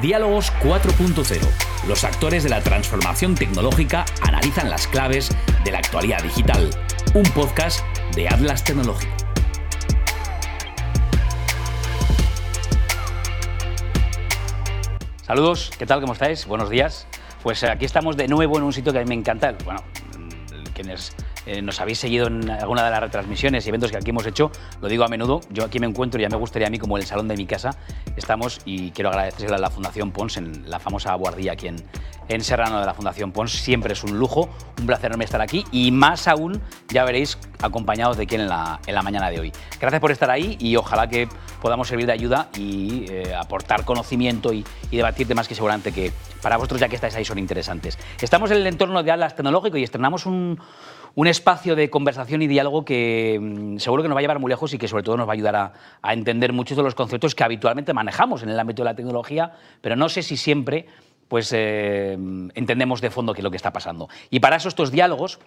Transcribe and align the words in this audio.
Diálogos 0.00 0.52
4.0. 0.62 1.40
Los 1.86 2.04
actores 2.04 2.42
de 2.42 2.50
la 2.50 2.60
transformación 2.60 3.34
tecnológica 3.34 4.04
analizan 4.22 4.68
las 4.68 4.88
claves 4.88 5.30
de 5.64 5.70
la 5.70 5.78
actualidad 5.78 6.22
digital. 6.22 6.68
Un 7.14 7.22
podcast 7.22 7.80
de 8.14 8.28
Atlas 8.28 8.64
Tecnológico. 8.64 9.12
Saludos, 15.22 15.70
¿qué 15.78 15.86
tal? 15.86 16.00
¿Cómo 16.00 16.12
estáis? 16.12 16.44
Buenos 16.46 16.70
días. 16.70 17.06
Pues 17.42 17.62
aquí 17.62 17.84
estamos 17.84 18.16
de 18.16 18.26
nuevo 18.26 18.58
en 18.58 18.64
un 18.64 18.72
sitio 18.72 18.92
que 18.92 18.98
a 18.98 19.02
mí 19.02 19.08
me 19.08 19.14
encanta. 19.14 19.54
Bueno, 19.64 19.80
quienes 20.74 21.14
eh, 21.46 21.62
nos 21.62 21.80
habéis 21.80 21.98
seguido 21.98 22.26
en 22.26 22.50
alguna 22.50 22.84
de 22.84 22.90
las 22.90 23.00
retransmisiones 23.00 23.66
y 23.66 23.68
eventos 23.68 23.90
que 23.90 23.96
aquí 23.96 24.10
hemos 24.10 24.26
hecho, 24.26 24.50
lo 24.80 24.88
digo 24.88 25.04
a 25.04 25.08
menudo, 25.08 25.40
yo 25.50 25.64
aquí 25.64 25.78
me 25.78 25.86
encuentro 25.86 26.20
y 26.20 26.22
ya 26.22 26.28
me 26.28 26.36
gustaría 26.36 26.68
a 26.68 26.70
mí 26.70 26.78
como 26.78 26.96
el 26.96 27.04
salón 27.04 27.28
de 27.28 27.36
mi 27.36 27.46
casa 27.46 27.70
estamos 28.16 28.60
y 28.64 28.90
quiero 28.92 29.10
agradecerle 29.10 29.56
a 29.56 29.58
la 29.58 29.70
Fundación 29.70 30.12
Pons 30.12 30.36
en 30.36 30.68
la 30.70 30.78
famosa 30.78 31.14
guardilla 31.14 31.52
aquí 31.52 31.68
en, 31.68 31.76
en 32.28 32.42
Serrano 32.42 32.80
de 32.80 32.86
la 32.86 32.94
Fundación 32.94 33.32
Pons. 33.32 33.52
Siempre 33.52 33.92
es 33.92 34.04
un 34.04 34.18
lujo, 34.18 34.48
un 34.78 34.86
placer 34.86 35.06
enorme 35.06 35.24
estar 35.24 35.40
aquí 35.40 35.64
y 35.72 35.90
más 35.90 36.28
aún, 36.28 36.60
ya 36.88 37.04
veréis, 37.04 37.38
acompañados 37.60 38.16
de 38.16 38.26
quién 38.26 38.42
en 38.42 38.48
la, 38.48 38.80
en 38.86 38.94
la 38.94 39.02
mañana 39.02 39.30
de 39.30 39.40
hoy. 39.40 39.52
Gracias 39.80 40.00
por 40.00 40.10
estar 40.10 40.30
ahí 40.30 40.56
y 40.60 40.76
ojalá 40.76 41.08
que 41.08 41.28
podamos 41.60 41.88
servir 41.88 42.06
de 42.06 42.12
ayuda 42.12 42.48
y 42.56 43.06
eh, 43.10 43.34
aportar 43.34 43.84
conocimiento 43.84 44.52
y, 44.52 44.64
y, 44.90 44.96
debatir 44.96 45.26
temas 45.26 45.48
que 45.48 45.54
seguramente 45.54 45.92
que 45.92 46.12
para 46.42 46.56
vosotros 46.56 46.80
ya 46.80 46.88
que 46.88 46.96
estáis 46.96 47.14
ahí 47.14 47.24
son 47.24 47.38
interesantes. 47.38 47.98
Estamos 48.20 48.50
en 48.50 48.58
el 48.58 48.66
entorno 48.66 49.02
de 49.02 49.10
Atlas 49.10 49.34
Tecnológico 49.34 49.78
y 49.78 49.82
estrenamos 49.82 50.26
un, 50.26 50.60
un 51.14 51.26
espacio 51.26 51.76
de 51.76 51.90
conversación 51.90 52.42
y 52.42 52.46
diálogo 52.46 52.84
que 52.84 53.38
mm, 53.40 53.78
seguro 53.78 54.02
que 54.02 54.08
nos 54.08 54.16
va 54.16 54.20
a 54.20 54.22
llevar 54.22 54.38
muy 54.38 54.48
lejos 54.48 54.72
y 54.74 54.78
que 54.78 54.88
sobre 54.88 55.02
todo 55.02 55.16
nos 55.16 55.28
va 55.28 55.32
a 55.32 55.34
ayudar 55.34 55.56
a, 55.56 56.12
entender 56.12 56.52
muchos 56.52 56.76
de 56.76 56.82
los 56.82 56.94
conceptos 56.94 57.34
que 57.34 57.44
habitualmente 57.44 57.92
manejamos 57.94 58.42
en 58.42 58.48
el 58.48 58.58
ámbito 58.58 58.82
de 58.82 58.90
la 58.90 58.94
tecnología, 58.94 59.52
pero 59.80 59.96
no 59.96 60.08
sé 60.08 60.22
si 60.22 60.36
siempre 60.36 60.86
pues, 61.28 61.52
eh, 61.52 62.12
entendemos 62.54 63.00
de 63.00 63.10
fondo 63.10 63.32
qué 63.32 63.40
es 63.40 63.44
lo 63.44 63.50
que 63.50 63.56
está 63.56 63.72
pasando. 63.72 64.08
Y 64.30 64.40
para 64.40 64.56
eso 64.56 64.68
estos 64.68 64.90
diálogos 64.90 65.38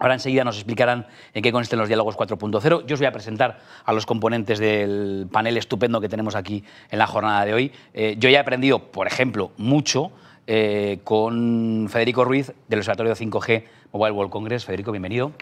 Ahora 0.00 0.14
enseguida 0.14 0.44
nos 0.44 0.56
explicarán 0.56 1.06
en 1.34 1.42
qué 1.42 1.52
consisten 1.52 1.78
los 1.78 1.86
diálogos 1.86 2.16
4.0. 2.16 2.86
Yo 2.86 2.94
os 2.94 3.00
voy 3.00 3.06
a 3.06 3.12
presentar 3.12 3.58
a 3.84 3.92
los 3.92 4.06
componentes 4.06 4.58
del 4.58 5.28
panel 5.30 5.58
estupendo 5.58 6.00
que 6.00 6.08
tenemos 6.08 6.34
aquí 6.34 6.64
en 6.90 6.98
la 6.98 7.06
jornada 7.06 7.44
de 7.44 7.52
hoy. 7.52 7.72
Eh, 7.92 8.16
yo 8.18 8.30
ya 8.30 8.38
he 8.38 8.40
aprendido, 8.40 8.78
por 8.78 9.06
ejemplo, 9.06 9.52
mucho 9.58 10.10
eh, 10.46 11.00
con 11.04 11.88
Federico 11.90 12.24
Ruiz 12.24 12.52
del 12.66 12.78
Observatorio 12.78 13.14
5G 13.14 13.64
Mobile 13.92 14.12
World 14.12 14.32
Congress. 14.32 14.64
Federico, 14.64 14.92
bienvenido. 14.92 15.32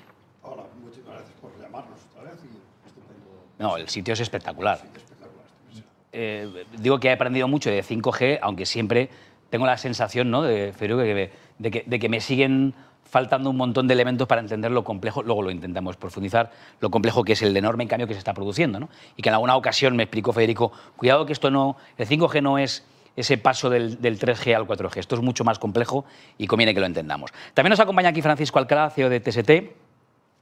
Hola, 0.43 0.65
muchas 0.83 1.05
gracias 1.05 1.33
por 1.41 1.51
llamarnos 1.61 1.99
otra 2.11 2.31
vez. 2.31 2.41
Y. 2.45 3.63
No, 3.63 3.77
el 3.77 3.89
sitio 3.89 4.15
es 4.15 4.21
espectacular. 4.21 4.79
Sí, 4.79 4.87
espectacular. 4.97 5.45
Sí. 5.75 5.85
Eh, 6.13 6.65
digo 6.79 6.99
que 6.99 7.09
he 7.09 7.13
aprendido 7.13 7.49
mucho 7.49 7.71
de 7.71 7.83
5G, 7.83 8.39
aunque 8.41 8.65
siempre 8.65 9.11
tengo 9.51 9.67
la 9.67 9.77
sensación, 9.77 10.31
¿no, 10.31 10.43
de, 10.43 10.73
Federico, 10.73 11.01
de, 11.01 11.33
de, 11.59 11.71
que, 11.71 11.85
de 11.87 11.99
que 11.99 12.09
me 12.09 12.21
siguen 12.21 12.75
faltando 13.09 13.51
un 13.51 13.57
montón 13.57 13.89
de 13.89 13.95
elementos 13.95 14.29
para 14.29 14.41
entender 14.41 14.71
lo 14.71 14.85
complejo, 14.85 15.23
luego 15.23 15.43
lo 15.43 15.51
intentamos 15.51 15.97
profundizar, 15.97 16.51
lo 16.81 16.91
complejo 16.91 17.25
que 17.25 17.33
es 17.33 17.43
el 17.43 17.57
enorme 17.57 17.87
cambio 17.89 18.07
que 18.07 18.13
se 18.13 18.19
está 18.19 18.35
produciendo. 18.35 18.79
¿no? 18.81 18.89
Y 19.17 19.23
que 19.23 19.31
en 19.31 19.35
alguna 19.35 19.57
ocasión 19.57 19.97
me 19.97 20.03
explicó 20.03 20.33
Federico, 20.33 20.73
cuidado 20.97 21.25
que 21.27 21.33
esto 21.33 21.51
no, 21.51 21.77
el 21.97 22.07
5G 22.07 22.43
no 22.43 22.59
es 22.59 22.85
ese 23.19 23.36
paso 23.36 23.69
del, 23.69 24.00
del, 24.00 24.19
3G 24.19 24.55
al 24.55 24.66
4G, 24.66 24.98
esto 24.98 25.16
es 25.16 25.22
mucho 25.22 25.44
más 25.44 25.58
complejo 25.58 26.05
y 26.38 26.47
conviene 26.47 26.72
que 26.72 26.80
lo 26.80 26.86
entendamos. 26.86 27.33
También 27.52 27.70
nos 27.70 27.80
acompaña 27.80 28.11
aquí 28.11 28.22
Francisco 28.22 28.58
Alcalá, 28.58 28.91
CEO 28.91 29.08
de 29.08 29.20
TST. 29.20 29.50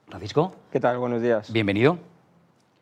Francisco. 0.08 0.55
¿Qué 0.70 0.78
tal? 0.78 0.98
Buenos 0.98 1.22
días. 1.22 1.50
Bienvenido. 1.50 1.98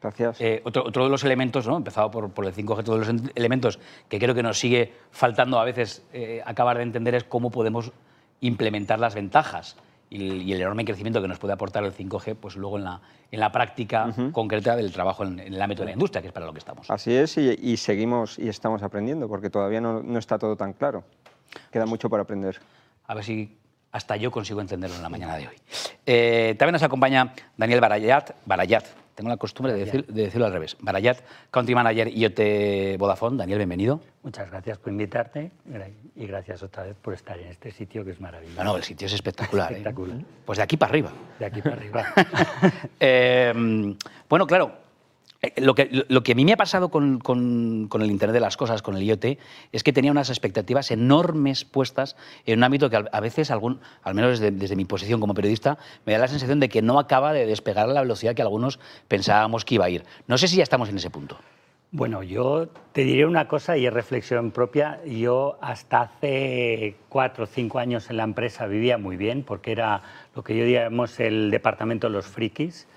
Gracias. 0.02 0.40
Eh, 0.40 0.60
otro, 0.64 0.84
otro, 0.84 1.04
de 1.04 1.10
los 1.10 1.24
elementos, 1.24 1.66
¿no? 1.66 1.76
empezado 1.76 2.10
por, 2.10 2.30
por, 2.30 2.44
el 2.44 2.52
5G, 2.52 2.84
todos 2.84 3.06
los 3.06 3.22
elementos 3.34 3.78
que 4.08 4.18
creo 4.18 4.34
que 4.34 4.42
nos 4.42 4.58
sigue 4.58 4.92
faltando 5.10 5.58
a 5.58 5.64
veces 5.64 6.04
eh, 6.12 6.42
acabar 6.44 6.76
de 6.76 6.82
entender 6.82 7.14
es 7.14 7.24
cómo 7.24 7.50
podemos 7.50 7.92
implementar 8.40 8.98
las 8.98 9.14
ventajas 9.14 9.76
y 10.14 10.30
el, 10.30 10.42
y 10.42 10.52
el, 10.52 10.60
enorme 10.60 10.84
crecimiento 10.84 11.20
que 11.20 11.28
nos 11.28 11.38
puede 11.38 11.54
aportar 11.54 11.84
el 11.84 11.92
5G 11.92 12.36
pues 12.36 12.56
luego 12.56 12.78
en 12.78 12.84
la, 12.84 13.00
en 13.30 13.40
la 13.40 13.50
práctica 13.50 14.06
uh 14.06 14.10
-huh. 14.10 14.32
concreta 14.32 14.76
del 14.76 14.92
trabajo 14.92 15.24
en, 15.24 15.40
en, 15.40 15.52
el 15.52 15.60
ámbito 15.60 15.82
de 15.82 15.86
la 15.86 15.92
industria, 15.92 16.22
que 16.22 16.28
es 16.28 16.32
para 16.32 16.46
lo 16.46 16.52
que 16.52 16.60
estamos. 16.60 16.90
Así 16.90 17.12
es, 17.12 17.36
y, 17.36 17.58
y 17.60 17.76
seguimos 17.76 18.38
y 18.38 18.48
estamos 18.48 18.82
aprendiendo, 18.82 19.28
porque 19.28 19.50
todavía 19.50 19.80
no, 19.80 20.02
no, 20.02 20.18
está 20.18 20.38
todo 20.38 20.56
tan 20.56 20.72
claro. 20.72 21.04
Queda 21.72 21.86
mucho 21.86 22.08
por 22.08 22.20
aprender. 22.20 22.60
A 23.06 23.14
ver 23.14 23.24
si 23.24 23.58
hasta 23.92 24.16
yo 24.16 24.30
consigo 24.30 24.60
entenderlo 24.60 24.96
en 24.96 25.02
la 25.02 25.08
mañana 25.08 25.36
de 25.36 25.48
hoy. 25.48 25.54
Eh, 26.06 26.54
también 26.58 26.72
nos 26.72 26.82
acompaña 26.82 27.32
Daniel 27.56 27.80
Barayat, 27.80 28.32
Barayat 28.44 29.03
tengo 29.14 29.30
la 29.30 29.36
costumbre 29.36 29.72
de, 29.72 29.84
decir, 29.84 30.06
de, 30.06 30.22
decirlo 30.24 30.46
al 30.46 30.52
revés. 30.52 30.76
Barayat, 30.80 31.18
Country 31.50 31.74
Manager 31.74 32.08
IoT 32.08 32.98
Vodafone. 32.98 33.36
Daniel, 33.36 33.58
bienvenido. 33.58 34.00
Muchas 34.22 34.50
gracias 34.50 34.78
por 34.78 34.90
invitarte 34.90 35.50
y 36.16 36.26
gracias 36.26 36.62
otra 36.62 36.84
vez 36.84 36.96
por 36.96 37.14
estar 37.14 37.38
en 37.38 37.48
este 37.48 37.70
sitio 37.70 38.04
que 38.04 38.12
es 38.12 38.20
maravilloso. 38.20 38.62
No, 38.62 38.70
no 38.70 38.76
el 38.76 38.82
sitio 38.82 39.06
es 39.06 39.12
espectacular. 39.12 39.70
espectacular. 39.70 40.18
¿eh? 40.18 40.24
Pues 40.44 40.58
de 40.58 40.62
aquí 40.62 40.76
para 40.76 40.90
arriba. 40.90 41.12
De 41.38 41.46
aquí 41.46 41.62
para 41.62 41.76
arriba. 41.76 42.04
eh, 43.00 43.96
bueno, 44.28 44.46
claro, 44.46 44.83
lo 45.56 45.74
que, 45.74 46.04
lo 46.08 46.22
que, 46.22 46.32
a 46.32 46.34
mí 46.34 46.44
me 46.44 46.52
ha 46.52 46.56
pasado 46.56 46.88
con, 46.88 47.20
el 47.92 48.10
Internet 48.10 48.34
de 48.34 48.40
las 48.40 48.56
Cosas, 48.56 48.82
con 48.82 48.96
el 48.96 49.02
IoT, 49.02 49.38
es 49.72 49.82
que 49.82 49.92
tenía 49.92 50.10
unas 50.10 50.30
expectativas 50.30 50.90
enormes 50.90 51.64
puestas 51.64 52.16
en 52.46 52.58
un 52.58 52.64
ámbito 52.64 52.90
que 52.90 53.04
a 53.10 53.20
veces, 53.20 53.50
al 53.50 54.14
menos 54.14 54.38
desde, 54.38 54.76
mi 54.76 54.84
posición 54.84 55.20
como 55.20 55.34
periodista, 55.34 55.78
me 56.06 56.12
da 56.12 56.18
la 56.18 56.28
sensación 56.28 56.60
de 56.60 56.68
que 56.68 56.82
no 56.82 56.98
acaba 56.98 57.32
de 57.32 57.46
despegar 57.46 57.88
a 57.88 57.92
la 57.92 58.02
velocidad 58.02 58.34
que 58.34 58.42
algunos 58.42 58.78
pensábamos 59.08 59.64
que 59.64 59.76
iba 59.76 59.86
a 59.86 59.90
ir. 59.90 60.04
No 60.26 60.38
sé 60.38 60.48
si 60.48 60.56
ya 60.56 60.62
estamos 60.62 60.88
en 60.88 60.96
ese 60.96 61.10
punto. 61.10 61.36
Bueno, 61.90 62.24
yo 62.24 62.68
te 62.92 63.04
diré 63.04 63.24
una 63.24 63.46
cosa 63.46 63.76
y 63.76 63.86
es 63.86 63.92
reflexión 63.92 64.50
propia. 64.50 64.98
Yo 65.04 65.58
hasta 65.60 66.00
hace 66.00 66.96
cuatro 67.08 67.44
o 67.44 67.46
cinco 67.46 67.78
años 67.78 68.10
en 68.10 68.16
la 68.16 68.24
empresa 68.24 68.66
vivía 68.66 68.98
muy 68.98 69.16
bien 69.16 69.44
porque 69.44 69.70
era 69.70 70.02
lo 70.34 70.42
que 70.42 70.56
yo 70.56 70.64
diríamos 70.64 71.20
el 71.20 71.52
departamento 71.52 72.08
de 72.08 72.14
los 72.14 72.26
frikis 72.26 72.88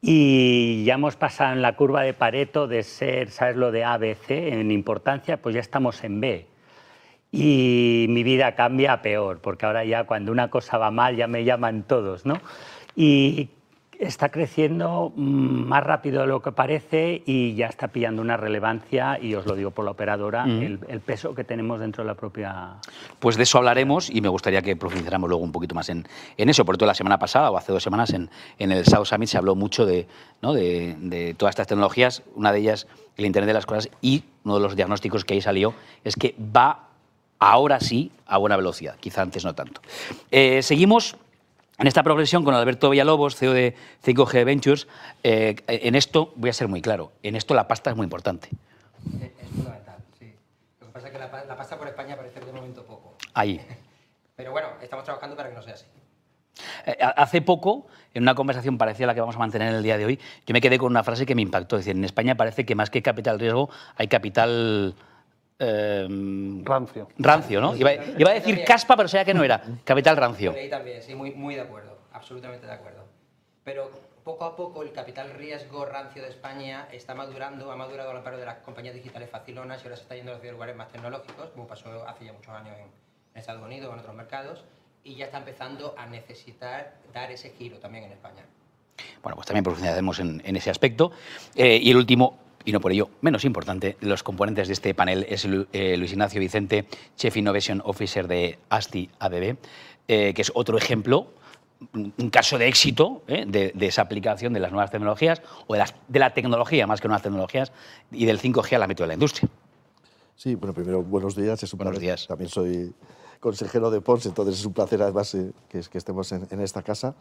y 0.00 0.84
ya 0.84 0.94
hemos 0.94 1.16
pasado 1.16 1.52
en 1.52 1.62
la 1.62 1.76
curva 1.76 2.02
de 2.02 2.14
Pareto 2.14 2.66
de 2.66 2.82
ser, 2.82 3.30
¿sabes 3.30 3.56
lo 3.56 3.72
de 3.72 3.84
ABC 3.84 4.30
en 4.30 4.70
importancia? 4.70 5.38
Pues 5.38 5.54
ya 5.54 5.60
estamos 5.60 6.04
en 6.04 6.20
B. 6.20 6.46
Y 7.32 8.06
mi 8.08 8.22
vida 8.22 8.54
cambia 8.54 8.92
a 8.92 9.02
peor, 9.02 9.40
porque 9.40 9.66
ahora 9.66 9.84
ya 9.84 10.04
cuando 10.04 10.32
una 10.32 10.48
cosa 10.48 10.78
va 10.78 10.90
mal 10.90 11.16
ya 11.16 11.26
me 11.26 11.44
llaman 11.44 11.82
todos, 11.82 12.24
¿no? 12.24 12.40
Y 12.94 13.50
está 13.98 14.28
creciendo 14.30 15.12
más 15.16 15.82
rápido 15.84 16.22
de 16.22 16.26
lo 16.26 16.42
que 16.42 16.52
parece 16.52 17.22
y 17.26 17.54
ya 17.54 17.66
está 17.66 17.88
pillando 17.88 18.22
una 18.22 18.36
relevancia, 18.36 19.18
y 19.20 19.34
os 19.34 19.46
lo 19.46 19.54
digo 19.54 19.70
por 19.70 19.84
la 19.84 19.92
operadora, 19.92 20.44
el, 20.44 20.80
el, 20.88 21.00
peso 21.00 21.34
que 21.34 21.44
tenemos 21.44 21.80
dentro 21.80 22.04
de 22.04 22.08
la 22.08 22.14
propia... 22.14 22.74
Pues 23.18 23.36
de 23.36 23.44
eso 23.44 23.58
hablaremos 23.58 24.10
y 24.10 24.20
me 24.20 24.28
gustaría 24.28 24.62
que 24.62 24.76
profundizáramos 24.76 25.28
luego 25.28 25.44
un 25.44 25.52
poquito 25.52 25.74
más 25.74 25.88
en, 25.88 26.06
en 26.36 26.48
eso. 26.48 26.64
Por 26.64 26.76
todo 26.76 26.86
la 26.86 26.94
semana 26.94 27.18
pasada 27.18 27.50
o 27.50 27.56
hace 27.56 27.72
dos 27.72 27.82
semanas 27.82 28.12
en, 28.12 28.30
en 28.58 28.72
el 28.72 28.84
South 28.84 29.06
Summit 29.06 29.28
se 29.28 29.38
habló 29.38 29.54
mucho 29.54 29.86
de, 29.86 30.06
¿no? 30.42 30.52
de, 30.52 30.96
de 30.98 31.34
todas 31.34 31.52
estas 31.52 31.66
tecnologías, 31.66 32.22
una 32.34 32.52
de 32.52 32.58
ellas 32.58 32.86
el 33.16 33.24
Internet 33.24 33.48
de 33.48 33.54
las 33.54 33.66
Cosas 33.66 33.88
y 34.00 34.24
uno 34.44 34.56
de 34.56 34.60
los 34.60 34.76
diagnósticos 34.76 35.24
que 35.24 35.34
ahí 35.34 35.40
salió 35.40 35.74
es 36.04 36.16
que 36.16 36.34
va 36.38 36.88
ahora 37.38 37.80
sí 37.80 38.10
a 38.26 38.38
buena 38.38 38.56
velocidad, 38.56 38.96
quizá 38.98 39.22
antes 39.22 39.44
no 39.44 39.54
tanto. 39.54 39.80
Eh, 40.30 40.62
seguimos 40.62 41.16
en 41.78 41.86
esta 41.86 42.02
progresión 42.02 42.44
con 42.44 42.54
Alberto 42.54 42.90
Villalobos, 42.90 43.36
CEO 43.36 43.52
de 43.52 43.74
5G 44.04 44.44
Ventures, 44.44 44.88
eh, 45.22 45.56
en 45.66 45.94
esto, 45.94 46.32
voy 46.36 46.50
a 46.50 46.52
ser 46.52 46.68
muy 46.68 46.82
claro, 46.82 47.12
en 47.22 47.36
esto 47.36 47.54
la 47.54 47.68
pasta 47.68 47.90
es 47.90 47.96
muy 47.96 48.04
importante. 48.04 48.48
Es, 49.20 49.30
es 49.42 49.48
fundamental, 49.54 49.96
sí. 50.18 50.32
Lo 50.80 50.86
que 50.86 50.92
pasa 50.92 51.06
es 51.08 51.12
que 51.12 51.18
la, 51.18 51.44
la, 51.44 51.56
pasta 51.56 51.78
por 51.78 51.88
España 51.88 52.16
parece 52.16 52.40
de 52.40 52.52
momento 52.52 52.84
poco. 52.84 53.16
Ahí. 53.34 53.60
Pero 54.36 54.52
bueno, 54.52 54.68
estamos 54.82 55.04
trabajando 55.04 55.36
para 55.36 55.48
que 55.48 55.54
no 55.54 55.62
sea 55.62 55.74
así. 55.74 55.86
Eh, 56.86 56.96
hace 57.00 57.42
poco, 57.42 57.86
en 58.14 58.22
una 58.22 58.34
conversación 58.34 58.78
parecida 58.78 59.04
a 59.04 59.08
la 59.08 59.14
que 59.14 59.20
vamos 59.20 59.36
a 59.36 59.38
mantener 59.38 59.68
en 59.68 59.74
el 59.74 59.82
día 59.82 59.98
de 59.98 60.06
hoy, 60.06 60.20
yo 60.46 60.52
me 60.52 60.60
quedé 60.60 60.78
con 60.78 60.90
una 60.90 61.04
frase 61.04 61.26
que 61.26 61.34
me 61.34 61.42
impactó. 61.42 61.76
Es 61.76 61.84
decir, 61.84 61.96
en 61.96 62.04
España 62.04 62.36
parece 62.36 62.64
que 62.64 62.74
más 62.74 62.90
que 62.90 63.02
capital 63.02 63.38
riesgo 63.38 63.70
hay 63.96 64.08
capital... 64.08 64.94
Eh, 65.58 66.06
rancio. 66.64 67.08
Rancio, 67.18 67.60
¿no? 67.60 67.74
Iba, 67.74 67.94
iba, 67.94 68.30
a 68.30 68.34
decir 68.34 68.62
caspa, 68.64 68.96
pero 68.96 69.08
sabía 69.08 69.24
que 69.24 69.34
no 69.34 69.42
era. 69.42 69.62
Capital 69.84 70.16
rancio. 70.16 70.52
Ahí 70.52 70.68
también, 70.68 71.02
sí, 71.02 71.14
muy, 71.14 71.32
muy 71.32 71.54
de 71.54 71.62
acuerdo. 71.62 71.96
Absolutamente 72.12 72.66
de 72.66 72.72
acuerdo. 72.72 73.04
Pero 73.64 73.90
poco 74.24 74.44
a 74.44 74.56
poco 74.56 74.82
el 74.82 74.92
capital 74.92 75.30
riesgo 75.34 75.84
rancio 75.84 76.22
de 76.22 76.28
España 76.28 76.88
está 76.92 77.14
madurando, 77.14 77.70
ha 77.70 77.76
madurado 77.76 78.10
al 78.10 78.16
amparo 78.16 78.38
de 78.38 78.44
las 78.44 78.58
compañías 78.58 78.94
digitales 78.94 79.30
facilonas 79.30 79.80
y 79.80 79.84
ahora 79.84 79.96
se 79.96 80.02
está 80.02 80.16
yendo 80.16 80.34
hacia 80.34 80.52
lugares 80.52 80.76
más 80.76 80.88
tecnológicos, 80.88 81.50
como 81.50 81.66
pasó 81.66 82.06
hace 82.08 82.24
ya 82.24 82.32
muchos 82.32 82.52
años 82.52 82.74
en, 82.76 82.84
en 82.84 83.40
Estados 83.40 83.62
Unidos 83.62 83.88
o 83.90 83.94
en 83.94 84.00
otros 84.00 84.14
mercados, 84.14 84.64
y 85.04 85.14
ya 85.14 85.26
está 85.26 85.38
empezando 85.38 85.94
a 85.96 86.06
necesitar 86.06 86.94
dar 87.14 87.30
ese 87.30 87.50
giro 87.50 87.78
también 87.78 88.04
en 88.04 88.12
España. 88.12 88.44
Bueno, 89.22 89.36
pues 89.36 89.46
también 89.46 89.62
profundizaremos 89.62 90.18
en, 90.18 90.42
en 90.44 90.56
ese 90.56 90.70
aspecto. 90.70 91.12
Eh, 91.54 91.78
y 91.80 91.90
el 91.90 91.96
último, 91.96 92.38
y 92.66 92.72
no 92.72 92.80
por 92.80 92.92
ello 92.92 93.08
menos 93.22 93.44
importante, 93.46 93.96
los 94.00 94.22
componentes 94.22 94.66
de 94.66 94.74
este 94.74 94.92
panel 94.92 95.24
es 95.30 95.46
eh, 95.72 95.96
Luis 95.96 96.12
Ignacio 96.12 96.40
Vicente, 96.40 96.86
Chief 97.16 97.34
Innovation 97.36 97.80
Officer 97.84 98.26
de 98.28 98.58
ASTI 98.68 99.08
ABB, 99.20 99.56
eh, 100.08 100.34
que 100.34 100.42
es 100.42 100.52
otro 100.54 100.76
ejemplo, 100.76 101.28
un 101.92 102.30
caso 102.30 102.58
de 102.58 102.66
éxito 102.66 103.22
eh, 103.28 103.44
de, 103.46 103.72
de, 103.74 103.86
esa 103.86 104.02
aplicación 104.02 104.52
de 104.52 104.60
las 104.60 104.72
nuevas 104.72 104.90
tecnologías 104.90 105.42
o 105.68 105.74
de, 105.74 105.78
las, 105.78 105.94
de, 106.08 106.18
la 106.18 106.34
tecnología 106.34 106.86
más 106.86 107.00
que 107.00 107.06
nuevas 107.06 107.22
tecnologías 107.22 107.70
y 108.10 108.26
del 108.26 108.40
5G 108.40 108.74
al 108.74 108.82
ámbito 108.82 109.04
de 109.04 109.08
la 109.08 109.14
industria. 109.14 109.48
Sí, 110.34 110.54
bueno, 110.54 110.74
primero, 110.74 111.02
buenos 111.02 111.36
días. 111.36 111.62
Es 111.62 111.72
un 111.72 111.78
Buenos 111.78 111.92
placer. 111.92 112.06
días. 112.06 112.26
También 112.26 112.50
soy 112.50 112.92
consejero 113.38 113.90
de 113.90 114.00
Pons, 114.00 114.26
entonces 114.26 114.58
es 114.58 114.66
un 114.66 114.72
placer 114.72 115.00
además 115.02 115.34
eh, 115.34 115.52
que, 115.68 115.80
que 115.82 115.98
estemos 115.98 116.32
en, 116.32 116.48
en 116.50 116.60
esta 116.60 116.82
casa. 116.82 117.14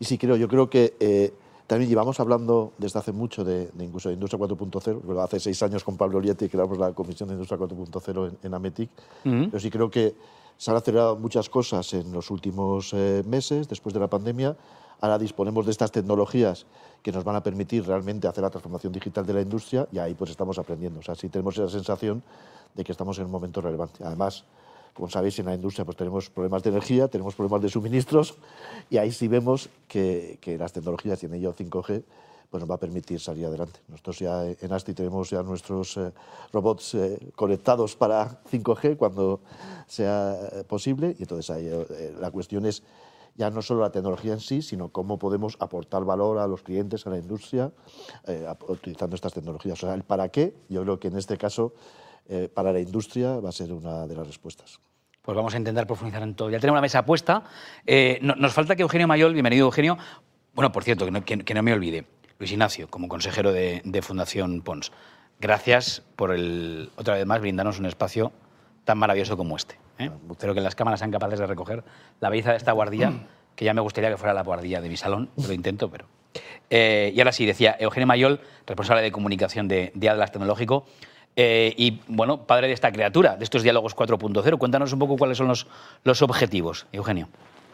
Y 0.00 0.04
sí, 0.04 0.18
creo, 0.18 0.36
yo 0.36 0.48
creo 0.48 0.68
que 0.68 0.94
eh, 0.98 1.32
también 1.70 1.88
llevamos 1.88 2.18
hablando 2.18 2.72
desde 2.78 2.98
hace 2.98 3.12
mucho 3.12 3.44
de, 3.44 3.66
de 3.66 3.84
incluso 3.84 4.08
de 4.08 4.14
Industria 4.14 4.40
4.0. 4.40 5.02
Bueno, 5.04 5.20
hace 5.20 5.38
seis 5.38 5.62
años 5.62 5.84
con 5.84 5.96
Pablo 5.96 6.18
Lietti 6.18 6.48
creamos 6.48 6.76
la 6.78 6.92
Comisión 6.92 7.28
de 7.28 7.36
Industria 7.36 7.60
4.0 7.60 8.28
en, 8.28 8.38
en 8.42 8.54
Ametic. 8.54 8.90
Pero 9.22 9.60
sí 9.60 9.70
creo 9.70 9.88
que 9.88 10.16
se 10.56 10.72
han 10.72 10.76
acelerado 10.76 11.16
muchas 11.16 11.48
cosas 11.48 11.94
en 11.94 12.10
los 12.10 12.32
últimos 12.32 12.92
eh, 12.92 13.22
meses, 13.24 13.68
después 13.68 13.94
de 13.94 14.00
la 14.00 14.10
pandemia. 14.10 14.56
Ahora 15.00 15.16
disponemos 15.16 15.64
de 15.64 15.70
estas 15.70 15.92
tecnologías 15.92 16.66
que 17.04 17.12
nos 17.12 17.22
van 17.22 17.36
a 17.36 17.42
permitir 17.44 17.86
realmente 17.86 18.26
hacer 18.26 18.42
la 18.42 18.50
transformación 18.50 18.92
digital 18.92 19.24
de 19.24 19.34
la 19.34 19.40
industria 19.40 19.86
y 19.92 19.98
ahí 19.98 20.14
pues 20.14 20.32
estamos 20.32 20.58
aprendiendo. 20.58 20.98
O 20.98 21.02
sea, 21.04 21.14
sí 21.14 21.28
tenemos 21.28 21.56
esa 21.56 21.68
sensación 21.68 22.20
de 22.74 22.82
que 22.82 22.90
estamos 22.90 23.16
en 23.20 23.26
un 23.26 23.30
momento 23.30 23.60
relevante. 23.60 24.02
Además, 24.02 24.44
como 24.94 25.08
sabéis, 25.08 25.38
en 25.38 25.46
la 25.46 25.54
industria 25.54 25.84
pues 25.84 25.96
tenemos 25.96 26.30
problemas 26.30 26.62
de 26.62 26.70
energía, 26.70 27.08
tenemos 27.08 27.34
problemas 27.34 27.62
de 27.62 27.68
suministros 27.68 28.34
y 28.88 28.98
ahí 28.98 29.12
sí 29.12 29.28
vemos 29.28 29.68
que, 29.88 30.38
que 30.40 30.58
las 30.58 30.72
tecnologías 30.72 31.22
y 31.22 31.26
en 31.26 31.34
ello 31.34 31.54
5G 31.54 32.02
pues 32.50 32.60
nos 32.60 32.68
va 32.68 32.74
a 32.74 32.80
permitir 32.80 33.20
salir 33.20 33.46
adelante. 33.46 33.78
Nosotros 33.86 34.18
ya 34.18 34.44
en 34.44 34.72
ASTI 34.72 34.92
tenemos 34.92 35.30
ya 35.30 35.42
nuestros 35.42 35.96
eh, 35.96 36.12
robots 36.52 36.94
eh, 36.94 37.30
conectados 37.36 37.94
para 37.94 38.42
5G 38.50 38.96
cuando 38.96 39.40
sea 39.86 40.36
posible 40.66 41.14
y 41.18 41.22
entonces 41.22 41.48
ahí, 41.50 41.68
eh, 41.68 42.14
la 42.20 42.30
cuestión 42.32 42.66
es 42.66 42.82
ya 43.36 43.50
no 43.50 43.62
solo 43.62 43.80
la 43.80 43.90
tecnología 43.90 44.32
en 44.32 44.40
sí, 44.40 44.62
sino 44.62 44.90
cómo 44.90 45.18
podemos 45.18 45.56
aportar 45.60 46.04
valor 46.04 46.38
a 46.38 46.46
los 46.46 46.62
clientes, 46.62 47.06
a 47.06 47.10
la 47.10 47.18
industria, 47.18 47.72
eh, 48.26 48.46
utilizando 48.68 49.16
estas 49.16 49.32
tecnologías. 49.32 49.82
O 49.82 49.86
sea, 49.86 49.94
el 49.94 50.02
para 50.02 50.28
qué, 50.28 50.54
yo 50.68 50.82
creo 50.82 51.00
que 51.00 51.08
en 51.08 51.16
este 51.16 51.38
caso, 51.38 51.72
eh, 52.30 52.48
para 52.52 52.72
la 52.72 52.80
industria 52.80 53.34
va 53.40 53.48
a 53.48 53.52
ser 53.52 53.72
una 53.72 54.06
de 54.06 54.14
las 54.16 54.26
respuestas. 54.26 54.78
Pues 55.22 55.36
vamos 55.36 55.52
a 55.54 55.58
intentar 55.58 55.86
profundizar 55.86 56.22
en 56.22 56.34
todo. 56.34 56.48
Ya 56.48 56.58
tenemos 56.60 56.78
la 56.78 56.82
mesa 56.82 57.04
puesta. 57.04 57.42
Eh, 57.86 58.18
no- 58.22 58.34
nos 58.36 58.52
falta 58.54 58.74
que 58.76 58.82
Eugenio 58.82 59.06
Mayol, 59.06 59.32
bienvenido 59.34 59.66
Eugenio. 59.66 59.98
Bueno, 60.54 60.72
por 60.72 60.82
cierto, 60.84 61.04
que 61.04 61.10
no, 61.10 61.24
que- 61.24 61.44
que 61.44 61.54
no 61.54 61.62
me 61.62 61.72
olvide, 61.72 62.06
Luis 62.38 62.50
Ignacio, 62.52 62.88
como 62.88 63.08
consejero 63.08 63.52
de, 63.52 63.82
de 63.84 64.02
Fundación 64.02 64.62
Pons, 64.62 64.92
gracias 65.40 66.02
por 66.16 66.32
el, 66.32 66.90
otra 66.96 67.14
vez 67.14 67.26
más 67.26 67.40
brindarnos 67.40 67.78
un 67.78 67.86
espacio 67.86 68.32
tan 68.84 68.96
maravilloso 68.98 69.36
como 69.36 69.56
este. 69.56 69.76
¿eh? 69.98 70.10
Espero 70.30 70.54
que 70.54 70.60
las 70.60 70.74
cámaras 70.74 71.00
sean 71.00 71.10
capaces 71.10 71.38
de 71.38 71.46
recoger 71.46 71.84
la 72.20 72.30
belleza 72.30 72.52
de 72.52 72.56
esta 72.56 72.72
guardilla, 72.72 73.12
que 73.56 73.64
ya 73.66 73.74
me 73.74 73.80
gustaría 73.82 74.08
que 74.10 74.16
fuera 74.16 74.32
la 74.32 74.42
guardilla 74.42 74.80
de 74.80 74.88
mi 74.88 74.96
salón, 74.96 75.28
lo 75.36 75.52
intento, 75.52 75.90
pero... 75.90 76.06
Eh, 76.70 77.12
y 77.14 77.18
ahora 77.20 77.32
sí, 77.32 77.44
decía 77.44 77.76
Eugenio 77.80 78.06
Mayol, 78.06 78.40
responsable 78.64 79.02
de 79.02 79.10
comunicación 79.10 79.66
de, 79.66 79.90
de 79.94 80.08
Atlas 80.08 80.30
Tecnológico, 80.30 80.86
eh, 81.42 81.72
y 81.74 82.02
bueno, 82.06 82.42
padre 82.42 82.66
de 82.66 82.74
esta 82.74 82.92
criatura, 82.92 83.34
de 83.36 83.44
estos 83.44 83.62
diálogos 83.62 83.96
4.0. 83.96 84.58
Cuéntanos 84.58 84.92
un 84.92 84.98
poco 84.98 85.16
cuáles 85.16 85.38
son 85.38 85.48
los, 85.48 85.66
los 86.04 86.20
objetivos, 86.20 86.86
Eugenio. 86.92 87.28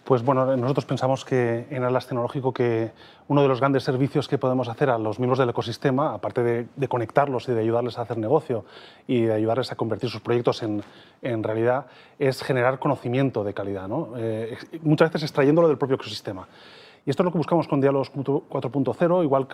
Pues 0.05 0.23
bueno, 0.23 0.57
nosotros 0.57 0.85
pensamos 0.85 1.25
que 1.25 1.67
en 1.69 1.83
Atlas 1.83 2.07
Tecnológico 2.07 2.55
que 2.55 2.93
uno 3.27 3.43
de 3.43 3.49
los 3.49 3.59
grandes 3.59 3.83
servicios 3.83 4.29
que 4.29 4.39
podemos 4.39 4.69
hacer 4.69 4.89
a 4.89 4.99
los 4.99 5.19
miembros 5.19 5.41
del 5.41 5.49
ecosistema, 5.49 6.15
aparte 6.15 6.69
de, 6.77 6.89
conectarlos 6.89 7.49
y 7.49 7.55
de 7.55 7.61
ayudarles 7.63 7.99
a 7.99 8.03
hacer 8.03 8.19
negocio 8.19 8.65
y 9.09 9.23
de 9.23 9.35
ayudarles 9.35 9.73
a 9.73 9.75
convertir 9.75 10.11
sus 10.11 10.21
proyectos 10.21 10.63
en, 10.63 10.85
en 11.23 11.43
realidad, 11.43 11.87
es 12.21 12.45
generar 12.45 12.79
conocimiento 12.79 13.43
de 13.43 13.53
calidad, 13.53 13.89
¿no? 13.89 14.13
Eh, 14.17 14.57
muchas 14.83 15.11
veces 15.11 15.25
extrayéndolo 15.25 15.67
del 15.67 15.77
propio 15.77 15.97
ecosistema. 15.97 16.47
Y 17.07 17.11
esto 17.11 17.23
es 17.23 17.25
lo 17.25 17.31
que 17.33 17.39
buscamos 17.39 17.69
con 17.69 17.81
Diálogos 17.81 18.13
4.0, 18.13 19.23
igual 19.23 19.47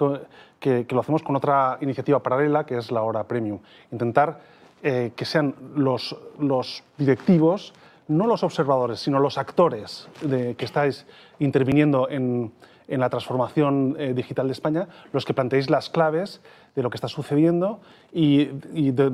que, 0.59 0.85
que- 0.87 0.95
lo 0.95 1.01
hacemos 1.01 1.23
con 1.23 1.37
otra 1.37 1.77
iniciativa 1.83 2.19
paralela, 2.23 2.65
que 2.65 2.79
es 2.79 2.91
la 2.91 3.03
hora 3.03 3.25
premium. 3.25 3.59
Intentar 3.93 4.41
eh, 4.83 5.13
que 5.15 5.25
sean 5.27 5.55
los, 5.77 6.17
los 6.39 6.83
directivos, 6.97 7.75
no 8.09 8.27
los 8.27 8.43
observadores, 8.43 9.01
sino 9.01 9.21
los 9.21 9.37
actores 9.39 10.09
que 10.57 10.65
estáis 10.65 11.07
interviniendo 11.39 12.09
en, 12.11 12.53
en 12.89 13.01
la 13.01 13.09
transformación 13.11 13.97
eh, 13.99 14.13
digital 14.15 14.47
de 14.47 14.53
España, 14.53 14.89
los 15.13 15.25
que 15.25 15.35
planteéis 15.35 15.71
las 15.71 15.89
claves 15.91 16.41
de 16.75 16.83
lo 16.83 16.91
que 16.91 16.97
está 16.97 17.09
sucediendo 17.09 17.81
y, 18.13 18.49
y 18.73 18.91
de, 18.93 19.05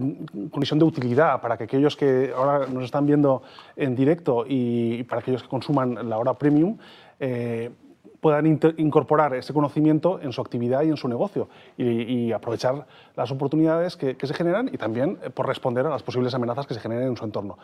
con 0.51 0.63
de 0.79 0.85
utilidad 0.85 1.41
para 1.41 1.57
que 1.59 1.65
aquellos 1.65 1.97
que 1.97 2.33
ahora 2.37 2.67
nos 2.69 2.85
están 2.85 3.05
viendo 3.05 3.43
en 3.77 3.95
directo 3.95 4.45
y, 4.49 5.03
para 5.05 5.21
aquellos 5.21 5.43
que 5.43 5.49
consuman 5.49 6.09
la 6.09 6.19
hora 6.19 6.35
premium, 6.35 6.79
eh, 7.21 7.71
puedan 8.21 8.47
incorporar 8.47 9.35
ese 9.35 9.53
conocimiento 9.53 10.21
en 10.21 10.33
su 10.33 10.41
actividad 10.41 10.83
y 10.83 10.89
en 10.89 10.97
su 10.97 11.09
negocio 11.09 11.49
y, 11.77 12.33
aprovechar 12.33 12.87
las 13.17 13.31
oportunidades 13.31 13.97
que, 13.97 14.17
se 14.21 14.35
generan 14.35 14.69
y 14.73 14.77
también 14.77 15.19
eh, 15.23 15.31
por 15.31 15.47
responder 15.47 15.87
a 15.87 15.91
las 15.91 16.03
posibles 16.03 16.35
amenazas 16.35 16.67
que 16.67 16.75
se 16.75 16.81
generen 16.81 17.09
en 17.09 17.17
su 17.17 17.25
entorno. 17.25 17.59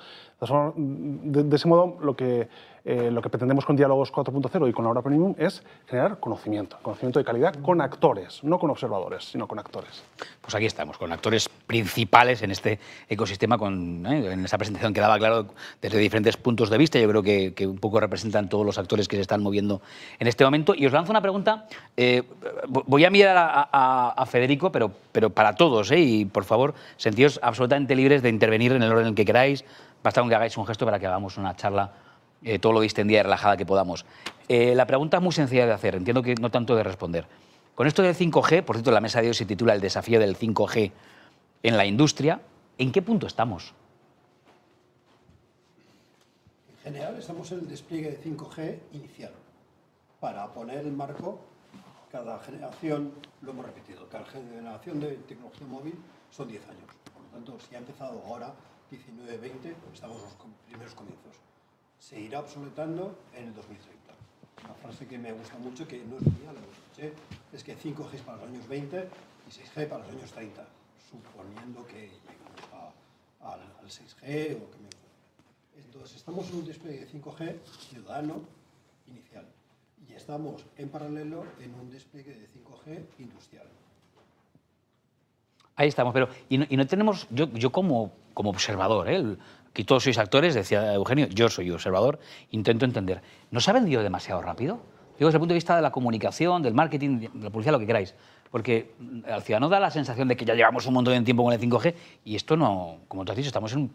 De 0.77 1.57
ese 1.57 1.69
modo, 1.69 1.99
lo 2.01 2.17
que, 2.17 2.49
eh, 2.85 3.11
lo 3.11 3.23
que 3.23 3.31
pretendemos 3.31 3.65
con 3.65 3.77
Diálogos 3.77 4.13
4.0 4.13 4.69
y 4.69 4.73
con 4.73 4.85
la 4.85 4.91
hora 4.91 5.01
premium 5.03 5.35
es 5.39 5.63
generar 5.87 6.21
conocimiento, 6.21 6.77
conocimiento 6.83 7.19
de 7.19 7.25
calidad 7.25 7.55
con 7.63 7.81
actores, 7.81 8.45
no 8.45 8.59
con 8.59 8.69
observadores, 8.71 9.25
sino 9.25 9.49
con 9.49 9.59
actores. 9.59 10.03
Pues 10.43 10.55
aquí 10.55 10.67
estamos, 10.67 10.99
con 10.99 11.11
actores 11.11 11.49
principales 11.49 12.43
en 12.43 12.51
este 12.51 12.79
ecosistema, 13.09 13.57
con, 13.57 14.05
¿eh? 14.07 14.33
en 14.33 14.45
esa 14.45 14.59
presentación 14.59 14.93
quedaba 14.93 15.19
claro 15.19 15.47
desde 15.81 15.99
diferentes 15.99 16.37
puntos 16.37 16.69
de 16.69 16.77
vista. 16.77 16.99
Yo 16.99 17.09
creo 17.09 17.23
que, 17.23 17.55
que 17.55 17.67
un 17.67 17.79
poco 17.79 18.01
representan 18.01 18.49
todos 18.51 18.67
los 18.67 18.77
actores 18.77 19.09
que 19.09 19.17
se 19.17 19.23
están 19.23 19.43
moviendo 19.43 19.81
en 20.19 20.27
este 20.27 20.45
momento. 20.45 20.75
Y 20.77 20.85
os 20.87 20.93
lanzo 20.93 21.11
una 21.11 21.23
pregunta. 21.23 21.67
eh, 21.97 22.23
voy 22.69 23.05
a 23.07 23.11
mirar 23.11 23.37
a, 23.39 23.69
a- 23.73 24.11
a 24.11 24.27
Federico, 24.27 24.71
pero, 24.71 24.91
pero 25.13 25.31
para 25.31 25.55
todos, 25.55 25.91
¿eh? 25.91 26.01
y 26.01 26.25
por 26.27 26.45
favor, 26.45 26.75
sentíos 26.99 27.41
absolutamente 27.43 27.95
libres 27.97 28.21
de 28.23 28.29
intervenir 28.29 28.73
en 28.73 28.83
el 28.83 28.91
orden 28.93 29.05
en 29.05 29.09
el 29.09 29.15
que 29.15 29.25
queráis. 29.25 29.65
Basta 30.03 30.21
con 30.21 30.29
que 30.29 30.35
hagáis 30.37 30.57
un 30.59 30.67
gesto 30.67 30.85
para 30.85 30.99
que 30.99 31.07
hagamos 31.07 31.39
una 31.39 31.57
charla 31.57 31.91
eh, 32.45 32.59
todo 32.59 32.73
lo 32.73 32.81
distendida 32.81 33.21
y 33.21 33.23
relajada 33.23 33.57
que 33.57 33.65
podamos. 33.67 34.05
Eh, 34.49 34.75
la 34.75 34.87
pregunta 34.87 35.17
es 35.17 35.23
muy 35.23 35.33
sencilla 35.33 35.67
de 35.67 35.73
hacer, 35.73 35.95
entiendo 35.97 36.23
que 36.23 36.35
no 36.35 36.51
tanto 36.51 36.77
de 36.77 36.83
responder. 36.83 37.27
Con 37.75 37.87
esto 37.87 38.03
del 38.03 38.15
5G, 38.15 38.63
por 38.63 38.77
cierto, 38.77 38.91
la 38.91 39.01
mesa 39.01 39.21
de 39.23 39.29
hoy 39.29 39.35
se 39.35 39.47
titula 39.47 39.75
El 39.75 39.81
desafío 39.81 40.21
del 40.21 40.39
5G 40.39 40.93
en 41.63 41.77
la 41.77 41.87
industria, 41.87 42.41
¿en 42.77 42.93
qué 42.93 43.03
punto 43.03 43.27
estamos? 43.27 43.73
En 46.69 46.93
general 46.93 47.17
estamos 47.17 47.51
en 47.53 47.61
el 47.61 47.69
despliegue 47.69 48.11
de 48.11 48.21
5G 48.21 48.79
inicial. 48.93 49.33
Para 50.21 50.47
poner 50.53 50.81
el 50.81 50.93
marco, 50.93 51.41
cada 52.13 52.39
generación, 52.41 53.13
lo 53.41 53.53
hemos 53.53 53.65
repetido, 53.65 54.07
cada 54.09 54.27
generación 54.27 55.01
de 55.01 55.17
tecnología 55.27 55.67
móvil 55.67 55.95
son 56.31 56.49
10 56.49 56.63
años. 56.69 56.85
Por 57.13 57.23
lo 57.23 57.29
tanto, 57.31 57.59
si 57.67 57.75
ha 57.75 57.79
empezado 57.79 58.23
ahora, 58.27 58.53
19, 58.91 59.39
20, 59.39 59.75
estamos 59.93 60.19
en 60.19 60.23
los 60.23 60.35
primeros 60.69 60.95
comienzos. 60.95 61.35
Se 62.05 62.21
irá 62.21 62.41
obsoletando 62.41 63.17
en 63.35 63.45
el 63.49 63.55
2030. 63.55 64.13
Una 64.65 64.75
frase 64.75 65.07
que 65.07 65.17
me 65.17 65.33
gusta 65.33 65.57
mucho, 65.59 65.89
que 65.89 66.05
no 66.05 66.17
es 66.17 66.23
mía, 66.23 66.53
la 66.53 66.61
escuché, 66.61 67.13
es 67.53 67.65
que 67.65 67.75
5G 67.77 68.15
es 68.15 68.21
para 68.23 68.37
los 68.39 68.49
años 68.49 68.69
20 68.69 69.09
y 69.49 69.51
6G 69.51 69.89
para 69.89 70.05
los 70.05 70.13
años 70.15 70.31
30, 70.33 70.67
suponiendo 71.11 71.87
que 71.87 72.11
lleguemos 72.13 72.61
a- 72.75 73.53
al, 73.53 73.61
al 73.81 73.87
6G 73.91 74.57
o 74.57 74.71
que 74.71 74.79
me 74.83 74.89
entonces, 75.87 76.17
estamos 76.19 76.51
en 76.51 76.57
un 76.57 76.67
despliegue 76.67 77.01
de 77.01 77.09
5G 77.09 77.57
ciudadano 77.89 78.43
inicial 79.07 79.47
y 80.07 80.13
estamos 80.13 80.63
en 80.77 80.89
paralelo 80.91 81.45
en 81.61 81.73
un 81.75 81.91
despliegue 81.91 82.35
de 82.35 82.47
5G 82.49 83.07
industrial. 83.19 83.67
Ahí 85.77 85.89
estamos, 85.89 86.13
pero 86.13 86.29
y 86.51 86.59
no, 86.59 86.67
y 86.69 86.77
no 86.77 86.87
tenemos, 86.87 87.27
yo, 87.31 87.49
yo 87.53 87.73
como, 87.73 88.13
como 88.35 88.51
observador, 88.51 89.09
¿eh? 89.09 89.37
Aquí 89.75 89.83
todos 89.83 90.05
sois 90.05 90.19
actores, 90.19 90.55
decía 90.55 90.95
Eugenio, 90.95 91.27
yo 91.27 91.49
soy 91.49 91.69
observador, 91.73 92.21
intento 92.53 92.85
entender. 92.85 93.23
¿No 93.51 93.59
se 93.59 93.73
ha 93.73 93.75
vendido 93.75 94.05
demasiado 94.05 94.41
rápido? 94.41 94.79
Digo, 95.19 95.27
desde 95.27 95.39
el 95.39 95.41
punto 95.41 95.53
de 95.53 95.57
vista 95.59 95.75
de 95.75 95.83
la 95.83 95.91
comunicación, 95.91 96.63
del 96.63 96.75
marketing, 96.75 97.19
de 97.19 97.29
la 97.43 97.51
publicidad, 97.51 97.73
lo 97.73 97.81
que 97.81 97.87
queráis. 97.89 98.15
Porque 98.53 98.95
mm, 99.01 99.23
al 99.27 99.43
ciudadano 99.43 99.69
da 99.69 99.81
la 99.81 99.91
sensación 99.91 100.29
de 100.29 100.37
que 100.37 100.45
ya 100.45 100.55
llevamos 100.55 100.87
un 100.87 100.95
montón 100.95 101.15
de 101.15 101.21
tiempo 101.23 101.43
con 101.43 101.53
el 101.53 101.59
5G 101.59 101.93
y 102.25 102.37
esto 102.37 102.57
no, 102.57 103.01
como 103.09 103.25
tú 103.25 103.33
has 103.33 103.37
dicho, 103.37 103.49
estamos 103.49 103.73
en 103.73 103.81
un 103.81 103.93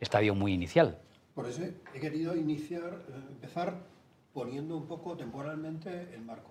estadio 0.00 0.34
muy 0.34 0.52
inicial. 0.52 0.98
Por 1.34 1.46
eso 1.46 1.62
he 1.94 1.98
querido 1.98 2.36
iniciar, 2.36 3.00
eh, 3.08 3.14
empezar 3.30 3.74
poniendo 4.34 4.76
un 4.76 4.84
poco 4.86 5.16
temporalmente 5.16 6.12
el 6.12 6.26
marco. 6.26 6.50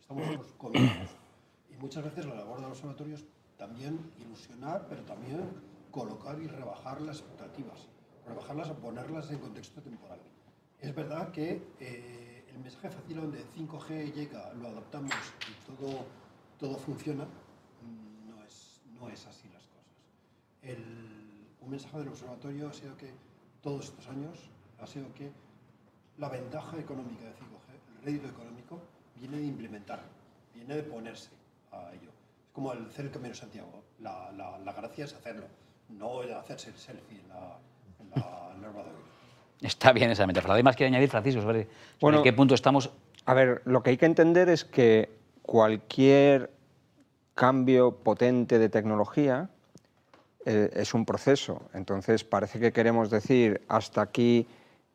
Estamos 0.00 0.28
en 0.28 0.36
los 0.36 0.46
comienzos 0.52 1.10
y 1.72 1.76
muchas 1.82 2.04
veces 2.04 2.24
la 2.24 2.36
labor 2.36 2.58
de 2.58 2.68
los 2.68 2.78
observatorios 2.78 3.24
también 3.58 3.98
ilusionar, 4.20 4.86
pero 4.88 5.02
también 5.02 5.40
colocar 5.90 6.38
y 6.40 6.46
rebajar 6.46 7.00
las 7.00 7.20
expectativas, 7.20 7.88
rebajarlas 8.26 8.70
o 8.70 8.74
ponerlas 8.76 9.30
en 9.30 9.38
contexto 9.38 9.80
temporal. 9.82 10.18
Es 10.80 10.94
verdad 10.94 11.30
que 11.32 11.62
eh, 11.80 12.44
el 12.50 12.58
mensaje 12.58 12.90
fácil 12.90 13.16
donde 13.16 13.44
5G 13.56 14.12
llega, 14.12 14.52
lo 14.54 14.68
adaptamos 14.68 15.14
y 15.48 15.66
todo, 15.66 16.04
todo 16.58 16.76
funciona, 16.78 17.24
mm, 17.24 18.28
no 18.30 18.44
es, 18.44 18.80
no 18.98 19.08
es 19.08 19.26
así 19.26 19.48
las 19.48 19.62
cosas. 19.66 19.86
El- 20.62 21.24
un 21.60 21.70
mensaje 21.70 21.98
del 21.98 22.08
observatorio 22.08 22.68
ha 22.68 22.72
sido 22.72 22.96
que 22.96 23.12
todos 23.62 23.86
estos 23.86 24.06
años 24.08 24.38
ha 24.78 24.86
sido 24.86 25.12
que 25.14 25.32
la 26.18 26.28
ventaja 26.28 26.78
económica 26.78 27.24
de 27.24 27.32
5G, 27.32 27.98
el 27.98 28.04
rédito 28.04 28.28
económico, 28.28 28.80
viene 29.16 29.38
de 29.38 29.46
implementar, 29.46 30.00
viene 30.54 30.76
de 30.76 30.82
ponerse 30.84 31.30
a 31.72 31.92
ello. 31.92 32.10
Es 32.46 32.52
como 32.52 32.72
el 32.72 32.86
hacer 32.86 33.06
el 33.06 33.10
Camino 33.10 33.34
Santiago. 33.34 33.82
La, 33.98 34.30
la- 34.32 34.58
la 34.58 34.72
gracia 34.72 35.04
es 35.06 35.14
hacerlo, 35.14 35.46
no 35.88 36.20
hacerse 36.20 36.70
el 36.70 36.76
selfie 36.76 37.22
la, 37.28 37.58
Está 39.60 39.92
bien 39.92 40.10
esa 40.10 40.26
metáfora. 40.26 40.54
¿Además 40.54 40.76
quiere 40.76 40.88
añadir, 40.88 41.08
Francisco, 41.08 41.40
sobre 41.40 41.68
Bueno, 42.00 42.18
en 42.18 42.24
qué 42.24 42.32
punto 42.32 42.54
estamos? 42.54 42.90
A 43.24 43.34
ver, 43.34 43.62
lo 43.64 43.82
que 43.82 43.90
hay 43.90 43.96
que 43.96 44.06
entender 44.06 44.48
es 44.48 44.64
que 44.64 45.10
cualquier 45.42 46.50
cambio 47.34 47.96
potente 47.96 48.58
de 48.58 48.68
tecnología 48.68 49.50
eh, 50.44 50.70
es 50.74 50.94
un 50.94 51.04
proceso. 51.04 51.62
Entonces, 51.74 52.22
parece 52.22 52.60
que 52.60 52.72
queremos 52.72 53.10
decir 53.10 53.62
hasta 53.68 54.02
aquí 54.02 54.46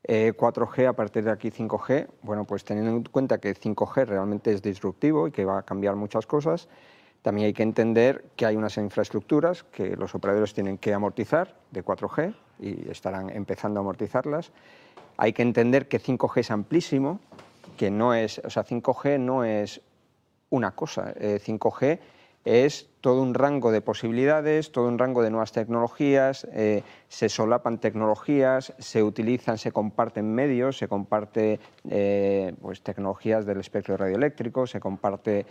eh, 0.03 0.33
4G, 0.35 0.87
a 0.87 0.93
partir 0.93 1.23
de 1.23 1.31
aquí 1.31 1.51
5G. 1.51 2.07
Bueno, 2.21 2.45
pues 2.45 2.63
teniendo 2.63 2.91
en 2.91 3.03
cuenta 3.03 3.39
que 3.39 3.55
5G 3.55 4.05
realmente 4.05 4.53
es 4.53 4.61
disruptivo 4.61 5.27
y 5.27 5.31
que 5.31 5.45
va 5.45 5.59
a 5.59 5.63
cambiar 5.63 5.95
muchas 5.95 6.25
cosas, 6.25 6.69
también 7.21 7.47
hay 7.47 7.53
que 7.53 7.63
entender 7.63 8.25
que 8.35 8.45
hay 8.45 8.55
unas 8.55 8.77
infraestructuras 8.77 9.63
que 9.63 9.95
los 9.95 10.15
operadores 10.15 10.53
tienen 10.53 10.77
que 10.77 10.93
amortizar 10.93 11.55
de 11.71 11.83
4G 11.83 12.33
y 12.59 12.89
estarán 12.89 13.29
empezando 13.29 13.79
a 13.79 13.81
amortizarlas. 13.81 14.51
Hay 15.17 15.33
que 15.33 15.43
entender 15.43 15.87
que 15.87 15.99
5G 15.99 16.39
es 16.39 16.51
amplísimo, 16.51 17.19
que 17.77 17.91
no 17.91 18.13
es, 18.13 18.39
o 18.39 18.49
sea, 18.49 18.65
5G 18.65 19.19
no 19.19 19.43
es 19.43 19.81
una 20.49 20.71
cosa. 20.71 21.13
Eh, 21.15 21.39
5G 21.43 21.99
es 22.43 22.89
todo 23.01 23.21
un 23.21 23.35
rango 23.35 23.71
de 23.71 23.81
posibilidades, 23.81 24.71
todo 24.71 24.87
un 24.87 24.97
rango 24.97 25.21
de 25.21 25.29
nuevas 25.29 25.51
tecnologías, 25.51 26.47
eh, 26.53 26.81
se 27.07 27.29
solapan 27.29 27.79
tecnologías, 27.79 28.73
se 28.79 29.03
utilizan, 29.03 29.59
se 29.59 29.71
comparten 29.71 30.33
medios, 30.33 30.77
se 30.77 30.87
comparte 30.87 31.59
eh, 31.89 32.53
pues, 32.61 32.81
tecnologías 32.81 33.45
del 33.45 33.59
espectro 33.59 33.95
radioeléctrico, 33.95 34.65
se 34.65 34.79
comparte 34.79 35.45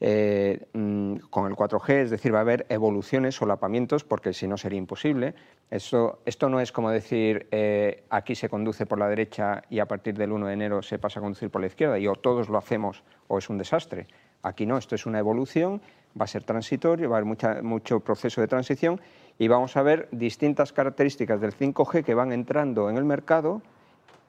eh, 0.00 0.66
mm, 0.72 1.16
con 1.30 1.46
el 1.46 1.56
4G, 1.56 2.02
es 2.02 2.10
decir, 2.10 2.34
va 2.34 2.38
a 2.38 2.42
haber 2.42 2.66
evoluciones, 2.68 3.36
solapamientos, 3.36 4.04
porque 4.04 4.32
si 4.32 4.46
no 4.46 4.56
sería 4.56 4.78
imposible. 4.78 5.34
Esto, 5.70 6.20
esto 6.26 6.48
no 6.48 6.60
es 6.60 6.72
como 6.72 6.90
decir 6.90 7.46
eh, 7.50 8.04
aquí 8.10 8.34
se 8.34 8.48
conduce 8.48 8.86
por 8.86 8.98
la 8.98 9.08
derecha 9.08 9.62
y 9.70 9.78
a 9.78 9.86
partir 9.86 10.16
del 10.16 10.32
1 10.32 10.46
de 10.46 10.52
enero 10.52 10.82
se 10.82 10.98
pasa 10.98 11.20
a 11.20 11.22
conducir 11.22 11.50
por 11.50 11.60
la 11.60 11.68
izquierda 11.68 11.98
y 11.98 12.06
o 12.06 12.14
todos 12.14 12.48
lo 12.48 12.58
hacemos 12.58 13.02
o 13.28 13.38
es 13.38 13.48
un 13.48 13.58
desastre. 13.58 14.06
Aquí 14.42 14.66
no, 14.66 14.76
esto 14.76 14.94
es 14.94 15.06
una 15.06 15.18
evolución, 15.18 15.80
va 16.20 16.24
a 16.24 16.28
ser 16.28 16.44
transitorio, 16.44 17.08
va 17.08 17.16
a 17.16 17.20
haber 17.20 17.62
mucho 17.62 18.00
proceso 18.00 18.40
de 18.40 18.46
transición 18.46 19.00
y 19.38 19.48
vamos 19.48 19.76
a 19.76 19.82
ver 19.82 20.08
distintas 20.12 20.72
características 20.72 21.40
del 21.40 21.56
5G 21.56 22.04
que 22.04 22.14
van 22.14 22.32
entrando 22.32 22.90
en 22.90 22.96
el 22.96 23.04
mercado 23.04 23.62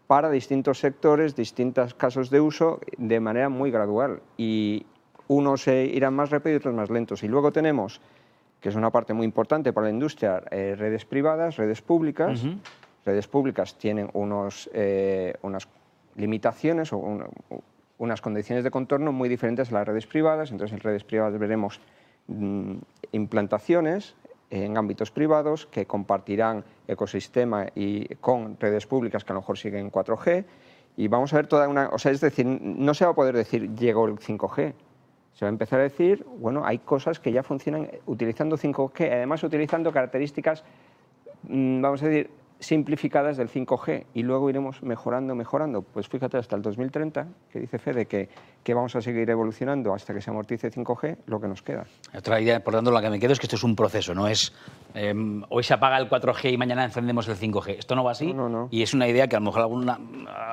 para 0.08 0.30
distintos 0.30 0.80
sectores, 0.80 1.36
distintos 1.36 1.94
casos 1.94 2.30
de 2.30 2.40
uso 2.40 2.80
de 2.98 3.20
manera 3.20 3.50
muy 3.50 3.72
gradual. 3.72 4.22
Y 4.38 4.86
unos 5.28 5.68
irán 5.68 6.14
más 6.14 6.30
rápido 6.30 6.54
y 6.54 6.58
otros 6.58 6.74
más 6.76 6.90
lentos. 6.90 7.24
Y 7.24 7.28
luego 7.28 7.52
tenemos, 7.52 8.02
que 8.60 8.70
es 8.70 8.76
una 8.76 8.92
parte 8.92 9.14
muy 9.14 9.26
importante 9.26 9.74
para 9.74 9.86
la 9.88 9.92
industria, 9.94 10.44
eh, 10.52 10.76
redes 10.78 11.06
privadas, 11.06 11.58
redes 11.58 11.82
públicas. 11.82 12.44
Redes 13.06 13.28
públicas 13.28 13.76
tienen 13.78 14.10
unos, 14.14 14.70
eh, 14.74 15.36
unas 15.44 15.68
limitaciones 16.16 16.92
o 16.94 16.98
un- 16.98 17.26
unas 17.98 18.20
condiciones 18.22 18.64
de 18.64 18.72
contorno 18.72 19.12
muy 19.12 19.30
diferentes 19.30 19.70
a 19.72 19.74
las 19.76 19.88
redes 19.88 20.06
privadas. 20.08 20.52
Entonces, 20.52 20.74
en 20.74 20.80
redes 20.82 21.04
privadas 21.04 21.38
veremos 21.40 21.80
mm, 22.28 22.78
implantaciones 23.12 24.16
en 24.50 24.78
ámbitos 24.78 25.12
privados 25.12 25.66
que 25.68 25.86
compartirán 25.86 26.64
ecosistema 26.88 27.68
y 27.76 28.06
con 28.16 28.58
redes 28.60 28.86
públicas 28.88 29.24
que 29.24 29.32
a 29.32 29.36
lo 29.36 29.42
mejor 29.42 29.58
siguen 29.58 29.92
4G 29.92 30.44
y 30.98 31.08
vamos 31.08 31.34
a 31.34 31.38
ver 31.38 31.48
toda 31.48 31.68
una, 31.68 31.90
o 31.92 31.98
sea, 32.00 32.12
es 32.12 32.22
decir, 32.22 32.46
no 32.46 32.94
se 32.94 33.06
va 33.06 33.12
a 33.12 33.16
poder 33.16 33.36
decir 33.36 33.70
llegó 33.76 34.06
el 34.08 34.18
5G. 34.18 34.74
Se 35.36 35.44
va 35.44 35.50
a 35.50 35.52
empezar 35.52 35.82
a 35.82 35.84
decir, 35.84 36.26
bueno, 36.40 36.66
hay 36.66 36.80
cosas 36.80 37.20
que 37.20 37.32
ya 37.32 37.44
funcionan 37.44 37.90
utilizando 38.06 38.58
5G, 38.58 39.12
además 39.12 39.44
utilizando 39.44 39.92
características, 39.92 40.64
mm, 41.44 41.82
vamos 41.82 42.02
a 42.04 42.08
decir, 42.08 42.30
simplificadas 42.60 43.38
del 43.38 43.50
5G 43.50 44.06
y 44.14 44.24
luego 44.24 44.50
iremos 44.50 44.82
mejorando, 44.82 45.36
mejorando. 45.36 45.82
Pues 45.82 46.08
fíjate, 46.08 46.38
hasta 46.38 46.56
el 46.56 46.62
2030, 46.62 47.28
que 47.52 47.60
dice 47.60 47.78
Fede 47.80 48.06
que, 48.06 48.30
que 48.64 48.74
vamos 48.74 48.96
a 48.96 49.02
seguir 49.02 49.30
evolucionando 49.30 49.94
hasta 49.94 50.14
que 50.14 50.22
se 50.22 50.30
amortice 50.30 50.72
5G, 50.72 51.18
lo 51.28 51.40
que 51.40 51.48
nos 51.48 51.62
queda. 51.62 51.86
Otra 52.18 52.40
idea, 52.40 52.64
por 52.64 52.74
tanto, 52.74 52.92
la 52.92 53.02
que 53.02 53.10
me 53.10 53.20
quedo 53.20 53.34
es 53.34 53.40
que 53.40 53.46
esto 53.46 53.56
es 53.56 53.64
un 53.64 53.76
proceso, 53.76 54.14
no 54.14 54.28
es 54.28 54.54
eh, 54.94 55.14
hoy 55.50 55.64
se 55.64 55.74
apaga 55.74 55.98
el 55.98 56.10
4G 56.10 56.54
y 56.54 56.58
mañana 56.58 56.86
encendemos 56.86 57.28
el 57.28 57.36
5G. 57.36 57.76
Esto 57.80 57.96
no 57.96 58.04
va 58.04 58.12
así 58.12 58.34
No, 58.34 58.50
no, 58.50 58.62
no. 58.62 58.68
y 58.72 58.82
es 58.82 58.94
una 58.94 59.08
idea 59.08 59.28
que 59.28 59.36
a 59.36 59.40
lo 59.40 59.46
mejor 59.46 59.62
alguna, 59.62 60.00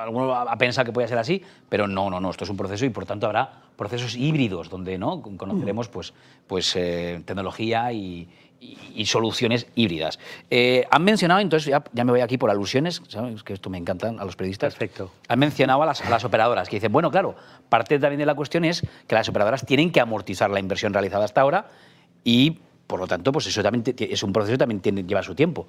alguno 0.01 0.33
ha 0.33 0.57
pensado 0.57 0.85
que 0.85 0.91
puede 0.91 1.07
ser 1.07 1.17
así, 1.17 1.41
pero 1.69 1.87
no, 1.87 2.09
no, 2.09 2.19
no, 2.19 2.29
esto 2.29 2.43
es 2.43 2.49
un 2.49 2.57
proceso 2.57 2.85
y 2.85 2.89
por 2.89 3.05
tanto 3.05 3.25
habrá 3.25 3.63
procesos 3.75 4.15
híbridos 4.15 4.69
donde 4.69 4.97
no 4.97 5.21
conoceremos 5.21 5.87
pues, 5.87 6.13
pues, 6.47 6.75
eh, 6.75 7.21
tecnología 7.25 7.91
y, 7.91 8.27
y- 8.63 8.77
y 9.01 9.05
soluciones 9.05 9.67
híbridas. 9.75 10.19
Eh, 10.49 10.85
han 10.91 11.03
mencionado, 11.03 11.39
entonces 11.39 11.67
ya, 11.69 11.83
ya 11.93 12.03
me 12.05 12.11
voy 12.11 12.21
aquí 12.21 12.37
por 12.37 12.49
alusiones, 12.49 13.01
¿sabes? 13.07 13.43
que 13.43 13.53
esto 13.53 13.69
me 13.69 13.77
encanta 13.77 14.09
a 14.09 14.25
los 14.25 14.35
periodistas. 14.35 14.73
Perfecto. 14.75 15.11
Han 15.27 15.39
mencionado 15.39 15.81
a 15.83 15.85
las, 15.85 16.01
a 16.01 16.09
las 16.09 16.23
operadoras, 16.23 16.69
que 16.69 16.77
dicen, 16.77 16.91
bueno, 16.91 17.09
claro, 17.11 17.35
parte 17.69 17.99
también 17.99 18.19
de 18.19 18.25
la 18.25 18.35
cuestión 18.35 18.65
es 18.65 18.81
que 19.07 19.15
las 19.15 19.27
operadoras 19.27 19.65
tienen 19.65 19.91
que 19.91 19.99
amortizar 19.99 20.49
la 20.49 20.59
inversión 20.59 20.93
realizada 20.93 21.25
hasta 21.25 21.41
ahora 21.41 21.67
y, 22.23 22.59
por 22.87 22.99
lo 22.99 23.07
tanto, 23.07 23.31
pues 23.31 23.47
eso 23.47 23.61
también 23.63 23.83
es 23.97 24.23
un 24.23 24.31
proceso 24.31 24.53
que 24.53 24.57
también 24.59 24.79
tiene, 24.81 25.03
lleva 25.03 25.23
su 25.23 25.33
tiempo. 25.35 25.67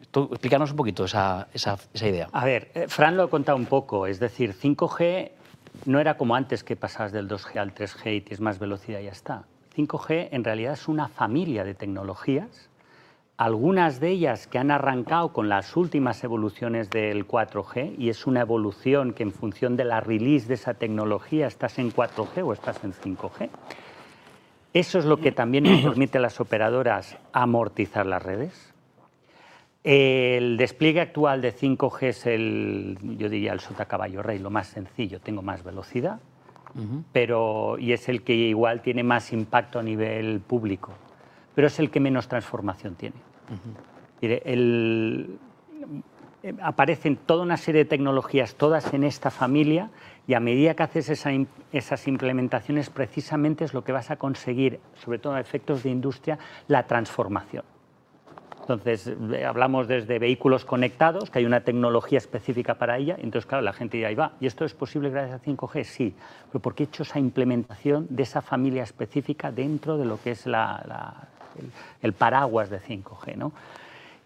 Esto, 0.00 0.28
explícanos 0.30 0.70
un 0.70 0.76
poquito 0.76 1.06
esa, 1.06 1.48
esa, 1.54 1.78
esa 1.94 2.06
idea. 2.08 2.28
A 2.32 2.44
ver, 2.44 2.70
eh, 2.74 2.84
Fran 2.88 3.16
lo 3.16 3.24
ha 3.24 3.30
contado 3.30 3.56
un 3.56 3.66
poco, 3.66 4.06
es 4.06 4.20
decir, 4.20 4.52
5G 4.54 5.30
no 5.86 5.98
era 6.00 6.16
como 6.16 6.34
antes 6.36 6.62
que 6.64 6.76
pasabas 6.76 7.12
del 7.12 7.26
2G 7.28 7.58
al 7.58 7.74
3G 7.74 8.16
y 8.16 8.20
tienes 8.20 8.40
más 8.40 8.58
velocidad 8.58 9.00
y 9.00 9.04
ya 9.04 9.10
está. 9.12 9.44
5G 9.76 10.28
en 10.30 10.44
realidad 10.44 10.72
es 10.72 10.88
una 10.88 11.08
familia 11.08 11.64
de 11.64 11.74
tecnologías, 11.74 12.70
algunas 13.36 14.00
de 14.00 14.08
ellas 14.08 14.46
que 14.46 14.58
han 14.58 14.70
arrancado 14.70 15.32
con 15.32 15.50
las 15.50 15.76
últimas 15.76 16.24
evoluciones 16.24 16.88
del 16.88 17.28
4G 17.28 17.94
y 17.98 18.08
es 18.08 18.26
una 18.26 18.40
evolución 18.40 19.12
que 19.12 19.24
en 19.24 19.32
función 19.32 19.76
de 19.76 19.84
la 19.84 20.00
release 20.00 20.48
de 20.48 20.54
esa 20.54 20.74
tecnología 20.74 21.46
estás 21.46 21.78
en 21.78 21.92
4G 21.92 22.42
o 22.44 22.52
estás 22.54 22.82
en 22.82 22.94
5G. 22.94 23.50
Eso 24.72 24.98
es 24.98 25.04
lo 25.04 25.18
que 25.18 25.32
también 25.32 25.64
nos 25.64 25.82
permite 25.82 26.18
a 26.18 26.20
las 26.22 26.40
operadoras 26.40 27.18
amortizar 27.32 28.06
las 28.06 28.22
redes. 28.22 28.74
El 29.84 30.56
despliegue 30.56 31.00
actual 31.00 31.42
de 31.42 31.54
5G 31.54 32.02
es 32.02 32.26
el, 32.26 32.98
yo 33.18 33.28
diría, 33.28 33.52
el 33.52 33.60
sota 33.60 33.84
caballo 33.84 34.22
rey, 34.22 34.38
lo 34.38 34.50
más 34.50 34.68
sencillo, 34.68 35.20
tengo 35.20 35.42
más 35.42 35.62
velocidad, 35.62 36.20
pero, 37.12 37.76
y 37.78 37.92
es 37.92 38.08
el 38.08 38.22
que 38.22 38.34
igual 38.34 38.82
tiene 38.82 39.02
más 39.02 39.32
impacto 39.32 39.78
a 39.78 39.82
nivel 39.82 40.40
público, 40.40 40.92
pero 41.54 41.68
es 41.68 41.78
el 41.78 41.90
que 41.90 42.00
menos 42.00 42.28
transformación 42.28 42.94
tiene. 42.94 43.16
El- 44.20 45.38
eh, 46.42 46.54
aparecen 46.62 47.16
toda 47.16 47.42
una 47.42 47.56
serie 47.56 47.84
de 47.84 47.90
tecnologías, 47.90 48.54
todas 48.54 48.92
en 48.94 49.04
esta 49.04 49.30
familia, 49.30 49.90
y 50.26 50.34
a 50.34 50.40
medida 50.40 50.74
que 50.74 50.82
haces 50.82 51.08
esa 51.08 51.30
esas 51.72 52.08
implementaciones, 52.08 52.90
precisamente 52.90 53.64
es 53.64 53.74
lo 53.74 53.84
que 53.84 53.92
vas 53.92 54.10
a 54.10 54.16
conseguir, 54.16 54.80
sobre 55.04 55.18
todo 55.18 55.34
a 55.34 55.40
efectos 55.40 55.82
de 55.82 55.90
industria, 55.90 56.38
la 56.68 56.86
transformación. 56.86 57.64
Entonces, 58.68 59.06
eh, 59.32 59.44
hablamos 59.44 59.86
desde 59.86 60.18
vehículos 60.18 60.64
conectados, 60.64 61.30
que 61.30 61.38
hay 61.38 61.46
una 61.46 61.60
tecnología 61.60 62.18
específica 62.18 62.74
para 62.74 62.98
ella, 62.98 63.14
entonces, 63.16 63.46
claro, 63.46 63.62
la 63.62 63.72
gente 63.72 64.04
ahí 64.04 64.16
va, 64.16 64.32
¿y 64.40 64.46
esto 64.46 64.64
es 64.64 64.74
posible 64.74 65.08
gracias 65.08 65.40
a 65.40 65.44
5G? 65.44 65.84
Sí, 65.84 66.14
pero 66.50 66.60
¿por 66.60 66.74
qué 66.74 66.82
he 66.82 66.86
hecho 66.86 67.04
esa 67.04 67.20
implementación 67.20 68.08
de 68.10 68.24
esa 68.24 68.42
familia 68.42 68.82
específica 68.82 69.52
dentro 69.52 69.96
de 69.98 70.04
lo 70.04 70.20
que 70.20 70.32
es 70.32 70.46
la- 70.46 71.28
el, 71.60 71.70
el 72.02 72.12
paraguas 72.12 72.68
de 72.68 72.80
5G? 72.80 73.36
¿no? 73.36 73.52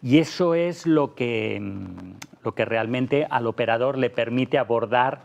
Y 0.02 0.18
eso 0.20 0.54
es 0.54 0.87
lo 0.87 1.14
que, 1.14 1.59
mm, 1.61 2.14
lo 2.42 2.52
que 2.54 2.64
realmente 2.64 3.26
al 3.28 3.47
operador 3.47 3.99
le 3.99 4.09
permite 4.09 4.56
abordar 4.56 5.20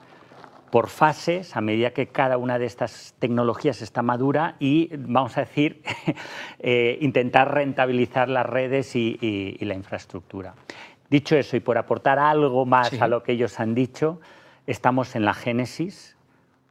por 0.76 0.90
fases 0.90 1.56
a 1.56 1.62
medida 1.62 1.92
que 1.92 2.08
cada 2.08 2.38
una 2.38 2.60
de 2.60 2.66
estas 2.66 3.16
tecnologías 3.20 3.82
está 3.82 4.02
madura 4.02 4.58
y, 4.60 4.90
vamos 4.98 5.38
a 5.38 5.40
decir, 5.46 5.82
eh, 6.60 6.98
intentar 7.00 7.54
rentabilizar 7.54 8.28
las 8.28 8.46
redes 8.46 8.94
y, 8.98 9.18
y- 9.22 9.56
y 9.58 9.64
la 9.64 9.74
infraestructura. 9.74 10.54
Dicho 11.10 11.38
eso, 11.38 11.56
y 11.56 11.62
por 11.62 11.78
aportar 11.78 12.20
algo 12.20 12.66
más 12.66 12.90
Sí. 12.90 12.98
a 13.00 13.08
lo 13.08 13.24
que 13.24 13.32
ellos 13.32 13.58
han 13.62 13.74
dicho, 13.74 14.20
estamos 14.68 15.16
en 15.16 15.24
la 15.24 15.34
génesis. 15.34 16.18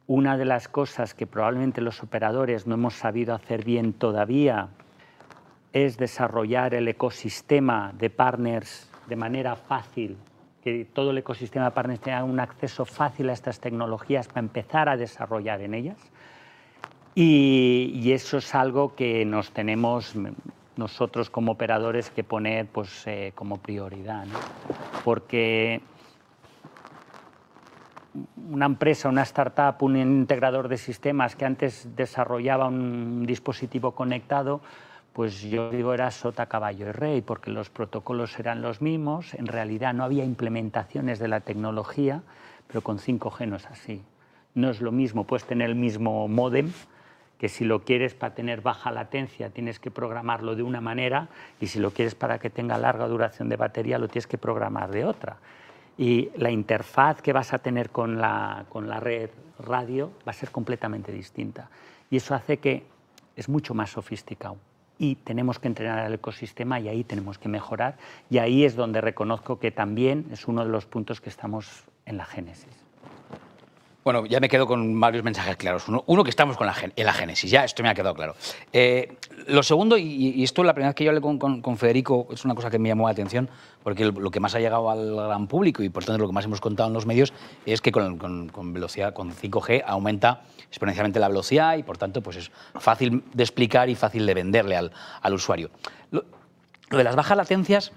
Una 0.05 0.37
de 0.37 0.45
las 0.45 0.67
cosas 0.67 1.15
que 1.15 1.25
probablemente 1.25 1.81
los 1.81 2.03
operadores 2.03 2.67
no 2.67 2.75
hemos 2.75 2.93
sabido 2.93 3.33
hacer 3.33 3.65
bien 3.65 3.91
todavía 3.91 4.67
es 5.73 5.97
desarrollar 5.97 6.75
el 6.75 6.87
ecosistema 6.89 7.91
de 7.97 8.11
partners 8.11 8.87
de 9.07 9.15
manera 9.15 9.55
fácil, 9.55 10.15
que 10.65 10.83
todo 10.83 11.11
el 11.11 11.19
ecosistema 11.19 11.69
partners 11.69 12.01
tenga 12.01 12.23
un 12.23 12.39
acceso 12.39 12.85
fácil 12.85 13.29
a 13.29 13.33
estas 13.33 13.59
tecnologías 13.59 14.27
para 14.27 14.39
empezar 14.39 14.89
a 14.89 14.97
desarrollar 14.97 15.61
en 15.61 15.75
ellas. 15.75 15.97
Y, 17.13 17.91
y 17.93 18.13
eso 18.13 18.39
es 18.39 18.55
algo 18.55 18.95
que 18.95 19.23
nos 19.25 19.51
tenemos 19.51 20.15
mm, 20.15 20.29
nosotros 20.75 21.29
como 21.29 21.51
operadores 21.51 22.09
que 22.09 22.23
poner 22.23 22.65
pues, 22.65 23.05
eh, 23.05 23.31
como 23.35 23.57
prioridad, 23.57 24.25
¿no? 24.25 24.39
porque 25.03 25.81
una 28.49 28.65
empresa, 28.65 29.07
una 29.07 29.21
startup, 29.21 29.83
un 29.83 29.97
integrador 29.97 30.67
de 30.67 30.77
sistemas 30.77 31.35
que 31.35 31.45
antes 31.45 31.95
desarrollaba 31.95 32.69
un 32.69 33.27
dispositivo 33.27 33.91
conectado, 33.91 34.61
pues 35.15 35.41
yo 35.43 35.69
digo 35.71 35.93
era 35.93 36.11
sota, 36.11 36.47
caballo 36.47 36.89
y 36.89 36.91
rey, 36.91 37.21
porque 37.21 37.49
los 37.49 37.69
protocolos 37.69 38.37
eran 38.37 38.61
los 38.61 38.81
mismos, 38.81 39.33
en 39.33 39.47
realidad 39.47 39.93
no 39.93 40.03
había 40.03 40.25
implementaciones 40.25 41.19
de 41.19 41.29
la 41.29 41.39
tecnología, 41.39 42.21
pero 42.67 42.81
con 42.81 42.99
5G 42.99 43.47
no 43.47 43.55
es 43.55 43.65
así. 43.67 44.03
No 44.55 44.69
es 44.69 44.81
lo 44.81 44.91
mismo, 44.91 45.23
puedes 45.23 45.45
tener 45.45 45.69
el 45.69 45.75
mismo 45.75 46.27
modem, 46.27 46.69
que 47.39 47.47
si 47.47 47.63
lo 47.63 47.85
quieres 47.85 48.13
para 48.13 48.35
tener 48.35 48.59
baja 48.59 48.91
latencia 48.91 49.49
tienes 49.51 49.79
que 49.79 49.89
programarlo 49.89 50.53
de 50.53 50.63
una 50.63 50.81
manera 50.81 51.29
y 51.61 51.67
si 51.67 51.79
lo 51.79 51.91
quieres 51.91 52.13
para 52.13 52.37
que 52.37 52.49
tenga 52.49 52.77
larga 52.77 53.07
duración 53.07 53.47
de 53.47 53.55
batería 53.55 53.97
lo 53.97 54.09
tienes 54.09 54.27
que 54.27 54.37
programar 54.37 54.91
de 54.91 55.05
otra. 55.05 55.37
Y 55.97 56.29
la 56.35 56.51
interfaz 56.51 57.21
que 57.21 57.31
vas 57.31 57.53
a 57.53 57.59
tener 57.59 57.89
con 57.89 58.19
la, 58.19 58.65
con 58.67 58.89
la 58.89 58.99
red 58.99 59.29
radio 59.59 60.11
va 60.27 60.31
a 60.31 60.33
ser 60.33 60.51
completamente 60.51 61.13
distinta. 61.13 61.69
Y 62.09 62.17
eso 62.17 62.35
hace 62.35 62.57
que 62.57 62.83
es 63.37 63.47
mucho 63.47 63.73
más 63.73 63.91
sofisticado 63.91 64.57
y 64.97 65.15
tenemos 65.15 65.59
que 65.59 65.67
entrenar 65.67 66.05
el 66.05 66.13
ecosistema 66.13 66.79
y 66.79 66.87
ahí 66.87 67.03
tenemos 67.03 67.37
que 67.37 67.49
mejorar 67.49 67.97
y 68.29 68.37
ahí 68.37 68.63
es 68.63 68.75
donde 68.75 69.01
reconozco 69.01 69.59
que 69.59 69.71
también 69.71 70.25
es 70.31 70.47
uno 70.47 70.63
de 70.63 70.71
los 70.71 70.85
puntos 70.85 71.21
que 71.21 71.29
estamos 71.29 71.83
en 72.05 72.17
la 72.17 72.25
génesis. 72.25 72.84
Bueno, 74.05 74.23
ya 74.27 74.39
me 74.39 74.49
quedo 74.49 74.67
con 74.67 74.99
varios 74.99 75.23
mensajes 75.23 75.57
claros. 75.57 75.85
Uno, 75.87 76.23
que 76.23 76.29
estamos 76.29 76.57
con 76.57 76.67
la, 76.67 76.75
en 76.95 77.05
la 77.07 77.11
génesis, 77.11 77.49
ya 77.49 77.63
esto 77.65 77.81
me 77.81 77.89
ha 77.89 77.95
quedado 77.95 78.13
claro. 78.13 78.35
Eh, 78.71 79.17
lo 79.47 79.63
segundo, 79.63 79.97
y, 79.97 80.43
esto 80.43 80.63
la 80.63 80.75
primera 80.75 80.89
vez 80.89 80.95
que 80.95 81.03
yo 81.05 81.09
hablé 81.09 81.21
con, 81.21 81.77
Federico, 81.77 82.27
es 82.31 82.45
una 82.45 82.53
cosa 82.53 82.69
que 82.69 82.77
me 82.77 82.87
llamó 82.87 83.07
la 83.07 83.13
atención, 83.13 83.49
porque 83.81 84.05
lo 84.05 84.29
que 84.29 84.39
más 84.39 84.53
ha 84.53 84.59
llegado 84.59 84.91
al 84.91 85.15
gran 85.15 85.47
público 85.47 85.81
y 85.81 85.89
por 85.89 86.05
tanto 86.05 86.21
lo 86.21 86.27
que 86.27 86.33
más 86.33 86.45
hemos 86.45 86.61
contado 86.61 86.87
en 86.87 86.93
los 86.93 87.07
medios 87.07 87.33
es 87.65 87.81
que 87.81 87.91
con, 87.91 88.51
velocidad, 88.75 89.11
con 89.15 89.33
5G 89.33 89.83
aumenta 89.87 90.43
exponencialmente 90.67 91.19
la 91.19 91.27
velocidad 91.27 91.75
y 91.75 91.81
por 91.81 91.97
tanto 91.97 92.21
pues 92.21 92.37
es 92.37 92.51
fácil 92.75 93.23
de 93.33 93.41
explicar 93.41 93.89
y 93.89 93.95
fácil 93.95 94.27
de 94.27 94.35
venderle 94.35 94.75
al, 94.75 95.33
usuario. 95.33 95.71
lo 96.11 96.23
de 96.91 97.03
las 97.03 97.15
bajas 97.15 97.37
latencias 97.37 97.91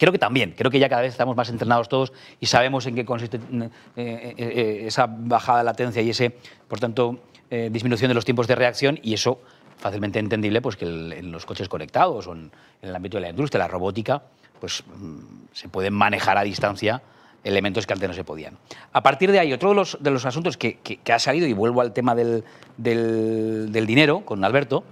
Creo 0.00 0.12
que 0.12 0.18
también, 0.18 0.54
creo 0.56 0.70
que 0.70 0.78
ya 0.78 0.88
cada 0.88 1.02
vez 1.02 1.12
estamos 1.12 1.36
más 1.36 1.50
entrenados 1.50 1.90
todos 1.90 2.14
y 2.40 2.46
sabemos 2.46 2.86
en 2.86 2.94
qué 2.94 3.04
consiste 3.04 3.36
eh, 3.36 3.68
eh, 3.96 4.34
eh, 4.38 4.82
esa 4.86 5.06
bajada 5.06 5.58
de 5.58 5.64
latencia 5.64 6.00
y 6.00 6.08
ese, 6.08 6.34
por 6.66 6.80
tanto, 6.80 7.20
disminución 7.50 8.08
de 8.08 8.14
los 8.14 8.24
tiempos 8.24 8.46
de 8.46 8.54
reacción 8.54 8.98
y 9.02 9.12
eso 9.12 9.42
fácilmente 9.76 10.18
entendible 10.18 10.62
pues 10.62 10.76
que 10.76 10.86
en 10.86 11.30
los 11.30 11.44
coches 11.44 11.68
conectados 11.68 12.28
o 12.28 12.32
en, 12.32 12.50
el 12.80 12.96
ámbito 12.96 13.18
de 13.18 13.22
la 13.22 13.28
industria, 13.28 13.58
la 13.58 13.68
robótica, 13.68 14.22
pues 14.58 14.84
mm, 14.86 15.18
se 15.52 15.68
pueden 15.68 15.92
manejar 15.92 16.38
a 16.38 16.44
distancia 16.44 17.02
elementos 17.44 17.86
que 17.86 17.92
antes 17.92 18.08
no 18.08 18.14
se 18.14 18.24
podían. 18.24 18.56
A 18.94 19.02
partir 19.02 19.30
de 19.32 19.40
ahí, 19.40 19.52
otro 19.52 19.68
de 19.70 19.74
los, 19.74 19.98
de 20.00 20.10
los 20.10 20.24
asuntos 20.24 20.56
que, 20.56 20.78
ha 21.12 21.18
salido, 21.18 21.46
y 21.46 21.52
vuelvo 21.52 21.82
al 21.82 21.92
tema 21.92 22.14
del, 22.14 22.44
del, 22.78 23.70
del 23.70 23.86
dinero 23.86 24.24
con 24.24 24.44
Alberto, 24.44 24.82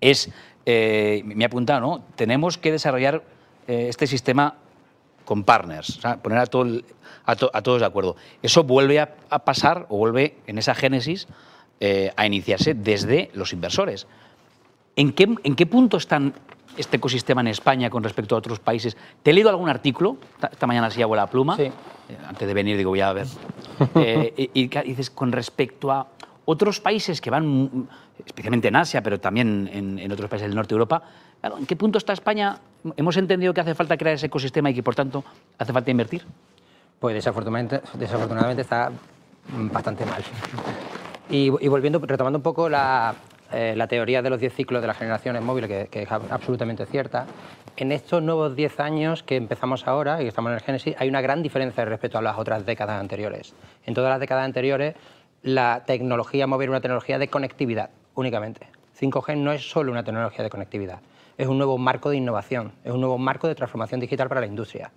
es, 0.00 0.30
me 0.64 1.42
ha 1.42 1.46
apuntado, 1.46 1.80
¿no? 1.80 2.04
tenemos 2.14 2.58
que 2.58 2.70
desarrollar 2.70 3.24
eh, 3.70 3.88
este 3.88 4.08
sistema 4.08 4.56
con 5.24 5.44
partners, 5.44 6.00
poner 6.22 6.38
a, 6.38 6.46
todo 6.46 6.66
a, 7.24 7.62
todos 7.62 7.80
de 7.80 7.86
acuerdo. 7.86 8.16
Eso 8.42 8.64
vuelve 8.64 8.98
a, 8.98 9.14
pasar 9.44 9.86
o 9.90 9.96
vuelve 9.96 10.38
en 10.48 10.58
esa 10.58 10.74
génesis 10.74 11.28
eh, 11.78 12.10
a 12.16 12.26
iniciarse 12.26 12.74
desde 12.74 13.30
los 13.32 13.52
inversores. 13.52 14.08
¿En 14.96 15.12
qué, 15.12 15.32
¿En 15.44 15.54
qué 15.54 15.66
punto 15.66 15.98
está 15.98 16.20
este 16.76 16.96
ecosistema 16.96 17.42
en 17.42 17.46
España 17.46 17.90
con 17.90 18.02
respecto 18.02 18.34
a 18.34 18.38
otros 18.38 18.58
países? 18.58 18.96
Te 19.22 19.30
he 19.30 19.34
leído 19.34 19.50
algún 19.50 19.68
artículo, 19.68 20.16
esta 20.50 20.66
mañana 20.66 20.88
así 20.88 21.00
hago 21.00 21.14
la 21.14 21.28
pluma, 21.28 21.54
eh, 21.56 21.70
antes 22.26 22.48
de 22.48 22.52
venir 22.52 22.76
digo 22.76 22.90
voy 22.90 23.02
a 23.02 23.12
ver, 23.12 23.28
y, 24.36 24.50
y 24.52 24.68
dices 24.82 25.10
con 25.10 25.30
respecto 25.30 25.92
a 25.92 26.08
otros 26.44 26.80
países 26.80 27.20
que 27.20 27.30
van, 27.30 27.88
especialmente 28.26 28.68
en 28.68 28.76
Asia, 28.76 29.02
pero 29.02 29.20
también 29.20 29.70
en, 29.72 30.12
otros 30.12 30.28
países 30.28 30.48
del 30.48 30.56
norte 30.56 30.70
de 30.70 30.74
Europa, 30.74 31.02
¿en 31.42 31.66
qué 31.66 31.76
punto 31.76 31.98
está 31.98 32.12
España? 32.12 32.58
¿Hemos 32.96 33.16
entendido 33.16 33.54
que 33.54 33.60
hace 33.60 33.74
falta 33.74 33.96
crear 33.96 34.14
ese 34.14 34.26
ecosistema 34.26 34.70
y 34.70 34.74
que, 34.74 34.82
por 34.82 34.94
tanto, 34.94 35.24
hace 35.58 35.72
falta 35.72 35.90
invertir? 35.90 36.24
Pues 36.98 37.14
desafortunadamente, 37.14 37.80
desafortunadamente 37.94 38.62
está 38.62 38.90
bastante 39.72 40.04
mal. 40.04 40.22
Y, 41.30 41.48
volviendo, 41.48 41.98
retomando 42.00 42.38
un 42.38 42.42
poco 42.42 42.68
la, 42.68 43.14
eh, 43.52 43.86
teoría 43.88 44.20
de 44.20 44.30
los 44.30 44.40
10 44.40 44.54
ciclos 44.54 44.80
de 44.80 44.88
las 44.88 44.96
generaciones 44.96 45.42
móviles, 45.42 45.88
que, 45.88 46.02
es 46.02 46.12
absolutamente 46.12 46.86
cierta, 46.86 47.26
en 47.76 47.92
estos 47.92 48.22
nuevos 48.22 48.54
10 48.54 48.80
años 48.80 49.22
que 49.22 49.36
empezamos 49.36 49.86
ahora 49.86 50.20
y 50.20 50.24
que 50.24 50.28
estamos 50.28 50.50
en 50.50 50.56
el 50.56 50.60
Génesis, 50.60 50.94
hay 50.98 51.08
una 51.08 51.20
gran 51.20 51.42
diferencia 51.42 51.84
respecto 51.84 52.18
a 52.18 52.22
las 52.22 52.36
otras 52.38 52.66
décadas 52.66 53.00
anteriores. 53.00 53.54
En 53.86 53.94
todas 53.94 54.10
las 54.10 54.20
décadas 54.20 54.44
anteriores, 54.44 54.94
la 55.42 55.84
tecnología 55.86 56.46
móvil 56.46 56.66
es 56.66 56.70
una 56.70 56.80
tecnología 56.80 57.18
de 57.18 57.28
conectividad 57.28 57.90
únicamente. 58.14 58.66
5G 59.00 59.38
no 59.38 59.52
es 59.52 59.70
solo 59.70 59.92
una 59.92 60.04
tecnología 60.04 60.42
de 60.42 60.50
conectividad, 60.50 60.98
es 61.40 61.48
un 61.48 61.56
nuevo 61.56 61.78
marco 61.78 62.10
de 62.10 62.18
innovación, 62.18 62.72
es 62.84 62.92
un 62.92 63.00
nuevo 63.00 63.16
marco 63.16 63.48
de 63.48 63.54
transformación 63.54 63.98
digital 63.98 64.28
para 64.28 64.42
la 64.42 64.46
industria. 64.46 64.92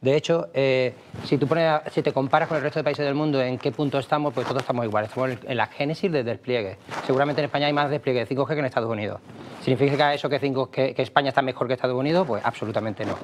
De 0.00 0.16
hecho, 0.16 0.48
eh, 0.54 0.94
si, 1.24 1.36
tú 1.36 1.46
pones, 1.46 1.82
si 1.92 2.02
te 2.02 2.12
comparas 2.12 2.48
con 2.48 2.56
el 2.56 2.62
resto 2.62 2.78
de 2.78 2.84
países 2.84 3.04
del 3.04 3.14
mundo 3.14 3.40
en 3.42 3.58
qué 3.58 3.72
punto 3.72 3.98
estamos, 3.98 4.32
pues 4.32 4.48
todos 4.48 4.62
estamos 4.62 4.86
iguales. 4.86 5.10
Estamos 5.10 5.38
en 5.44 5.56
la 5.56 5.66
génesis 5.66 6.10
del 6.10 6.24
despliegue. 6.24 6.78
Seguramente 7.06 7.42
en 7.42 7.44
España 7.44 7.66
hay 7.66 7.74
más 7.74 7.90
despliegue 7.90 8.24
de 8.24 8.34
5G 8.34 8.48
que 8.48 8.58
en 8.58 8.64
Estados 8.64 8.90
Unidos. 8.90 9.20
¿Significa 9.60 10.14
eso 10.14 10.30
que, 10.30 10.40
5, 10.40 10.70
que, 10.70 10.94
España 10.96 11.28
está 11.28 11.42
mejor 11.42 11.68
que 11.68 11.74
Estados 11.74 11.96
Unidos? 11.96 12.26
Pues 12.26 12.42
absolutamente 12.44 13.04
no. 13.04 13.14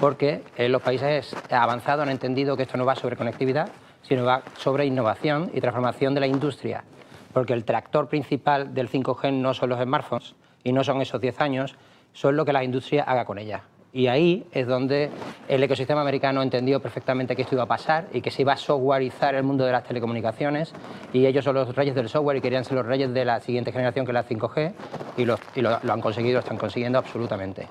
Porque 0.00 0.42
eh, 0.56 0.68
los 0.70 0.80
países 0.80 1.36
avanzados 1.50 2.04
han 2.04 2.10
entendido 2.10 2.56
que 2.56 2.62
esto 2.62 2.78
no 2.78 2.86
va 2.86 2.96
sobre 2.96 3.16
conectividad, 3.16 3.68
sino 4.02 4.24
va 4.24 4.42
sobre 4.56 4.86
innovación 4.86 5.50
y 5.52 5.60
transformación 5.60 6.14
de 6.14 6.20
la 6.20 6.26
industria. 6.26 6.82
Porque 7.34 7.52
el 7.52 7.64
tractor 7.64 8.08
principal 8.08 8.72
del 8.74 8.90
5G 8.90 9.32
no 9.34 9.52
son 9.52 9.68
los 9.68 9.80
smartphones 9.80 10.34
y 10.64 10.72
no 10.72 10.82
son 10.82 11.00
esos 11.00 11.20
10 11.20 11.40
años, 11.40 11.76
son 12.18 12.36
lo 12.36 12.44
que 12.44 12.52
la 12.52 12.64
industria 12.64 13.04
haga 13.04 13.24
con 13.24 13.38
ella. 13.38 13.62
Y 13.92 14.08
ahí 14.08 14.44
es 14.52 14.66
donde 14.66 15.08
el 15.48 15.62
ecosistema 15.62 16.00
americano 16.00 16.42
entendió 16.42 16.80
perfectamente 16.80 17.36
que 17.36 17.42
esto 17.42 17.54
iba 17.54 17.62
a 17.62 17.66
pasar 17.66 18.08
y 18.12 18.20
que 18.20 18.30
se 18.30 18.42
iba 18.42 18.52
a 18.52 18.56
softwareizar 18.56 19.36
el 19.36 19.44
mundo 19.44 19.64
de 19.64 19.72
las 19.72 19.84
telecomunicaciones 19.84 20.74
y 21.12 21.24
ellos 21.26 21.44
son 21.44 21.54
los 21.54 21.74
reyes 21.74 21.94
del 21.94 22.08
software 22.08 22.36
y 22.36 22.40
querían 22.40 22.64
ser 22.64 22.74
los 22.74 22.86
reyes 22.86 23.14
de 23.14 23.24
la 23.24 23.40
siguiente 23.40 23.72
generación 23.72 24.04
que 24.04 24.10
es 24.10 24.14
la 24.14 24.24
5G 24.24 24.72
y, 25.16 25.24
lo, 25.24 25.38
han 25.90 26.00
conseguido, 26.00 26.34
lo 26.34 26.40
están 26.40 26.58
consiguiendo 26.58 26.98
absolutamente. 26.98 27.66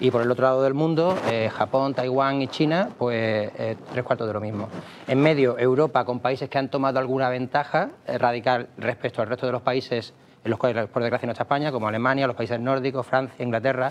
Y 0.00 0.10
por 0.10 0.20
el 0.22 0.30
otro 0.30 0.44
lado 0.44 0.62
del 0.62 0.74
mundo, 0.74 1.16
eh, 1.30 1.48
Japón, 1.48 1.94
Taiwán 1.94 2.42
y 2.42 2.48
China, 2.48 2.90
pues 2.98 3.52
eh, 3.56 3.76
tres 3.92 4.04
cuartos 4.04 4.26
de 4.26 4.34
lo 4.34 4.40
mismo. 4.40 4.68
En 5.06 5.20
medio, 5.20 5.56
Europa 5.58 6.04
con 6.04 6.18
países 6.18 6.50
que 6.50 6.58
han 6.58 6.68
tomado 6.68 6.98
alguna 6.98 7.28
ventaja 7.28 7.90
radical 8.06 8.68
respecto 8.76 9.22
al 9.22 9.28
resto 9.28 9.46
de 9.46 9.52
los 9.52 9.62
países 9.62 10.12
en 10.44 10.50
los 10.50 10.58
cuales, 10.58 10.88
por 10.88 11.02
desgracia, 11.02 11.26
no 11.26 11.32
está 11.32 11.44
España, 11.44 11.70
como 11.70 11.88
Alemania, 11.88 12.26
los 12.26 12.36
países 12.36 12.58
nórdicos, 12.60 13.06
Francia, 13.06 13.44
Inglaterra, 13.44 13.90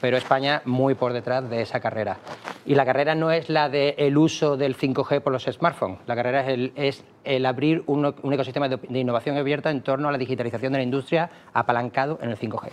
pero 0.00 0.16
España 0.16 0.62
muy 0.64 0.94
por 0.94 1.12
detrás 1.12 1.48
de 1.48 1.62
esa 1.62 1.80
carrera. 1.80 2.18
Y 2.66 2.74
la 2.74 2.84
carrera 2.84 3.14
no 3.14 3.30
es 3.30 3.48
la 3.48 3.68
del 3.68 3.94
el 3.96 4.16
uso 4.16 4.56
del 4.56 4.76
5G 4.76 5.20
por 5.20 5.32
los 5.32 5.44
smartphones, 5.44 5.98
la 6.06 6.14
carrera 6.14 6.48
es 6.76 7.04
el, 7.24 7.46
abrir 7.46 7.82
un, 7.86 8.06
ecosistema 8.06 8.68
de, 8.68 8.76
de, 8.76 8.98
innovación 8.98 9.36
abierta 9.36 9.70
en 9.70 9.82
torno 9.82 10.08
a 10.08 10.12
la 10.12 10.18
digitalización 10.18 10.72
de 10.72 10.78
la 10.78 10.84
industria 10.84 11.30
apalancado 11.52 12.18
en 12.22 12.30
el 12.30 12.38
5G. 12.38 12.68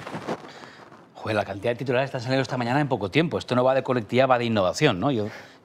Joder, 1.15 1.35
la 1.35 1.45
cantidad 1.45 1.71
de 1.71 1.77
titulares 1.77 2.05
están 2.05 2.21
saliendo 2.21 2.43
esta 2.43 2.57
mañana 2.57 2.79
en 2.79 2.87
poco 2.87 3.09
tiempo. 3.09 3.39
Esto 3.39 3.55
no 3.55 3.63
va 3.63 3.73
de 3.73 3.81
colectividad, 3.81 4.29
va 4.29 4.37
de 4.37 4.45
innovación, 4.45 4.99
¿no? 4.99 5.09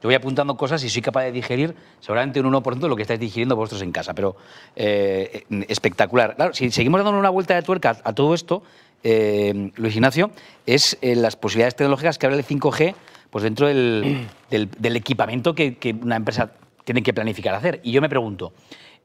Yo 0.03 0.09
voy 0.09 0.17
apuntando 0.17 0.57
cosas 0.57 0.83
y 0.83 0.89
soy 0.89 1.01
capaz 1.01 1.23
de 1.23 1.33
digerir 1.33 1.77
seguramente 2.01 2.41
un 2.41 2.53
1% 2.53 2.81
de 2.81 2.89
lo 2.89 2.97
que 2.97 3.03
estáis 3.03 3.21
digiriendo 3.21 3.55
vosotros 3.55 3.83
en 3.83 3.93
casa, 3.93 4.15
pero 4.15 4.35
eh, 4.75 5.45
espectacular. 5.69 6.35
Claro, 6.35 6.55
si 6.55 6.73
seguimos 6.73 7.05
dando 7.05 7.19
una 7.21 7.31
vuelta 7.31 7.55
de 7.55 7.63
tuerca 7.63 7.97
a, 8.03 8.13
todo 8.13 8.35
esto, 8.35 8.65
eh, 9.05 9.71
Luis 9.77 9.95
Ignacio, 9.95 10.33
es 10.67 10.99
eh, 11.03 11.15
las 11.15 11.37
posibilidades 11.37 11.77
tecnológicas 11.77 12.19
que 12.19 12.27
abre 12.27 12.37
el 12.37 12.45
5G 12.45 12.95
pues 13.31 13.45
dentro 13.45 13.67
del, 13.69 14.97
equipamiento 14.97 15.55
que, 15.55 15.79
que 15.79 15.93
una 15.93 16.17
empresa 16.17 16.53
tiene 16.85 17.05
que 17.05 17.15
planificar 17.15 17.55
hacer. 17.55 17.81
Y 17.85 17.93
yo 17.93 18.01
me 18.01 18.09
pregunto, 18.09 18.53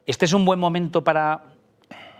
¿este 0.08 0.26
es 0.26 0.34
un 0.34 0.46
buen 0.46 0.60
momento 0.60 1.04
para 1.04 1.44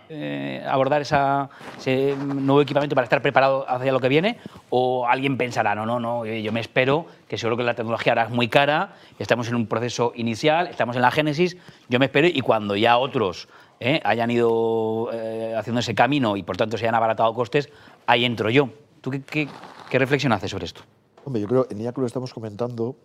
eh, 0.08 0.64
abordar 0.66 1.02
ese 1.02 2.16
nuevo 2.16 2.62
equipamiento 2.62 2.94
para 2.94 3.04
estar 3.04 3.22
preparado 3.22 3.68
hacia 3.68 3.92
lo 3.92 4.00
que 4.00 4.08
viene? 4.08 4.38
¿O 4.70 5.06
alguien 5.06 5.36
pensará, 5.36 5.74
no, 5.74 5.86
no, 5.86 6.00
no, 6.00 6.24
yo 6.24 6.52
me 6.52 6.60
espero, 6.60 7.06
que 7.28 7.38
seguro 7.38 7.56
que 7.56 7.62
la 7.62 7.74
tecnología 7.74 8.12
ahora 8.12 8.24
es 8.24 8.30
muy 8.30 8.48
cara, 8.48 8.94
estamos 9.18 9.48
en 9.48 9.54
un 9.54 9.66
proceso 9.66 10.12
inicial, 10.14 10.66
estamos 10.68 10.96
en 10.96 11.02
la 11.02 11.10
génesis, 11.10 11.56
yo 11.88 11.98
me 11.98 12.06
espero 12.06 12.26
y 12.26 12.40
cuando 12.40 12.76
ya 12.76 12.98
otros 12.98 13.48
eh, 13.80 14.00
hayan 14.04 14.30
ido 14.30 15.10
eh, 15.12 15.54
haciendo 15.56 15.80
ese 15.80 15.94
camino 15.94 16.36
y 16.36 16.42
por 16.42 16.56
tanto 16.56 16.78
se 16.78 16.84
hayan 16.84 16.94
abaratado 16.94 17.32
costes, 17.34 17.68
ahí 18.06 18.24
entro 18.24 18.50
yo. 18.50 18.70
¿Tú 19.00 19.10
qué, 19.10 19.48
qué, 19.90 19.98
reflexión 19.98 20.32
haces 20.32 20.50
sobre 20.50 20.64
esto? 20.64 20.82
Hombre, 21.24 21.42
yo 21.42 21.48
creo, 21.48 21.66
en 21.70 21.80
IACU 21.80 22.00
lo 22.00 22.06
estamos 22.06 22.34
comentando, 22.34 22.96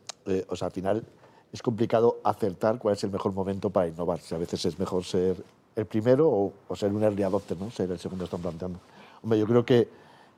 o 0.48 0.56
sea, 0.56 0.68
al 0.68 0.72
final 0.72 1.04
es 1.52 1.62
complicado 1.62 2.20
acertar 2.24 2.80
cuál 2.80 2.96
es 2.96 3.04
el 3.04 3.12
mejor 3.12 3.32
momento 3.32 3.70
para 3.70 3.88
innovar. 3.88 4.20
a 4.32 4.38
veces 4.38 4.66
es 4.66 4.80
mejor 4.80 5.04
ser 5.04 5.36
el 5.76 5.86
primero 5.86 6.54
o, 6.68 6.76
ser 6.76 6.92
un 6.92 7.04
early 7.04 7.24
adopter, 7.24 7.58
¿no? 7.58 7.72
ser 7.72 7.92
el 7.92 8.00
segundo 8.00 8.26
están 8.26 8.42
planteando. 8.42 8.80
Hombre, 9.22 9.40
yo 9.40 9.46
creo 9.46 9.66
que 9.66 9.88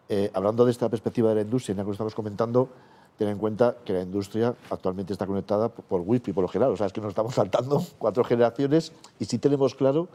eh, 0.07 0.29
hablando 0.33 0.65
de 0.65 0.71
esta 0.71 0.87
perspectiva 0.89 1.29
de 1.29 1.35
la 1.35 1.41
industria, 1.41 1.73
en 1.73 1.77
la 1.79 1.85
que 1.85 1.91
estamos 1.91 2.15
comentando, 2.15 2.69
ten 3.17 3.29
en 3.29 3.37
cuenta 3.37 3.77
que 3.83 3.93
la 3.93 4.01
industria 4.01 4.53
actualmente 4.69 5.13
está 5.13 5.25
conectada 5.25 5.69
por 5.69 6.01
Wi-Fi 6.01 6.33
por 6.33 6.43
lo 6.43 6.47
general. 6.47 6.73
O 6.73 6.77
sea, 6.77 6.87
es 6.87 6.93
que 6.93 7.01
nos 7.01 7.09
estamos 7.09 7.33
saltando 7.35 7.83
cuatro 7.97 8.23
generaciones 8.23 8.91
y 9.19 9.25
sí 9.25 9.37
tenemos 9.39 9.75
claro 9.75 10.07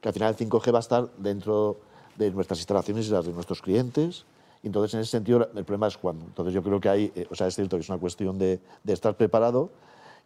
que 0.00 0.08
al 0.08 0.14
final 0.14 0.34
el 0.38 0.48
5G 0.48 0.72
va 0.72 0.78
a 0.78 0.80
estar 0.80 1.08
dentro 1.16 1.78
de 2.16 2.30
nuestras 2.30 2.58
instalaciones 2.58 3.08
y 3.08 3.10
las 3.10 3.24
de 3.24 3.32
nuestros 3.32 3.62
clientes 3.62 4.24
Entonces, 4.62 4.94
en 4.94 5.00
ese 5.00 5.12
sentido, 5.12 5.48
el 5.54 5.64
problema 5.64 5.86
es 5.86 5.96
cuándo. 5.96 6.24
Entonces, 6.26 6.52
yo 6.52 6.62
creo 6.62 6.80
que 6.80 6.88
hay, 6.88 7.12
eh, 7.14 7.26
o 7.30 7.34
sea, 7.34 7.46
es 7.46 7.54
cierto 7.54 7.76
que 7.76 7.82
es 7.82 7.88
una 7.88 7.98
cuestión 7.98 8.38
de 8.38 8.60
estar 8.86 9.16
preparado 9.16 9.70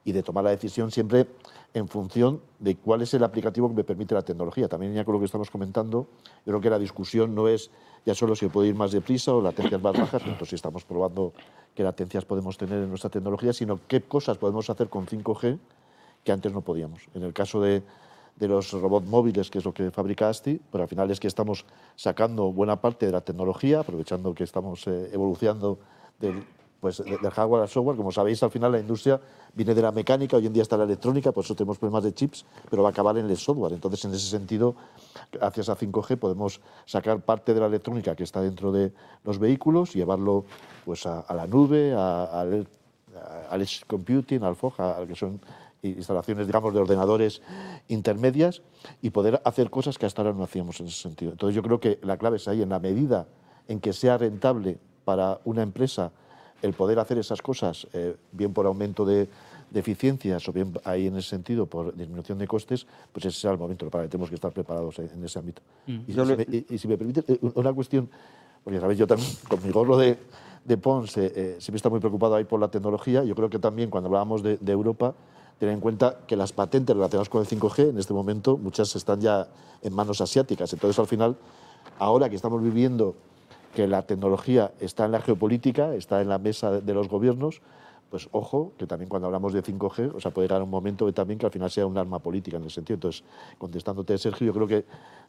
y 0.05 0.13
de 0.13 0.23
tomar 0.23 0.45
la 0.45 0.51
decisión 0.51 0.91
siempre 0.91 1.27
en 1.75 1.89
función 1.89 2.41
de 2.59 2.77
cuál 2.77 3.03
es 3.03 3.15
el 3.15 3.25
aplicativo 3.25 3.69
que 3.69 3.75
me 3.75 3.85
permite 3.85 4.15
la 4.15 4.23
tecnología. 4.23 4.69
También 4.69 4.93
ya 4.95 5.05
con 5.05 5.15
lo 5.15 5.19
que 5.19 5.27
estamos 5.27 5.51
comentando, 5.51 6.07
yo 6.45 6.53
creo 6.53 6.61
que 6.61 6.71
la 6.71 6.79
discusión 6.79 7.35
no 7.35 7.49
es 7.49 7.71
ya 8.05 8.15
solo 8.15 8.37
si 8.37 8.49
puede 8.49 8.69
ir 8.69 8.75
más 8.75 8.93
deprisa 8.93 9.35
o 9.35 9.41
latencias 9.41 9.81
más 9.81 9.97
bajas, 9.97 10.23
entonces 10.23 10.51
si 10.51 10.57
estamos 10.57 10.85
probando 10.85 11.33
qué 11.75 11.83
latencias 11.83 12.25
podemos 12.25 12.59
tener 12.59 12.83
en 12.83 12.89
nuestra 12.89 13.11
tecnología, 13.11 13.53
sino 13.53 13.81
qué 13.89 14.03
cosas 14.03 14.39
podemos 14.39 14.69
hacer 14.69 14.89
con 14.89 15.07
5G 15.07 15.59
que 16.25 16.33
antes 16.33 16.53
no 16.53 16.61
podíamos. 16.61 17.03
En 17.15 17.23
el 17.23 17.33
caso 17.33 17.61
de, 17.61 17.83
los 18.39 18.73
robots 18.73 19.07
móviles, 19.07 19.51
que 19.51 19.59
es 19.59 19.65
lo 19.65 19.73
que 19.73 19.91
fabrica 19.91 20.29
ASTI, 20.29 20.61
pero 20.71 20.83
al 20.83 20.89
final 20.89 21.11
es 21.11 21.21
que 21.21 21.29
estamos 21.29 21.65
sacando 21.97 22.53
buena 22.53 22.81
parte 22.81 23.07
de 23.07 23.13
la 23.13 23.21
tecnología, 23.21 23.81
aprovechando 23.81 24.35
que 24.35 24.45
estamos 24.45 24.87
eh, 24.89 25.11
evolucionando 25.13 25.79
del, 26.19 26.43
pues, 26.83 26.99
de- 26.99 27.17
del 27.17 27.31
hardware 27.31 27.63
al 27.63 27.69
software. 27.69 27.97
Como 27.97 28.11
sabéis, 28.11 28.43
al 28.43 28.51
final 28.51 28.73
la 28.73 28.81
industria 28.81 29.21
viene 29.55 29.73
de 29.73 29.83
la 29.83 29.93
mecánica, 29.93 30.37
hoy 30.37 30.47
en 30.49 30.53
día 30.53 30.63
está 30.65 30.77
la 30.77 30.83
electrónica, 30.83 31.31
por 31.31 31.45
eso 31.45 31.55
tenemos 31.55 31.79
problemas 31.79 32.03
de 32.03 32.13
chips, 32.13 32.45
pero 32.69 32.83
va 32.83 32.89
a 32.89 32.91
acabar 32.91 33.17
en 33.19 33.31
el 33.31 33.37
software. 33.37 33.73
Entonces, 33.73 34.05
en 34.05 34.11
ese 34.11 34.27
sentido, 34.29 34.75
gracias 35.31 35.69
a 35.69 35.77
5G 35.77 36.17
podemos 36.19 36.61
sacar 36.85 37.21
parte 37.21 37.55
de 37.55 37.61
la 37.61 37.67
electrónica 37.67 38.17
que 38.17 38.25
está 38.25 38.41
dentro 38.41 38.73
de 38.73 38.93
los 39.23 39.39
vehículos, 39.39 39.95
llevarlo 39.95 40.45
pues, 40.85 41.07
a, 41.07 41.21
a 41.21 41.35
la 41.35 41.47
nube, 41.47 41.95
a- 41.95 42.25
al 42.41 42.67
al 43.51 43.61
edge 43.63 43.85
computing, 43.87 44.43
al 44.43 44.57
FOG, 44.57 44.81
a- 44.81 44.99
a 45.03 45.07
que 45.07 45.15
son 45.15 45.39
instalaciones, 45.83 46.47
digamos, 46.49 46.73
de 46.75 46.81
ordenadores 46.81 47.43
intermedias 47.89 48.63
y 49.03 49.11
poder 49.11 49.41
hacer 49.45 49.71
cosas 49.71 49.99
que 49.99 50.07
hasta 50.07 50.23
ahora 50.23 50.35
no 50.35 50.43
hacíamos 50.43 50.81
en 50.81 50.87
ese 50.87 50.97
sentido. 51.03 51.31
Entonces 51.31 51.55
yo 51.55 51.63
creo 51.63 51.79
que 51.79 52.01
la 52.03 52.17
clave 52.17 52.39
es 52.39 52.49
ahí, 52.49 52.61
en 52.63 52.71
la 52.71 52.81
medida 52.81 53.29
en 53.69 53.79
que 53.81 53.93
sea 53.93 54.19
rentable 54.19 54.79
para 55.05 55.41
una 55.45 55.63
empresa 55.63 56.11
el 56.63 56.73
poder 56.73 56.99
hacer 56.99 57.19
esas 57.19 57.43
cosas, 57.43 57.87
eh, 57.93 58.17
bien 58.33 58.53
por 58.53 58.67
aumento 58.67 59.05
de, 59.05 59.29
de 59.71 59.81
eficiencias 59.81 60.49
o 60.49 60.53
bien 60.53 60.73
ahí 60.85 61.09
en 61.09 61.17
ese 61.17 61.29
sentido 61.31 61.67
por 61.67 61.95
disminución 61.95 62.39
de 62.39 62.47
costes, 62.47 62.87
pues 63.13 63.27
ese 63.27 63.41
será 63.41 63.53
el 63.55 63.59
momento 63.59 63.89
para 63.91 64.05
que 64.05 64.11
tenemos 64.11 64.29
que 64.29 64.37
estar 64.37 64.53
preparados 64.53 64.99
en, 65.01 65.11
en 65.11 65.25
ese 65.25 65.39
ámbito. 65.39 65.61
Y, 65.87 66.13
Yo 66.13 66.25
si 66.25 66.31
le- 66.31 66.37
me, 66.37 66.57
y- 66.57 66.67
y 66.75 66.79
si 66.79 66.89
me 66.89 66.97
permite, 66.97 67.25
eh, 67.27 67.39
una 67.55 67.73
cuestión, 67.73 68.09
porque 68.65 68.79
sabéis, 68.81 68.99
yo 68.99 69.07
también 69.07 69.29
con 69.49 69.63
mi 69.63 69.71
gorro 69.71 69.97
de, 69.97 70.19
de 70.65 70.77
Pons 70.79 71.17
eh, 71.19 71.33
eh, 71.35 71.57
siempre 71.59 71.77
está 71.77 71.91
muy 71.91 71.99
preocupado 72.01 72.37
ahí 72.37 72.45
por 72.45 72.61
la 72.61 72.69
tecnología. 72.69 73.25
Yo 73.25 73.35
creo 73.35 73.51
que 73.51 73.59
también 73.59 73.91
cuando 73.91 74.07
hablábamos 74.09 74.43
de, 74.45 74.57
de 74.59 74.73
Europa, 74.73 75.15
tener 75.59 75.75
en 75.75 75.81
cuenta 75.81 76.19
que 76.27 76.37
las 76.37 76.53
patentes 76.53 76.95
relacionadas 76.95 77.29
con 77.29 77.41
el 77.41 77.49
5G 77.49 77.91
en 77.91 77.99
este 77.99 78.13
momento 78.13 78.57
muchas 78.57 78.95
están 78.95 79.21
ya 79.21 79.49
en 79.83 79.93
manos 79.95 80.21
asiáticas. 80.21 80.73
Entonces, 80.73 80.99
al 80.99 81.07
final, 81.09 81.37
ahora 81.99 82.29
que 82.31 82.37
estamos 82.37 82.63
viviendo 82.63 83.15
que 83.75 83.87
la 83.87 84.03
tecnología 84.03 84.73
está 84.81 85.05
en 85.05 85.13
la 85.13 85.21
geopolítica, 85.21 85.95
está 85.95 86.21
en 86.21 86.29
la 86.29 86.39
mesa 86.39 86.81
de, 86.81 86.95
los 86.95 87.09
gobiernos, 87.09 87.63
pues 88.11 88.29
ojo, 88.33 88.73
que 88.77 88.87
también 88.87 89.09
cuando 89.09 89.27
hablamos 89.27 89.53
de 89.53 89.63
5G, 89.63 90.15
o 90.15 90.21
sea, 90.21 90.31
puede 90.31 90.49
llegar 90.49 90.63
un 90.63 90.71
momento 90.71 91.07
que 91.07 91.13
también 91.13 91.39
que 91.39 91.47
al 91.47 91.53
final 91.53 91.71
sea 91.71 91.87
un 91.87 91.97
arma 91.97 92.19
política 92.19 92.59
en 92.59 92.65
ese 92.65 92.77
sentido. 92.77 92.97
Entonces, 92.97 93.25
contestándote, 93.57 94.19
Sergio, 94.19 94.49
yo 94.49 94.53
creo 94.53 94.67
que 94.67 94.85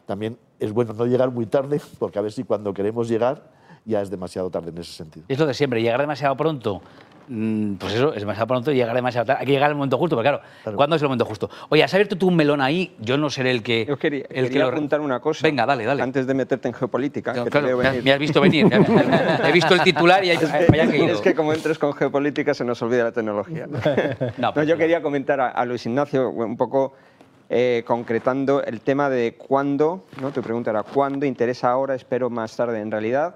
también 0.06 0.38
es 0.60 0.74
bueno 0.74 0.94
no 0.94 1.06
llegar 1.06 1.32
muy 1.32 1.46
tarde, 1.46 1.80
porque 2.00 2.20
a 2.20 2.22
ver 2.22 2.32
si 2.32 2.44
cuando 2.44 2.74
queremos 2.74 3.08
llegar 3.08 3.52
ya 3.86 4.02
es 4.02 4.10
demasiado 4.10 4.50
tarde 4.50 4.70
en 4.70 4.78
ese 4.78 4.92
sentido. 4.92 5.26
Es 5.30 5.40
lo 5.40 5.46
de 5.46 5.54
siempre, 5.54 5.82
llegar 5.82 6.00
demasiado 6.00 6.36
pronto. 6.36 6.82
Mm, 7.28 7.74
Pues 7.76 7.94
eso, 7.94 8.14
es 8.14 8.20
demasiado 8.22 8.48
pronto 8.48 8.72
y 8.72 8.76
llegar 8.76 8.96
demasiado 8.96 9.26
tarde. 9.28 9.40
Hay 9.42 9.46
que 9.46 9.52
llegar 9.54 9.70
al 9.70 9.76
momento 9.76 9.98
justo, 9.98 10.16
pero 10.16 10.24
claro, 10.24 10.42
Claro. 10.64 10.76
¿cuándo 10.78 10.96
es 10.96 11.02
el 11.02 11.08
momento 11.08 11.26
justo? 11.26 11.50
Oye, 11.70 11.84
has 11.84 11.94
abierto 11.94 12.18
tú 12.18 12.28
un 12.28 12.36
melón 12.36 12.62
ahí, 12.62 12.96
yo 13.00 13.18
no 13.18 13.30
seré 13.30 13.52
el 13.52 13.64
que. 13.64 13.86
Yo 13.86 13.98
quería, 13.98 14.26
el 14.30 14.48
quería 14.48 14.64
lo- 14.64 14.70
apuntar 14.70 15.02
una 15.02 15.20
cosa. 15.20 15.46
Venga, 15.48 15.66
dale, 15.66 15.86
dale. 15.86 16.02
Antes 16.04 16.26
de 16.28 16.34
meterte 16.34 16.68
en 16.68 16.74
geopolítica, 16.74 17.34
No, 17.34 17.44
que 17.46 17.50
te 17.50 17.52
claro, 17.52 17.68
veo 17.68 17.78
me, 17.78 17.84
has- 17.86 17.92
venir. 17.92 18.04
me 18.06 18.12
has 18.14 18.20
visto 18.20 18.42
venir. 18.42 18.68
he 19.46 19.52
visto 19.52 19.74
el 19.74 19.82
titular 19.82 20.24
y 20.24 20.28
me 20.30 20.34
había 20.36 20.88
caído. 20.88 21.14
Es 21.14 21.22
que 21.22 21.34
como 21.36 21.54
entres 21.54 21.78
con 21.80 21.94
geopolítica 21.94 22.54
se 22.54 22.64
nos 22.66 22.82
olvida 22.82 23.04
la 23.06 23.12
tecnología. 23.12 23.68
No, 24.38 24.48
No, 24.48 24.54
pero- 24.54 24.66
yo 24.66 24.78
quería 24.78 25.02
comentar 25.02 25.40
a, 25.40 25.50
a 25.50 25.66
Luis 25.66 25.86
Ignacio 25.86 26.30
un 26.30 26.58
poco 26.58 26.94
eh, 27.50 27.84
concretando 27.86 28.64
el 28.64 28.82
tema 28.82 29.10
de 29.10 29.36
cuándo, 29.36 30.06
¿no? 30.22 30.32
tu 30.32 30.42
pregunta 30.42 30.72
era 30.72 30.84
cuándo, 30.84 31.26
interesa 31.26 31.70
ahora, 31.70 31.94
espero 31.96 32.30
más 32.30 32.56
tarde. 32.56 32.80
En 32.80 32.90
realidad, 32.90 33.36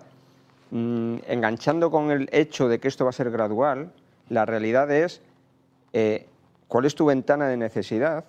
mm, 0.71 1.17
enganchando 1.27 1.91
con 1.91 2.11
el 2.11 2.29
hecho 2.31 2.67
de 2.67 2.79
que 2.79 2.87
esto 2.87 3.05
va 3.05 3.09
a 3.09 3.13
ser 3.13 3.31
gradual, 3.31 3.91
la 4.29 4.45
realidad 4.45 4.91
es 4.91 5.21
eh, 5.93 6.27
cuál 6.67 6.85
es 6.85 6.95
tu 6.95 7.05
ventana 7.05 7.47
de 7.47 7.57
necesidad, 7.57 8.25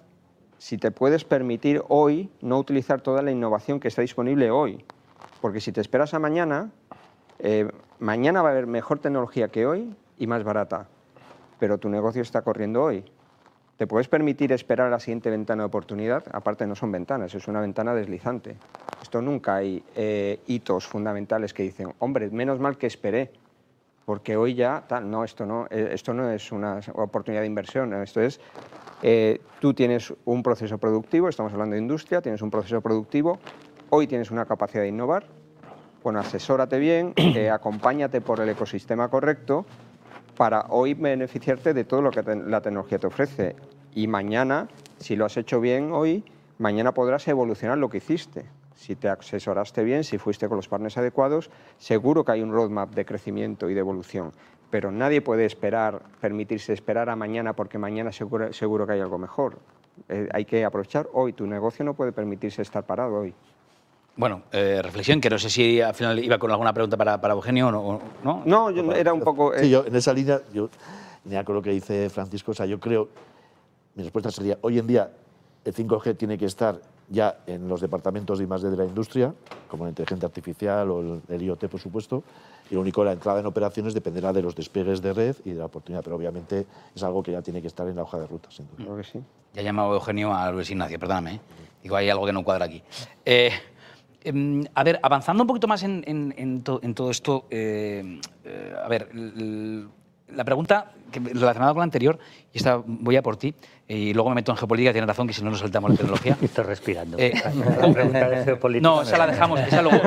si 0.58 0.76
te 0.76 0.90
puedes 0.90 1.24
permitir 1.24 1.82
hoy 1.88 2.30
no 2.40 2.58
utilizar 2.58 3.00
toda 3.00 3.22
la 3.22 3.30
innovación 3.30 3.80
que 3.80 3.88
está 3.88 4.02
disponible 4.02 4.50
hoy. 4.50 4.84
Porque 5.40 5.60
si 5.60 5.70
te 5.70 5.80
esperas 5.80 6.14
a 6.14 6.18
mañana, 6.18 6.70
eh, 7.38 7.68
mañana 8.00 8.42
va 8.42 8.48
a 8.48 8.52
haber 8.52 8.66
mejor 8.66 8.98
tecnología 8.98 9.48
que 9.48 9.66
hoy 9.66 9.94
y 10.18 10.26
más 10.26 10.42
barata, 10.42 10.88
pero 11.60 11.78
tu 11.78 11.88
negocio 11.88 12.22
está 12.22 12.42
corriendo 12.42 12.82
hoy. 12.82 13.04
¿Te 13.78 13.86
puedes 13.86 14.08
permitir 14.08 14.50
esperar 14.50 14.88
a 14.88 14.90
la 14.90 14.98
siguiente 14.98 15.30
ventana 15.30 15.62
de 15.62 15.68
oportunidad? 15.68 16.24
Aparte, 16.32 16.66
no 16.66 16.74
son 16.74 16.90
ventanas, 16.90 17.32
es 17.32 17.46
una 17.46 17.60
ventana 17.60 17.94
deslizante. 17.94 18.56
Esto 19.00 19.22
nunca 19.22 19.54
hay 19.54 19.84
eh, 19.94 20.40
hitos 20.48 20.84
fundamentales 20.84 21.54
que 21.54 21.62
dicen, 21.62 21.94
hombre, 22.00 22.28
menos 22.30 22.58
mal 22.58 22.76
que 22.76 22.88
esperé, 22.88 23.30
porque 24.04 24.36
hoy 24.36 24.54
ya 24.54 24.82
tal. 24.88 25.08
No, 25.08 25.22
esto 25.22 25.46
no, 25.46 25.68
eh, 25.70 25.90
esto 25.92 26.12
no 26.12 26.28
es 26.28 26.50
una 26.50 26.80
oportunidad 26.94 27.42
de 27.42 27.46
inversión, 27.46 27.94
esto 28.02 28.20
es, 28.20 28.40
eh, 29.00 29.40
tú 29.60 29.72
tienes 29.74 30.12
un 30.24 30.42
proceso 30.42 30.76
productivo, 30.78 31.28
estamos 31.28 31.52
hablando 31.52 31.74
de 31.76 31.80
industria, 31.80 32.20
tienes 32.20 32.42
un 32.42 32.50
proceso 32.50 32.80
productivo, 32.80 33.38
hoy 33.90 34.08
tienes 34.08 34.32
una 34.32 34.44
capacidad 34.44 34.82
de 34.82 34.88
innovar, 34.88 35.24
bueno, 36.02 36.18
asesórate 36.18 36.80
bien, 36.80 37.12
eh, 37.14 37.48
acompáñate 37.52 38.20
por 38.22 38.40
el 38.40 38.48
ecosistema 38.48 39.08
correcto 39.08 39.66
para 40.38 40.66
hoy 40.68 40.94
beneficiarte 40.94 41.74
de 41.74 41.82
todo 41.82 42.00
lo 42.00 42.12
que 42.12 42.22
la 42.22 42.60
tecnología 42.60 43.00
te 43.00 43.08
ofrece. 43.08 43.56
Y 43.92 44.06
mañana, 44.06 44.68
si 44.98 45.16
lo 45.16 45.24
has 45.24 45.36
hecho 45.36 45.60
bien 45.60 45.90
hoy, 45.90 46.24
mañana 46.58 46.94
podrás 46.94 47.26
evolucionar 47.26 47.76
lo 47.76 47.90
que 47.90 47.96
hiciste. 47.96 48.44
Si 48.76 48.94
te 48.94 49.08
asesoraste 49.08 49.82
bien, 49.82 50.04
si 50.04 50.16
fuiste 50.16 50.46
con 50.48 50.56
los 50.56 50.68
partners 50.68 50.96
adecuados, 50.96 51.50
seguro 51.76 52.24
que 52.24 52.30
hay 52.30 52.42
un 52.42 52.52
roadmap 52.52 52.94
de 52.94 53.04
crecimiento 53.04 53.68
y 53.68 53.74
de 53.74 53.80
evolución. 53.80 54.30
Pero 54.70 54.92
nadie 54.92 55.22
puede 55.22 55.44
esperar, 55.44 56.02
permitirse 56.20 56.72
esperar 56.72 57.10
a 57.10 57.16
mañana 57.16 57.54
porque 57.54 57.76
mañana 57.78 58.12
seguro, 58.12 58.52
seguro 58.52 58.86
que 58.86 58.92
hay 58.92 59.00
algo 59.00 59.18
mejor. 59.18 59.58
Eh, 60.08 60.28
hay 60.32 60.44
que 60.44 60.64
aprovechar 60.64 61.08
hoy. 61.14 61.32
Tu 61.32 61.48
negocio 61.48 61.84
no 61.84 61.94
puede 61.94 62.12
permitirse 62.12 62.62
estar 62.62 62.86
parado 62.86 63.16
hoy. 63.16 63.34
Bueno, 64.18 64.42
eh, 64.52 64.80
reflexión, 64.82 65.20
que 65.20 65.30
no 65.30 65.38
sé 65.38 65.48
si 65.48 65.80
al 65.80 65.94
final 65.94 66.18
iba 66.18 66.38
con 66.38 66.50
alguna 66.50 66.72
pregunta 66.72 66.96
para, 66.96 67.20
para 67.20 67.34
Eugenio 67.34 67.68
o 67.68 67.70
no. 67.72 67.80
o 67.80 68.00
no. 68.24 68.42
No, 68.44 68.70
yo- 68.70 68.92
era 68.92 69.12
un 69.12 69.20
poco... 69.20 69.54
eh, 69.54 69.60
Sí, 69.62 69.70
yo 69.70 69.84
en 69.86 69.94
esa 69.94 70.12
línea, 70.12 70.40
yo, 70.52 70.68
ya 71.24 71.44
con 71.44 71.54
lo 71.54 71.62
que 71.62 71.70
dice 71.70 72.10
Francisco, 72.10 72.50
o 72.50 72.54
sea, 72.54 72.66
yo 72.66 72.80
creo, 72.80 73.08
mi 73.94 74.02
respuesta 74.02 74.30
sería, 74.32 74.58
hoy 74.62 74.78
en 74.80 74.88
día 74.88 75.08
el 75.64 75.72
5G 75.72 76.16
tiene 76.16 76.36
que 76.36 76.46
estar 76.46 76.80
ya 77.08 77.38
en 77.46 77.68
los 77.68 77.80
departamentos 77.80 78.38
de 78.38 78.44
I+D 78.44 78.70
de 78.70 78.76
la 78.76 78.84
industria, 78.84 79.32
como 79.68 79.84
la 79.84 79.90
inteligencia 79.90 80.26
artificial 80.26 80.90
o 80.90 81.00
el, 81.00 81.20
el 81.28 81.42
IoT, 81.42 81.66
por 81.68 81.80
supuesto, 81.80 82.22
y 82.70 82.74
lo 82.74 82.80
único, 82.80 83.02
la 83.04 83.12
entrada 83.12 83.38
en 83.40 83.46
operaciones 83.46 83.94
dependerá 83.94 84.32
de 84.32 84.42
los 84.42 84.54
despegues 84.56 85.00
de 85.00 85.12
red 85.14 85.36
y 85.44 85.50
de 85.52 85.60
la 85.60 85.66
oportunidad, 85.66 86.02
pero 86.02 86.16
obviamente 86.16 86.66
es 86.94 87.02
algo 87.04 87.22
que 87.22 87.32
ya 87.32 87.40
tiene 87.40 87.62
que 87.62 87.68
estar 87.68 87.86
en 87.86 87.94
la 87.96 88.02
hoja 88.02 88.18
de 88.18 88.26
ruta, 88.26 88.50
sin 88.50 88.66
duda. 88.66 88.84
creo 88.84 88.96
que 88.96 89.04
sí. 89.04 89.20
Ya 89.54 89.60
he 89.62 89.64
llamado 89.64 89.94
Eugenio 89.94 90.34
a 90.34 90.50
Luis 90.50 90.68
Ignacio, 90.70 90.98
perdóname. 90.98 91.36
¿eh? 91.36 91.40
Digo, 91.84 91.94
hay 91.96 92.10
algo 92.10 92.26
que 92.26 92.32
no 92.32 92.42
cuadra 92.44 92.66
aquí. 92.66 92.82
Eh, 93.24 93.50
a 94.74 94.84
ver, 94.84 95.00
avanzando 95.02 95.42
un 95.42 95.46
poquito 95.46 95.66
más 95.68 95.82
en, 95.82 96.04
en- 96.06 96.34
en 96.36 96.62
to- 96.62 96.80
en 96.82 96.94
todo 96.94 97.10
esto, 97.10 97.46
eh, 97.50 98.20
eh, 98.44 98.74
a 98.84 98.88
ver, 98.88 99.08
la 99.14 100.44
pregunta 100.44 100.92
que, 101.10 101.20
relacionada 101.20 101.72
con 101.72 101.78
la 101.80 101.84
anterior, 101.84 102.18
y 102.52 102.58
esta 102.58 102.80
voy 102.84 103.16
a 103.16 103.22
por 103.22 103.36
ti, 103.36 103.54
y 103.86 104.12
luego 104.12 104.28
me 104.28 104.34
meto 104.36 104.52
en 104.52 104.58
geopolítica, 104.58 104.92
tienes 104.92 105.08
razón, 105.08 105.26
que 105.26 105.32
si 105.32 105.42
no 105.42 105.50
nos 105.50 105.60
saltamos 105.60 105.90
la 105.90 105.96
tecnología. 105.96 106.36
Estoy 106.42 106.64
respirando. 106.64 107.16
Eh, 107.18 107.32
La 107.80 107.92
pregunta 107.92 108.28
de 108.28 108.44
geopolítica 108.44 108.88
no, 108.88 108.96
me 108.98 109.02
esa 109.04 109.16
la 109.18 109.26
dejamos, 109.26 109.60
esa, 109.60 109.82
luego, 109.82 110.00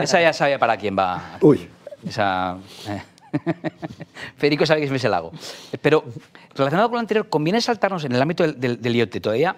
esa 0.00 0.20
ya 0.20 0.32
sabe 0.32 0.58
para 0.58 0.76
quién 0.76 0.96
va. 0.96 1.38
Uy. 1.40 1.68
Esa. 2.06 2.56
eh. 2.88 3.02
Federico 4.36 4.64
sabe 4.66 4.86
que 4.86 4.94
es 4.94 5.04
el 5.04 5.10
lago. 5.10 5.32
Pero 5.82 6.04
relacionado 6.54 6.88
con 6.88 6.96
lo 6.96 7.00
anterior, 7.00 7.28
conviene 7.28 7.60
saltarnos 7.60 8.04
en 8.04 8.12
el 8.12 8.22
ámbito 8.22 8.44
del, 8.44 8.60
del- 8.60 8.80
del 8.80 8.96
IoT. 8.96 9.20
Todavía, 9.20 9.56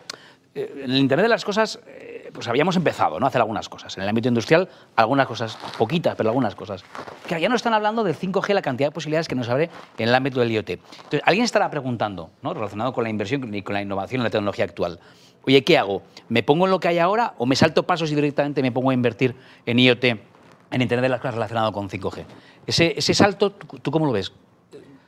eh, 0.54 0.80
en 0.84 0.90
el 0.92 0.96
Internet 0.98 1.24
de 1.24 1.28
las 1.28 1.44
cosas, 1.44 1.78
eh, 1.86 2.15
pues 2.32 2.48
habíamos 2.48 2.76
empezado 2.76 3.18
¿no? 3.20 3.26
a 3.26 3.28
hacer 3.28 3.40
algunas 3.40 3.68
cosas. 3.68 3.96
En 3.96 4.02
el 4.02 4.08
ámbito 4.08 4.28
industrial, 4.28 4.68
algunas 4.96 5.26
cosas, 5.26 5.56
poquitas, 5.78 6.14
pero 6.16 6.28
algunas 6.30 6.54
cosas. 6.54 6.84
Que 7.26 7.40
ya 7.40 7.48
no 7.48 7.56
están 7.56 7.74
hablando 7.74 8.04
del 8.04 8.14
5G, 8.16 8.54
la 8.54 8.62
cantidad 8.62 8.88
de 8.88 8.92
posibilidades 8.92 9.28
que 9.28 9.34
nos 9.34 9.48
abre 9.48 9.70
en 9.98 10.08
el 10.08 10.14
ámbito 10.14 10.40
del 10.40 10.50
IoT. 10.52 10.70
Entonces, 10.70 11.22
alguien 11.24 11.44
estará 11.44 11.70
preguntando, 11.70 12.30
¿no? 12.42 12.54
relacionado 12.54 12.92
con 12.92 13.04
la 13.04 13.10
inversión 13.10 13.52
y 13.54 13.62
con 13.62 13.74
la 13.74 13.82
innovación 13.82 14.20
en 14.20 14.24
la 14.24 14.30
tecnología 14.30 14.64
actual. 14.64 14.98
Oye, 15.46 15.62
¿qué 15.62 15.78
hago? 15.78 16.02
¿Me 16.28 16.42
pongo 16.42 16.64
en 16.64 16.72
lo 16.72 16.80
que 16.80 16.88
hay 16.88 16.98
ahora 16.98 17.34
o 17.38 17.46
me 17.46 17.54
salto 17.54 17.84
pasos 17.84 18.10
y 18.10 18.14
directamente 18.14 18.62
me 18.62 18.72
pongo 18.72 18.90
a 18.90 18.94
invertir 18.94 19.36
en 19.64 19.78
IoT, 19.78 20.04
en 20.04 20.82
Internet 20.82 21.02
de 21.02 21.08
las 21.08 21.20
cosas 21.20 21.34
relacionado 21.34 21.72
con 21.72 21.88
5G? 21.88 22.24
Ese, 22.66 22.94
ese 22.98 23.14
salto, 23.14 23.52
¿tú, 23.52 23.90
cómo 23.92 24.06
lo 24.06 24.12
ves? 24.12 24.32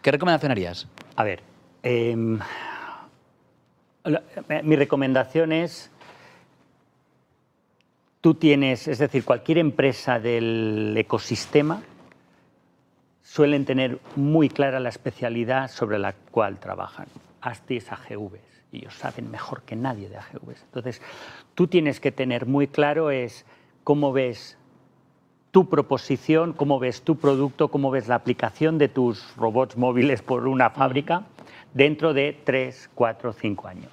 ¿Qué 0.00 0.12
recomendación 0.12 0.52
harías? 0.52 0.86
A 1.16 1.24
ver, 1.24 1.42
la- 4.04 4.22
mi 4.62 4.76
recomendación 4.76 5.52
es, 5.52 5.90
tú 8.28 8.34
tienes, 8.34 8.86
es 8.88 8.98
decir, 8.98 9.24
cualquier 9.24 9.56
empresa 9.56 10.20
del 10.20 10.94
ecosistema 10.98 11.80
suelen 13.22 13.64
tener 13.64 14.00
muy 14.16 14.50
clara 14.50 14.80
la 14.80 14.90
especialidad 14.90 15.70
sobre 15.70 15.98
la 15.98 16.12
cual 16.12 16.60
trabajan. 16.60 17.06
ASTI 17.40 17.78
es 17.78 17.90
AGVs 17.90 18.64
y 18.70 18.80
ellos 18.80 18.92
saben 18.92 19.30
mejor 19.30 19.62
que 19.62 19.76
nadie 19.76 20.10
de 20.10 20.18
AGVs. 20.18 20.62
Entonces, 20.62 21.00
tú 21.54 21.68
tienes 21.68 22.00
que 22.00 22.12
tener 22.12 22.44
muy 22.44 22.68
claro 22.68 23.10
es 23.10 23.46
cómo 23.82 24.12
ves 24.12 24.58
tu 25.50 25.70
proposición, 25.70 26.52
cómo 26.52 26.78
ves 26.78 27.00
tu 27.00 27.16
producto, 27.16 27.68
cómo 27.68 27.90
ves 27.90 28.08
la 28.08 28.16
aplicación 28.16 28.76
de 28.76 28.88
tus 28.88 29.24
robots 29.38 29.78
móviles 29.78 30.20
por 30.20 30.46
una 30.46 30.68
fábrica 30.68 31.22
dentro 31.72 32.12
de 32.12 32.38
3, 32.44 32.90
4, 32.94 33.32
5 33.32 33.68
años. 33.68 33.92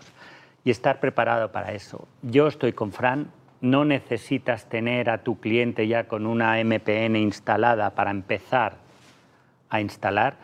Y 0.65 0.71
estar 0.71 0.99
preparado 0.99 1.53
para 1.53 1.71
eso. 1.71 2.05
Yo 2.21 2.47
estoy 2.47 2.73
con 2.73 2.91
Fran, 2.91 3.31
no 3.65 3.83
necesitas 3.83 4.69
tener 4.69 5.09
a 5.09 5.23
tu 5.23 5.39
cliente 5.39 5.87
ya 5.87 6.07
con 6.07 6.27
una 6.27 6.63
MPN 6.63 7.15
instalada 7.15 7.95
para 7.95 8.11
empezar 8.11 8.77
a 9.69 9.81
instalar, 9.81 10.37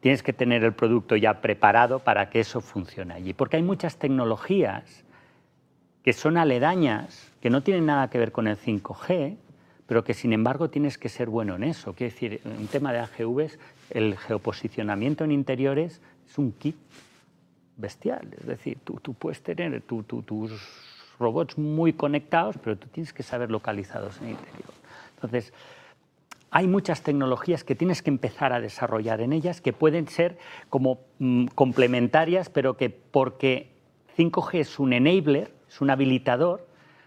tienes 0.00 0.22
que 0.22 0.32
tener 0.32 0.64
el 0.64 0.72
producto 0.72 1.14
ya 1.14 1.42
preparado 1.42 1.98
para 1.98 2.30
que 2.30 2.40
eso 2.40 2.62
funcione 2.62 3.12
allí. 3.12 3.34
Porque 3.34 3.56
hay 3.56 3.62
muchas 3.62 3.98
tecnologías 3.98 5.04
que 6.02 6.14
son 6.14 6.38
aledañas, 6.38 7.30
que 7.42 7.50
no 7.50 7.62
tienen 7.62 7.86
nada 7.86 8.08
que 8.08 8.18
ver 8.18 8.32
con 8.32 8.48
el 8.48 8.56
5G, 8.56 9.36
pero 9.86 10.02
que 10.02 10.14
sin 10.14 10.32
embargo 10.32 10.70
tienes 10.70 10.96
que 10.96 11.10
ser 11.10 11.28
bueno 11.28 11.56
en 11.56 11.64
eso. 11.64 11.92
Quiero 11.92 12.14
decir, 12.14 12.40
en 12.44 12.66
tema 12.68 12.92
de 12.94 13.00
AGVs, 13.00 13.58
el 13.90 14.16
geoposicionamiento 14.16 15.24
en 15.24 15.32
interiores 15.32 16.00
es 16.26 16.38
un 16.38 16.52
kit 16.52 16.76
bestial. 17.76 18.28
Es 18.40 18.46
decir, 18.46 18.78
tú, 18.82 18.98
tú 19.02 19.12
puedes 19.12 19.42
tener 19.42 19.82
tus 19.82 20.06
robots 21.18 21.58
muy 21.58 21.92
conectados, 21.92 22.56
pero 22.62 22.76
tú 22.76 22.88
tienes 22.88 23.12
que 23.12 23.22
saber 23.22 23.50
localizados 23.50 24.18
en 24.18 24.24
el 24.24 24.30
interior. 24.32 24.70
Entonces, 25.14 25.52
hay 26.50 26.66
muchas 26.66 27.02
tecnologías 27.02 27.64
que 27.64 27.74
tienes 27.74 28.02
que 28.02 28.10
empezar 28.10 28.52
a 28.52 28.60
desarrollar 28.60 29.20
en 29.20 29.32
ellas 29.32 29.60
que 29.60 29.72
pueden 29.72 30.06
ser 30.08 30.36
como 30.68 31.00
mm, 31.18 31.46
complementarias, 31.54 32.50
pero 32.50 32.76
que 32.76 32.90
porque 32.90 33.70
5G 34.18 34.60
es 34.60 34.78
un 34.78 34.92
enabler, 34.92 35.52
es 35.68 35.80
un 35.80 35.90
habilitador, 35.90 36.66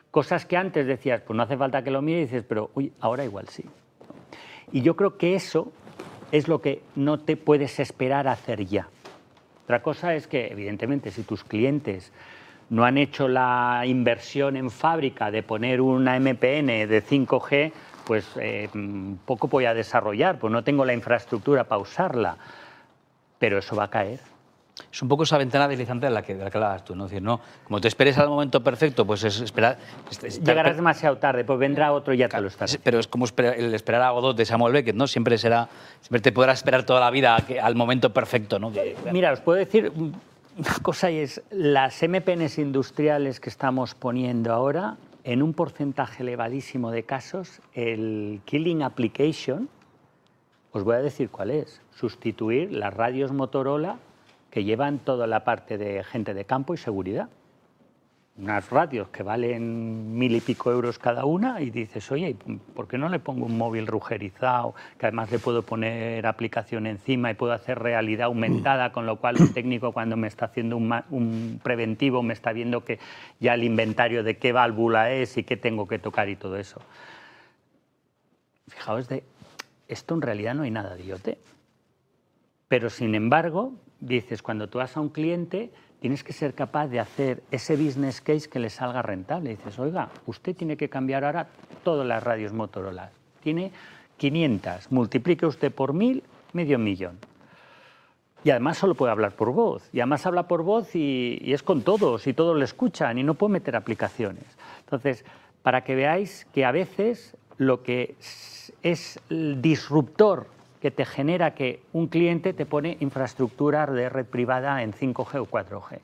cosas 0.09 0.45
que 0.45 0.57
antes 0.57 0.87
decías, 0.87 1.21
pues 1.21 1.37
no 1.37 1.43
hace 1.43 1.57
falta 1.57 1.83
que 1.83 1.91
lo 1.91 2.01
mire, 2.01 2.19
y 2.19 2.23
dices, 2.23 2.43
pero 2.47 2.71
uy, 2.73 2.91
ahora 2.99 3.23
igual 3.23 3.47
sí. 3.49 3.65
Y 4.71 4.81
yo 4.81 4.95
creo 4.95 5.17
que 5.17 5.35
eso 5.35 5.71
es 6.31 6.47
lo 6.47 6.61
que 6.61 6.81
no 6.95 7.19
te 7.19 7.37
puedes 7.37 7.79
esperar 7.79 8.27
a 8.27 8.31
hacer 8.31 8.65
ya. 8.65 8.89
Otra 9.65 9.83
cosa 9.83 10.15
es 10.15 10.27
que, 10.27 10.47
evidentemente, 10.47 11.11
si 11.11 11.23
tus 11.23 11.43
clientes 11.43 12.11
no 12.69 12.85
han 12.85 12.97
hecho 12.97 13.27
la 13.27 13.83
inversión 13.85 14.55
en 14.55 14.69
fábrica 14.69 15.31
de 15.31 15.43
poner 15.43 15.81
una 15.81 16.19
MPN 16.19 16.87
de 16.87 17.03
5G, 17.03 17.71
pues 18.05 18.25
eh, 18.39 18.69
poco 19.25 19.47
voy 19.47 19.65
a 19.65 19.73
desarrollar, 19.73 20.39
pues 20.39 20.51
no 20.51 20.63
tengo 20.63 20.85
la 20.85 20.93
infraestructura 20.93 21.63
para 21.65 21.81
usarla, 21.81 22.37
pero 23.39 23.59
eso 23.59 23.75
va 23.75 23.85
a 23.85 23.89
caer. 23.89 24.19
Es 24.91 25.01
un 25.01 25.07
poco 25.07 25.23
esa 25.23 25.37
ventana 25.37 25.69
deslizante 25.69 26.07
de 26.07 26.11
la 26.11 26.21
que, 26.21 26.35
de 26.35 26.43
la 26.43 26.51
que 26.51 26.57
hablabas 26.57 26.83
tú, 26.83 26.95
¿no? 26.95 27.05
decir, 27.05 27.21
no, 27.21 27.39
como 27.63 27.79
te 27.79 27.87
esperes 27.87 28.17
al 28.17 28.27
momento 28.27 28.61
perfecto, 28.61 29.05
pues 29.05 29.23
es 29.23 29.39
esperar... 29.39 29.77
Llegarás 30.43 30.75
demasiado 30.75 31.17
tarde, 31.17 31.45
pues 31.45 31.57
vendrá 31.59 31.93
otro 31.93 32.13
y 32.13 32.17
ya 32.17 32.27
te 32.27 32.41
lo. 32.41 32.49
Pero 32.83 32.99
es 32.99 33.07
como 33.07 33.25
el 33.37 33.73
esperar 33.73 34.01
a 34.01 34.09
Godot 34.11 34.35
de 34.35 34.45
Samuel 34.45 34.73
Beckett, 34.73 34.95
¿no? 34.95 35.07
Siempre 35.07 35.37
será, 35.37 35.69
siempre 36.01 36.19
te 36.19 36.33
podrás 36.33 36.59
esperar 36.59 36.83
toda 36.83 36.99
la 36.99 37.09
vida 37.09 37.37
al 37.61 37.75
momento 37.75 38.11
perfecto, 38.11 38.59
¿no? 38.59 38.71
Mira, 39.13 39.31
os 39.31 39.39
puedo 39.39 39.57
decir 39.57 39.93
una 40.57 40.75
cosa 40.81 41.09
es, 41.09 41.41
las 41.49 42.01
MPNs 42.01 42.59
industriales 42.59 43.39
que 43.39 43.49
estamos 43.49 43.93
poniendo 43.93 44.53
ahora, 44.53 44.97
en 45.23 45.43
un 45.43 45.53
porcentaje 45.53 46.23
elevadísimo 46.23 46.91
de 46.91 47.03
casos, 47.03 47.61
el 47.73 48.41
killing 48.45 48.83
application, 48.83 49.67
os 50.71 50.83
voy 50.83 50.95
a 50.95 51.01
decir 51.01 51.29
cuál 51.29 51.51
es, 51.51 51.81
sustituir 51.91 52.71
las 52.71 52.93
radios 52.93 53.31
Motorola 53.31 53.97
que 54.49 54.63
llevan 54.63 54.99
toda 54.99 55.27
la 55.27 55.43
parte 55.43 55.77
de 55.77 56.03
gente 56.03 56.33
de 56.33 56.45
campo 56.45 56.73
y 56.73 56.77
seguridad. 56.77 57.27
Unas 58.37 58.69
radios 58.69 59.07
que 59.09 59.23
valen 59.23 60.17
mil 60.17 60.35
y 60.35 60.41
pico 60.41 60.69
euros 60.69 60.99
cada 60.99 61.23
una 61.23 61.61
y 61.61 61.69
dices, 61.69 62.11
oye, 62.11 62.35
¿por 62.73 62.85
qué 62.85 62.97
no 62.97 63.07
le 63.07 63.19
pongo 63.19 63.45
un 63.45 63.57
móvil 63.57 63.87
rugerizado 63.87 64.75
que 64.99 65.05
además 65.05 65.31
le 65.31 65.39
puedo 65.39 65.61
poner 65.61 66.27
aplicación 66.27 66.85
encima 66.85 67.31
y 67.31 67.35
puedo 67.35 67.53
hacer 67.53 67.79
realidad 67.79 68.25
aumentada, 68.25 68.91
con 68.91 69.05
lo 69.05 69.21
cual 69.21 69.37
el 69.39 69.53
técnico 69.53 69.93
cuando 69.93 70.17
me 70.17 70.27
está 70.27 70.47
haciendo 70.47 70.75
un, 70.75 70.93
un 71.11 71.61
preventivo 71.63 72.23
me 72.23 72.33
está 72.33 72.51
viendo 72.51 72.83
que 72.83 72.99
ya 73.39 73.53
el 73.53 73.63
inventario 73.63 74.21
de 74.21 74.37
qué 74.37 74.51
válvula 74.51 75.11
es 75.11 75.37
y 75.37 75.43
qué 75.43 75.55
tengo 75.55 75.87
que 75.87 75.97
tocar 75.97 76.27
y 76.27 76.35
todo 76.35 76.57
eso? 76.57 76.81
Fijaos, 78.67 79.07
de 79.07 79.23
esto 79.87 80.13
en 80.13 80.21
realidad 80.21 80.55
no 80.55 80.63
hay 80.63 80.71
nada 80.71 80.95
de 80.95 81.05
IoT. 81.05 81.37
Pero 82.67 82.89
sin 82.89 83.15
embargo, 83.15 83.73
dices, 83.99 84.41
cuando 84.41 84.67
tú 84.67 84.79
vas 84.79 84.97
a 84.97 84.99
un 85.01 85.09
cliente, 85.09 85.71
tienes 86.05 86.23
que 86.23 86.33
ser 86.33 86.53
capaz 86.53 86.85
de 86.85 86.99
hacer 86.99 87.41
ese 87.49 87.75
business 87.75 88.21
case 88.21 88.47
que 88.47 88.59
le 88.59 88.69
salga 88.69 89.01
rentable. 89.01 89.49
dices, 89.49 89.79
oiga, 89.79 90.09
usted 90.27 90.55
tiene 90.55 90.77
que 90.77 90.87
cambiar 90.87 91.25
ahora 91.25 91.47
todas 91.83 92.05
las 92.05 92.21
radios 92.21 92.53
Motorola. 92.53 93.09
Tiene 93.41 93.71
500, 94.17 94.91
multiplique 94.91 95.47
usted 95.47 95.71
por 95.71 95.93
mil, 95.93 96.21
medio 96.53 96.77
millón. 96.77 97.17
Y 98.43 98.51
además 98.51 98.77
solo 98.77 98.93
puede 98.93 99.13
hablar 99.13 99.31
por 99.31 99.51
voz. 99.51 99.89
Y 99.93 99.99
además 99.99 100.27
habla 100.27 100.47
por 100.47 100.61
voz 100.61 100.95
y, 100.95 101.39
y 101.41 101.53
es 101.53 101.63
con 101.63 101.81
todos, 101.81 102.27
y 102.27 102.33
todos 102.33 102.55
le 102.55 102.65
escuchan, 102.65 103.17
y 103.17 103.23
no 103.23 103.33
puede 103.33 103.53
meter 103.53 103.75
aplicaciones. 103.75 104.45
Entonces, 104.81 105.25
para 105.63 105.83
que 105.83 105.95
veáis 105.95 106.45
que 106.53 106.65
a 106.65 106.71
veces 106.71 107.35
lo 107.57 107.81
que 107.81 108.13
es 108.83 109.19
el 109.31 109.59
disruptor 109.59 110.45
que 110.85 110.91
te 110.91 111.03
genera 111.03 111.55
que 111.55 111.81
un 111.93 112.05
cliente 112.05 112.53
te 112.53 112.67
pone 112.67 112.97
infraestructura 112.99 113.87
de 113.87 114.07
red 114.07 114.27
privada 114.27 114.83
en 114.83 114.93
5G 114.93 115.39
o 115.39 115.47
4G. 115.47 115.97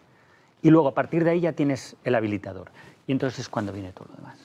Y 0.64 0.72
luego 0.72 0.88
a 0.88 0.96
partir 0.96 1.24
de 1.24 1.30
ahí 1.30 1.42
ya 1.42 1.54
tienes 1.54 1.96
el 2.04 2.16
habilitador. 2.16 2.72
Y 3.06 3.12
entonces 3.12 3.42
es 3.42 3.48
cuando 3.48 3.74
viene 3.74 3.92
todo 3.92 4.08
lo 4.10 4.16
demás. 4.16 4.40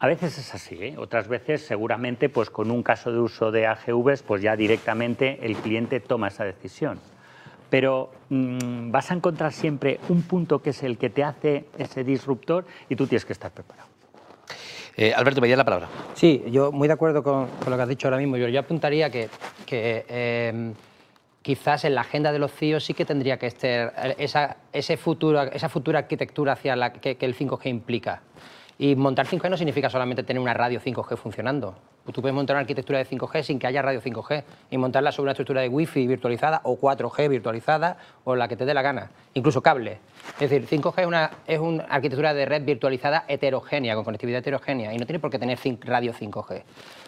A 0.00 0.08
veces 0.08 0.36
es 0.36 0.52
así, 0.52 0.74
¿eh? 0.82 0.96
otras 0.98 1.28
veces 1.28 1.64
seguramente 1.64 2.28
pues 2.28 2.50
con 2.50 2.72
un 2.72 2.82
caso 2.82 3.12
de 3.12 3.20
uso 3.20 3.52
de 3.52 3.68
AGVs 3.68 4.24
pues 4.24 4.42
ya 4.42 4.56
directamente 4.56 5.38
el 5.46 5.54
cliente 5.54 6.00
toma 6.00 6.26
esa 6.26 6.42
decisión. 6.42 6.98
Pero 7.70 8.10
mmm, 8.30 8.90
vas 8.90 9.12
a 9.12 9.14
encontrar 9.14 9.52
siempre 9.52 10.00
un 10.08 10.22
punto 10.22 10.60
que 10.60 10.70
es 10.70 10.82
el 10.82 10.98
que 10.98 11.08
te 11.08 11.22
hace 11.22 11.66
ese 11.78 12.02
disruptor 12.02 12.66
y 12.88 12.96
tú 12.96 13.06
tienes 13.06 13.24
que 13.24 13.32
estar 13.32 13.52
preparado. 13.52 13.88
Eh, 15.00 15.14
Alberto, 15.14 15.40
me 15.40 15.46
la 15.54 15.64
palabra. 15.64 15.88
Sí, 16.14 16.42
yo 16.50 16.72
muy 16.72 16.88
de 16.88 16.94
acuerdo 16.94 17.22
con, 17.22 17.46
con, 17.46 17.70
lo 17.70 17.76
que 17.76 17.82
has 17.84 17.88
dicho 17.88 18.08
ahora 18.08 18.18
mismo. 18.18 18.36
Yo, 18.36 18.48
yo 18.48 18.58
apuntaría 18.58 19.08
que, 19.10 19.28
que 19.64 20.04
eh, 20.08 20.72
quizás 21.40 21.84
en 21.84 21.94
la 21.94 22.00
agenda 22.00 22.32
de 22.32 22.40
los 22.40 22.52
CIO 22.52 22.80
sí 22.80 22.94
que 22.94 23.04
tendría 23.04 23.38
que 23.38 23.46
estar 23.46 24.16
esa, 24.18 24.56
ese 24.72 24.96
futuro, 24.96 25.40
esa 25.42 25.68
futura 25.68 26.00
arquitectura 26.00 26.54
hacia 26.54 26.74
la 26.74 26.92
que, 26.94 27.16
que 27.16 27.26
el 27.26 27.36
5G 27.36 27.66
implica. 27.66 28.22
Y 28.76 28.96
montar 28.96 29.28
5G 29.28 29.48
no 29.48 29.56
significa 29.56 29.88
solamente 29.88 30.24
tener 30.24 30.42
una 30.42 30.52
radio 30.52 30.80
5G 30.80 31.16
funcionando. 31.16 31.76
Tú 32.12 32.22
puedes 32.22 32.34
montar 32.34 32.54
una 32.54 32.62
arquitectura 32.62 32.98
de 32.98 33.06
5G 33.06 33.42
sin 33.42 33.58
que 33.58 33.66
haya 33.66 33.82
radio 33.82 34.00
5G 34.00 34.42
y 34.70 34.78
montarla 34.78 35.12
sobre 35.12 35.24
una 35.24 35.32
estructura 35.32 35.60
de 35.60 35.68
Wi-Fi 35.68 36.06
virtualizada 36.06 36.60
o 36.64 36.78
4G 36.78 37.28
virtualizada 37.28 37.98
o 38.24 38.34
la 38.34 38.48
que 38.48 38.56
te 38.56 38.64
dé 38.64 38.74
la 38.74 38.82
gana, 38.82 39.10
incluso 39.34 39.62
cable. 39.62 39.98
Es 40.40 40.50
decir, 40.50 40.66
5G 40.66 41.00
es 41.00 41.06
una, 41.06 41.30
es 41.46 41.58
una 41.58 41.84
arquitectura 41.84 42.34
de 42.34 42.46
red 42.46 42.64
virtualizada 42.64 43.24
heterogénea, 43.28 43.94
con 43.94 44.04
conectividad 44.04 44.38
heterogénea, 44.40 44.94
y 44.94 44.98
no 44.98 45.06
tiene 45.06 45.18
por 45.18 45.30
qué 45.30 45.38
tener 45.38 45.58
radio 45.82 46.12
5G. 46.12 46.62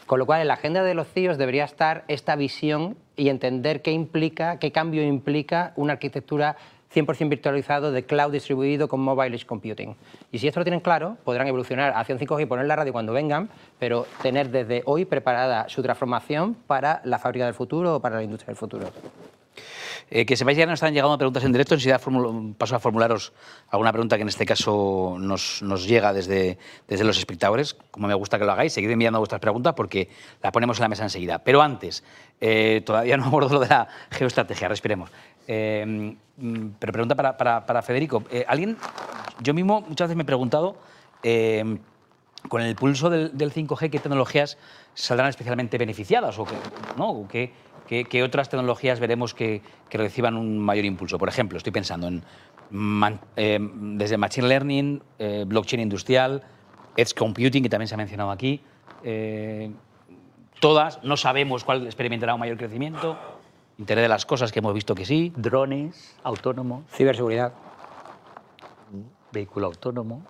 Con 0.07 0.19
lo 0.19 0.27
cual, 0.27 0.41
en 0.41 0.49
la 0.49 0.55
agenda 0.55 0.83
de 0.83 0.95
los 0.95 1.09
CIOs 1.09 1.39
debería 1.39 1.65
estar 1.65 2.05
esta 2.09 2.37
visión 2.37 2.97
y 3.17 3.29
entender 3.29 3.83
qué 3.83 3.93
implica, 3.93 4.59
qué 4.59 4.73
cambio 4.73 5.03
implica 5.03 5.73
una 5.77 5.95
arquitectura 5.95 6.57
100% 6.95 7.29
virtualizado 7.29 7.93
de 7.93 8.05
cloud 8.05 8.33
distribuido 8.33 8.89
con 8.89 9.01
mobile 9.01 9.35
edge 9.37 9.47
computing. 9.47 9.97
Y 10.33 10.39
si 10.39 10.49
esto 10.49 10.61
lo 10.61 10.65
tienen 10.65 10.81
claro, 10.81 11.17
podrán 11.25 11.47
evolucionar 11.47 11.93
hacia 11.95 12.15
un 12.15 12.21
5G 12.21 12.43
y 12.43 12.47
poner 12.47 12.67
la 12.67 12.77
radio 12.77 12.93
cuando 12.93 13.13
vengan, 13.13 13.49
pero 13.79 14.07
tener 14.23 14.51
desde 14.51 14.83
hoy 14.87 15.05
preparada 15.05 15.69
su 15.69 15.83
transformación 15.83 16.55
para 16.67 17.01
la 17.05 17.19
fábrica 17.19 17.45
del 17.45 17.55
futuro 17.55 17.97
o 17.97 18.01
para 18.01 18.17
la 18.17 18.23
industria 18.23 18.49
del 18.49 18.57
futuro. 18.57 18.91
Eh, 20.13 20.27
que 20.27 20.37
sepáis 20.37 20.59
ya 20.59 20.67
nos 20.67 20.75
están 20.75 20.93
llegando 20.93 21.17
preguntas 21.17 21.45
en 21.45 21.53
directo. 21.53 21.75
Enseguida 21.75 22.01
paso 22.59 22.75
a 22.75 22.81
formularos 22.81 23.33
alguna 23.69 23.93
pregunta 23.93 24.17
que 24.17 24.23
en 24.23 24.29
este 24.29 24.45
caso 24.45 25.17
nos, 25.21 25.63
nos, 25.63 25.87
llega 25.87 26.13
desde, 26.13 26.59
desde 26.89 27.05
los 27.05 27.17
espectadores. 27.17 27.75
Como 27.93 28.09
me 28.09 28.15
gusta 28.15 28.37
que 28.39 28.45
lo 28.45 28.51
hagáis, 28.51 28.73
seguid 28.73 28.91
enviando 28.91 29.21
vuestras 29.21 29.41
preguntas 29.41 29.75
porque 29.75 30.09
la 30.43 30.51
ponemos 30.51 30.79
en 30.79 30.83
la 30.83 30.89
mesa 30.89 31.05
enseguida. 31.05 31.39
Pero 31.39 31.63
antes, 31.63 32.03
eh, 32.41 32.83
todavía 32.85 33.17
no 33.17 33.27
abordo 33.27 33.55
lo 33.55 33.61
de 33.61 33.69
la 33.69 33.87
geoestrategia, 34.11 34.67
respiremos. 34.67 35.11
Eh, 35.53 36.15
pero 36.79 36.93
pregunta 36.93 37.17
para, 37.17 37.83
Federico. 37.83 38.23
Eh, 38.31 38.45
¿Alguien? 38.47 38.77
Yo 39.41 39.53
mismo 39.53 39.81
muchas 39.81 40.07
veces 40.07 40.17
me 40.17 40.23
he 40.23 40.27
preguntado, 40.27 40.77
eh, 41.25 41.79
con 42.49 42.63
el 42.63 42.77
pulso 42.77 43.11
del, 43.11 43.37
del, 43.37 43.53
5G, 43.53 43.91
¿qué 43.91 43.99
tecnologías 43.99 44.59
saldrán 44.95 45.29
especialmente 45.29 45.77
beneficiadas? 45.77 46.39
¿O 46.39 46.47
qué, 47.29 48.23
otras 48.23 48.49
tecnologías 48.49 49.01
veremos 49.01 49.35
que, 49.35 49.63
reciban 49.91 50.37
un 50.37 50.57
mayor 50.59 50.85
impulso? 50.85 51.19
Por 51.19 51.29
ejemplo, 51.29 51.59
estoy 51.59 51.73
pensando 51.73 52.07
en 52.07 52.23
eh, 53.35 53.59
desde 53.61 54.17
Machine 54.17 54.47
Learning, 54.47 55.03
blockchain 55.47 55.83
industrial, 55.83 56.45
Edge 56.97 57.13
Computing, 57.15 57.65
que 57.65 57.69
también 57.69 57.89
se 57.89 57.95
ha 57.95 57.99
mencionado 57.99 58.31
aquí. 58.31 58.63
todas, 60.61 61.03
no 61.03 61.17
sabemos 61.17 61.65
cuál 61.65 61.87
experimentará 61.87 62.35
un 62.35 62.41
mayor 62.41 62.57
crecimiento. 62.57 63.40
Interés 63.81 64.03
de 64.03 64.09
las 64.09 64.27
cosas 64.27 64.53
que 64.53 64.59
hemos 64.59 64.75
visto 64.75 64.95
que 64.95 65.07
sí. 65.07 65.33
Drones, 65.35 66.15
autónomos, 66.23 66.85
Ciberseguridad. 66.93 67.55
vehículo 69.33 69.69
autónomo. 69.69 70.23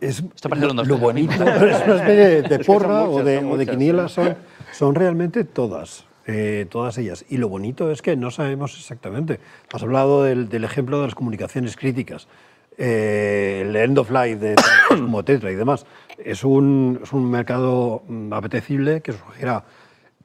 Es, 0.00 0.20
Esto 0.20 0.48
parece 0.48 0.68
lo, 0.68 0.84
lo 0.84 0.98
bonito, 0.98 1.32
es 1.32 1.84
una 1.84 1.96
especie 1.96 2.42
de, 2.42 2.58
porra 2.64 3.02
o 3.02 3.08
muchas, 3.08 3.24
de, 3.24 3.40
son 3.40 3.46
o 3.46 3.56
de 3.56 3.64
muchas, 3.64 3.74
quiniela, 3.74 4.08
son, 4.08 4.36
son 4.70 4.94
realmente 4.94 5.42
todas, 5.42 6.04
eh, 6.28 6.66
todas 6.70 6.96
ellas. 6.98 7.24
Y 7.28 7.38
lo 7.38 7.48
bonito 7.48 7.90
es 7.90 8.02
que 8.02 8.16
no 8.16 8.30
sabemos 8.30 8.78
exactamente. 8.78 9.40
Has 9.72 9.82
hablado 9.82 10.22
del, 10.22 10.48
del 10.48 10.62
ejemplo 10.62 11.00
de 11.00 11.06
las 11.06 11.16
comunicaciones 11.16 11.76
críticas, 11.76 12.28
eh, 12.78 13.64
el 13.66 13.74
end 13.74 13.98
of 13.98 14.12
life 14.12 14.36
de 14.36 14.54
como 14.88 15.24
Tetra 15.24 15.50
y 15.50 15.56
demás. 15.56 15.86
Es 16.18 16.44
un, 16.44 17.00
es 17.02 17.12
un 17.12 17.28
mercado 17.28 18.04
mm, 18.06 18.32
apetecible 18.32 19.00
que 19.00 19.10
sugiera 19.10 19.64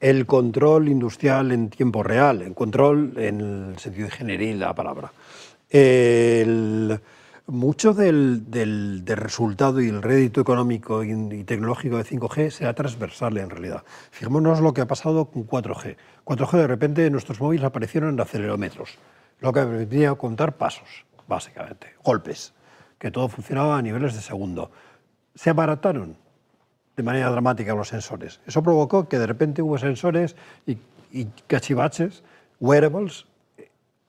el 0.00 0.26
control 0.26 0.88
industrial 0.88 1.52
en 1.52 1.68
tiempo 1.70 2.02
real, 2.02 2.42
el 2.42 2.54
control 2.54 3.12
en 3.18 3.40
el 3.40 3.78
sentido 3.78 4.08
general 4.10 4.58
de 4.58 4.64
la 4.64 4.74
palabra. 4.74 5.12
El- 5.68 7.00
mucho 7.46 7.92
del, 7.94 8.48
del- 8.48 9.04
del 9.04 9.16
resultado 9.16 9.80
y 9.80 9.88
el 9.88 10.02
rédito 10.02 10.40
económico 10.40 11.02
y, 11.02 11.42
tecnológico 11.42 11.96
de 11.96 12.04
5G 12.04 12.50
será 12.50 12.74
transversal 12.74 13.36
en 13.38 13.50
realidad. 13.50 13.82
Fijémonos 14.12 14.60
lo 14.60 14.72
que 14.72 14.82
ha 14.82 14.86
pasado 14.86 15.24
con 15.26 15.46
4G. 15.48 15.96
4G 16.24 16.52
de 16.58 16.66
repente 16.68 17.04
en 17.06 17.12
nuestros 17.12 17.40
móviles 17.40 17.64
aparecieron 17.64 18.10
en 18.14 18.20
acelerómetros, 18.20 18.98
lo 19.40 19.52
que 19.52 19.62
permitía 19.62 20.14
contar 20.14 20.56
pasos, 20.58 21.04
básicamente, 21.26 21.88
golpes, 22.04 22.54
que 22.98 23.10
todo 23.10 23.28
funcionaba 23.28 23.76
a 23.78 23.82
niveles 23.82 24.14
de 24.14 24.20
segundo. 24.20 24.70
Se 25.34 25.50
abarataron 25.50 26.16
de 26.96 27.02
manera 27.02 27.30
dramática 27.30 27.74
los 27.74 27.88
sensores. 27.88 28.40
Eso 28.46 28.62
provocó 28.62 29.08
que 29.08 29.18
de 29.18 29.26
repente 29.26 29.62
hubo 29.62 29.78
sensores 29.78 30.36
y, 30.66 30.78
y 31.12 31.26
cachivaches, 31.46 32.22
wearables, 32.58 33.26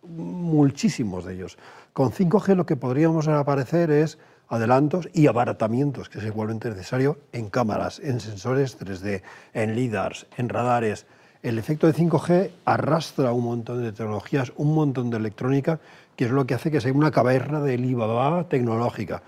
muchísimos 0.04 1.26
de 1.26 1.36
ellos. 1.36 1.58
Con 1.94 2.12
5G 2.12 2.56
lo 2.56 2.66
que 2.66 2.76
podríamos 2.76 3.28
aparecer 3.28 3.92
es 3.92 4.18
adelantos 4.48 5.08
y 5.14 5.28
abaratamientos, 5.28 6.10
que 6.10 6.20
es 6.20 6.26
igualmente 6.26 6.70
necesario 6.70 7.18
en 7.32 7.50
cámaras, 7.50 8.00
en 8.00 8.20
sensores 8.20 8.78
3D, 8.78 9.22
en 9.54 9.76
LIDARs, 9.76 10.28
en 10.38 10.50
radares. 10.50 11.06
El 11.42 11.58
efecto 11.58 11.88
de 11.88 11.94
5G 11.94 12.52
arrastra 12.66 13.32
un 13.32 13.46
montón 13.46 13.82
de 13.82 13.94
tecnologías, 13.94 14.52
un 14.58 14.76
montón 14.76 15.10
de 15.10 15.18
electrónica, 15.18 15.80
que 16.16 16.26
es 16.26 16.32
lo 16.32 16.46
que 16.46 16.54
hace 16.54 16.70
que 16.70 16.82
sea 16.82 16.92
una 16.92 17.12
caverna 17.12 17.62
de 17.62 17.76
Alibaba 17.76 18.44
tecnológica. 18.44 19.24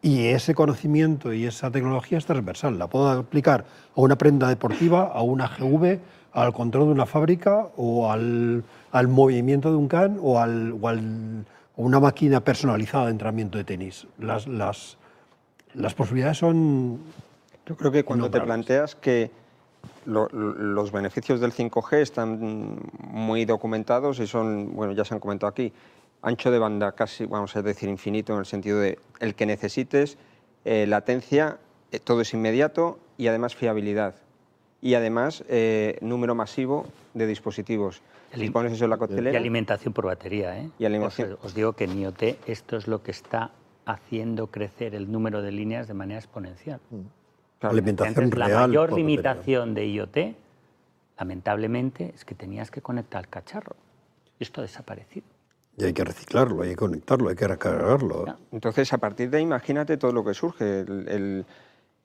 Y 0.00 0.26
ese 0.28 0.54
conocimiento 0.54 1.32
y 1.32 1.44
esa 1.44 1.70
tecnología 1.70 2.18
es 2.18 2.26
transversal. 2.26 2.78
La 2.78 2.86
puedo 2.86 3.08
aplicar 3.10 3.64
a 3.96 4.00
una 4.00 4.16
prenda 4.16 4.48
deportiva, 4.48 5.10
a 5.12 5.22
una 5.22 5.48
GV, 5.48 5.98
al 6.32 6.52
control 6.52 6.86
de 6.86 6.92
una 6.92 7.06
fábrica 7.06 7.68
o 7.76 8.10
al, 8.10 8.62
al 8.92 9.08
movimiento 9.08 9.70
de 9.70 9.76
un 9.76 9.88
can 9.88 10.18
o, 10.22 10.38
al, 10.38 10.76
o 10.80 10.88
al- 10.88 11.44
o 11.76 11.82
una 11.82 11.98
máquina 12.00 12.40
personalizada 12.40 13.06
de 13.06 13.12
entrenamiento 13.12 13.58
de 13.58 13.64
tenis. 13.64 14.06
Las, 14.18 14.46
las, 14.46 14.98
las 15.74 15.94
posibilidades 15.94 16.38
son... 16.38 16.98
Yo 17.66 17.76
creo 17.76 17.90
que 17.92 18.04
cuando 18.04 18.30
te 18.30 18.38
planteas 18.40 18.94
que 18.94 19.30
lo- 20.06 20.28
lo- 20.32 20.54
los 20.54 20.92
beneficios 20.92 21.40
del 21.40 21.52
5G 21.52 21.96
están 21.98 22.78
muy 23.10 23.44
documentados 23.44 24.20
y 24.20 24.26
son, 24.26 24.74
bueno, 24.74 24.92
ya 24.92 25.04
se 25.04 25.14
han 25.14 25.20
comentado 25.20 25.50
aquí, 25.50 25.72
ancho 26.22 26.50
de 26.50 26.58
banda 26.58 26.92
casi, 26.92 27.26
vamos 27.26 27.54
a 27.56 27.62
decir, 27.62 27.88
infinito 27.88 28.32
en 28.32 28.40
el 28.40 28.46
sentido 28.46 28.80
de 28.80 28.98
el 29.20 29.34
que 29.34 29.46
necesites, 29.46 30.18
eh, 30.64 30.86
latencia, 30.86 31.58
eh, 31.92 31.98
todo 32.00 32.20
es 32.20 32.34
inmediato 32.34 32.98
y 33.16 33.28
además 33.28 33.54
fiabilidad. 33.54 34.14
Y 34.80 34.94
además 34.94 35.42
eh, 35.48 35.98
número 36.00 36.34
masivo 36.34 36.86
de 37.14 37.26
dispositivos. 37.26 38.00
El 38.32 38.40
Si 38.40 38.50
pones 38.50 38.72
eso 38.72 38.84
en 38.84 38.90
la 38.90 38.96
Y 38.96 38.98
coctelera, 39.00 39.38
alimentación 39.38 39.92
por 39.94 40.06
batería. 40.06 40.58
¿eh? 40.58 40.70
Y 40.78 40.84
alimentación. 40.84 41.32
Os, 41.34 41.46
os 41.46 41.54
digo 41.54 41.72
que 41.72 41.84
en 41.84 41.98
IoT 41.98 42.22
esto 42.46 42.76
es 42.76 42.86
lo 42.86 43.02
que 43.02 43.10
está 43.10 43.50
haciendo 43.86 44.48
crecer 44.48 44.94
el 44.94 45.10
número 45.10 45.40
de 45.40 45.50
líneas 45.50 45.88
de 45.88 45.94
manera 45.94 46.20
exponencial. 46.20 46.78
claro, 47.58 47.72
alimentación 47.72 48.24
Entonces, 48.24 48.38
la 48.38 48.66
mayor 48.66 48.90
batería. 48.90 49.06
limitación 49.06 49.74
de 49.74 49.88
IoT, 49.88 50.16
lamentablemente, 51.18 52.12
es 52.14 52.24
que 52.24 52.34
tenías 52.34 52.70
que 52.70 52.82
conectar 52.82 53.24
el 53.24 53.28
cacharro. 53.30 53.76
Y 54.38 54.44
esto 54.44 54.60
ha 54.60 54.62
desaparecido. 54.62 55.26
Y 55.78 55.84
hay 55.84 55.92
que 55.92 56.02
reciclarlo, 56.04 56.62
hay 56.62 56.70
que 56.70 56.76
conectarlo, 56.76 57.28
hay 57.28 57.36
que 57.36 57.46
recargarlo. 57.46 58.24
Entonces, 58.50 58.92
a 58.92 58.98
partir 58.98 59.30
de 59.30 59.36
ahí, 59.38 59.44
imagínate 59.44 59.96
todo 59.96 60.12
lo 60.12 60.24
que 60.24 60.34
surge. 60.34 60.80
El- 60.80 61.08
el- 61.08 61.46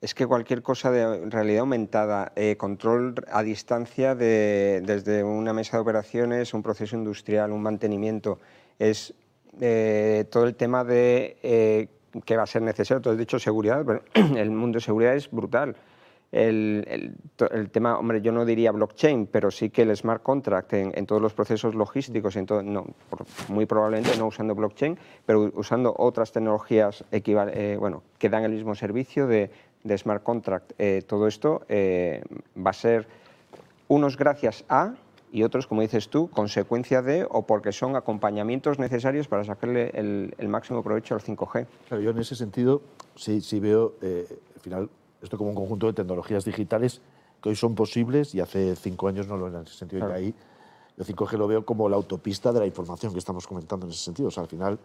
es 0.00 0.14
que 0.14 0.26
cualquier 0.26 0.62
cosa 0.62 0.90
de 0.92 1.28
realidad 1.28 1.60
aumentada, 1.60 2.32
eh, 2.36 2.56
control 2.56 3.14
a 3.32 3.42
distancia 3.42 4.14
de- 4.14 4.80
desde 4.84 5.24
una 5.24 5.52
mesa 5.52 5.76
de 5.76 5.80
operaciones, 5.82 6.54
un 6.54 6.62
proceso 6.62 6.94
industrial, 6.94 7.50
un 7.52 7.62
mantenimiento, 7.62 8.38
es 8.78 9.12
eh, 9.60 10.24
todo 10.30 10.44
el 10.46 10.56
tema 10.56 10.82
de 10.84 11.36
eh, 11.42 11.88
que 12.24 12.36
va 12.36 12.42
a 12.42 12.46
ser 12.46 12.62
necesario. 12.62 13.00
Tú 13.00 13.10
has 13.10 13.16
dicho 13.18 13.38
seguridad, 13.38 13.84
pero 13.86 14.02
el 14.36 14.50
mundo 14.50 14.76
de 14.78 14.84
seguridad 14.84 15.14
es 15.14 15.30
brutal. 15.30 15.74
El, 16.34 16.84
el- 16.88 17.70
tema, 17.70 17.96
hombre, 17.96 18.20
yo 18.20 18.32
no 18.32 18.44
diría 18.44 18.72
blockchain, 18.72 19.28
pero 19.28 19.52
sí 19.52 19.70
que 19.70 19.82
el 19.82 19.96
smart 19.96 20.20
contract 20.20 20.72
en, 20.72 20.90
en 20.96 21.06
todos 21.06 21.22
los 21.22 21.32
procesos 21.32 21.76
logísticos, 21.76 22.34
en 22.34 22.44
todo, 22.46 22.60
no, 22.60 22.86
muy 23.48 23.66
probablemente 23.66 24.18
no 24.18 24.26
usando 24.26 24.52
blockchain, 24.56 24.98
pero 25.24 25.52
usando 25.54 25.94
otras 25.96 26.32
tecnologías 26.32 27.04
eh, 27.12 27.76
bueno, 27.78 28.02
que 28.18 28.28
dan 28.28 28.42
el 28.42 28.50
mismo 28.50 28.74
servicio 28.74 29.28
de, 29.28 29.50
de 29.84 29.98
smart 29.98 30.24
contract. 30.24 30.72
Eh, 30.78 31.02
todo 31.06 31.28
esto 31.28 31.62
eh, 31.68 32.20
va 32.56 32.70
a 32.70 32.74
ser 32.74 33.06
unos 33.86 34.16
gracias 34.16 34.64
a 34.68 34.94
y 35.30 35.44
otros, 35.44 35.68
como 35.68 35.82
dices 35.82 36.08
tú, 36.08 36.28
consecuencia 36.30 37.00
de 37.00 37.26
o 37.30 37.42
porque 37.42 37.70
son 37.70 37.94
acompañamientos 37.94 38.80
necesarios 38.80 39.28
para 39.28 39.44
sacarle 39.44 39.90
el, 39.94 40.34
el 40.38 40.48
máximo 40.48 40.82
provecho 40.82 41.14
al 41.14 41.20
5G. 41.20 41.66
Claro, 41.88 42.02
yo 42.02 42.10
en 42.10 42.18
ese 42.18 42.34
sentido 42.34 42.82
sí, 43.14 43.40
sí 43.40 43.60
veo, 43.60 43.94
eh, 44.02 44.26
al 44.56 44.60
final, 44.60 44.90
esto 45.24 45.36
como 45.38 45.50
un 45.50 45.56
conjunto 45.56 45.86
de 45.86 45.92
tecnologías 45.94 46.44
digitales 46.44 47.00
que 47.42 47.48
hoy 47.48 47.56
son 47.56 47.74
posibles 47.74 48.34
y 48.34 48.40
hace 48.40 48.76
cinco 48.76 49.08
años 49.08 49.26
no 49.26 49.36
lo 49.36 49.48
eran. 49.48 49.62
En 49.62 49.66
ese 49.66 49.76
sentido, 49.76 50.06
Claro. 50.06 50.20
y 50.20 50.24
ahí 50.26 50.34
yo 50.96 51.04
5G 51.04 51.36
lo 51.36 51.48
veo 51.48 51.64
como 51.64 51.88
la 51.88 51.96
autopista 51.96 52.52
de 52.52 52.60
la 52.60 52.66
información 52.66 53.12
que 53.12 53.18
estamos 53.18 53.46
comentando 53.46 53.86
en 53.86 53.92
ese 53.92 54.04
sentido. 54.04 54.28
O 54.28 54.30
sea, 54.30 54.44
al 54.44 54.48
final, 54.48 54.78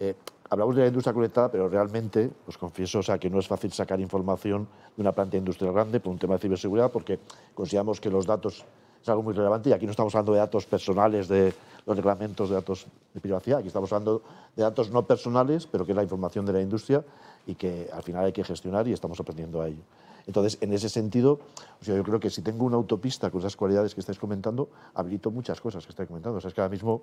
eh, 0.00 0.14
hablamos 0.50 0.74
de 0.74 0.82
la 0.82 0.88
industria 0.88 1.12
conectada, 1.14 1.50
pero 1.50 1.68
realmente, 1.68 2.30
os 2.48 2.58
confieso, 2.58 2.98
o 2.98 3.02
sea, 3.02 3.18
que 3.18 3.30
no 3.30 3.38
es 3.38 3.46
fácil 3.46 3.72
sacar 3.72 4.00
información 4.00 4.66
de 4.96 5.02
una 5.02 5.12
planta 5.12 5.36
industrial 5.36 5.72
grande 5.72 6.00
por 6.00 6.12
un 6.12 6.18
tema 6.18 6.34
de 6.34 6.40
ciberseguridad, 6.40 6.90
porque 6.90 7.20
consideramos 7.54 8.00
que 8.00 8.10
los 8.10 8.26
datos 8.26 8.64
es 9.02 9.08
algo 9.08 9.22
muy 9.22 9.34
relevante 9.34 9.70
y 9.70 9.72
aquí 9.72 9.84
no 9.84 9.90
estamos 9.90 10.14
hablando 10.14 10.32
de 10.32 10.38
datos 10.38 10.66
personales, 10.66 11.28
de 11.28 11.52
los 11.84 11.96
reglamentos 11.96 12.48
de 12.48 12.54
datos 12.54 12.86
de 13.12 13.20
privacidad, 13.20 13.58
aquí 13.58 13.68
estamos 13.68 13.92
hablando 13.92 14.22
de 14.54 14.62
datos 14.62 14.90
no 14.90 15.04
personales, 15.04 15.66
pero 15.66 15.84
que 15.84 15.92
es 15.92 15.96
la 15.96 16.02
información 16.02 16.46
de 16.46 16.52
la 16.52 16.60
industria 16.60 17.04
y 17.46 17.54
que 17.54 17.88
al 17.92 18.02
final 18.02 18.24
hay 18.24 18.32
que 18.32 18.44
gestionar 18.44 18.86
y 18.86 18.92
estamos 18.92 19.18
aprendiendo 19.18 19.60
a 19.60 19.68
ello. 19.68 19.82
Entonces, 20.26 20.58
en 20.60 20.72
ese 20.72 20.88
sentido, 20.88 21.40
o 21.80 21.84
sea, 21.84 21.96
yo 21.96 22.04
creo 22.04 22.20
que 22.20 22.30
si 22.30 22.42
tengo 22.42 22.64
una 22.64 22.76
autopista 22.76 23.30
con 23.30 23.40
esas 23.40 23.56
cualidades 23.56 23.94
que 23.94 24.00
estáis 24.00 24.18
comentando, 24.18 24.68
habilito 24.94 25.30
muchas 25.30 25.60
cosas 25.60 25.84
que 25.84 25.90
estáis 25.90 26.08
comentando. 26.08 26.38
O 26.38 26.40
sea, 26.40 26.48
es 26.48 26.54
que 26.54 26.60
ahora 26.60 26.70
mismo, 26.70 27.02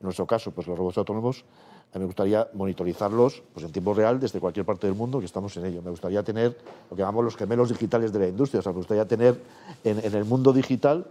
en 0.00 0.04
nuestro 0.04 0.26
caso, 0.26 0.50
pues 0.50 0.66
los 0.66 0.76
robots 0.76 0.98
autónomos, 0.98 1.44
a 1.92 1.98
mí 1.98 2.00
me 2.00 2.06
gustaría 2.06 2.48
monitorizarlos 2.54 3.42
pues, 3.54 3.64
en 3.64 3.72
tiempo 3.72 3.94
real 3.94 4.18
desde 4.18 4.40
cualquier 4.40 4.66
parte 4.66 4.86
del 4.86 4.96
mundo 4.96 5.20
que 5.20 5.26
estamos 5.26 5.56
en 5.56 5.66
ello. 5.66 5.82
Me 5.82 5.90
gustaría 5.90 6.22
tener 6.22 6.58
lo 6.90 6.96
que 6.96 7.02
llamamos 7.02 7.24
los 7.24 7.36
gemelos 7.36 7.68
digitales 7.68 8.12
de 8.12 8.18
la 8.18 8.26
industria. 8.26 8.60
O 8.60 8.62
sea, 8.62 8.72
me 8.72 8.78
gustaría 8.78 9.06
tener 9.06 9.40
en, 9.84 10.04
en 10.04 10.14
el 10.14 10.24
mundo 10.24 10.52
digital 10.52 11.06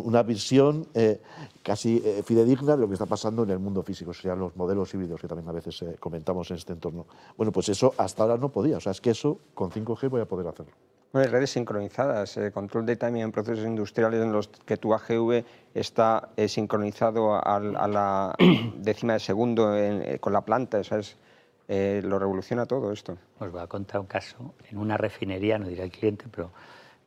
una 0.00 0.22
visión 0.22 0.86
eh, 0.94 1.20
casi 1.62 2.02
eh, 2.04 2.22
fidedigna 2.24 2.74
de 2.76 2.82
lo 2.82 2.88
que 2.88 2.94
está 2.94 3.06
pasando 3.06 3.42
en 3.44 3.50
el 3.50 3.58
mundo 3.58 3.82
físico, 3.82 4.12
serían 4.14 4.38
los 4.38 4.56
modelos 4.56 4.92
híbridos 4.94 5.20
que 5.20 5.28
también 5.28 5.48
a 5.48 5.52
veces 5.52 5.80
eh, 5.82 5.96
comentamos 6.00 6.50
en 6.50 6.56
este 6.56 6.72
entorno. 6.72 7.06
Bueno, 7.36 7.52
pues 7.52 7.68
eso 7.68 7.94
hasta 7.98 8.22
ahora 8.22 8.36
no 8.36 8.48
podía, 8.50 8.76
o 8.78 8.80
sea, 8.80 8.92
es 8.92 9.00
que 9.00 9.10
eso 9.10 9.38
con 9.54 9.70
5G 9.70 10.08
voy 10.08 10.20
a 10.20 10.26
poder 10.26 10.46
hacerlo. 10.48 10.72
Bueno, 11.12 11.30
redes 11.30 11.50
sincronizadas, 11.50 12.36
eh, 12.38 12.50
control 12.50 12.84
de 12.86 12.96
timing 12.96 13.22
en 13.22 13.30
procesos 13.32 13.64
industriales 13.64 14.20
en 14.20 14.32
los 14.32 14.48
que 14.48 14.76
tu 14.76 14.92
AGV 14.94 15.44
está 15.72 16.30
eh, 16.36 16.48
sincronizado 16.48 17.34
al- 17.46 17.76
a, 17.76 17.86
la 17.86 18.34
décima 18.78 19.12
de 19.12 19.20
segundo 19.20 19.76
en- 19.78 20.02
eh, 20.02 20.18
con 20.18 20.32
la 20.32 20.40
planta, 20.40 20.80
eso 20.80 20.96
es, 20.96 21.16
eh, 21.68 22.02
lo 22.04 22.18
revoluciona 22.18 22.66
todo 22.66 22.90
esto. 22.90 23.16
Os 23.38 23.52
voy 23.52 23.60
a 23.60 23.68
contar 23.68 24.00
un 24.00 24.06
caso 24.06 24.54
en 24.68 24.76
una 24.76 24.96
refinería, 24.96 25.56
no 25.56 25.68
diré 25.68 25.84
el 25.84 25.92
cliente, 25.92 26.24
pero 26.30 26.50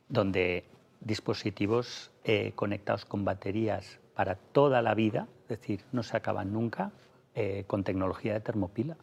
donde 0.08 0.64
dispositivos 1.00 2.10
eh, 2.24 2.52
conectados 2.54 3.04
con 3.04 3.24
baterías 3.24 3.98
para 4.14 4.34
toda 4.34 4.82
la 4.82 4.94
vida, 4.94 5.28
es 5.42 5.60
decir, 5.60 5.84
no 5.92 6.02
se 6.02 6.16
acaban 6.16 6.52
nunca, 6.52 6.92
eh, 7.34 7.64
con 7.66 7.84
tecnología 7.84 8.32
de 8.34 8.40
termopila. 8.40 8.96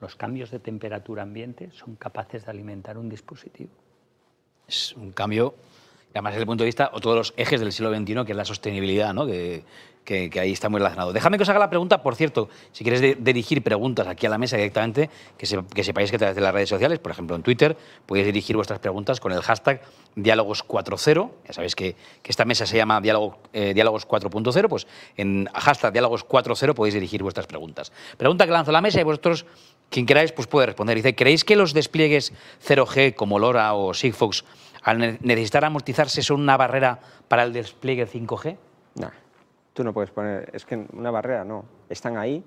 Los 0.00 0.16
cambios 0.16 0.50
de 0.50 0.58
temperatura 0.58 1.22
ambiente 1.22 1.70
son 1.72 1.96
capaces 1.96 2.44
de 2.44 2.50
alimentar 2.50 2.98
un 2.98 3.08
dispositivo. 3.08 3.70
Es 4.66 4.94
un 4.96 5.12
cambio 5.12 5.54
además 6.12 6.32
desde 6.34 6.42
el 6.42 6.46
punto 6.46 6.62
de 6.64 6.66
vista, 6.66 6.90
o 6.92 7.00
todos 7.00 7.16
los 7.16 7.34
ejes 7.36 7.60
del 7.60 7.72
siglo 7.72 7.94
XXI, 7.94 8.24
que 8.24 8.32
es 8.32 8.36
la 8.36 8.44
sostenibilidad, 8.44 9.12
¿no? 9.14 9.26
que, 10.04 10.30
ahí 10.40 10.52
está 10.52 10.68
muy 10.68 10.78
relacionado. 10.78 11.12
Déjame 11.12 11.36
que 11.36 11.44
os 11.44 11.48
haga 11.48 11.60
la 11.60 11.70
pregunta, 11.70 12.02
por 12.02 12.16
cierto, 12.16 12.48
si 12.72 12.82
quieres 12.84 13.24
dirigir 13.24 13.62
preguntas 13.62 14.06
aquí 14.08 14.26
a 14.26 14.30
la 14.30 14.38
mesa 14.38 14.56
directamente, 14.56 15.08
que, 15.38 15.46
se- 15.46 15.62
sepáis 15.84 16.10
que 16.10 16.16
a 16.16 16.18
través 16.18 16.34
de 16.34 16.42
las 16.42 16.52
redes 16.52 16.68
sociales, 16.68 16.98
por 16.98 17.12
ejemplo 17.12 17.36
en 17.36 17.42
Twitter, 17.42 17.76
podéis 18.04 18.26
dirigir 18.26 18.56
vuestras 18.56 18.80
preguntas 18.80 19.20
con 19.20 19.32
el 19.32 19.40
hashtag 19.42 19.80
diálogos40. 20.16 21.30
Ya 21.46 21.52
sabéis 21.52 21.76
que, 21.76 21.96
esta 22.24 22.44
mesa 22.44 22.66
se 22.66 22.76
llama 22.76 23.00
eh, 23.52 23.72
diálogos 23.74 24.08
4.0, 24.08 24.68
pues 24.68 24.86
en 25.16 25.48
hashtag 25.54 25.94
diálogos40 25.94 26.74
podéis 26.74 26.94
dirigir 26.94 27.22
vuestras 27.22 27.46
preguntas. 27.46 27.92
Pregunta 28.16 28.44
que 28.44 28.52
lanzo 28.52 28.70
a 28.70 28.72
la 28.72 28.80
mesa 28.80 29.00
y 29.00 29.04
vosotros, 29.04 29.46
quien 29.88 30.06
queráis, 30.06 30.32
pues 30.32 30.46
puede 30.48 30.66
responder. 30.66 30.96
Dice, 30.96 31.14
¿creéis 31.14 31.44
que 31.44 31.54
los 31.56 31.74
despliegues 31.74 32.32
0G 32.66 33.14
como 33.14 33.38
LoRa 33.38 33.74
o 33.74 33.94
Sigfox, 33.94 34.44
al 34.82 34.98
ne- 34.98 35.18
necesitar 35.22 35.64
amortizarse, 35.64 36.22
son 36.22 36.40
una 36.40 36.56
barrera 36.56 36.98
para 37.28 37.44
el 37.44 37.52
despliegue 37.52 38.06
5G? 38.06 38.56
Nah, 38.96 39.10
tú 39.72 39.84
no 39.84 39.92
puedes 39.92 40.10
poner, 40.10 40.50
es 40.52 40.64
que 40.64 40.86
una 40.92 41.10
barrera 41.10 41.44
no, 41.44 41.64
están 41.88 42.16
ahí 42.16 42.44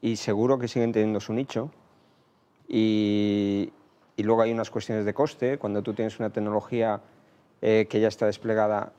y 0.00 0.16
seguro 0.16 0.58
que 0.58 0.68
siguen 0.68 0.92
teniendo 0.92 1.20
su 1.20 1.32
nicho. 1.32 1.70
Y, 2.68 3.72
y 4.16 4.22
luego 4.22 4.42
hay 4.42 4.52
unas 4.52 4.70
cuestiones 4.70 5.04
de 5.04 5.14
coste, 5.14 5.58
cuando 5.58 5.82
tú 5.82 5.94
tienes 5.94 6.18
una 6.18 6.30
tecnología 6.30 7.00
eh, 7.62 7.86
que 7.88 8.00
ya 8.00 8.08
está 8.08 8.26
desplegada, 8.26 8.92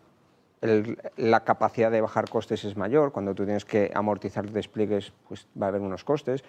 la 1.15 1.43
capacidad 1.45 1.89
de 1.91 2.01
bajar 2.01 2.29
costes 2.29 2.65
es 2.65 2.75
mayor, 2.75 3.11
cuando 3.13 3.33
tú 3.33 3.45
tienes 3.45 3.63
que 3.63 3.91
amortizar 3.93 4.49
despliegues, 4.49 5.13
pues 5.27 5.47
va 5.59 5.67
a 5.67 5.69
haber 5.69 5.81
unos 5.81 6.03
costes. 6.03 6.43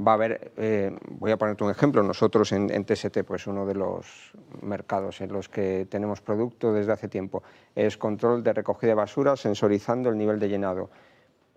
Va 0.00 0.12
a 0.12 0.14
haber, 0.14 0.52
eh, 0.56 0.96
voy 1.08 1.32
a 1.32 1.36
ponerte 1.36 1.64
un 1.64 1.70
ejemplo, 1.70 2.02
nosotros 2.04 2.52
en, 2.52 2.70
en 2.70 2.84
TST, 2.84 3.24
pues 3.26 3.48
uno 3.48 3.66
de 3.66 3.74
los 3.74 4.32
mercados 4.62 5.20
en 5.20 5.32
los 5.32 5.48
que 5.48 5.88
tenemos 5.90 6.20
producto 6.20 6.72
desde 6.72 6.92
hace 6.92 7.08
tiempo 7.08 7.42
es 7.74 7.96
control 7.96 8.44
de 8.44 8.52
recogida 8.52 8.90
de 8.90 8.94
basura 8.94 9.34
sensorizando 9.36 10.08
el 10.08 10.16
nivel 10.16 10.38
de 10.38 10.48
llenado. 10.48 10.90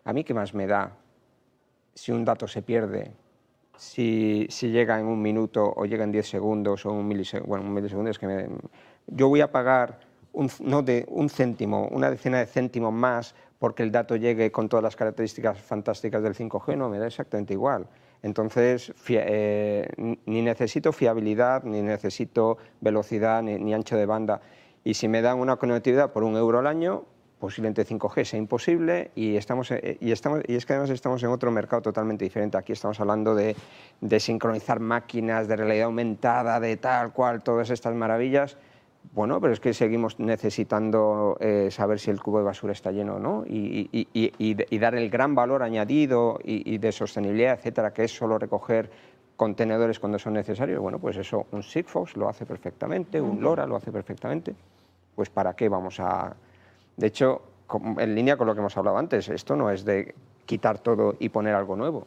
¿A 0.06 0.14
mí 0.14 0.24
qué 0.24 0.34
más 0.34 0.56
me 0.56 0.66
da 0.66 0.98
si 1.94 2.12
un 2.12 2.26
dato 2.26 2.48
se 2.48 2.64
pierde? 2.64 3.12
Si, 3.78 4.48
si 4.50 4.70
llega 4.72 5.00
en 5.00 5.06
un 5.06 5.22
minuto 5.22 5.72
o 5.76 5.86
llega 5.86 6.04
en 6.04 6.12
10 6.12 6.28
segundos 6.28 6.86
o 6.88 6.92
un 6.92 7.08
milisegundo, 7.08 7.48
bueno, 7.48 7.66
un 7.66 7.74
milisegundo 7.76 8.10
es 8.10 8.18
que 8.18 8.26
me- 8.28 8.48
yo 9.06 9.28
voy 9.30 9.42
a 9.42 9.52
pagar 9.52 10.00
un, 10.34 10.50
no 10.62 10.82
de 10.82 11.06
un 11.10 11.30
céntimo, 11.30 11.88
una 11.92 12.10
decena 12.10 12.40
de 12.40 12.48
céntimos 12.48 12.92
más 12.94 13.36
porque 13.60 13.84
el 13.84 13.92
dato 13.92 14.16
llegue 14.16 14.52
con 14.52 14.68
todas 14.68 14.84
las 14.84 14.96
características 14.96 15.60
fantásticas 15.60 16.24
del 16.24 16.34
5G, 16.34 16.76
no, 16.76 16.90
me 16.90 16.98
da 16.98 17.06
exactamente 17.06 17.54
igual. 17.54 17.86
Entonces, 18.24 18.94
eh, 19.10 19.88
ni 20.26 20.42
necesito 20.42 20.94
fiabilidad, 20.94 21.64
ni 21.64 21.82
necesito 21.82 22.58
velocidad, 22.80 23.42
ni, 23.42 23.74
ancho 23.74 23.98
de 23.98 24.06
banda. 24.06 24.42
Y 24.84 24.94
si 24.94 25.08
me 25.08 25.22
dan 25.22 25.40
una 25.40 25.58
conectividad 25.58 26.12
por 26.12 26.24
un 26.24 26.36
euro 26.36 26.60
al 26.60 26.68
año, 26.68 27.06
posiblemente 27.40 27.86
5G 27.86 28.24
sea 28.24 28.38
imposible 28.38 29.10
y, 29.16 29.36
estamos, 29.36 29.72
eh, 29.72 29.98
y, 30.00 30.12
estamos, 30.12 30.42
y 30.48 30.56
es 30.56 30.66
que 30.66 30.74
además 30.74 30.92
estamos 30.92 31.24
en 31.24 31.30
otro 31.30 31.52
mercado 31.52 31.82
totalmente 31.82 32.24
diferente. 32.24 32.58
Aquí 32.58 32.74
estamos 32.74 33.00
hablando 33.00 33.34
de 33.34 34.20
sincronizar 34.20 34.80
máquinas, 34.80 35.48
de 35.48 35.56
realidad 35.56 35.86
aumentada, 35.86 36.60
de 36.60 36.78
tal 36.78 37.14
cual, 37.14 37.42
todas 37.42 37.72
estas 37.72 37.96
maravillas. 37.96 38.58
Bueno, 39.14 39.42
pero 39.42 39.52
es 39.52 39.60
que 39.60 39.74
seguimos 39.74 40.20
necesitando 40.20 41.36
eh, 41.42 41.70
saber 41.70 42.00
si 42.00 42.12
el 42.12 42.22
cubo 42.22 42.38
de 42.38 42.46
basura 42.46 42.72
está 42.72 42.92
lleno 42.92 43.16
o 43.16 43.20
no 43.20 43.44
y, 43.46 43.90
y- 43.92 44.08
y- 44.14 44.32
y- 44.38 44.56
y 44.76 44.80
dar 44.80 44.96
el 44.96 45.10
gran 45.10 45.36
valor 45.36 45.64
añadido 45.64 46.40
y, 46.44 46.74
y 46.74 46.78
de 46.78 46.92
sostenibilidad, 46.94 47.56
etcétera, 47.58 47.92
que 47.94 48.06
es 48.06 48.16
solo 48.16 48.38
recoger 48.40 48.90
contenedores 49.36 50.00
cuando 50.00 50.18
son 50.18 50.34
necesarios. 50.34 50.80
Bueno, 50.80 51.00
pues 51.00 51.18
eso 51.18 51.48
un 51.52 51.62
Sigfox 51.64 52.16
lo 52.16 52.30
hace 52.30 52.46
perfectamente, 52.46 53.20
un 53.20 53.42
LoRa 53.42 53.66
lo 53.66 53.76
hace 53.76 53.92
perfectamente. 53.92 54.56
Pues 55.16 55.30
¿para 55.30 55.54
qué 55.56 55.68
vamos 55.68 56.00
a...? 56.00 56.34
De 56.96 57.08
hecho, 57.08 57.42
en 57.98 58.16
línea 58.16 58.38
con 58.38 58.48
lo 58.48 58.54
que 58.54 58.60
hemos 58.60 58.78
hablado 58.78 58.98
antes, 58.98 59.28
esto 59.30 59.56
no 59.58 59.70
es 59.72 59.84
de 59.84 60.14
quitar 60.46 60.80
todo 60.80 61.16
y 61.20 61.28
poner 61.30 61.56
algo 61.56 61.76
nuevo. 61.76 62.06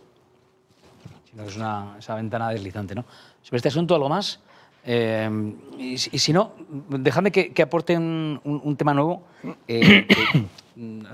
sino 1.31 1.43
que 1.43 1.49
es 1.51 1.57
una, 1.57 1.97
esa 1.99 2.15
ventana 2.15 2.49
deslizante. 2.51 2.95
¿no? 2.95 3.05
Sobre 3.43 3.57
este 3.59 3.69
asunto, 3.69 3.95
¿algo 3.95 4.09
más? 4.09 4.41
Eh, 4.87 5.55
y, 5.79 5.99
si- 5.99 6.33
no, 6.33 6.53
dejadme 6.89 7.33
que, 7.33 7.53
que 7.53 7.63
aporte 7.63 7.97
un, 7.97 8.75
tema 8.77 8.93
nuevo 8.93 9.23
eh, 9.67 10.07
que 10.07 10.47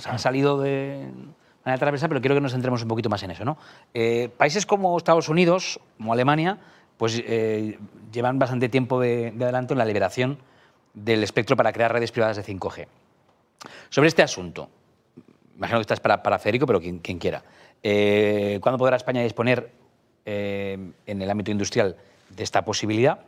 ha 0.07 0.19
salido 0.19 0.61
de 0.61 1.09
manera 1.65 1.79
transversal, 1.79 2.09
pero 2.09 2.21
quiero 2.21 2.35
que 2.35 2.41
nos 2.41 2.53
centremos 2.53 2.83
un 2.83 2.89
poquito 2.89 3.09
más 3.09 3.23
en 3.23 3.31
eso. 3.31 3.45
¿no? 3.45 3.59
Eh, 3.95 4.29
países 4.37 4.67
como 4.67 4.97
Estados 4.97 5.29
Unidos, 5.29 5.79
como 5.99 6.13
Alemania, 6.13 6.59
pues 6.97 7.23
eh, 7.25 7.79
llevan 8.13 8.39
bastante 8.39 8.69
tiempo 8.69 9.01
de, 9.01 9.31
de 9.31 9.45
adelanto 9.45 9.75
en 9.75 9.79
la 9.79 9.85
liberación 9.85 10.39
del 10.93 11.23
espectro 11.23 11.57
para 11.57 11.73
crear 11.73 11.93
redes 11.93 12.11
privadas 12.11 12.37
de 12.37 12.45
5G. 12.45 12.87
Sobre 13.89 14.09
este 14.09 14.23
asunto, 14.23 14.69
imagino 15.57 15.79
que 15.79 15.83
estás 15.83 16.01
para, 16.01 16.39
Federico, 16.39 16.67
pero 16.67 16.81
quien, 16.81 16.99
quiera. 16.99 17.43
¿Cuándo 18.61 18.79
podrá 18.79 18.97
España 18.97 19.23
disponer 19.23 19.71
en 20.25 20.93
el 21.07 21.31
ámbito 21.31 21.51
industrial 21.51 21.97
de 22.31 22.43
esta 22.43 22.65
posibilidad? 22.65 23.21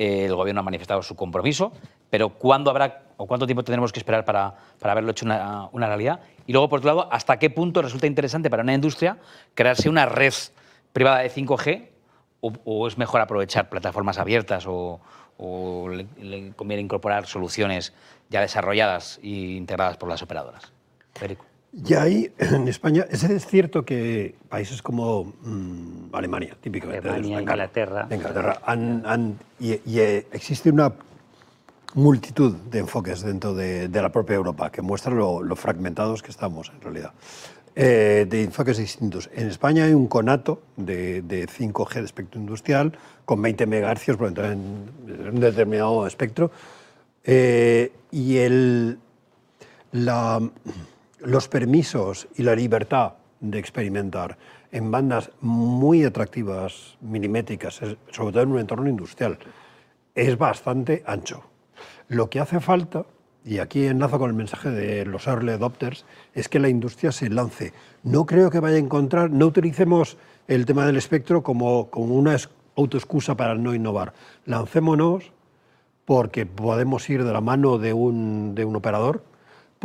El 0.00 0.34
Gobierno 0.34 0.60
ha 0.60 0.62
manifestado 0.62 1.02
su 1.02 1.14
compromiso, 1.14 1.72
pero 2.08 2.30
¿cuándo 2.30 2.70
habrá 2.70 3.02
o 3.18 3.26
cuánto 3.26 3.44
tiempo 3.44 3.62
tendremos 3.62 3.92
que 3.92 4.00
esperar 4.00 4.24
para, 4.24 4.54
para 4.78 4.92
haberlo 4.92 5.10
hecho 5.10 5.26
una, 5.26 5.68
realidad? 5.74 6.20
Y 6.46 6.52
luego, 6.52 6.70
por 6.70 6.78
otro 6.78 6.94
lado, 6.94 7.12
¿hasta 7.12 7.38
qué 7.38 7.50
punto 7.50 7.82
resulta 7.82 8.06
interesante 8.06 8.48
para 8.48 8.62
una 8.62 8.72
industria 8.72 9.18
crearse 9.54 9.90
una 9.90 10.06
red 10.06 10.32
privada 10.94 11.18
de 11.18 11.30
5G 11.30 11.88
o, 12.40 12.88
es 12.88 12.96
mejor 12.96 13.20
aprovechar 13.20 13.68
plataformas 13.68 14.16
abiertas 14.16 14.64
o, 14.66 15.00
conviene 15.36 16.80
incorporar 16.80 17.26
soluciones 17.26 17.92
ya 18.30 18.40
desarrolladas 18.40 19.20
e 19.22 19.28
integradas 19.28 19.98
por 19.98 20.08
las 20.08 20.22
operadoras? 20.22 20.72
Ya 21.72 22.02
hay 22.02 22.32
en 22.38 22.66
España, 22.68 23.06
es, 23.10 23.46
cierto 23.46 23.84
que 23.84 24.34
países 24.48 24.82
como 24.82 25.32
mm, 25.42 26.12
Alemania, 26.14 26.56
típicamente. 26.60 27.08
Alemania, 27.08 27.36
de- 27.36 27.42
Inglaterra. 27.42 28.06
de 28.06 28.16
Inglaterra, 28.16 28.60
han- 28.64 29.02
han- 29.06 29.38
y, 29.60 29.72
y, 29.86 30.00
eh, 30.00 30.26
existe 30.32 30.70
una 30.70 30.92
multitud 31.94 32.54
de 32.70 32.78
enfoques 32.80 33.22
dentro 33.22 33.54
de, 33.54 33.88
de 33.88 34.02
la 34.02 34.10
propia 34.10 34.36
Europa 34.36 34.70
que 34.70 34.82
muestran 34.82 35.16
lo, 35.16 35.42
lo 35.42 35.56
fragmentados 35.56 36.22
que 36.22 36.30
estamos 36.30 36.70
en 36.74 36.80
realidad. 36.80 37.12
Eh, 37.76 38.26
de 38.28 38.42
enfoques 38.44 38.76
distintos. 38.78 39.30
En 39.32 39.46
España 39.48 39.84
hay 39.84 39.92
un 39.94 40.08
conato 40.08 40.60
de, 40.76 41.22
de 41.22 41.46
5G 41.46 41.94
de 41.94 42.04
espectro 42.04 42.40
industrial 42.40 42.98
con 43.24 43.40
20 43.40 43.64
MHz 43.66 44.16
por 44.16 44.26
entrar 44.26 44.52
en 44.52 44.90
un 45.32 45.40
determinado 45.40 46.04
espectro. 46.06 46.50
Eh, 47.24 47.92
y 48.10 48.38
el, 48.38 48.98
la, 49.92 50.40
los 51.22 51.48
permisos 51.48 52.28
y 52.36 52.42
la 52.42 52.54
libertad 52.54 53.14
de 53.40 53.58
experimentar 53.58 54.36
en 54.72 54.90
bandas 54.90 55.30
muy 55.40 56.04
atractivas, 56.04 56.96
milimétricas, 57.00 57.80
sobre 58.10 58.32
todo 58.32 58.42
en 58.42 58.52
un 58.52 58.58
entorno 58.58 58.88
industrial, 58.88 59.38
es 60.14 60.36
bastante 60.38 61.02
ancho. 61.06 61.42
Lo 62.08 62.28
que 62.30 62.40
hace 62.40 62.60
falta, 62.60 63.04
y 63.44 63.58
aquí 63.58 63.86
enlazo 63.86 64.18
con 64.18 64.30
el 64.30 64.36
mensaje 64.36 64.70
de 64.70 65.06
los 65.06 65.26
early 65.26 65.52
adopters, 65.52 66.04
es 66.34 66.48
que 66.48 66.58
la 66.58 66.68
industria 66.68 67.10
se 67.12 67.30
lance. 67.30 67.72
No 68.02 68.26
creo 68.26 68.50
que 68.50 68.60
vaya 68.60 68.76
a 68.76 68.80
encontrar, 68.80 69.30
no 69.30 69.46
utilicemos 69.46 70.18
el 70.46 70.66
tema 70.66 70.86
del 70.86 70.96
espectro 70.96 71.42
como, 71.42 71.88
una 71.92 72.36
autoexcusa 72.76 73.36
para 73.36 73.54
no 73.54 73.74
innovar. 73.74 74.12
Lancémonos 74.44 75.32
porque 76.04 76.44
podemos 76.44 77.08
ir 77.08 77.24
de 77.24 77.32
la 77.32 77.40
mano 77.40 77.78
de 77.78 77.92
un 77.92 78.72
operador, 78.74 79.24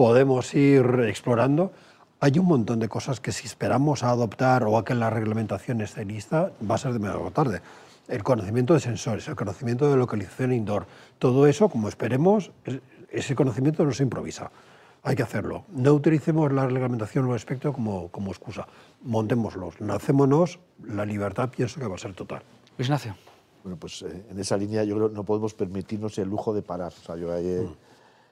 podemos 0.05 0.53
ir 0.53 0.85
explorando. 1.07 1.71
Hay 2.19 2.37
un 2.37 2.45
montón 2.45 2.79
de 2.79 2.87
cosas 2.87 3.19
que 3.19 3.31
si 3.31 3.47
esperamos 3.47 4.03
a 4.03 4.09
adoptar 4.11 4.63
o 4.65 4.77
a 4.77 4.85
que 4.85 4.93
la 4.93 5.09
reglamentación 5.09 5.81
esté 5.81 6.05
lista, 6.05 6.51
va 6.69 6.75
a 6.75 6.77
ser 6.77 6.93
demasiado 6.93 7.31
tarde. 7.31 7.61
El 8.07 8.21
conocimiento 8.23 8.73
de 8.75 8.79
sensores, 8.81 9.27
el 9.27 9.35
conocimiento 9.35 9.89
de 9.89 9.97
localización 9.97 10.53
indoor, 10.53 10.85
todo 11.17 11.47
eso, 11.47 11.69
como 11.69 11.89
esperemos, 11.89 12.51
es- 12.65 12.79
ese 13.09 13.35
conocimiento 13.35 13.83
no 13.83 13.91
se 13.93 14.03
improvisa. 14.03 14.51
Hay 15.03 15.15
que 15.15 15.23
hacerlo. 15.23 15.63
No 15.71 15.93
utilicemos 15.93 16.51
la 16.51 16.65
reglamentación 16.65 17.25
o 17.25 17.29
el 17.31 17.35
espectro 17.37 17.71
como, 17.73 18.09
como 18.09 18.31
excusa. 18.31 18.67
Montémoslos, 19.03 19.79
lancémonos, 19.79 20.59
la 20.83 21.05
libertad 21.05 21.49
pienso 21.49 21.79
que 21.79 21.87
va 21.87 21.95
a 21.95 21.99
ser 21.99 22.13
total. 22.13 22.41
Luis 22.77 22.87
Ignacio. 22.89 23.15
Bueno, 23.63 23.77
pues 23.77 24.01
eh, 24.01 24.25
en 24.29 24.39
esa 24.39 24.57
línea 24.57 24.83
yo 24.83 24.95
creo 24.95 25.09
que 25.09 25.15
no 25.15 25.23
podemos 25.23 25.53
permitirnos 25.53 26.17
el 26.17 26.27
lujo 26.29 26.53
de 26.53 26.61
parar. 26.61 26.91
O 26.99 27.03
sea, 27.05 27.15
yo 27.15 27.31
ahí, 27.33 27.47
eh, 27.47 27.67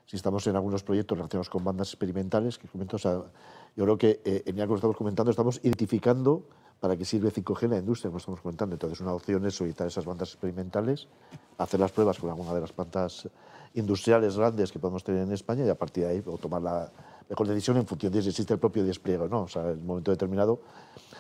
si 0.06 0.16
estamos 0.16 0.46
en 0.48 0.56
algunos 0.56 0.84
proyectos 0.84 1.18
relacionados 1.18 1.50
con 1.50 1.64
bandas 1.64 1.90
experimentales, 1.90 2.58
que 2.58 2.68
comento, 2.68 2.98
yo 2.98 3.84
creo 3.84 3.98
que 3.98 4.22
eh, 4.26 4.44
en 4.46 4.60
algo 4.60 4.76
que 4.76 4.80
estamos 4.80 4.98
comentando 4.98 5.32
estamos 5.32 5.60
identificando 5.64 6.44
para 6.80 6.98
qué 6.98 7.06
sirve 7.06 7.32
5G 7.32 7.64
en 7.64 7.70
la 7.72 7.78
industria, 7.78 8.10
como 8.10 8.18
estamos 8.18 8.42
comentando. 8.42 8.76
Entonces, 8.76 9.00
una 9.00 9.14
opción 9.14 9.46
es 9.46 9.56
solicitar 9.56 9.88
esas 9.88 10.06
bandas 10.06 10.30
experimentales, 10.30 11.08
hacer 11.58 11.80
las 11.80 11.94
pruebas 11.94 12.20
con 12.20 12.30
alguna 12.30 12.54
de 12.54 12.60
las 12.60 12.74
plantas 12.74 13.30
industriales 13.74 14.36
grandes 14.36 14.72
que 14.72 14.80
podemos 14.80 15.04
tener 15.04 15.24
en 15.24 15.32
España 15.32 15.66
y 15.66 15.70
a 15.70 15.76
partir 15.76 16.04
de 16.04 16.10
ahí 16.10 16.24
o 16.26 16.38
tomar 16.38 16.62
la 16.62 16.92
mejor 17.30 17.48
decisión 17.48 17.78
en 17.78 17.88
función 17.88 18.12
de 18.12 18.22
si 18.22 18.30
existe 18.30 18.54
el 18.54 18.60
propio 18.60 18.84
despliegue 18.84 19.24
o 19.24 19.30
no. 19.30 19.44
O 19.44 19.48
sea, 19.48 19.72
en 19.72 19.80
un 19.80 19.86
momento 19.86 20.12
determinado. 20.12 20.60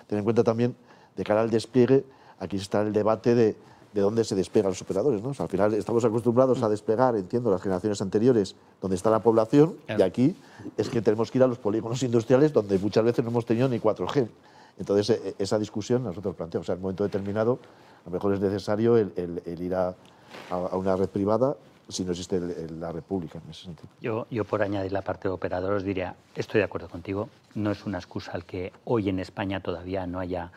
Tener 0.05 0.19
en 0.19 0.23
cuenta 0.25 0.43
también, 0.43 0.75
de 1.15 1.23
cara 1.23 1.41
al 1.41 1.49
despliegue, 1.49 2.05
aquí 2.39 2.57
está 2.57 2.81
el 2.81 2.91
debate 2.91 3.33
de 3.33 3.55
de 3.93 4.01
dónde 4.01 4.23
se 4.23 4.35
despegan 4.35 4.69
los 4.71 4.81
operadores. 4.81 5.21
¿no? 5.21 5.29
O 5.29 5.33
sea, 5.33 5.43
al 5.45 5.49
final 5.49 5.73
estamos 5.75 6.03
acostumbrados 6.03 6.61
a 6.63 6.69
despegar, 6.69 7.15
entiendo, 7.15 7.51
las 7.51 7.61
generaciones 7.61 8.01
anteriores 8.01 8.55
donde 8.81 8.95
está 8.95 9.09
la 9.09 9.19
población 9.19 9.75
y 9.87 10.01
aquí 10.01 10.35
es 10.77 10.89
que 10.89 11.01
tenemos 11.01 11.29
que 11.31 11.37
ir 11.37 11.43
a 11.43 11.47
los 11.47 11.59
polígonos 11.59 12.01
industriales 12.03 12.51
donde 12.53 12.77
muchas 12.79 13.03
veces 13.03 13.23
no 13.23 13.29
hemos 13.31 13.45
tenido 13.45 13.67
ni 13.69 13.79
4G. 13.79 14.27
Entonces, 14.79 15.09
e- 15.23 15.35
esa 15.37 15.59
discusión 15.59 16.03
nosotros 16.03 16.35
planteamos. 16.35 16.65
O 16.65 16.67
sea, 16.67 16.73
en 16.73 16.79
un 16.79 16.83
momento 16.83 17.03
determinado, 17.03 17.59
a 18.03 18.09
lo 18.09 18.11
mejor 18.13 18.33
es 18.33 18.39
necesario 18.39 18.97
el, 18.97 19.13
el- 19.15 19.41
el 19.45 19.61
ir 19.61 19.75
a, 19.75 19.93
a- 20.49 20.75
una 20.75 20.95
red 20.95 21.09
privada 21.09 21.55
si 21.89 22.03
no 22.05 22.11
existe 22.11 22.39
la 22.79 22.91
red 22.93 23.03
pública 23.03 23.39
en 23.43 23.51
ese 23.51 23.65
sentido. 23.65 23.89
Yo, 24.01 24.25
yo 24.31 24.45
por 24.45 24.63
añadir 24.63 24.91
la 24.93 25.01
parte 25.03 25.27
de 25.27 25.33
operador 25.33 25.73
os 25.73 25.83
diría, 25.83 26.15
estoy 26.33 26.59
de 26.59 26.65
acuerdo 26.65 26.87
contigo, 26.89 27.29
no 27.55 27.69
es 27.71 27.85
una 27.85 27.99
excusa 27.99 28.31
al 28.31 28.45
que 28.45 28.71
hoy 28.85 29.09
en 29.09 29.19
España 29.19 29.59
todavía 29.59 30.07
no 30.07 30.19
haya 30.19 30.51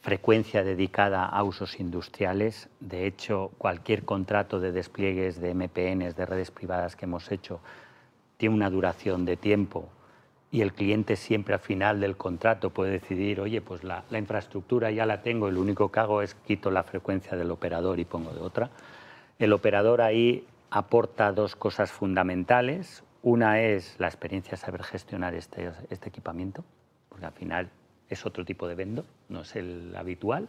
frecuencia 0.00 0.64
dedicada 0.64 1.26
a 1.26 1.42
usos 1.42 1.78
industriales. 1.78 2.68
De 2.80 3.06
hecho, 3.06 3.50
cualquier 3.58 4.04
contrato 4.04 4.60
de 4.60 4.72
despliegues 4.72 5.40
de 5.40 5.54
MPNs, 5.54 6.16
de 6.16 6.26
redes 6.26 6.50
privadas 6.50 6.96
que 6.96 7.04
hemos 7.04 7.30
hecho, 7.30 7.60
tiene 8.36 8.54
una 8.54 8.70
duración 8.70 9.24
de 9.24 9.36
tiempo 9.36 9.88
y 10.50 10.62
el 10.62 10.72
cliente 10.72 11.16
siempre 11.16 11.54
al 11.54 11.60
final 11.60 12.00
del 12.00 12.16
contrato 12.16 12.70
puede 12.70 12.92
decidir, 12.92 13.40
oye, 13.40 13.60
pues 13.60 13.84
la, 13.84 14.04
infraestructura 14.10 14.90
ya 14.90 15.06
la 15.06 15.22
tengo 15.22 15.50
lo 15.50 15.60
único 15.60 15.92
que 15.92 16.00
hago 16.00 16.22
es 16.22 16.34
quito 16.34 16.70
la 16.70 16.82
frecuencia 16.82 17.36
del 17.36 17.50
operador 17.50 18.00
y 18.00 18.04
pongo 18.04 18.32
de 18.32 18.40
otra. 18.40 18.70
El 19.38 19.52
operador 19.52 20.00
ahí 20.00 20.46
aporta 20.70 21.32
dos 21.32 21.54
cosas 21.54 21.92
fundamentales. 21.92 23.04
Una 23.22 23.60
es 23.60 23.94
la 23.98 24.08
experiencia 24.08 24.52
de 24.52 24.56
saber 24.56 24.82
gestionar 24.82 25.34
este, 25.34 25.70
este 25.88 26.08
equipamiento, 26.08 26.64
porque 27.08 27.26
al 27.26 27.32
final 27.32 27.70
es 28.10 28.26
otro 28.26 28.44
tipo 28.44 28.68
de 28.68 28.74
vendo, 28.74 29.06
no 29.28 29.42
es 29.42 29.56
el 29.56 29.94
habitual. 29.96 30.48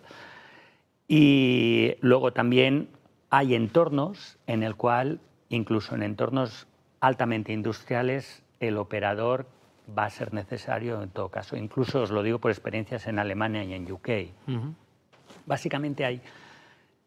Y 1.08 1.96
luego 2.02 2.34
también 2.34 2.90
hay 3.30 3.56
entornos 3.56 4.38
en 4.48 4.64
el 4.64 4.76
cual, 4.76 5.20
incluso 5.50 5.96
en 5.96 6.04
entornos 6.04 6.68
altamente 7.00 7.54
industriales, 7.54 8.44
el 8.60 8.78
operador 8.78 9.48
va 9.98 10.06
a 10.06 10.10
ser 10.10 10.34
necesario 10.34 11.02
en 11.02 11.10
todo 11.10 11.30
caso. 11.30 11.56
Incluso 11.56 12.02
os 12.02 12.12
lo 12.12 12.24
digo 12.24 12.40
por 12.40 12.52
experiencias 12.52 13.08
en 13.08 13.20
Alemania 13.20 13.64
y 13.64 13.74
en 13.74 13.92
UK. 13.92 14.10
Básicamente 15.46 16.06
hay 16.06 16.22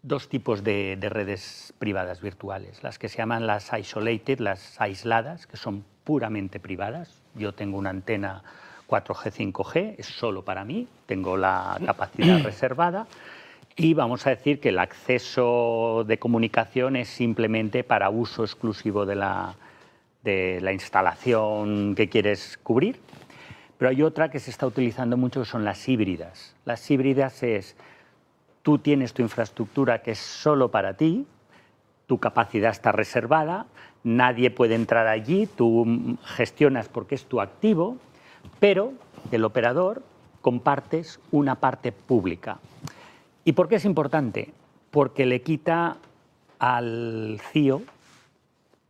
dos 0.03 0.29
tipos 0.29 0.63
de, 0.63 0.97
de 0.97 1.09
redes 1.09 1.73
privadas 1.79 2.21
virtuales, 2.21 2.83
las 2.83 2.99
que 2.99 3.09
se 3.09 3.19
llaman 3.19 3.47
las 3.47 3.73
isolated, 3.73 4.39
las 4.39 4.81
aisladas, 4.81 5.47
que 5.47 5.57
son 5.57 5.85
puramente 6.05 6.61
privadas. 6.61 7.23
Yo 7.35 7.55
tengo 7.55 7.79
una 7.79 7.91
antena 7.91 8.43
4G, 8.89 9.53
5G, 9.53 9.95
es 9.99 10.07
solo 10.07 10.43
para 10.43 10.64
mí, 10.64 10.87
tengo 11.07 11.37
la 11.37 11.78
capacidad 11.85 12.41
reservada 12.43 13.07
y 13.76 13.95
vamos 13.95 14.26
a 14.26 14.30
decir 14.30 14.61
que 14.61 14.68
el 14.68 14.78
acceso 14.78 16.05
de 16.07 16.18
comunicación 16.18 16.97
es 16.97 17.09
simplemente 17.09 17.82
para 17.82 18.09
uso 18.11 18.45
exclusivo 18.45 19.05
de 19.05 19.16
la, 19.16 19.57
de 20.22 20.61
la 20.61 20.72
instalación 20.72 21.95
que 21.97 22.09
quieres 22.09 22.59
cubrir. 22.62 23.01
Pero 23.76 23.91
hay 23.91 24.03
otra 24.03 24.30
que 24.30 24.39
se 24.39 24.51
está 24.51 24.66
utilizando 24.66 25.16
mucho 25.16 25.41
que 25.41 25.47
son 25.47 25.64
las 25.64 25.89
híbridas. 25.89 26.55
Las 26.64 26.89
híbridas 26.89 27.43
es 27.43 27.76
tú 28.62 28.78
tienes 28.78 29.12
tu 29.12 29.22
infraestructura 29.22 30.03
que 30.03 30.12
es 30.12 30.18
solo 30.18 30.70
para 30.70 30.97
ti, 30.97 31.26
tu 32.07 32.18
capacidad 32.18 32.70
está 32.70 32.93
reservada, 32.93 33.66
nadie 34.05 34.51
puede 34.51 34.76
entrar 34.76 35.09
allí, 35.09 35.47
tú 35.47 36.16
gestionas 36.24 36.89
porque 36.89 37.16
es 37.16 37.24
tu 37.24 37.41
activo, 37.41 37.97
pero 38.61 38.93
del 39.31 39.45
operador 39.45 40.03
compartes 40.41 41.21
una 41.31 41.57
parte 41.57 41.93
pública. 41.93 42.59
¿Y 43.45 43.53
por 43.53 43.69
qué 43.69 43.77
es 43.77 43.85
importante? 43.85 44.53
Porque 44.91 45.27
le 45.27 45.43
quita 45.43 45.97
al 46.59 47.41
CIO, 47.53 47.83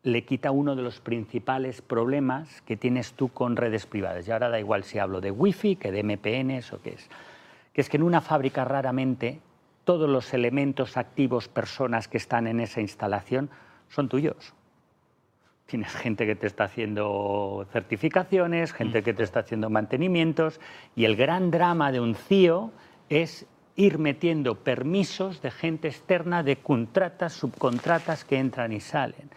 le 0.03 0.25
quita 0.25 0.51
uno 0.51 0.77
de 0.77 0.83
los 0.83 1.01
principales 1.01 1.81
problemas 1.81 2.61
que 2.63 2.77
tienes 2.77 3.13
tú 3.13 3.29
con 3.29 3.57
redes 3.57 3.87
privadas. 3.87 4.29
Y 4.29 4.33
ahora 4.33 4.51
da 4.51 4.61
igual 4.61 4.85
si 4.85 4.99
hablo 4.99 5.21
de 5.21 5.31
Wi-Fi, 5.31 5.77
que 5.77 5.93
de 5.93 6.03
MPNs 6.03 6.73
o 6.73 6.83
qué 6.83 6.91
es. 6.91 7.09
Que 7.73 7.81
es 7.81 7.89
que 7.89 7.97
en 7.97 8.03
una 8.03 8.21
fábrica 8.21 8.65
raramente 8.65 9.41
todos 9.85 10.09
los 10.09 10.33
elementos 10.35 10.97
activos, 10.97 11.49
personas 11.49 12.09
que 12.09 12.19
están 12.19 12.47
en 12.47 12.61
esa 12.61 12.81
instalación, 12.81 13.51
son 13.89 14.09
tuyos. 14.09 14.55
Tienes 15.67 15.95
gente 15.95 16.27
que 16.27 16.37
te 16.37 16.47
está 16.47 16.65
haciendo 16.65 17.67
certificaciones, 17.73 18.73
gente 18.73 19.03
que 19.03 19.15
te 19.15 19.23
está 19.23 19.41
haciendo 19.41 19.71
mantenimientos, 19.71 20.61
y 20.95 21.05
el 21.07 21.17
gran 21.17 21.51
drama 21.51 21.91
de 21.91 22.01
un 22.01 22.15
CIO 22.15 22.71
es 23.09 23.47
ir 23.77 23.99
metiendo 23.99 24.57
permisos 24.57 25.43
de 25.43 25.51
gente 25.51 25.89
externa, 25.89 26.43
de 26.43 26.57
contratas, 26.57 27.33
subcontratas 27.33 28.25
que 28.25 28.39
entran 28.39 28.73
y 28.73 28.81
salen. 28.81 29.31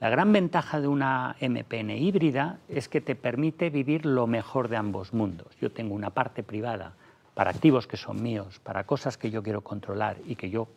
La 0.00 0.08
gran 0.08 0.32
ventaja 0.32 0.80
de 0.80 0.88
una 0.88 1.36
MPN 1.40 1.90
híbrida 1.90 2.58
es 2.68 2.88
que 2.88 3.00
te 3.00 3.14
permite 3.14 3.70
vivir 3.70 4.04
lo 4.04 4.26
mejor 4.26 4.68
de 4.68 4.76
ambos 4.76 5.14
mundos. 5.14 5.56
Yo 5.60 5.70
tengo 5.70 5.94
una 5.94 6.10
parte 6.10 6.42
privada 6.42 6.94
para 7.34 7.50
activos 7.50 7.86
que 7.86 7.96
son 7.96 8.22
míos, 8.22 8.60
para 8.60 8.84
cosas 8.84 9.16
que 9.16 9.30
yo 9.30 9.42
quiero 9.42 9.60
controlar 9.60 10.16
y 10.26 10.36
que 10.36 10.50
yo 10.50 10.68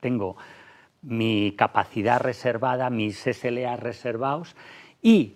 tengo 0.00 0.36
mi 1.04 1.52
capacidad 1.56 2.20
reservada, 2.20 2.90
mis 2.90 3.18
SLA 3.26 3.76
reservados 3.76 4.54
y 5.02 5.34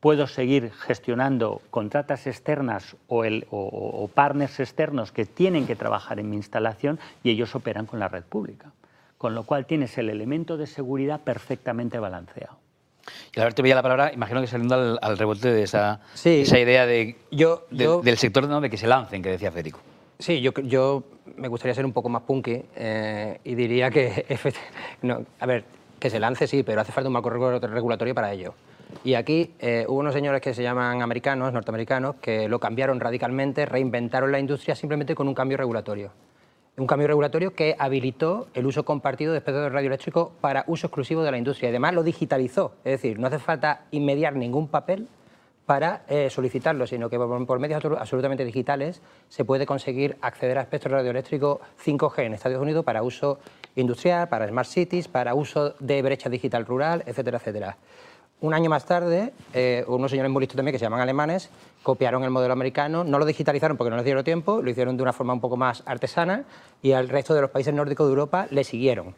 puedo 0.00 0.26
seguir 0.26 0.72
gestionando 0.72 1.60
contratas 1.70 2.26
externas 2.26 2.96
o, 3.06 3.24
el- 3.24 3.46
o- 3.50 3.58
o- 4.02 4.08
partners 4.08 4.58
externos 4.58 5.12
que 5.12 5.26
tienen 5.26 5.66
que 5.66 5.76
trabajar 5.76 6.18
en 6.18 6.28
mi 6.30 6.36
instalación 6.36 6.98
y 7.22 7.30
ellos 7.30 7.54
operan 7.54 7.86
con 7.86 8.00
la 8.00 8.08
red 8.08 8.24
pública. 8.24 8.72
Con 9.18 9.34
lo 9.36 9.44
cual 9.44 9.66
tienes 9.66 9.96
el 9.98 10.10
elemento 10.10 10.56
de 10.56 10.66
seguridad 10.66 11.20
perfectamente 11.20 11.98
balanceado. 12.00 12.58
Y 13.34 13.38
al 13.38 13.42
haberte 13.42 13.62
veía 13.62 13.74
la 13.76 13.82
palabra, 13.82 14.12
imagino 14.12 14.40
que 14.40 14.46
saliendo 14.48 14.74
al, 14.74 14.98
al 15.02 15.18
rebote 15.18 15.52
de 15.52 15.62
esa, 15.62 16.00
Sí. 16.14 16.40
esa 16.42 16.58
idea 16.58 16.86
de, 16.86 17.16
Yo- 17.30 17.66
de- 17.70 17.84
yo- 17.84 18.00
del 18.02 18.16
sector 18.18 18.48
¿no? 18.48 18.60
de 18.60 18.70
que 18.70 18.76
se 18.76 18.86
lancen, 18.88 19.22
que 19.22 19.28
decía 19.30 19.50
Federico. 19.52 19.80
Sí, 20.18 20.40
yo, 20.40 20.52
yo 20.52 21.02
me 21.36 21.48
gustaría 21.48 21.74
ser 21.74 21.84
un 21.84 21.92
poco 21.92 22.08
más 22.08 22.22
punky 22.22 22.62
eh, 22.76 23.38
y 23.44 23.54
diría 23.54 23.90
que, 23.90 24.24
no, 25.02 25.22
a 25.40 25.46
ver, 25.46 25.64
que 25.98 26.10
se 26.10 26.20
lance 26.20 26.46
sí, 26.46 26.62
pero 26.62 26.80
hace 26.80 26.92
falta 26.92 27.08
un 27.08 27.14
marco 27.14 27.30
regu- 27.30 27.60
regulatorio 27.60 28.14
para 28.14 28.32
ello. 28.32 28.54
Y 29.04 29.14
aquí 29.14 29.52
eh, 29.58 29.84
hubo 29.88 29.98
unos 30.00 30.12
señores 30.14 30.40
que 30.42 30.52
se 30.54 30.62
llaman 30.62 31.00
americanos, 31.02 31.52
norteamericanos, 31.52 32.16
que 32.16 32.48
lo 32.48 32.58
cambiaron 32.60 33.00
radicalmente, 33.00 33.64
reinventaron 33.66 34.30
la 34.30 34.38
industria 34.38 34.74
simplemente 34.74 35.14
con 35.14 35.26
un 35.28 35.34
cambio 35.34 35.56
regulatorio. 35.56 36.10
Un 36.76 36.86
cambio 36.86 37.08
regulatorio 37.08 37.54
que 37.54 37.74
habilitó 37.78 38.48
el 38.54 38.64
uso 38.66 38.84
compartido 38.84 39.32
de 39.32 39.38
espectro 39.38 39.68
radioeléctrico 39.70 40.32
para 40.40 40.64
uso 40.66 40.86
exclusivo 40.86 41.22
de 41.22 41.30
la 41.30 41.38
industria. 41.38 41.68
Además 41.70 41.94
lo 41.94 42.02
digitalizó. 42.02 42.72
Es 42.84 42.92
decir, 42.92 43.18
no 43.18 43.26
hace 43.26 43.38
falta 43.38 43.82
inmediar 43.90 44.36
ningún 44.36 44.68
papel 44.68 45.08
para 45.72 46.02
eh, 46.06 46.28
solicitarlo, 46.28 46.86
sino 46.86 47.08
que 47.08 47.16
por, 47.16 47.46
por 47.46 47.58
medios 47.58 47.82
absolu- 47.82 47.96
absolutamente 47.98 48.44
digitales 48.44 49.00
se 49.30 49.42
puede 49.46 49.64
conseguir 49.64 50.18
acceder 50.20 50.58
a 50.58 50.60
espectro 50.60 50.90
radioeléctrico 50.90 51.62
5G 51.82 52.24
en 52.24 52.34
Estados 52.34 52.60
Unidos 52.60 52.84
para 52.84 53.02
uso 53.02 53.38
industrial, 53.76 54.28
para 54.28 54.46
smart 54.46 54.68
cities, 54.68 55.08
para 55.08 55.34
uso 55.34 55.74
de 55.80 56.02
brecha 56.02 56.28
digital 56.28 56.66
rural, 56.66 57.02
etcétera, 57.06 57.38
etcétera. 57.38 57.78
Un 58.42 58.52
año 58.52 58.68
más 58.68 58.84
tarde, 58.84 59.32
eh, 59.54 59.82
unos 59.88 60.10
señores 60.10 60.30
muy 60.30 60.40
listos 60.40 60.56
también, 60.56 60.74
que 60.74 60.78
se 60.78 60.84
llaman 60.84 61.00
alemanes, 61.00 61.48
copiaron 61.82 62.22
el 62.22 62.28
modelo 62.30 62.52
americano, 62.52 63.02
no 63.02 63.18
lo 63.18 63.24
digitalizaron 63.24 63.78
porque 63.78 63.88
no 63.88 63.96
les 63.96 64.04
dieron 64.04 64.24
tiempo, 64.24 64.60
lo 64.60 64.68
hicieron 64.68 64.98
de 64.98 65.02
una 65.02 65.14
forma 65.14 65.32
un 65.32 65.40
poco 65.40 65.56
más 65.56 65.82
artesana 65.86 66.44
y 66.82 66.92
al 66.92 67.08
resto 67.08 67.32
de 67.32 67.40
los 67.40 67.48
países 67.50 67.72
nórdicos 67.72 68.06
de 68.06 68.10
Europa 68.10 68.46
le 68.50 68.62
siguieron. 68.64 69.14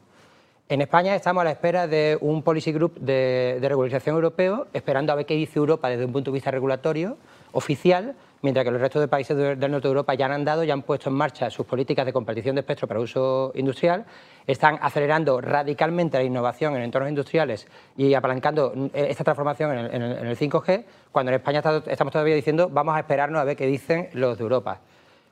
En 0.70 0.80
España 0.80 1.14
estamos 1.14 1.42
a 1.42 1.44
la 1.44 1.50
espera 1.50 1.86
de 1.86 2.16
un 2.22 2.42
policy 2.42 2.72
group 2.72 2.98
de, 2.98 3.58
de 3.60 3.68
regularización 3.68 4.14
europeo, 4.16 4.66
esperando 4.72 5.12
a 5.12 5.16
ver 5.16 5.26
qué 5.26 5.34
dice 5.34 5.58
Europa 5.58 5.90
desde 5.90 6.06
un 6.06 6.12
punto 6.12 6.30
de 6.30 6.36
vista 6.36 6.50
regulatorio 6.50 7.18
oficial, 7.52 8.14
mientras 8.40 8.64
que 8.64 8.70
los 8.70 8.80
restos 8.80 9.02
de 9.02 9.08
países 9.08 9.36
de- 9.36 9.56
del 9.56 9.70
norte 9.70 9.88
de 9.88 9.90
Europa 9.92 10.14
ya 10.14 10.24
han 10.24 10.32
andado, 10.32 10.64
ya 10.64 10.72
han 10.72 10.80
puesto 10.82 11.10
en 11.10 11.16
marcha 11.16 11.50
sus 11.50 11.66
políticas 11.66 12.06
de 12.06 12.14
compartición 12.14 12.54
de 12.56 12.60
espectro 12.60 12.88
para 12.88 12.98
uso 12.98 13.52
industrial, 13.54 14.06
están 14.46 14.78
acelerando 14.80 15.38
radicalmente 15.42 16.16
la 16.16 16.24
innovación 16.24 16.74
en 16.76 16.82
entornos 16.82 17.10
industriales 17.10 17.66
y 17.98 18.14
apalancando 18.14 18.72
eh, 18.94 19.06
esta 19.10 19.22
transformación 19.22 19.70
en 19.72 19.78
el, 19.78 19.94
en 19.94 20.02
el- 20.02 20.18
en 20.18 20.26
el 20.26 20.36
5G, 20.36 20.84
cuando 21.12 21.30
en 21.30 21.36
España 21.36 21.62
estamos 21.86 22.10
todavía 22.10 22.34
diciendo 22.34 22.70
vamos 22.72 22.96
a 22.96 23.00
esperarnos 23.00 23.38
a 23.38 23.44
ver 23.44 23.54
qué 23.56 23.66
dicen 23.66 24.08
los 24.14 24.38
de 24.38 24.42
Europa. 24.44 24.80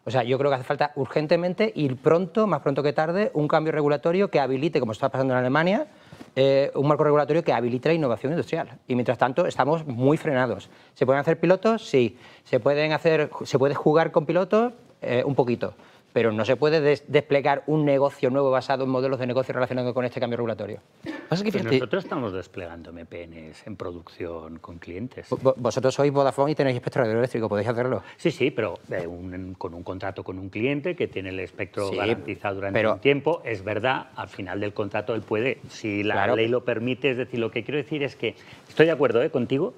O 0.05 0.11
sea, 0.11 0.25
yo 0.25 0.37
creo 0.39 0.51
que 0.51 0.57
hace 0.57 0.65
falta 0.65 0.93
urgentemente 0.97 1.73
ir 1.77 1.97
pronto, 1.97 2.47
más 2.47 2.61
pronto 2.61 2.83
que 2.83 2.93
tarde, 2.93 3.31
un 3.35 3.47
cambio 3.47 3.73
regulatorio 3.73 4.31
que 4.31 4.41
habilite, 4.41 4.81
como 4.81 4.93
está 4.93 5.09
pasando 5.09 5.35
en 5.35 5.39
Alemania, 5.39 5.87
eh, 6.35 6.73
un 6.75 6.89
marco 6.89 7.05
regulatorio 7.05 7.45
que 7.45 7.53
habilite 7.53 7.89
la 7.89 7.95
innovación 7.95 8.33
industrial. 8.33 8.79
Y 8.89 8.95
mientras 8.95 9.19
tanto, 9.19 9.47
estamos 9.47 9.87
muy 9.87 10.17
frenados. 10.17 10.71
¿Se 10.95 11.07
pueden 11.07 11.21
hacer 11.21 11.39
pilotos? 11.39 11.87
Sí. 11.87 12.17
¿Se, 12.45 12.59
pueden 12.59 12.93
hacer, 12.93 13.31
se 13.45 13.59
puede 13.59 13.75
jugar 13.75 14.11
con 14.11 14.27
pilotos? 14.27 14.73
Eh, 15.03 15.23
un 15.25 15.35
poquito. 15.35 15.75
Pero 16.13 16.31
no 16.33 16.45
se 16.45 16.57
puede 16.57 16.81
des- 16.81 17.05
desplegar 17.11 17.63
un 17.67 17.85
negocio 17.85 18.29
nuevo 18.31 18.51
basado 18.51 18.85
en 18.85 18.91
modelos 18.91 19.19
de 19.19 19.27
negocio 19.27 19.55
relacionados 19.55 19.95
con 19.95 20.05
este 20.05 20.21
cambio 20.21 20.37
regulatorio. 20.37 20.81
Pasa 21.29 21.43
que 21.43 21.51
Pero 21.51 21.63
fíjate, 21.65 21.79
nosotros 21.79 22.05
estamos 22.05 22.33
desplegando 22.33 22.93
MPNs 22.93 23.67
en 23.67 23.77
producción 23.77 24.59
con 24.59 24.79
clientes. 24.79 25.31
Vo- 25.31 25.55
Vosotros 25.57 25.95
sois 25.95 26.13
Vodafone 26.13 26.53
y 26.53 26.55
tenéis 26.55 26.77
espectro 26.77 27.03
radioeléctrico, 27.03 27.49
podéis 27.49 27.69
hacerlo. 27.69 28.03
Sí, 28.17 28.31
sí, 28.31 28.51
pero 28.51 28.75
eh, 28.91 29.07
un- 29.07 29.55
con 29.57 29.73
un 29.75 29.83
contrato 29.83 30.23
con 30.23 30.39
un 30.39 30.51
cliente 30.51 30.95
que 30.95 31.09
tiene 31.09 31.31
el 31.31 31.41
espectro 31.41 31.89
Sí, 31.89 31.97
garantizado 31.97 32.57
durante 32.57 32.79
pero- 32.79 32.93
un 32.95 32.99
tiempo, 33.01 33.41
es 33.45 33.65
verdad, 33.65 34.09
al 34.17 34.29
final 34.29 34.61
del 34.61 34.75
contrato 34.75 35.15
él 35.15 35.23
puede, 35.23 35.61
si 35.69 36.03
la 36.03 36.15
Claro. 36.15 36.37
ley 36.37 36.49
lo 36.49 36.65
permite, 36.65 37.11
es 37.11 37.17
decir, 37.17 37.41
lo 37.41 37.51
que 37.51 37.65
quiero 37.65 37.79
decir 37.79 38.03
es 38.03 38.17
que 38.17 38.35
estoy 38.69 38.87
de 38.87 38.93
acuerdo 38.93 39.23
eh, 39.23 39.31
contigo, 39.31 39.73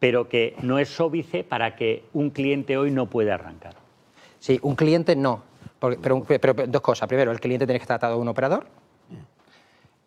pero 0.00 0.28
que 0.28 0.56
no 0.62 0.78
es 0.78 1.00
óbice 1.00 1.44
para 1.44 1.76
que 1.76 2.02
un 2.12 2.30
cliente 2.30 2.76
hoy 2.76 2.90
no 2.90 3.06
pueda 3.06 3.34
arrancar. 3.34 3.74
Sí, 4.38 4.58
un 4.62 4.74
cliente 4.76 5.14
no. 5.16 5.42
Porque- 5.78 5.98
pero, 6.02 6.22
pero- 6.24 6.54
pero 6.54 6.66
dos 6.66 6.80
cosas. 6.82 7.08
Primero, 7.08 7.30
el 7.32 7.40
cliente 7.40 7.66
tiene 7.66 7.78
que 7.78 7.82
estar 7.84 7.96
atado 7.96 8.14
a 8.14 8.16
un 8.16 8.28
operador. 8.28 8.66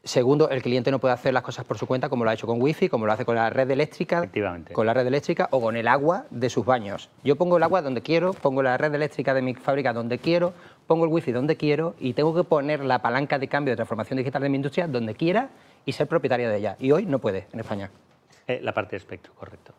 Segundo, 0.02 0.50
el 0.50 0.62
cliente 0.62 0.92
no 0.92 1.00
puede 1.00 1.14
hacer 1.14 1.34
las 1.34 1.44
cosas 1.44 1.66
por 1.66 1.78
su 1.78 1.86
cuenta 1.86 2.08
como 2.08 2.24
lo 2.24 2.30
ha 2.30 2.34
hecho 2.34 2.48
con 2.48 2.62
Wi-Fi, 2.62 2.88
como 2.88 3.06
lo 3.06 3.12
hace 3.12 3.26
con 3.26 3.36
la 3.36 3.50
red 3.50 3.70
eléctrica, 3.70 4.20
Efectivamente. 4.20 4.74
con 4.74 4.86
la 4.86 4.94
red 4.94 5.06
eléctrica 5.06 5.50
o 5.52 5.60
con 5.60 5.76
el 5.76 5.90
agua 5.90 6.26
de 6.30 6.50
sus 6.50 6.66
baños. 6.66 7.10
Yo 7.24 7.36
pongo 7.36 7.58
el 7.58 7.64
agua 7.64 7.82
donde 7.82 8.02
quiero, 8.02 8.32
pongo 8.34 8.64
la 8.64 8.78
red 8.78 8.96
eléctrica 8.96 9.34
de 9.34 9.42
mi 9.42 9.54
fábrica 9.56 9.92
donde 9.92 10.18
quiero, 10.18 10.54
pongo 10.88 11.04
el 11.04 11.12
Wi-Fi 11.12 11.34
donde 11.34 11.58
quiero 11.58 11.96
y 12.00 12.14
tengo 12.14 12.34
que 12.34 12.46
poner 12.46 12.80
la 12.86 13.00
palanca 13.02 13.38
de 13.38 13.50
cambio 13.50 13.74
de 13.74 13.76
transformación 13.76 14.18
digital 14.18 14.42
de 14.42 14.50
mi 14.50 14.56
industria 14.56 14.88
donde 14.88 15.16
quiera 15.16 15.50
y 15.86 15.92
ser 15.92 16.08
propietario 16.08 16.50
de 16.50 16.58
ella. 16.58 16.78
Y 16.80 16.92
hoy 16.94 17.06
no 17.06 17.20
puede 17.20 17.48
en 17.52 17.60
España. 17.60 17.92
Eh, 18.48 18.62
la 18.64 18.74
parte 18.74 18.92
de 18.92 18.98
espectro, 18.98 19.34
correcto. 19.36 19.74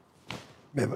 Me, 0.74 0.86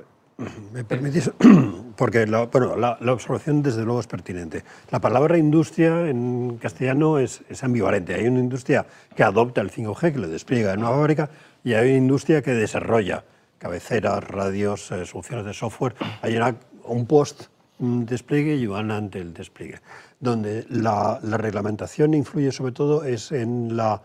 me 0.72 0.85
permitís, 0.85 1.30
porque 1.97 2.26
la, 2.26 2.47
bueno, 2.47 2.76
la, 2.76 2.99
la 3.01 3.12
observación 3.12 3.62
desde 3.62 3.85
luego 3.85 4.01
es 4.01 4.07
pertinente. 4.07 4.64
La 4.91 5.01
palabra 5.01 5.39
industria 5.39 6.09
en 6.09 6.59
castellano 6.61 7.18
es, 7.18 7.43
es 7.49 7.62
ambivalente. 7.62 8.14
Hay 8.14 8.26
una 8.26 8.41
industria 8.41 8.85
que 9.14 9.22
adopta 9.22 9.61
el 9.61 9.70
5G, 9.70 10.12
que 10.12 10.18
lo 10.18 10.28
despliega 10.28 10.72
en 10.72 10.80
una 10.80 10.91
fábrica, 10.91 11.30
y 11.62 11.74
hay 11.74 11.89
una 11.91 11.99
industria 11.99 12.43
que 12.43 12.51
desarrolla 12.53 13.24
cabeceras, 13.59 14.22
radios, 14.24 14.91
eh, 14.91 15.07
soluciones 15.07 15.47
de 15.47 15.55
software. 15.55 15.95
Hay 16.22 16.37
una- 16.37 16.57
un 16.85 17.07
post 17.07 17.45
despliegue 17.78 18.55
y 18.57 18.66
van 18.66 18.91
ante 18.91 19.18
el 19.20 19.32
despliegue. 19.32 19.80
Donde 20.20 20.66
la, 20.68 21.18
la 21.22 21.37
reglamentación 21.39 22.12
influye 22.14 22.53
sobre 22.53 22.72
todo 22.72 23.05
es 23.05 23.32
en 23.32 23.76
la, 23.76 24.03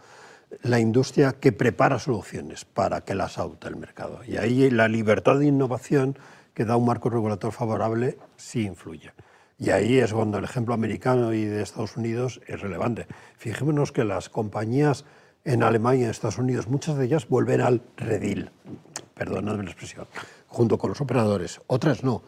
la 0.64 0.80
industria 0.80 1.34
que 1.34 1.52
prepara 1.52 2.00
soluciones 2.00 2.66
para 2.66 3.02
que 3.02 3.16
las 3.16 3.38
adopte 3.38 3.68
el 3.68 3.76
mercado. 3.76 4.22
Y 4.28 4.38
ahí 4.38 4.70
la 4.70 4.88
libertad 4.88 5.40
de 5.40 5.46
innovación 5.46 6.18
que 6.54 6.66
da 6.66 6.76
un 6.76 6.86
marco 6.86 7.10
regulador 7.10 7.52
favorable 7.52 8.18
sí 8.36 8.66
influye. 8.66 9.12
Y 9.58 9.72
ahí 9.72 10.00
es 10.00 10.14
cuando 10.14 10.38
el 10.38 10.46
ejemplo 10.46 10.74
americano 10.74 11.34
y 11.34 11.46
de 11.46 11.62
Estados 11.62 11.98
Unidos 11.98 12.42
es 12.48 12.62
relevante. 12.62 13.08
Fijémonos 13.38 13.92
que 13.92 14.06
las 14.06 14.30
compañías 14.30 15.06
en 15.44 15.64
Alemania 15.64 16.02
y 16.02 16.04
en 16.06 16.10
Estados 16.12 16.38
Unidos, 16.38 16.68
muchas 16.68 16.98
de 16.98 17.06
ellas 17.06 17.28
vuelven 17.28 17.62
al 17.62 17.82
redil, 17.98 18.52
perdonadme 19.16 19.64
la 19.64 19.72
expresión, 19.72 20.08
junto 20.48 20.78
con 20.78 20.90
los 20.90 21.02
operadores. 21.02 21.60
Otras 21.68 22.04
no. 22.04 22.24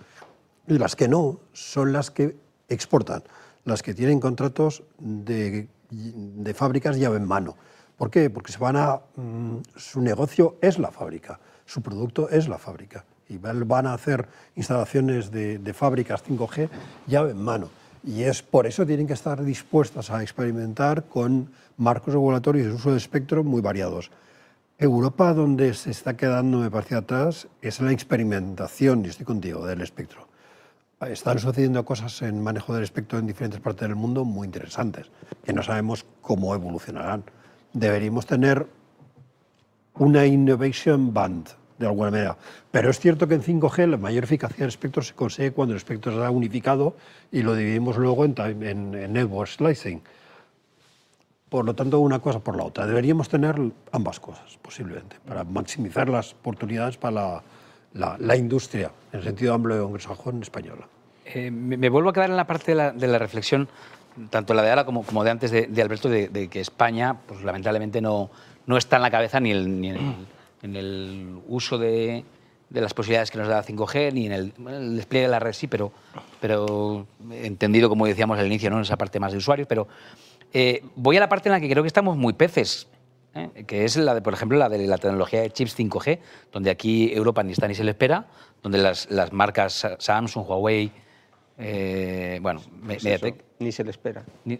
Las 0.67 0.95
que 0.95 1.07
no 1.07 1.39
son 1.53 1.93
las 1.93 2.11
que 2.11 2.35
exportan, 2.69 3.23
las 3.63 3.81
que 3.81 3.93
tienen 3.93 4.19
contratos 4.19 4.83
de, 4.99 5.67
de 5.89 6.53
fábricas 6.53 6.97
llave 6.97 7.17
en 7.17 7.27
mano. 7.27 7.57
¿Por 8.01 8.09
qué? 8.09 8.31
Porque 8.31 8.51
se 8.51 8.57
van 8.57 8.77
a, 8.77 8.99
mm, 9.15 9.57
su 9.75 10.01
negocio 10.01 10.55
es 10.59 10.79
la 10.79 10.89
fábrica, 10.89 11.39
su 11.67 11.83
producto 11.83 12.29
es 12.29 12.47
la 12.47 12.57
fábrica. 12.57 13.05
Y 13.29 13.37
van 13.37 13.85
a 13.85 13.93
hacer 13.93 14.27
instalaciones 14.55 15.29
de, 15.29 15.59
de 15.59 15.73
fábricas 15.75 16.23
5G 16.23 16.67
llave 17.05 17.29
en 17.29 17.37
mano. 17.37 17.69
Y 18.03 18.23
es 18.23 18.41
por 18.41 18.65
eso 18.65 18.87
tienen 18.87 19.05
que 19.05 19.13
estar 19.13 19.43
dispuestas 19.43 20.09
a 20.09 20.23
experimentar 20.23 21.03
con 21.03 21.51
marcos 21.77 22.15
regulatorios 22.15 22.69
de 22.69 22.73
uso 22.73 22.89
de 22.89 22.97
espectro 22.97 23.43
muy 23.43 23.61
variados. 23.61 24.09
Europa, 24.79 25.35
donde 25.35 25.71
se 25.75 25.91
está 25.91 26.17
quedando, 26.17 26.57
me 26.57 26.71
parece, 26.71 26.95
atrás, 26.95 27.49
es 27.61 27.81
la 27.81 27.91
experimentación, 27.91 29.05
y 29.05 29.09
estoy 29.09 29.27
contigo, 29.27 29.63
del 29.67 29.81
espectro. 29.81 30.27
Están 31.01 31.37
sucediendo 31.37 31.85
cosas 31.85 32.19
en 32.23 32.41
manejo 32.41 32.73
del 32.73 32.83
espectro 32.83 33.19
en 33.19 33.27
diferentes 33.27 33.59
partes 33.59 33.87
del 33.87 33.95
mundo 33.95 34.25
muy 34.25 34.47
interesantes, 34.47 35.11
que 35.45 35.53
no 35.53 35.61
sabemos 35.61 36.03
cómo 36.21 36.55
evolucionarán. 36.55 37.23
Deberíamos 37.73 38.25
tener 38.25 38.67
una 39.95 40.25
innovation 40.25 41.13
band, 41.13 41.49
de 41.77 41.87
alguna 41.87 42.11
manera. 42.11 42.37
Pero 42.71 42.89
es 42.89 42.99
cierto 42.99 43.27
que 43.27 43.35
en 43.35 43.41
5G 43.43 43.87
la 43.87 43.97
mayor 43.97 44.23
eficacia 44.23 44.57
del 44.59 44.69
espectro 44.69 45.01
se 45.01 45.13
consigue 45.13 45.51
cuando 45.51 45.73
el 45.73 45.77
espectro 45.77 46.11
está 46.11 46.29
unificado 46.29 46.95
y 47.31 47.41
lo 47.41 47.55
dividimos 47.55 47.97
luego 47.97 48.25
en, 48.25 48.35
en, 48.39 48.93
en 48.95 49.13
network 49.13 49.49
slicing. 49.49 50.01
Por 51.49 51.65
lo 51.65 51.73
tanto, 51.75 51.99
una 51.99 52.19
cosa 52.19 52.39
por 52.39 52.55
la 52.55 52.63
otra. 52.63 52.85
Deberíamos 52.87 53.27
tener 53.27 53.55
ambas 53.91 54.19
cosas, 54.19 54.57
posiblemente, 54.61 55.17
para 55.27 55.43
maximizar 55.43 56.07
las 56.07 56.33
oportunidades 56.33 56.95
para 56.97 57.11
la, 57.13 57.43
la- 57.93 58.17
la 58.19 58.35
industria, 58.37 58.91
en 59.11 59.19
el 59.19 59.25
sentido 59.25 59.53
amplio 59.53 59.75
de 59.77 59.83
anglosajón 59.83 60.41
española. 60.41 60.87
Eh, 61.25 61.51
me, 61.51 61.75
me 61.75 61.89
vuelvo 61.89 62.09
a 62.09 62.13
quedar 62.13 62.29
en 62.29 62.37
la 62.37 62.47
parte 62.47 62.71
de 62.71 62.75
la, 62.75 62.91
de 62.93 63.07
la 63.07 63.19
reflexión, 63.19 63.67
tanto 64.29 64.53
la 64.53 64.61
de 64.63 64.69
ahora 64.69 64.85
como, 64.85 65.03
como 65.03 65.23
de 65.23 65.31
antes 65.31 65.51
de, 65.51 65.67
de 65.67 65.81
Alberto, 65.81 66.09
de, 66.09 66.27
de 66.27 66.47
que 66.47 66.59
España, 66.59 67.17
pues 67.27 67.41
lamentablemente 67.43 68.01
no, 68.01 68.29
no 68.65 68.77
está 68.77 68.97
en 68.97 69.01
la 69.03 69.11
cabeza 69.11 69.39
ni, 69.39 69.51
el- 69.51 69.79
ni 69.81 69.89
en, 69.89 69.95
el, 69.95 70.15
en 70.63 70.75
el 70.75 71.39
uso 71.47 71.77
de, 71.77 72.23
de 72.69 72.81
las 72.81 72.93
posibilidades 72.93 73.31
que 73.31 73.37
nos 73.37 73.47
da 73.47 73.63
5G, 73.63 74.13
ni 74.13 74.25
en 74.27 74.31
el, 74.31 74.53
despliegue 74.95 75.25
de 75.27 75.31
la 75.31 75.39
red 75.39 75.53
sí, 75.53 75.67
pero, 75.67 75.91
pero 76.39 77.05
entendido, 77.31 77.89
como 77.89 78.05
decíamos 78.05 78.37
al 78.39 78.45
inicio, 78.47 78.69
¿no? 78.69 78.77
en 78.77 78.83
esa 78.83 78.97
parte 78.97 79.19
más 79.19 79.31
de 79.31 79.37
usuarios. 79.39 79.67
Pero 79.67 79.87
eh, 80.53 80.83
voy 80.95 81.17
a 81.17 81.19
la 81.19 81.29
parte 81.29 81.49
en 81.49 81.53
la 81.53 81.59
que 81.59 81.69
creo 81.69 81.83
que 81.83 81.87
estamos 81.87 82.15
muy 82.17 82.33
peces, 82.33 82.87
¿eh? 83.33 83.63
que 83.65 83.85
es 83.85 83.95
la 83.97 84.13
de, 84.13 84.21
por 84.21 84.33
ejemplo, 84.33 84.57
la 84.57 84.69
de 84.69 84.85
la 84.87 84.97
tecnología 84.97 85.41
de 85.41 85.49
chips 85.51 85.77
5G, 85.77 86.19
donde 86.51 86.69
aquí 86.69 87.11
Europa 87.13 87.43
ni 87.43 87.53
está 87.53 87.67
ni 87.67 87.75
se 87.75 87.83
le 87.83 87.91
espera, 87.91 88.25
donde 88.61 88.77
las, 88.77 89.09
las 89.09 89.31
marcas 89.33 89.73
Sa- 89.73 89.95
Samsung, 89.99 90.45
Huawei, 90.47 90.91
eh, 91.57 92.39
bueno, 92.41 92.61
Pues 92.85 93.03
Mediatek, 93.03 93.43
ni 93.61 93.71
se 93.71 93.83
le 93.83 93.91
espera. 93.91 94.23
ni- 94.45 94.59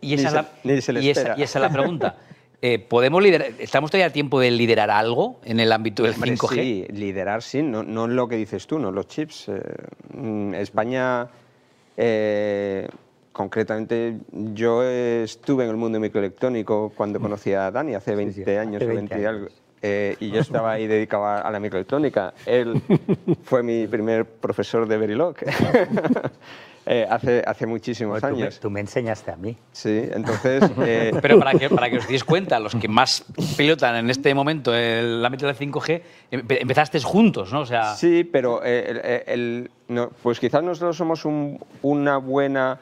y, 0.00 0.14
esa 0.14 0.28
Ni 0.30 0.34
la, 0.34 0.42
se- 0.42 0.48
ni 0.74 0.80
se 0.80 0.92
le 0.92 1.00
y 1.02 1.10
esa- 1.10 1.20
espera. 1.20 1.38
y 1.38 1.42
esa 1.42 1.58
es 1.58 1.62
la 1.62 1.70
pregunta. 1.70 2.16
Eh, 2.62 2.78
¿podemos 2.78 3.22
liderar, 3.22 3.48
¿Estamos 3.58 3.90
todavía 3.90 4.06
a 4.06 4.10
tiempo 4.10 4.40
de 4.40 4.50
liderar 4.50 4.90
algo 4.90 5.38
en 5.44 5.60
el 5.60 5.70
ámbito 5.72 6.02
del 6.02 6.14
Hombre, 6.14 6.30
5G? 6.36 6.54
Sí, 6.54 6.86
liderar 6.92 7.42
sí, 7.42 7.62
no, 7.62 7.82
no 7.82 8.06
lo 8.06 8.26
que 8.28 8.36
dices 8.36 8.66
tú, 8.66 8.78
no 8.78 8.90
los 8.90 9.06
chips. 9.06 9.48
Eh, 9.48 9.60
mm, 10.14 10.54
España, 10.54 11.26
eh, 11.96 12.88
concretamente, 13.32 14.16
yo 14.32 14.82
estuve 14.82 15.64
en 15.64 15.70
el 15.70 15.76
mundo 15.76 16.00
microelectrónico 16.00 16.90
cuando 16.96 17.20
conocí 17.20 17.52
a 17.52 17.70
Dani 17.70 17.94
hace 17.94 18.14
20 18.14 18.58
años 18.58 18.76
hace 18.82 18.90
o 18.90 18.94
20 18.94 19.14
20 19.14 19.14
y 19.14 19.18
años. 19.26 19.28
algo. 19.28 19.48
eh, 19.82 20.16
y 20.20 20.30
yo 20.30 20.40
estaba 20.40 20.72
ahí 20.72 20.86
dedicado 20.86 21.26
a, 21.26 21.40
a 21.40 21.50
la 21.50 21.60
microelectrónica. 21.60 22.32
Él 22.46 22.80
fue 23.42 23.62
mi 23.62 23.86
primer 23.86 24.24
profesor 24.24 24.88
de 24.88 24.96
Verilog 24.96 25.36
eh, 26.86 27.06
hace, 27.08 27.42
hace 27.46 27.66
muchísimos 27.66 28.20
Tú 28.20 28.26
me, 28.28 28.42
años. 28.42 28.60
tú 28.60 28.70
me 28.70 28.80
enseñaste 28.80 29.30
a 29.30 29.36
mí. 29.36 29.56
Sí, 29.72 30.02
entonces... 30.12 30.62
eh, 30.84 31.12
Pero 31.22 31.38
para 31.38 31.52
que, 31.58 31.70
para 31.70 31.88
que 31.90 31.98
os 31.98 32.06
deis 32.08 32.24
cuenta, 32.24 32.58
los 32.60 32.74
que 32.74 32.88
más 32.88 33.24
pilotan 33.56 33.96
en 33.96 34.10
este 34.10 34.34
momento 34.34 34.74
el 34.74 35.24
ámbito 35.24 35.46
del 35.46 35.56
5G, 35.56 36.02
empe- 36.32 36.58
empezasteis 36.60 37.04
juntos, 37.04 37.52
¿no? 37.52 37.60
O 37.60 37.66
sea, 37.66 37.94
Sí, 37.94 38.24
pero 38.24 38.62
eh, 38.64 38.84
el- 38.88 38.98
el- 38.98 39.22
el- 39.26 39.70
no, 39.88 40.10
pues 40.22 40.40
quizás 40.40 40.62
nosotros 40.62 40.96
somos 40.96 41.24
un- 41.24 41.58
una 41.82 42.16
buena 42.18 42.80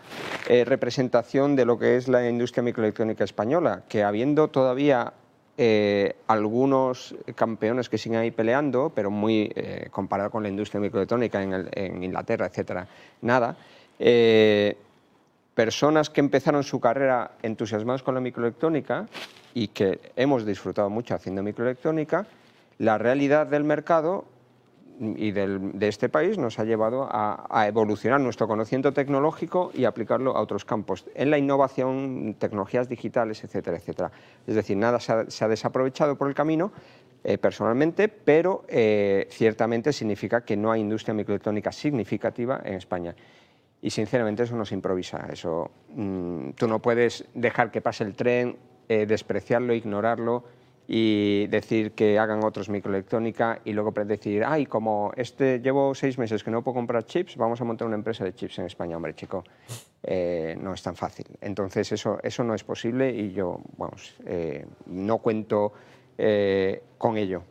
eh, 0.48 0.64
representación 0.64 1.57
de 1.57 1.64
lo 1.64 1.78
que 1.78 1.96
es 1.96 2.09
la 2.09 2.28
industria 2.28 2.62
microelectrónica 2.62 3.24
española, 3.24 3.82
que 3.88 4.03
habiendo 4.03 4.48
todavía 4.48 5.12
eh, 5.59 6.16
algunos 6.28 7.14
campeones 7.34 7.88
que 7.90 7.98
siguen 7.98 8.18
ahí 8.20 8.30
peleando, 8.30 8.90
pero 8.94 9.11
muy 9.11 9.53
eh, 9.55 9.88
comparado 9.90 10.30
con 10.30 10.42
la 10.42 10.48
industria 10.48 10.80
microelectrónica 10.80 11.42
en, 11.42 11.53
el- 11.53 11.68
en 11.72 12.03
Inglaterra, 12.03 12.46
etcétera, 12.46 12.86
nada. 13.20 13.55
Eh, 13.99 14.76
personas 15.55 16.11
que 16.11 16.20
empezaron 16.20 16.62
su 16.64 16.80
carrera 16.80 17.32
entusiasmados 17.43 18.03
con 18.03 18.14
la 18.14 18.20
microelectrónica 18.20 19.07
y 19.55 19.68
que 19.68 20.01
hemos 20.16 20.47
disfrutado 20.47 20.88
mucho 20.90 21.14
haciendo 21.14 21.43
microelectrónica, 21.43 22.26
la 22.78 22.99
realidad 22.99 23.47
del 23.47 23.64
mercado 23.64 24.24
y 25.01 25.32
del- 25.32 25.78
de 25.78 25.88
este 25.88 26.09
país 26.09 26.38
nos 26.38 26.59
ha 26.59 26.64
llevado 26.64 27.09
a, 27.11 27.66
evolucionar 27.66 28.20
nuestro 28.20 28.47
conocimiento 28.47 28.93
tecnológico 28.93 29.70
y 29.74 29.84
aplicarlo 29.84 30.36
a 30.36 30.40
otros 30.40 30.64
campos, 30.64 31.07
en 31.14 31.30
la 31.30 31.38
innovación, 31.38 32.36
tecnologías 32.38 32.88
digitales, 32.88 33.43
etcétera, 33.43 33.76
etcétera. 33.78 34.11
Es 34.47 34.55
decir, 34.55 34.76
nada 34.76 35.01
se 35.01 35.12
ha, 35.12 35.30
se 35.30 35.45
ha 35.45 35.49
desaprovechado 35.49 36.16
por 36.16 36.28
el 36.28 36.34
camino 36.34 36.72
eh, 37.24 37.36
personalmente, 37.38 38.09
pero 38.09 38.64
eh, 38.68 39.26
ciertamente 39.30 39.93
significa 39.93 40.45
que 40.45 40.57
no 40.57 40.70
hay 40.72 40.80
industria 40.80 41.14
microelectrónica 41.14 41.72
significativa 41.72 42.61
en 42.64 42.74
España. 42.74 43.14
Y 43.83 43.91
sinceramente 43.91 44.45
eso 44.45 44.57
no 44.57 44.64
se 44.64 44.76
improvisa. 44.76 45.26
Eso, 45.30 45.70
mm, 45.89 46.51
tú 46.51 46.68
no 46.68 46.80
puedes 46.80 47.24
dejar 47.35 47.72
que 47.72 47.80
pase 47.80 48.05
el 48.05 48.14
tren, 48.14 48.57
eh, 48.89 49.07
despreciarlo, 49.07 49.74
ignorarlo 49.74 50.45
y 50.87 51.49
decir 51.49 51.93
que 51.93 52.16
hagan 52.18 52.45
otros 52.45 52.68
microelectrónica 52.68 53.61
y 53.64 53.72
luego 53.72 53.91
decir, 54.05 54.45
ay, 54.45 54.66
como 54.66 55.12
este 55.16 55.59
llevo 55.59 55.95
seis 55.97 56.16
meses 56.16 56.45
que 56.45 56.51
no 56.51 56.62
puedo 56.62 56.76
comprar 56.76 57.05
chips, 57.07 57.37
vamos 57.37 57.61
a 57.61 57.64
montar 57.64 57.89
una 57.89 57.97
empresa 57.97 58.24
de 58.24 58.35
chips 58.35 58.61
en 58.61 58.66
España, 58.66 58.97
hombre, 58.97 59.14
chico. 59.14 59.43
Eh, 60.05 60.57
no 60.61 60.74
es 60.74 60.83
tan 60.83 60.95
fácil. 60.95 61.26
Entonces 61.41 61.91
eso, 61.91 62.18
eso 62.22 62.45
no 62.45 62.55
es 62.55 62.62
posible 62.62 63.11
y 63.11 63.33
yo, 63.33 63.61
vamos, 63.76 64.14
eh, 64.26 64.64
no 64.87 65.18
cuento 65.18 65.72
con 66.99 67.16
ello. 67.16 67.43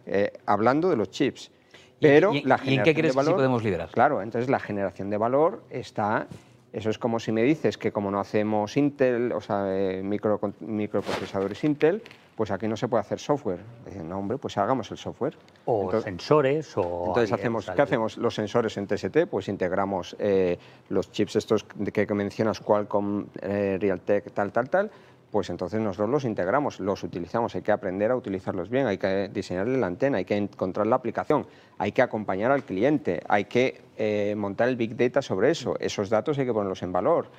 hablando 0.45 0.89
de 0.89 0.95
los 0.95 1.09
chips, 1.09 1.51
pero 2.01 2.33
¿Y, 2.33 2.41
la 2.41 2.59
¿y 2.63 2.75
en 2.75 2.83
qué 2.83 2.93
crees 2.93 3.15
que 3.15 3.23
sí 3.23 3.31
podemos 3.31 3.63
liderar? 3.63 3.89
Claro, 3.89 4.21
entonces 4.21 4.49
la 4.49 4.59
generación 4.59 5.09
de 5.09 5.17
valor 5.17 5.63
está 5.69 6.27
eso 6.73 6.89
es 6.89 6.97
como 6.97 7.19
si 7.19 7.31
me 7.33 7.43
dices 7.43 7.77
que 7.77 7.91
como 7.91 8.11
no 8.11 8.19
hacemos 8.19 8.77
Intel, 8.77 9.33
o 9.33 9.41
sea, 9.41 9.65
micro, 10.03 10.39
microprocesadores 10.61 11.63
Intel, 11.65 12.01
pues 12.35 12.49
aquí 12.49 12.67
no 12.67 12.77
se 12.77 12.87
puede 12.87 13.01
hacer 13.01 13.19
software. 13.19 13.59
Dicen, 13.85 14.07
no, 14.07 14.17
hombre, 14.17 14.37
pues 14.37 14.57
hagamos 14.57 14.89
el 14.89 14.97
software. 14.97 15.35
O 15.65 15.91
sensores, 15.99 16.77
o... 16.77 17.07
Entonces, 17.07 17.33
hacemos, 17.33 17.69
¿qué 17.69 17.81
hacemos? 17.81 18.17
Los 18.17 18.35
sensores 18.35 18.77
en 18.77 18.87
TST, 18.87 19.27
pues 19.29 19.49
integramos 19.49 20.15
eh, 20.17 20.57
los 20.89 21.11
chips 21.11 21.35
estos 21.35 21.65
que, 21.65 22.07
mencionas, 22.13 22.61
Qualcomm, 22.61 23.25
eh, 23.41 23.77
Realtek, 23.79 24.31
tal, 24.31 24.53
tal, 24.53 24.69
tal, 24.69 24.91
pues 25.31 25.49
entonces 25.49 25.79
nosotros 25.79 26.09
los 26.09 26.25
integramos, 26.25 26.79
los 26.79 27.03
utilizamos, 27.03 27.55
hay 27.55 27.61
que 27.61 27.71
aprender 27.71 28.11
a 28.11 28.15
utilizarlos 28.15 28.69
bien, 28.69 28.85
hay 28.85 28.97
que 28.97 29.29
diseñarle 29.33 29.77
la 29.77 29.87
antena, 29.87 30.17
hay 30.17 30.25
que 30.25 30.35
encontrar 30.35 30.87
la 30.87 30.97
aplicación, 30.97 31.47
hay 31.77 31.93
que 31.93 32.01
acompañar 32.01 32.51
al 32.51 32.63
cliente, 32.63 33.21
hay 33.27 33.45
que 33.45 33.81
eh, 33.97 34.35
montar 34.37 34.67
el 34.67 34.75
Big 34.75 34.95
Data 34.97 35.21
sobre 35.21 35.51
eso, 35.51 35.75
esos 35.79 36.09
datos 36.09 36.37
hay 36.37 36.45
que 36.45 36.53
ponerlos 36.53 36.83
en 36.83 36.91
valor. 36.91 37.29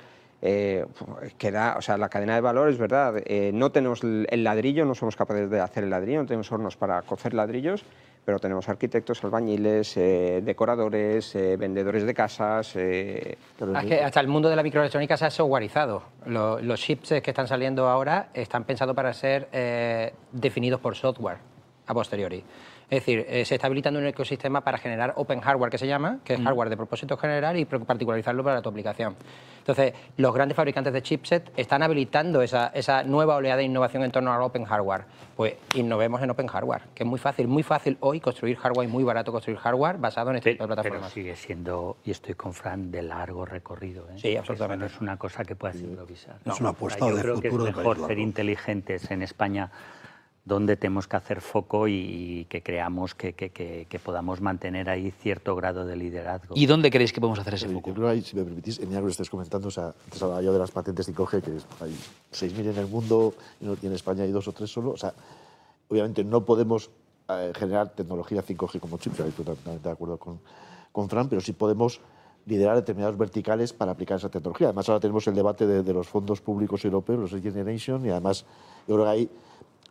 Eh, 0.45 0.85
o 0.85 1.81
sea, 1.81 1.97
la 1.97 2.09
cadena 2.09 2.35
de 2.35 2.41
valor 2.41 2.67
es 2.67 2.77
verdad, 2.77 3.15
eh, 3.25 3.51
no 3.53 3.71
tenemos 3.71 4.01
el 4.03 4.43
ladrillo, 4.43 4.83
no 4.83 4.93
somos 4.93 5.15
capaces 5.15 5.49
de 5.49 5.61
hacer 5.61 5.85
el 5.85 5.89
ladrillo, 5.89 6.19
no 6.19 6.25
tenemos 6.25 6.51
hornos 6.51 6.75
para 6.75 7.01
cocer 7.03 7.33
ladrillos, 7.33 7.85
pero 8.25 8.39
tenemos 8.39 8.69
arquitectos, 8.69 9.23
albañiles, 9.23 9.97
eh, 9.97 10.41
decoradores, 10.43 11.35
eh, 11.35 11.57
vendedores 11.57 12.05
de 12.05 12.13
casas. 12.13 12.75
hasta 14.03 14.19
el 14.19 14.27
mundo 14.27 14.49
de 14.49 14.55
la 14.55 14.63
microelectrónica 14.63 15.17
se 15.17 15.25
ha 15.25 15.29
softwareizado. 15.29 16.03
Los, 16.25 16.63
los 16.63 16.79
chips 16.79 17.09
que 17.21 17.31
están 17.31 17.47
saliendo 17.47 17.87
ahora 17.87 18.29
están 18.33 18.63
pensados 18.63 18.95
para 18.95 19.13
ser 19.13 19.49
definidos 20.31 20.79
por 20.79 20.95
software 20.95 21.37
a 21.87 21.93
posteriori. 21.93 22.43
Es 22.89 22.99
decir, 22.99 23.25
eh, 23.27 23.45
se 23.45 23.55
está 23.55 23.67
habilitando 23.67 23.99
un 23.99 24.05
ecosistema 24.05 24.61
para 24.61 24.77
generar 24.77 25.13
open 25.15 25.41
hardware, 25.41 25.71
que 25.71 25.77
se 25.77 25.87
llama, 25.87 26.19
que 26.23 26.33
es 26.33 26.39
mm. 26.39 26.43
hardware 26.43 26.69
de 26.69 26.77
propósito 26.77 27.17
general 27.17 27.57
y 27.57 27.65
particularizarlo 27.65 28.43
para 28.43 28.61
tu 28.61 28.69
aplicación. 28.69 29.15
Entonces, 29.59 29.93
los 30.17 30.33
grandes 30.33 30.57
fabricantes 30.57 30.91
de 30.91 31.01
chipset 31.01 31.51
están 31.55 31.83
habilitando 31.83 32.41
esa, 32.41 32.71
nueva 33.05 33.35
oleada 33.35 33.57
de 33.57 33.63
innovación 33.63 34.03
en 34.03 34.11
torno 34.11 34.33
al 34.33 34.41
open 34.41 34.65
hardware. 34.65 35.05
Pues 35.37 35.55
innovemos 35.75 36.21
en 36.21 36.29
open 36.29 36.47
hardware, 36.47 36.81
que 36.93 37.03
es 37.03 37.09
muy 37.09 37.17
fácil, 37.17 37.47
muy 37.47 37.63
fácil 37.63 37.97
hoy 38.01 38.19
construir 38.19 38.57
hardware 38.57 38.89
y 38.89 38.91
muy 38.91 39.03
barato 39.03 39.31
construir 39.31 39.57
hardware 39.57 39.97
basado 39.97 40.31
en 40.31 40.35
este 40.37 40.51
tipo 40.51 40.65
de 40.65 40.67
plataformas. 40.67 41.01
Pero 41.01 41.13
sigue 41.13 41.35
siendo, 41.35 41.97
y 42.03 42.11
estoy 42.11 42.35
con 42.35 42.53
Fran, 42.53 42.91
de 42.91 43.01
largo 43.01 43.45
recorrido. 43.45 44.03
¿eh? 44.09 44.17
Sí, 44.17 44.35
absolutamente. 44.35 44.85
no 44.85 44.91
es 44.91 45.01
una 45.01 45.17
cosa 45.17 45.45
que 45.45 45.55
puedas 45.55 45.77
improvisar. 45.77 46.35
es 46.45 46.59
una 46.59 46.69
apuesta 46.69 47.05
de 47.05 47.21
creo 47.21 47.35
futuro. 47.35 47.63
Que 47.63 47.69
es 47.69 47.75
mejor 47.77 48.05
ser 48.05 48.19
inteligentes 48.19 49.09
en 49.11 49.23
España 49.23 49.71
donde 50.45 50.75
tenemos 50.75 51.07
que 51.07 51.15
hacer 51.15 51.39
foco 51.39 51.87
y 51.87 52.45
que 52.49 52.61
creamos 52.61 53.15
que, 53.15 53.33
que, 53.33 53.99
podamos 54.03 54.41
mantener 54.41 54.89
ahí 54.89 55.11
cierto 55.11 55.55
grado 55.55 55.85
de 55.85 55.95
liderazgo. 55.95 56.53
¿Y 56.57 56.65
dónde 56.65 56.91
creéis 56.91 57.13
que 57.13 57.21
podemos 57.21 57.39
hacer 57.39 57.53
ese 57.53 57.69
foco? 57.69 57.89
Yo 57.89 57.95
creo 57.95 58.09
ahí, 58.09 58.21
si 58.21 58.35
me 58.35 58.43
permitís, 58.43 58.79
en 58.79 58.93
algo 58.93 59.07
que 59.07 59.11
estáis 59.11 59.29
comentando, 59.29 59.69
o 59.69 59.71
sea, 59.71 59.93
antes 60.03 60.21
hablaba 60.21 60.41
yo 60.41 60.51
de 60.51 60.59
las 60.59 60.71
patentes 60.71 61.09
5G, 61.09 61.41
que 61.41 61.51
hay 61.81 61.95
6.000 62.33 62.71
en 62.71 62.77
el 62.77 62.87
mundo 62.87 63.33
y 63.61 63.85
en 63.85 63.93
España 63.93 64.23
hay 64.23 64.31
dos 64.31 64.47
o 64.49 64.51
tres 64.51 64.69
solo. 64.69 64.91
O 64.91 64.97
sea, 64.97 65.13
obviamente 65.87 66.25
no 66.25 66.43
podemos 66.43 66.89
eh, 67.29 67.53
generar 67.55 67.89
tecnología 67.89 68.43
5G 68.43 68.81
como 68.81 68.97
chip, 68.97 69.13
estoy 69.13 69.45
totalmente 69.45 69.87
de 69.87 69.93
acuerdo 69.93 70.17
con, 70.17 70.41
con 70.91 71.07
Fran, 71.07 71.29
pero 71.29 71.39
sí 71.39 71.53
podemos 71.53 72.01
liderar 72.45 72.75
determinados 72.75 73.17
verticales 73.17 73.71
para 73.71 73.93
aplicar 73.93 74.17
esa 74.17 74.27
tecnología. 74.27 74.67
Además, 74.67 74.89
ahora 74.89 74.99
tenemos 74.99 75.25
el 75.27 75.35
debate 75.35 75.65
de, 75.65 75.83
de 75.83 75.93
los 75.93 76.07
fondos 76.09 76.41
públicos 76.41 76.83
europeos, 76.83 77.31
los 77.31 77.41
Generation, 77.41 78.05
y 78.05 78.09
además 78.09 78.45
yo 78.85 78.95
creo 78.95 79.05
que 79.05 79.11
hay 79.11 79.29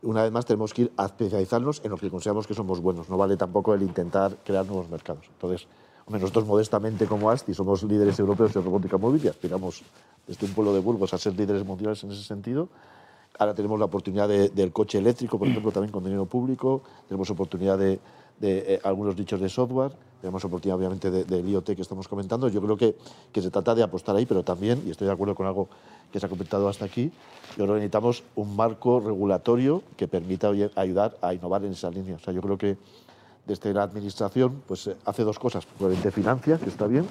una 0.03 0.22
vez 0.22 0.32
más 0.32 0.44
tenemos 0.44 0.74
que 0.74 0.82
ir 0.82 0.92
a 0.96 1.07
especializarnos 1.07 1.80
en 1.84 1.90
lo 1.90 1.96
que 1.96 2.11
consideramos 2.11 2.46
que 2.46 2.55
somos 2.55 2.80
buenos. 2.80 3.09
No 3.09 3.16
vale 3.16 3.36
tampoco 3.36 3.74
el 3.74 3.82
intentar 3.82 4.36
crear 4.44 4.66
nuevos 4.66 4.90
mercados. 4.90 5.24
Entonces, 5.28 5.68
nosotros 6.09 6.44
modestamente 6.44 7.07
como 7.07 7.30
ASTI 7.30 7.55
somos 7.55 7.82
líderes 7.84 8.18
europeos 8.18 8.53
de 8.53 8.61
robótica 8.61 8.98
móvil 8.98 9.24
y 9.24 9.28
aspiramos 9.28 9.82
desde 10.26 10.46
un 10.46 10.53
pueblo 10.53 10.74
de 10.74 10.80
Burgos 10.80 11.14
a 11.14 11.18
ser 11.18 11.36
líderes 11.36 11.64
mundiales 11.64 12.03
en 12.05 12.11
ese 12.11 12.22
sentido. 12.22 12.68
Ahora 13.38 13.55
tenemos 13.55 13.78
la 13.78 13.86
oportunidad 13.86 14.28
del 14.28 14.72
coche 14.72 14.98
eléctrico, 14.98 15.38
por 15.38 15.48
ejemplo, 15.48 15.72
también 15.72 15.92
con 15.92 16.05
dinero 16.05 16.26
público. 16.26 16.82
Tenemos 17.09 17.30
oportunidad 17.30 17.78
de, 17.78 17.98
de 18.38 18.74
eh, 18.74 18.80
algunos 18.84 19.16
nichos 19.16 19.40
de 19.40 19.48
software, 19.48 19.92
tenemos 20.22 20.44
oportunidad 20.44 20.78
obviamente 20.78 21.10
del 21.10 21.26
de 21.26 21.50
IoT 21.50 21.74
que 21.74 21.82
estamos 21.82 22.06
comentando. 22.06 22.48
Yo 22.48 22.62
creo 22.62 22.76
que, 22.76 22.94
que, 23.32 23.42
se 23.42 23.50
trata 23.50 23.74
de 23.74 23.82
apostar 23.82 24.14
ahí, 24.14 24.24
pero 24.24 24.44
también, 24.44 24.80
y 24.86 24.90
estoy 24.90 25.08
de 25.08 25.12
acuerdo 25.12 25.34
con 25.34 25.46
algo 25.46 25.68
que 26.12 26.20
se 26.20 26.26
ha 26.26 26.28
comentado 26.28 26.68
hasta 26.68 26.84
aquí, 26.84 27.10
yo 27.56 27.64
creo 27.64 27.74
que 27.74 27.80
necesitamos 27.80 28.22
un 28.36 28.54
marco 28.54 29.00
regulatorio 29.00 29.82
que 29.96 30.06
permita 30.06 30.52
ayudar 30.76 31.16
a 31.20 31.34
innovar 31.34 31.64
en 31.64 31.72
esa 31.72 31.90
línea. 31.90 32.14
O 32.14 32.18
sea, 32.20 32.32
yo 32.32 32.40
creo 32.40 32.56
que 32.56 32.76
desde 33.46 33.74
la 33.74 33.82
administración 33.82 34.62
pues, 34.68 34.86
eh, 34.86 34.96
hace 35.04 35.24
dos 35.24 35.40
cosas. 35.40 35.66
Probablemente 35.66 36.12
financia, 36.12 36.56
que 36.56 36.68
está 36.68 36.86
bien, 36.86 37.04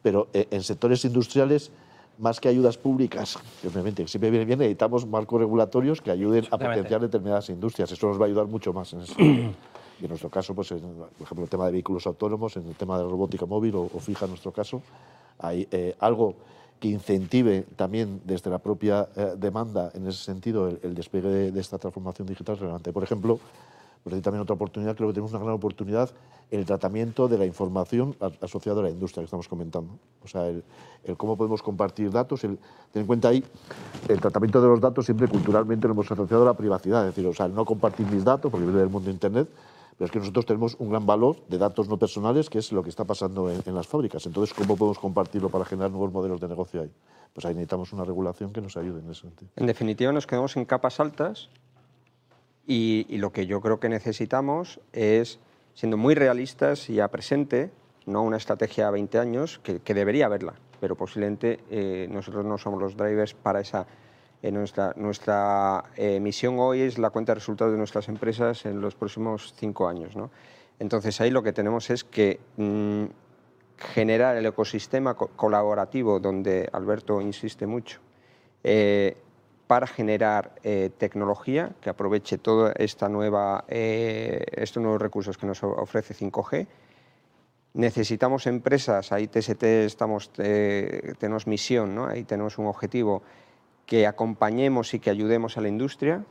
pero 0.00 0.28
eh, 0.32 0.46
en 0.52 0.62
sectores 0.62 1.04
industriales 1.04 1.72
más 2.18 2.38
que 2.38 2.48
ayudas 2.48 2.78
públicas, 2.78 3.36
que 3.60 3.66
obviamente 3.66 4.06
siempre 4.06 4.30
viene 4.30 4.44
bien, 4.44 4.60
necesitamos 4.60 5.04
marcos 5.04 5.40
regulatorios 5.40 6.00
que 6.00 6.12
ayuden 6.12 6.44
a 6.52 6.58
potenciar 6.58 7.00
determinadas 7.00 7.48
industrias. 7.48 7.90
Eso 7.90 8.06
nos 8.06 8.20
va 8.20 8.26
a 8.26 8.28
ayudar 8.28 8.46
mucho 8.46 8.72
más 8.72 8.92
en 8.92 9.00
eso. 9.00 9.14
Y 10.00 10.04
en 10.04 10.08
nuestro 10.08 10.30
caso, 10.30 10.54
pues, 10.54 10.68
por 10.70 11.08
ejemplo, 11.20 11.44
el 11.44 11.50
tema 11.50 11.66
de 11.66 11.72
vehículos 11.72 12.06
autónomos, 12.06 12.56
en 12.56 12.66
el 12.66 12.74
tema 12.74 12.98
de 12.98 13.04
robótica 13.04 13.46
móvil 13.46 13.74
o, 13.76 13.88
fija 14.00 14.24
en 14.24 14.32
nuestro 14.32 14.52
caso, 14.52 14.82
hay 15.38 15.68
eh, 15.70 15.94
algo 16.00 16.34
que 16.80 16.88
incentive 16.88 17.64
también 17.76 18.20
desde 18.24 18.50
la 18.50 18.58
propia 18.58 19.08
eh, 19.16 19.34
demanda, 19.38 19.90
en 19.94 20.06
ese 20.06 20.22
sentido, 20.22 20.68
el, 20.68 20.94
despegue 20.94 21.28
de, 21.28 21.60
esta 21.60 21.78
transformación 21.78 22.26
digital 22.26 22.58
relevante. 22.58 22.92
Por 22.92 23.02
ejemplo, 23.02 23.38
pues 24.02 24.14
hay 24.14 24.20
también 24.20 24.42
otra 24.42 24.54
oportunidad, 24.54 24.94
creo 24.94 25.08
que 25.08 25.14
tenemos 25.14 25.32
una 25.32 25.40
gran 25.40 25.54
oportunidad 25.54 26.10
en 26.50 26.60
el 26.60 26.66
tratamiento 26.66 27.26
de 27.26 27.38
la 27.38 27.46
información 27.46 28.14
asociada 28.42 28.80
a 28.80 28.84
la 28.84 28.90
industria 28.90 29.22
que 29.22 29.24
estamos 29.24 29.48
comentando. 29.48 29.94
O 30.22 30.28
sea, 30.28 30.46
el, 30.46 30.62
cómo 31.16 31.38
podemos 31.38 31.62
compartir 31.62 32.10
datos, 32.10 32.44
el, 32.44 32.58
ten 32.92 33.00
en 33.00 33.06
cuenta 33.06 33.28
ahí, 33.28 33.42
el 34.08 34.20
tratamiento 34.20 34.60
de 34.60 34.68
los 34.68 34.80
datos 34.80 35.06
siempre 35.06 35.26
culturalmente 35.26 35.88
lo 35.88 35.94
hemos 35.94 36.10
asociado 36.10 36.42
a 36.42 36.46
la 36.46 36.54
privacidad, 36.54 37.08
es 37.08 37.14
decir, 37.14 37.26
o 37.26 37.32
sea, 37.32 37.46
el 37.46 37.54
no 37.54 37.64
compartir 37.64 38.06
mis 38.06 38.24
datos, 38.24 38.50
porque 38.50 38.66
viene 38.66 38.80
del 38.80 38.90
mundo 38.90 39.06
de 39.06 39.12
Internet, 39.12 39.48
pero 39.96 40.06
es 40.06 40.10
que 40.10 40.18
nosotros 40.18 40.46
tenemos 40.46 40.76
un 40.78 40.90
gran 40.90 41.06
valor 41.06 41.36
de 41.48 41.58
datos 41.58 41.88
no 41.88 41.98
personales, 41.98 42.50
que 42.50 42.58
es 42.58 42.72
lo 42.72 42.82
que 42.82 42.90
está 42.90 43.04
pasando 43.04 43.50
en, 43.50 43.74
las 43.74 43.86
fábricas. 43.86 44.26
Entonces, 44.26 44.54
¿cómo 44.54 44.76
podemos 44.76 44.98
compartirlo 44.98 45.48
para 45.48 45.64
generar 45.64 45.90
nuevos 45.90 46.12
modelos 46.12 46.40
de 46.40 46.48
negocio 46.48 46.82
ahí? 46.82 46.92
Pues 47.32 47.46
ahí 47.46 47.54
necesitamos 47.54 47.92
una 47.92 48.04
regulación 48.04 48.52
que 48.52 48.60
nos 48.60 48.76
ayude 48.76 49.00
en 49.00 49.10
ese 49.10 49.22
sentido. 49.22 49.50
En 49.56 49.66
definitiva, 49.66 50.12
nos 50.12 50.26
quedamos 50.26 50.56
en 50.56 50.64
capas 50.64 50.98
altas 51.00 51.48
y, 52.66 53.06
lo 53.18 53.32
que 53.32 53.46
yo 53.46 53.60
creo 53.60 53.78
que 53.78 53.88
necesitamos 53.88 54.80
es, 54.92 55.38
siendo 55.74 55.96
muy 55.96 56.14
realistas 56.14 56.90
y 56.90 57.00
a 57.00 57.08
presente, 57.08 57.70
no 58.06 58.22
una 58.22 58.36
estrategia 58.36 58.88
a 58.88 58.90
20 58.90 59.18
años, 59.18 59.60
que, 59.62 59.94
debería 59.94 60.26
haberla, 60.26 60.54
pero 60.80 60.96
posiblemente 60.96 61.60
eh, 61.70 62.08
nosotros 62.10 62.44
no 62.44 62.58
somos 62.58 62.80
los 62.80 62.96
drivers 62.96 63.34
para 63.34 63.60
esa 63.60 63.86
nuestra 64.52 64.92
nuestra 64.96 65.84
eh, 65.96 66.20
misión 66.20 66.58
hoy 66.58 66.82
es 66.82 66.98
la 66.98 67.10
cuenta 67.10 67.32
de 67.32 67.36
resultados 67.36 67.72
de 67.72 67.78
nuestras 67.78 68.08
empresas 68.08 68.66
en 68.66 68.80
los 68.80 68.94
próximos 68.94 69.54
cinco 69.56 69.88
años. 69.88 70.14
Entonces 70.78 71.20
ahí 71.20 71.30
lo 71.30 71.42
que 71.42 71.52
tenemos 71.52 71.88
es 71.90 72.04
que 72.04 72.40
mm, 72.56 73.04
generar 73.78 74.36
el 74.36 74.46
ecosistema 74.46 75.14
colaborativo 75.14 76.20
donde 76.20 76.68
Alberto 76.72 77.20
insiste 77.20 77.66
mucho 77.66 78.00
eh, 78.62 79.16
para 79.66 79.86
generar 79.86 80.54
eh, 80.62 80.90
tecnología 80.98 81.72
que 81.80 81.88
aproveche 81.88 82.36
toda 82.36 82.72
esta 82.76 83.08
nueva, 83.08 83.64
estos 83.68 84.82
nuevos 84.82 85.00
recursos 85.00 85.38
que 85.38 85.46
nos 85.46 85.62
ofrece 85.62 86.14
5G. 86.14 86.66
Necesitamos 87.72 88.46
empresas, 88.46 89.10
ahí 89.10 89.26
TST 89.26 89.62
estamos, 89.62 90.30
tenemos 90.32 91.46
misión, 91.46 91.98
ahí 92.08 92.24
tenemos 92.24 92.58
un 92.58 92.66
objetivo 92.66 93.22
que 93.86 94.06
acompañemos 94.06 94.94
y 94.94 95.00
que 95.00 95.10
ayudemos 95.10 95.56
a 95.58 95.60
la 95.60 95.68
industria 95.68 96.24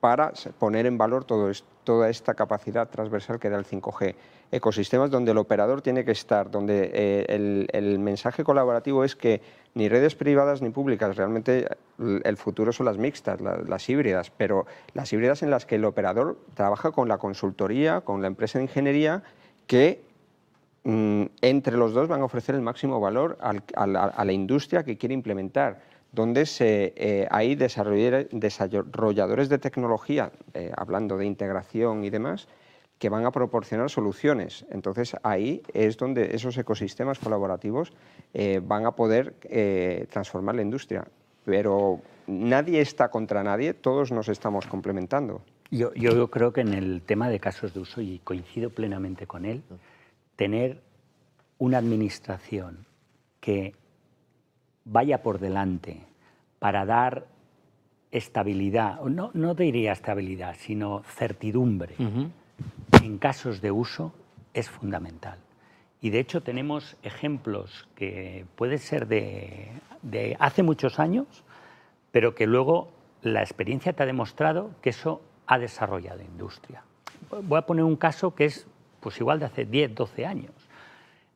para 0.00 0.32
poner 0.58 0.86
en 0.86 0.98
valor 0.98 1.24
todo 1.24 1.50
toda 1.84 2.08
esta 2.08 2.34
capacidad 2.34 2.88
transversal 2.88 3.38
que 3.38 3.50
da 3.50 3.58
el 3.58 3.64
5G. 3.64 4.14
Ecosistemas 4.50 5.10
donde 5.10 5.32
el 5.32 5.38
operador 5.38 5.82
tiene 5.82 6.04
que 6.04 6.12
estar, 6.12 6.50
donde 6.50 6.90
eh, 6.92 7.66
el, 7.72 7.98
mensaje 7.98 8.44
colaborativo 8.44 9.04
es 9.04 9.16
que 9.16 9.40
ni 9.74 9.88
redes 9.88 10.14
privadas 10.14 10.60
ni 10.62 10.70
públicas, 10.70 11.16
realmente 11.16 11.66
el 11.98 12.36
futuro 12.36 12.72
son 12.72 12.86
las 12.86 12.98
mixtas, 12.98 13.40
las, 13.40 13.88
híbridas, 13.88 14.30
pero 14.30 14.66
las 14.94 15.12
híbridas 15.12 15.42
en 15.42 15.50
las 15.50 15.66
que 15.66 15.76
el 15.76 15.84
operador 15.84 16.38
trabaja 16.54 16.92
con 16.92 17.08
la 17.08 17.18
consultoría, 17.18 18.02
con 18.02 18.20
la 18.20 18.28
empresa 18.28 18.58
de 18.58 18.64
ingeniería, 18.64 19.22
que 19.66 20.04
mm, 20.84 21.24
entre 21.40 21.76
los 21.76 21.94
dos 21.94 22.08
van 22.08 22.20
a 22.20 22.24
ofrecer 22.24 22.54
el 22.54 22.60
máximo 22.60 23.00
valor 23.00 23.38
a 23.40 24.24
la 24.24 24.32
industria 24.32 24.84
que 24.84 24.98
quiere 24.98 25.14
implementar 25.14 25.91
donde 26.12 26.46
se, 26.46 26.92
eh, 26.96 27.26
hay 27.30 27.56
desarrolladores 27.56 29.48
de 29.48 29.58
tecnología, 29.58 30.30
eh, 30.52 30.70
hablando 30.76 31.16
de 31.16 31.24
integración 31.24 32.04
y 32.04 32.10
demás, 32.10 32.48
que 32.98 33.08
van 33.08 33.24
a 33.26 33.32
proporcionar 33.32 33.90
soluciones. 33.90 34.64
Entonces 34.70 35.16
ahí 35.22 35.62
es 35.72 35.96
donde 35.96 36.36
esos 36.36 36.56
ecosistemas 36.56 37.18
colaborativos 37.18 37.92
eh, 38.34 38.60
van 38.62 38.86
a 38.86 38.92
poder 38.92 39.34
transformar 40.10 40.54
la 40.54 40.62
industria. 40.62 41.04
Pero 41.44 42.00
nadie 42.28 42.80
está 42.80 43.08
contra 43.08 43.42
nadie, 43.42 43.74
todos 43.74 44.12
nos 44.12 44.28
estamos 44.28 44.66
complementando. 44.66 45.42
Yo, 45.72 45.92
yo 45.94 46.30
creo 46.30 46.52
que 46.52 46.60
en 46.60 46.74
el 46.74 47.02
tema 47.02 47.28
de 47.28 47.40
casos 47.40 47.74
de 47.74 47.80
uso, 47.80 48.02
y 48.02 48.20
coincido 48.20 48.70
plenamente 48.70 49.26
con 49.26 49.46
él, 49.46 49.62
tener 50.36 50.82
una 51.58 51.78
administración 51.78 52.86
que 53.40 53.74
vaya 54.84 55.22
por 55.22 55.38
delante 55.38 56.00
para 56.58 56.84
dar 56.84 57.26
estabilidad, 58.10 59.00
no, 59.02 59.30
no 59.34 59.54
diría 59.54 59.92
estabilidad, 59.92 60.54
sino 60.58 61.02
certidumbre 61.04 61.94
en 63.02 63.18
casos 63.18 63.60
de 63.60 63.70
uso 63.70 64.12
es 64.54 64.68
fundamental. 64.68 65.38
Y 66.00 66.10
de 66.10 66.20
hecho 66.20 66.42
tenemos 66.42 66.96
ejemplos 67.02 67.88
que 67.94 68.44
pueden 68.56 68.78
ser 68.78 69.06
de, 69.06 69.70
de 70.02 70.36
hace 70.38 70.62
muchos 70.62 70.98
años, 70.98 71.26
pero 72.10 72.34
que 72.34 72.46
luego 72.46 72.90
la 73.22 73.40
experiencia 73.40 73.92
te 73.92 74.02
ha 74.02 74.06
demostrado 74.06 74.72
que 74.82 74.90
eso 74.90 75.22
ha 75.46 75.58
desarrollado 75.58 76.22
industria. 76.22 76.82
Voy 77.42 77.58
a 77.58 77.62
poner 77.62 77.84
un 77.84 77.96
caso 77.96 78.34
que 78.34 78.46
es 78.46 78.66
pues 79.00 79.18
igual 79.20 79.40
de 79.40 79.46
hace 79.46 79.64
10, 79.64 79.94
12 79.94 80.26
años. 80.26 80.52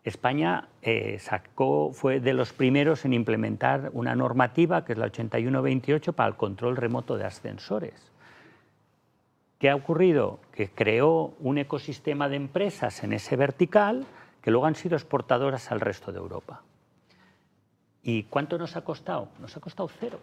España 0.06 0.68
eh, 0.82 1.18
sacó, 1.18 1.90
fue 1.92 2.20
de 2.20 2.32
los 2.32 2.52
primeros 2.52 3.04
en 3.04 3.12
implementar 3.12 3.90
una 3.92 4.14
normativa, 4.14 4.84
que 4.84 4.92
es 4.92 4.98
la 4.98 5.06
8128, 5.06 6.12
para 6.12 6.28
el 6.28 6.36
control 6.36 6.76
remoto 6.76 7.16
de 7.16 7.24
ascensores. 7.24 8.12
¿Qué 9.58 9.68
ha 9.68 9.74
ocurrido? 9.74 10.38
Que 10.52 10.70
creó 10.70 11.34
un 11.40 11.58
ecosistema 11.58 12.28
de 12.28 12.36
empresas 12.36 13.02
en 13.02 13.14
ese 13.14 13.34
vertical 13.34 14.06
que 14.42 14.52
luego 14.52 14.66
han 14.66 14.76
sido 14.76 14.94
exportadoras 14.96 15.72
al 15.72 15.80
resto 15.80 16.12
de 16.12 16.18
Europa. 16.18 16.62
¿Y 18.04 18.22
cuánto 18.24 18.58
nos 18.58 18.76
ha 18.76 18.82
costado? 18.82 19.30
Nos 19.40 19.56
ha 19.56 19.60
costado 19.60 19.88
cero. 19.98 20.20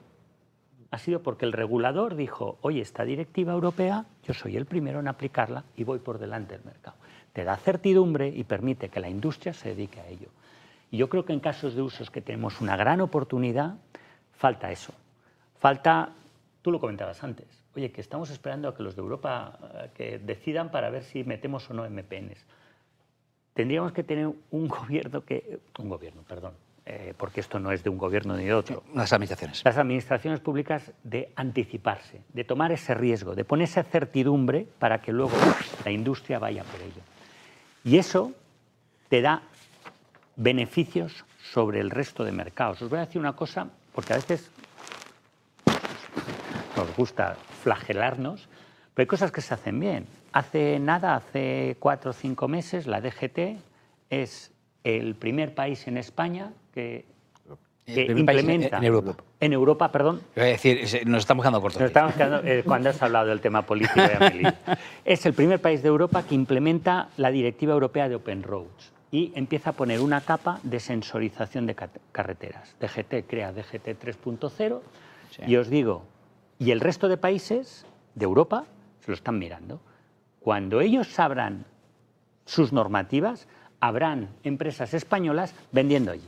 Ha 0.92 0.98
sido 0.98 1.22
porque 1.22 1.44
el 1.44 1.52
regulador 1.52 2.16
dijo, 2.16 2.58
oye, 2.62 2.80
esta 2.80 3.04
directiva 3.04 3.52
europea, 3.52 4.06
yo 4.24 4.34
soy 4.34 4.56
el 4.56 4.66
primero 4.66 5.02
en 5.02 5.10
aplicarla 5.10 5.66
y 5.76 5.84
voy 5.84 6.00
por 6.00 6.20
delante 6.20 6.56
del 6.56 6.64
mercado. 6.64 6.96
Te 7.34 7.44
da 7.44 7.58
certidumbre 7.58 8.28
y 8.28 8.44
permite 8.44 8.90
que 8.90 9.00
la 9.00 9.10
industria 9.10 9.54
se 9.54 9.70
dedique 9.70 10.00
a 10.00 10.08
ello. 10.08 10.30
Y 10.92 10.98
yo 10.98 11.10
creo 11.10 11.26
que 11.26 11.34
en 11.34 11.40
casos 11.40 11.74
de 11.74 11.82
usos 11.82 12.12
que 12.12 12.22
tenemos 12.22 12.62
una 12.62 12.78
gran 12.78 13.02
oportunidad, 13.02 13.76
falta 14.34 14.72
eso. 14.72 14.94
Falta, 15.60 16.10
tú 16.62 16.72
lo 16.72 16.80
comentabas 16.80 17.24
antes, 17.24 17.48
oye, 17.76 17.92
que 17.92 18.02
estamos 18.02 18.30
esperando 18.30 18.68
a 18.68 18.76
que 18.76 18.84
los 18.84 18.96
de 18.96 19.02
Europa 19.02 19.58
eh, 19.74 19.90
que 19.96 20.20
decidan 20.20 20.70
para 20.70 20.92
ver 20.92 21.04
si 21.04 21.24
metemos 21.24 21.68
o 21.70 21.74
no 21.74 21.90
MPNs. 21.90 22.46
Tendríamos 23.56 23.92
que 23.94 24.04
tener 24.04 24.28
un 24.28 24.68
gobierno 24.68 25.22
que, 25.26 25.60
un 25.80 25.90
gobierno, 25.90 26.22
perdón, 26.28 26.54
eh, 26.86 27.14
porque 27.18 27.40
esto 27.40 27.60
no 27.60 27.72
es 27.72 27.84
de 27.84 27.90
un 27.90 27.98
gobierno 27.98 28.36
ni 28.36 28.46
de 28.46 28.54
otro. 28.54 28.84
Las 28.94 29.14
administraciones. 29.14 29.64
Las 29.66 29.78
administraciones 29.78 30.42
públicas 30.42 30.92
de 31.04 31.32
anticiparse, 31.36 32.22
de 32.32 32.44
tomar 32.44 32.72
ese 32.72 32.94
riesgo, 32.94 33.34
de 33.34 33.46
poner 33.46 33.64
esa 33.64 33.84
certidumbre 33.84 34.68
para 34.78 35.02
que 35.02 35.12
luego 35.12 35.32
la 35.86 35.92
industria 35.92 36.38
vaya 36.38 36.64
por 36.64 36.82
ello. 36.82 37.02
Y 37.84 37.98
eso 37.98 38.32
te 39.10 39.22
da 39.22 39.44
beneficios 40.36 41.26
sobre 41.52 41.80
el 41.80 41.90
resto 41.90 42.24
de 42.24 42.32
mercados. 42.32 42.82
Os 42.82 42.90
voy 42.90 43.00
a 43.00 43.06
decir 43.06 43.20
una 43.20 43.34
cosa, 43.34 43.68
porque 43.94 44.14
a 44.14 44.16
veces 44.16 44.50
nos 46.76 46.96
gusta 46.96 47.36
flagelarnos, 47.62 48.48
pero 48.94 49.04
hay 49.04 49.08
cosas 49.08 49.32
que 49.32 49.42
se 49.42 49.54
hacen 49.54 49.80
bien. 49.80 50.08
Hace 50.32 50.80
nada, 50.80 51.16
hace 51.16 51.78
cuatro 51.80 52.12
o 52.12 52.14
cinco 52.14 52.48
meses, 52.48 52.88
la 52.88 53.02
DGT 53.02 53.60
es 54.10 54.52
el 54.84 55.16
primer 55.16 55.54
país 55.54 55.88
en 55.88 55.98
España 55.98 56.52
que, 56.74 57.06
que 57.86 57.92
país 58.06 58.10
en- 58.12 58.18
implementa 58.20 58.78
en 58.78 58.84
Europa. 58.84 59.24
en 59.40 59.54
Europa, 59.54 59.92
perdón, 59.92 60.22
decir, 60.36 60.88
se- 60.88 61.06
nos 61.06 61.20
estamos 61.24 61.44
quedando 61.44 61.62
cortos. 61.62 61.82
nos 61.82 61.88
estamos 61.90 62.14
quedando, 62.14 62.42
eh, 62.48 62.64
cuando 62.66 62.90
has 62.90 63.02
hablado 63.02 63.28
del 63.28 63.42
tema 63.42 63.62
político, 63.64 64.00
lío. 64.34 64.52
Es 65.06 65.26
el 65.26 65.34
primer 65.34 65.60
país 65.62 65.82
de 65.82 65.90
Europa 65.90 66.24
que 66.24 66.34
implementa 66.36 67.10
la 67.18 67.30
Directiva 67.32 67.74
Europea 67.74 68.08
de 68.08 68.16
Open 68.16 68.44
Roads 68.44 68.94
y 69.12 69.32
empieza 69.36 69.72
a 69.72 69.74
poner 69.74 70.00
una 70.00 70.22
capa 70.22 70.60
de 70.64 70.80
sensorización 70.80 71.66
de 71.68 71.76
carreteras. 72.12 72.76
DGT 72.80 73.28
crea 73.28 73.52
DGT 73.52 73.96
3.0 74.00 74.82
y 75.46 75.56
os 75.58 75.70
digo, 75.70 76.04
y 76.60 76.72
el 76.72 76.80
resto 76.80 77.08
de 77.10 77.18
países 77.18 77.86
de 78.16 78.24
Europa 78.26 78.64
se 79.02 79.12
lo 79.12 79.16
están 79.16 79.38
mirando. 79.38 79.82
Cuando 80.40 80.80
ellos 80.82 81.20
abran 81.20 81.66
sus 82.46 82.72
normativas, 82.74 83.48
habrán 83.80 84.30
empresas 84.44 84.94
españolas 84.94 85.54
vendiendo 85.72 86.12
allí. 86.12 86.28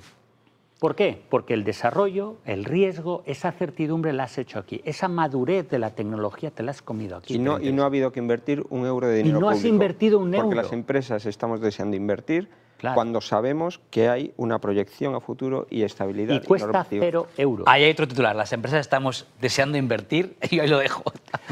¿Por 0.79 0.95
qué? 0.95 1.21
Porque 1.29 1.53
el 1.53 1.63
desarrollo, 1.63 2.35
el 2.45 2.65
riesgo, 2.65 3.23
esa 3.25 3.51
certidumbre 3.53 4.11
la 4.11 4.23
has 4.23 4.37
hecho 4.37 4.59
aquí. 4.59 4.81
Esa 4.83 5.07
madurez 5.07 5.69
de 5.69 5.79
la 5.79 5.91
tecnología 5.91 6.51
te 6.51 6.63
la 6.63 6.71
has 6.71 6.81
comido 6.81 7.15
aquí. 7.15 7.35
Y 7.35 7.39
no, 7.39 7.59
y 7.61 7.71
no 7.71 7.83
ha 7.83 7.85
habido 7.85 8.11
que 8.11 8.19
invertir 8.19 8.65
un 8.69 8.85
euro 8.85 9.07
de 9.07 9.17
dinero 9.17 9.39
no 9.39 9.49
has 9.49 9.57
público, 9.57 9.73
invertido 9.73 10.19
un 10.19 10.31
Porque 10.31 10.41
euro. 10.49 10.61
las 10.61 10.73
empresas 10.73 11.25
estamos 11.25 11.61
deseando 11.61 11.95
invertir 11.95 12.49
Claro. 12.77 12.95
cuando 12.95 13.21
sabemos 13.21 13.79
que 13.89 14.09
hay 14.09 14.33
una 14.37 14.59
proyección 14.59 15.15
a 15.15 15.19
futuro 15.21 15.65
y 15.69 15.83
estabilidad. 15.83 16.35
Y 16.35 16.39
cuesta 16.45 16.67
normativa. 16.67 17.05
cero 17.05 17.27
euros. 17.37 17.65
Ahí 17.67 17.83
hay 17.85 17.91
otro 17.91 18.07
titular. 18.07 18.35
Las 18.35 18.51
empresas 18.53 18.81
estamos 18.81 19.25
deseando 19.39 19.77
invertir 19.77 20.35
y 20.51 20.59
ahí 20.59 20.67
lo 20.67 20.77
dejo. 20.77 21.03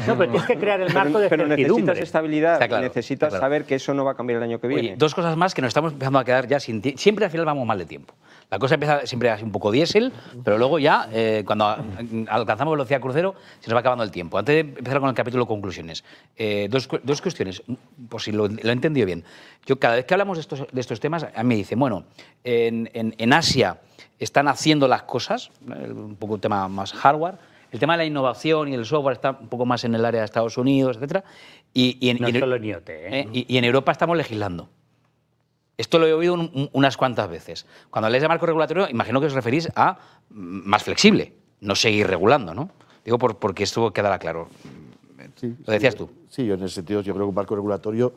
No, 0.06 0.16
pero 0.18 0.30
tienes 0.32 0.46
que 0.46 0.58
crear 0.58 0.80
el 0.80 0.92
marco 0.92 1.12
Pero, 1.14 1.20
de 1.20 1.28
pero 1.30 1.46
necesitas 1.46 1.98
estabilidad, 1.98 2.58
claro, 2.58 2.80
necesitas 2.82 3.30
claro. 3.30 3.42
saber 3.42 3.64
que 3.64 3.76
eso 3.76 3.94
no 3.94 4.04
va 4.04 4.12
a 4.12 4.14
cambiar 4.16 4.36
el 4.38 4.42
año 4.44 4.60
que 4.60 4.68
viene. 4.68 4.82
Oye, 4.82 4.94
dos 4.96 5.14
cosas 5.14 5.36
más 5.36 5.54
que 5.54 5.62
nos 5.62 5.68
estamos 5.68 5.92
empezando 5.92 6.18
a 6.18 6.24
quedar 6.24 6.46
ya 6.46 6.60
sin 6.60 6.82
tiempo. 6.82 7.00
Siempre 7.00 7.24
al 7.24 7.30
final 7.30 7.46
vamos 7.46 7.66
mal 7.66 7.78
de 7.78 7.86
tiempo. 7.86 8.14
La 8.50 8.58
cosa 8.58 8.74
empieza 8.74 9.06
siempre 9.06 9.30
así 9.30 9.42
un 9.42 9.50
poco 9.50 9.70
diésel, 9.72 10.12
pero 10.44 10.58
luego 10.58 10.78
ya, 10.78 11.08
eh, 11.10 11.42
cuando 11.46 11.64
a- 11.64 11.78
alcanzamos 12.28 12.72
velocidad 12.72 13.00
crucero, 13.00 13.34
se 13.60 13.68
nos 13.70 13.74
va 13.76 13.80
acabando 13.80 14.04
el 14.04 14.10
tiempo. 14.10 14.36
Antes 14.38 14.54
de 14.54 14.60
empezar 14.60 15.00
con 15.00 15.08
el 15.08 15.14
capítulo 15.14 15.46
conclusiones, 15.46 16.04
eh, 16.36 16.68
dos, 16.70 16.88
dos 17.02 17.22
cuestiones, 17.22 17.62
por 18.08 18.20
si 18.20 18.30
lo, 18.32 18.46
lo 18.46 18.68
he 18.68 18.72
entendido 18.72 19.06
bien. 19.06 19.24
Yo 19.66 19.78
cada 19.78 19.94
vez 19.96 20.04
que 20.04 20.14
hablamos 20.14 20.36
de 20.36 20.42
estos, 20.42 20.66
de 20.70 20.80
estos 20.80 21.00
temas, 21.00 21.24
a 21.34 21.42
mí 21.42 21.48
me 21.48 21.56
dicen, 21.56 21.78
bueno, 21.78 22.04
en, 22.42 22.90
en- 22.92 23.14
en 23.18 23.32
Asia 23.32 23.80
están 24.18 24.48
haciendo 24.48 24.86
las 24.88 25.04
cosas, 25.04 25.50
eh, 25.68 25.90
un 25.92 26.16
poco 26.16 26.34
un 26.34 26.40
tema 26.40 26.68
más 26.68 26.92
hardware, 26.92 27.36
el 27.72 27.80
tema 27.80 27.94
de 27.94 27.98
la 27.98 28.04
innovación 28.04 28.68
y 28.68 28.74
el 28.74 28.84
software 28.84 29.14
está 29.14 29.30
un 29.32 29.48
poco 29.48 29.66
más 29.66 29.82
en 29.84 29.94
el 29.94 30.04
área 30.04 30.20
de 30.20 30.26
Estados 30.26 30.56
Unidos, 30.58 30.96
etcétera, 30.96 31.24
y, 31.72 31.96
y 32.00 32.10
en, 32.10 32.18
No 32.20 32.28
y 32.28 32.38
solo 32.38 32.56
en 32.56 32.64
IoT, 32.64 32.88
¿eh? 32.90 33.08
¿eh? 33.20 33.28
Y, 33.32 33.54
y 33.54 33.58
en 33.58 33.64
Europa 33.64 33.90
estamos 33.90 34.16
legislando. 34.16 34.68
Esto 35.76 35.98
lo 35.98 36.06
he 36.06 36.12
oído 36.12 36.34
un- 36.34 36.50
un- 36.54 36.70
unas 36.72 36.96
cuantas 36.96 37.28
veces. 37.28 37.66
Cuando 37.90 38.06
habláis 38.06 38.22
de 38.22 38.28
marco 38.28 38.46
regulatorio, 38.46 38.88
imagino 38.88 39.18
que 39.20 39.26
os 39.26 39.32
referís 39.32 39.68
a 39.74 39.98
más 40.30 40.84
flexible, 40.84 41.32
no 41.60 41.74
seguir 41.74 42.06
regulando, 42.06 42.54
¿no? 42.54 42.70
Digo 43.04 43.18
por- 43.18 43.38
porque 43.38 43.64
esto 43.64 43.92
quedará 43.92 44.18
claro. 44.20 44.48
Sí, 45.34 45.56
Lo 45.66 45.72
decías 45.72 45.94
sí, 45.94 45.98
tú. 45.98 46.10
Sí, 46.28 46.46
yo 46.46 46.54
en 46.54 46.62
ese 46.62 46.76
sentido 46.76 47.00
yo 47.00 47.12
creo 47.12 47.26
que 47.26 47.30
un 47.30 47.34
marco 47.34 47.56
regulatorio, 47.56 48.12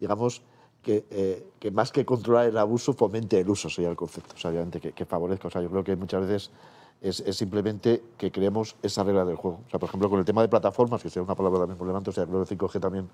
digamos, 0.00 0.42
que, 0.86 1.04
eh, 1.10 1.44
que 1.58 1.72
más 1.72 1.90
que 1.90 2.04
controlar 2.04 2.46
el 2.46 2.56
abuso, 2.56 2.92
fomente 2.92 3.40
el 3.40 3.50
uso, 3.50 3.68
sería 3.68 3.90
el 3.90 3.96
concepto. 3.96 4.36
O 4.36 4.38
sea, 4.38 4.52
obviamente 4.52 4.80
que, 4.80 4.92
que 4.92 5.04
favorezca. 5.04 5.48
O 5.48 5.50
sea, 5.50 5.60
yo 5.60 5.68
creo 5.68 5.82
que 5.82 5.96
muchas 5.96 6.20
veces 6.20 6.52
es, 7.00 7.18
es 7.18 7.36
simplemente 7.36 8.04
que 8.16 8.30
creemos 8.30 8.76
esa 8.84 9.02
regla 9.02 9.24
del 9.24 9.34
juego. 9.34 9.62
O 9.66 9.68
sea, 9.68 9.80
por 9.80 9.88
ejemplo, 9.88 10.08
con 10.08 10.20
el 10.20 10.24
tema 10.24 10.42
de 10.42 10.48
plataformas, 10.48 11.02
que 11.02 11.10
sea 11.10 11.22
una 11.24 11.34
palabra 11.34 11.58
también 11.58 11.76
relevante, 11.80 12.10
o 12.10 12.12
sea, 12.12 12.24
creo 12.24 12.44
que 12.44 12.54
el 12.54 12.60
5G 12.60 12.78
también, 12.78 13.08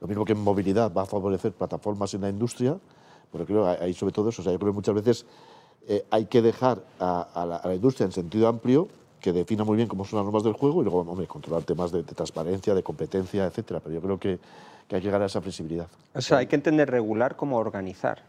lo 0.00 0.08
mismo 0.08 0.24
que 0.24 0.32
en 0.32 0.40
movilidad, 0.40 0.90
va 0.94 1.02
a 1.02 1.04
favorecer 1.04 1.52
plataformas 1.52 2.14
en 2.14 2.22
la 2.22 2.30
industria, 2.30 2.78
pero 3.30 3.44
creo 3.44 3.66
ahí 3.66 3.92
sobre 3.92 4.14
todo 4.14 4.30
eso. 4.30 4.40
O 4.40 4.42
sea, 4.42 4.54
yo 4.54 4.58
creo 4.58 4.72
que 4.72 4.76
muchas 4.76 4.94
veces 4.94 5.26
eh, 5.88 6.06
hay 6.10 6.24
que 6.24 6.40
dejar 6.40 6.82
a, 6.98 7.20
a 7.34 7.44
la, 7.44 7.56
a 7.56 7.68
la 7.68 7.74
industria 7.74 8.06
en 8.06 8.12
sentido 8.12 8.48
amplio 8.48 8.88
que 9.20 9.34
defina 9.34 9.62
muy 9.64 9.76
bien 9.76 9.88
cómo 9.88 10.06
son 10.06 10.16
las 10.16 10.24
normas 10.24 10.42
del 10.42 10.54
juego 10.54 10.80
y 10.80 10.84
luego, 10.84 11.00
hombre, 11.00 11.26
controlar 11.26 11.64
temas 11.64 11.92
de, 11.92 12.02
de 12.02 12.14
transparencia, 12.14 12.74
de 12.74 12.82
competencia, 12.82 13.44
etcétera. 13.44 13.80
Pero 13.80 13.96
yo 13.96 14.00
creo 14.00 14.18
que, 14.18 14.40
que 14.90 14.96
hay 14.96 15.02
que 15.02 15.06
llegar 15.06 15.22
a 15.22 15.26
esa 15.26 15.40
flexibilidad. 15.40 15.86
O 16.14 16.20
sea, 16.20 16.38
hay 16.38 16.48
que 16.48 16.56
entender 16.56 16.90
regular 16.90 17.36
como 17.36 17.56
organizar. 17.58 18.24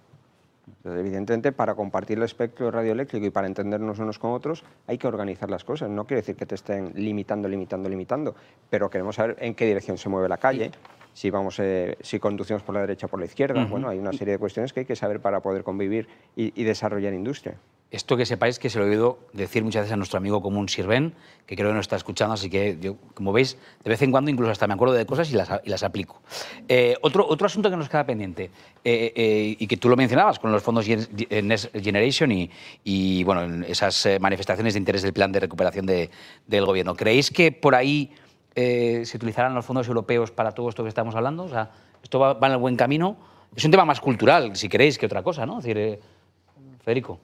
Entonces, 0.67 0.99
evidentemente, 0.99 1.51
para 1.51 1.73
compartir 1.73 2.19
el 2.19 2.23
espectro 2.23 2.69
radioeléctrico 2.69 3.25
y 3.25 3.31
para 3.31 3.47
entendernos 3.47 3.97
unos 3.97 4.19
con 4.19 4.31
otros, 4.31 4.63
hay 4.85 4.99
que 4.99 5.07
organizar 5.07 5.49
las 5.49 5.63
cosas. 5.63 5.89
No 5.89 6.05
quiere 6.05 6.21
decir 6.21 6.35
que 6.35 6.45
te 6.45 6.53
estén 6.53 6.91
limitando, 6.93 7.49
limitando, 7.49 7.89
limitando, 7.89 8.35
pero 8.69 8.91
queremos 8.91 9.15
saber 9.15 9.37
en 9.39 9.55
qué 9.55 9.65
dirección 9.65 9.97
se 9.97 10.07
mueve 10.07 10.29
la 10.29 10.37
calle, 10.37 10.69
si, 11.13 11.31
vamos, 11.31 11.59
eh, 11.59 11.97
si 11.99 12.19
conducimos 12.19 12.61
por 12.61 12.75
la 12.75 12.81
derecha 12.81 13.07
o 13.07 13.09
por 13.09 13.19
la 13.19 13.25
izquierda. 13.25 13.65
Bueno, 13.65 13.89
hay 13.89 13.97
una 13.97 14.13
serie 14.13 14.33
de 14.33 14.37
cuestiones 14.37 14.71
que 14.71 14.81
hay 14.81 14.85
que 14.85 14.95
saber 14.95 15.19
para 15.19 15.39
poder 15.39 15.63
convivir 15.63 16.07
y, 16.35 16.61
y 16.61 16.63
desarrollar 16.63 17.15
industria. 17.15 17.55
Esto 17.91 18.15
que 18.15 18.25
sepáis 18.25 18.57
que 18.57 18.69
se 18.69 18.79
lo 18.79 18.85
he 18.85 18.89
oído 18.89 19.19
decir 19.33 19.65
muchas 19.65 19.81
veces 19.81 19.93
a 19.93 19.97
nuestro 19.97 20.17
amigo 20.17 20.41
común 20.41 20.69
Sirven, 20.69 21.13
que 21.45 21.57
creo 21.57 21.69
que 21.69 21.75
nos 21.75 21.83
está 21.83 21.97
escuchando, 21.97 22.33
así 22.33 22.49
que 22.49 22.77
yo, 22.79 22.95
como 23.13 23.33
veis, 23.33 23.57
de 23.83 23.89
vez 23.89 24.01
en 24.01 24.11
cuando 24.11 24.31
incluso 24.31 24.49
hasta 24.49 24.65
me 24.65 24.73
acuerdo 24.73 24.93
de 24.93 25.05
cosas 25.05 25.29
y 25.29 25.35
las, 25.35 25.49
y 25.65 25.69
las 25.69 25.83
aplico. 25.83 26.21
Eh, 26.69 26.95
otro, 27.01 27.27
otro 27.27 27.47
asunto 27.47 27.69
que 27.69 27.75
nos 27.75 27.89
queda 27.89 28.05
pendiente, 28.05 28.49
eh, 28.85 29.11
eh, 29.13 29.55
y 29.59 29.67
que 29.67 29.75
tú 29.75 29.89
lo 29.89 29.97
mencionabas 29.97 30.39
con 30.39 30.53
los 30.53 30.63
fondos 30.63 30.87
Next 30.87 31.75
Generation 31.75 32.31
y, 32.31 32.49
y 32.85 33.25
bueno, 33.25 33.65
esas 33.65 34.07
manifestaciones 34.21 34.73
de 34.73 34.79
interés 34.79 35.01
del 35.01 35.11
plan 35.11 35.33
de 35.33 35.41
recuperación 35.41 35.85
de, 35.85 36.09
del 36.47 36.65
gobierno. 36.65 36.95
¿Creéis 36.95 37.29
que 37.29 37.51
por 37.51 37.75
ahí 37.75 38.11
se 38.55 39.11
utilizarán 39.15 39.53
los 39.53 39.65
fondos 39.65 39.87
europeos 39.89 40.31
para 40.31 40.53
todo 40.53 40.69
esto 40.69 40.83
que 40.83 40.89
estamos 40.89 41.13
hablando? 41.15 41.43
O 41.43 41.49
sea, 41.49 41.71
¿esto 42.01 42.19
va, 42.19 42.33
va 42.33 42.47
en 42.47 42.53
el 42.53 42.59
buen 42.59 42.77
camino? 42.77 43.17
Es 43.53 43.65
un 43.65 43.71
tema 43.71 43.83
más 43.83 43.99
cultural, 43.99 44.55
si 44.55 44.69
queréis, 44.69 44.97
que 44.97 45.05
otra 45.05 45.23
cosa, 45.23 45.45
¿no? 45.45 45.59
Es 45.59 45.65
decir, 45.65 45.99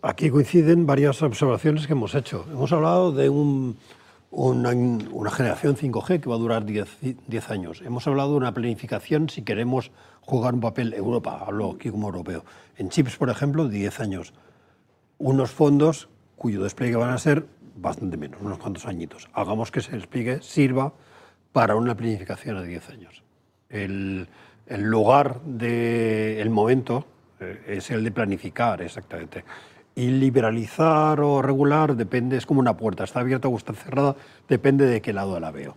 Aquí 0.03 0.29
coinciden 0.29 0.85
varias 0.85 1.23
observaciones 1.23 1.87
que 1.87 1.93
hemos 1.93 2.13
hecho. 2.13 2.45
Hemos 2.51 2.71
hablado 2.71 3.11
de 3.11 3.27
una, 3.29 5.31
generación 5.31 5.75
5G 5.75 6.21
que 6.21 6.29
va 6.29 6.35
a 6.35 6.37
durar 6.37 6.63
10, 6.63 7.49
años. 7.49 7.81
Hemos 7.83 8.07
hablado 8.07 8.31
de 8.31 8.37
una 8.37 8.53
planificación 8.53 9.29
si 9.29 9.41
queremos 9.41 9.91
jugar 10.21 10.53
un 10.53 10.61
papel 10.61 10.93
Europa, 10.93 11.43
hablo 11.43 11.71
aquí 11.71 11.89
como 11.89 12.07
europeo. 12.07 12.45
En 12.75 12.89
chips, 12.89 13.17
por 13.17 13.31
ejemplo, 13.31 13.67
10 13.67 13.99
años. 13.99 14.33
Unos 15.17 15.49
fondos 15.49 16.07
cuyo 16.35 16.61
despliegue 16.61 16.95
van 16.95 17.09
a 17.09 17.17
ser 17.17 17.47
bastante 17.77 18.15
menos, 18.15 18.39
unos 18.41 18.59
cuantos 18.59 18.85
añitos. 18.85 19.27
Hagamos 19.33 19.71
que 19.71 19.79
ese 19.79 19.93
despliegue 19.93 20.39
sirva 20.43 20.93
para 21.51 21.75
una 21.75 21.95
planificación 21.95 22.57
a 22.57 22.61
10 22.61 22.89
años. 22.89 23.23
El, 23.69 24.29
el 24.67 24.83
lugar 24.83 25.41
del 25.41 26.51
momento 26.51 26.99
eh, 26.99 27.16
es 27.39 27.91
el 27.91 28.03
de 28.03 28.11
planificar, 28.11 28.81
exactamente. 28.81 29.43
Y 29.95 30.09
liberalizar 30.11 31.19
o 31.21 31.41
regular 31.41 31.95
depende, 31.95 32.37
es 32.37 32.45
como 32.45 32.59
una 32.59 32.77
puerta, 32.77 33.03
está 33.03 33.19
abierta 33.21 33.47
o 33.47 33.57
está 33.57 33.73
cerrada, 33.73 34.15
depende 34.47 34.85
de 34.85 35.01
qué 35.01 35.13
lado 35.13 35.39
la 35.39 35.51
veo. 35.51 35.75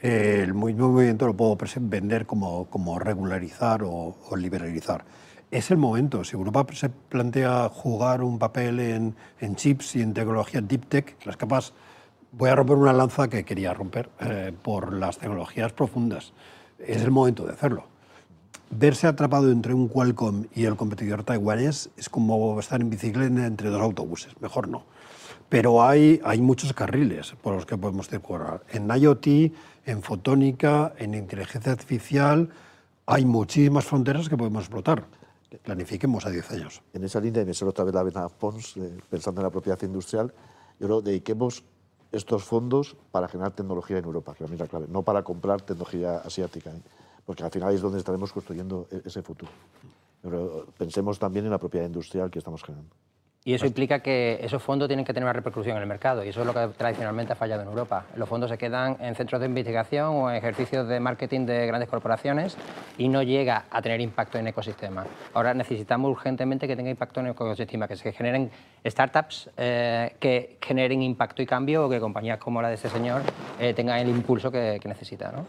el 0.00 0.52
movimiento 0.52 1.26
lo 1.26 1.34
puedo 1.34 1.56
vender 1.80 2.26
como, 2.26 2.66
como 2.66 2.98
regularizar 2.98 3.82
o, 3.84 4.16
liberalizar. 4.36 5.04
Es 5.50 5.70
el 5.70 5.78
momento, 5.78 6.24
si 6.24 6.36
Europa 6.36 6.66
se 6.74 6.90
plantea 6.90 7.68
jugar 7.68 8.22
un 8.22 8.38
papel 8.38 8.80
en, 8.80 9.14
en 9.40 9.54
chips 9.56 9.96
y 9.96 10.02
en 10.02 10.12
tecnología 10.12 10.60
deep 10.60 10.86
tech, 10.86 11.16
las 11.24 11.36
capas, 11.36 11.72
voy 12.32 12.50
a 12.50 12.56
romper 12.56 12.76
una 12.76 12.92
lanza 12.92 13.28
que 13.28 13.44
quería 13.44 13.72
romper 13.72 14.10
eh, 14.20 14.52
por 14.62 14.92
las 14.92 15.18
tecnologías 15.18 15.72
profundas. 15.72 16.32
Es 16.78 17.02
el 17.02 17.12
momento 17.12 17.46
de 17.46 17.52
hacerlo 17.52 17.93
verse 18.76 19.06
atrapado 19.06 19.50
entre 19.50 19.74
un 19.74 19.88
Qualcomm 19.88 20.46
y 20.54 20.64
el 20.64 20.76
competidor 20.76 21.22
taiwanés 21.22 21.90
es 21.96 22.08
como 22.08 22.58
estar 22.58 22.80
en 22.80 22.90
bicicleta 22.90 23.46
entre 23.46 23.70
dos 23.70 23.80
autobuses, 23.80 24.40
mejor 24.40 24.68
no. 24.68 24.84
Pero 25.48 25.82
hay, 25.82 26.20
hay 26.24 26.40
muchos 26.40 26.72
carriles 26.72 27.34
por 27.42 27.54
los 27.54 27.66
que 27.66 27.76
podemos 27.76 28.08
decorar. 28.10 28.62
En 28.70 28.88
IoT, 28.88 29.26
en 29.86 30.02
fotónica, 30.02 30.94
en 30.98 31.14
inteligencia 31.14 31.72
artificial, 31.72 32.48
hay 33.06 33.24
muchísimas 33.24 33.84
fronteras 33.84 34.28
que 34.28 34.36
podemos 34.36 34.62
explotar. 34.64 35.04
Planifiquemos 35.62 36.26
a 36.26 36.30
10 36.30 36.50
años. 36.50 36.82
En 36.92 37.04
esa 37.04 37.20
línea, 37.20 37.42
y 37.42 37.44
me 37.44 37.54
suelo 37.54 37.70
otra 37.70 37.84
vez 37.84 37.94
la 37.94 38.02
vena 38.02 38.28
Pons, 38.28 38.74
pensando 39.08 39.40
en 39.40 39.44
la 39.44 39.50
propiedad 39.50 39.80
industrial, 39.82 40.32
yo 40.80 40.86
creo 40.86 41.02
dediquemos 41.02 41.62
estos 42.10 42.42
fondos 42.42 42.96
para 43.12 43.28
generar 43.28 43.52
tecnología 43.52 43.98
en 43.98 44.04
Europa, 44.04 44.34
que 44.34 44.44
es 44.44 44.50
la 44.50 44.66
clave, 44.66 44.86
no 44.88 45.02
para 45.02 45.22
comprar 45.22 45.62
tecnología 45.62 46.18
asiática. 46.18 46.70
¿eh? 46.70 46.80
Porque 47.24 47.42
al 47.42 47.50
final 47.50 47.74
es 47.74 47.80
donde 47.80 47.98
estaremos 47.98 48.32
construyendo 48.32 48.86
e-, 48.90 49.02
ese 49.04 49.22
futuro. 49.22 49.52
Pero 50.22 50.66
pensemos 50.78 51.18
también 51.18 51.44
en 51.44 51.50
la 51.50 51.58
propiedad 51.58 51.86
industrial 51.86 52.30
que 52.30 52.38
estamos 52.38 52.62
generando. 52.62 52.94
Y 53.46 53.52
eso 53.52 53.66
implica 53.66 53.98
que 53.98 54.38
esos 54.40 54.62
fondos 54.62 54.88
tienen 54.88 55.04
que 55.04 55.12
tener 55.12 55.26
una 55.26 55.34
repercusión 55.34 55.76
en 55.76 55.82
el 55.82 55.86
mercado 55.86 56.24
y 56.24 56.30
eso 56.30 56.40
es 56.40 56.46
lo 56.46 56.54
que 56.54 56.66
tradicionalmente 56.78 57.34
ha 57.34 57.36
fallado 57.36 57.60
en 57.60 57.68
Europa. 57.68 58.06
Los 58.16 58.26
fondos 58.26 58.48
se 58.48 58.56
quedan 58.56 58.96
en 59.00 59.14
centros 59.14 59.38
de 59.38 59.48
investigación 59.48 60.16
o 60.16 60.30
en 60.30 60.36
ejercicios 60.36 60.88
de 60.88 60.98
marketing 60.98 61.44
de 61.44 61.66
grandes 61.66 61.90
corporaciones 61.90 62.56
y 62.96 63.06
no 63.06 63.22
llega 63.22 63.66
a 63.70 63.82
tener 63.82 64.00
impacto 64.00 64.38
en 64.38 64.46
el 64.46 64.52
ecosistema. 64.52 65.04
Ahora 65.34 65.52
necesitamos 65.52 66.10
urgentemente 66.10 66.66
que 66.66 66.74
tenga 66.74 66.88
impacto 66.88 67.20
en 67.20 67.26
el 67.26 67.32
ecosistema, 67.32 67.86
que 67.86 67.96
se 67.96 68.12
generen 68.12 68.50
startups 68.86 69.50
eh, 69.58 70.16
que 70.18 70.56
generen 70.62 71.02
impacto 71.02 71.42
y 71.42 71.46
cambio 71.46 71.84
o 71.84 71.90
que 71.90 72.00
compañías 72.00 72.38
como 72.38 72.62
la 72.62 72.68
de 72.68 72.76
este 72.76 72.88
señor 72.88 73.20
eh, 73.60 73.74
tengan 73.74 73.98
el 73.98 74.08
impulso 74.08 74.50
que, 74.50 74.78
que 74.80 74.88
necesita. 74.88 75.30
¿no? 75.30 75.44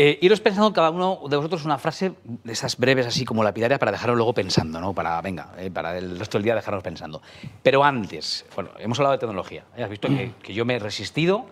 Eh, 0.00 0.16
iros 0.22 0.40
pensando 0.40 0.72
cada 0.72 0.90
uno 0.90 1.22
de 1.28 1.36
vosotros 1.36 1.64
una 1.64 1.76
frase 1.76 2.12
de 2.22 2.52
esas 2.52 2.76
breves, 2.76 3.04
así 3.04 3.24
como 3.24 3.42
lapidaria, 3.42 3.80
para 3.80 3.90
dejaros 3.90 4.14
luego 4.16 4.32
pensando, 4.32 4.80
¿no? 4.80 4.94
Para, 4.94 5.20
venga, 5.20 5.52
eh, 5.58 5.72
para 5.72 5.98
el 5.98 6.16
resto 6.16 6.38
del 6.38 6.44
día 6.44 6.54
dejarnos 6.54 6.84
pensando. 6.84 7.20
Pero 7.64 7.82
antes, 7.82 8.46
bueno, 8.54 8.70
hemos 8.78 8.96
hablado 9.00 9.14
de 9.14 9.18
tecnología. 9.18 9.64
¿eh? 9.76 9.82
Has 9.82 9.90
visto 9.90 10.06
que, 10.06 10.30
yo 10.54 10.64
me 10.64 10.76
he 10.76 10.78
resistido. 10.78 11.46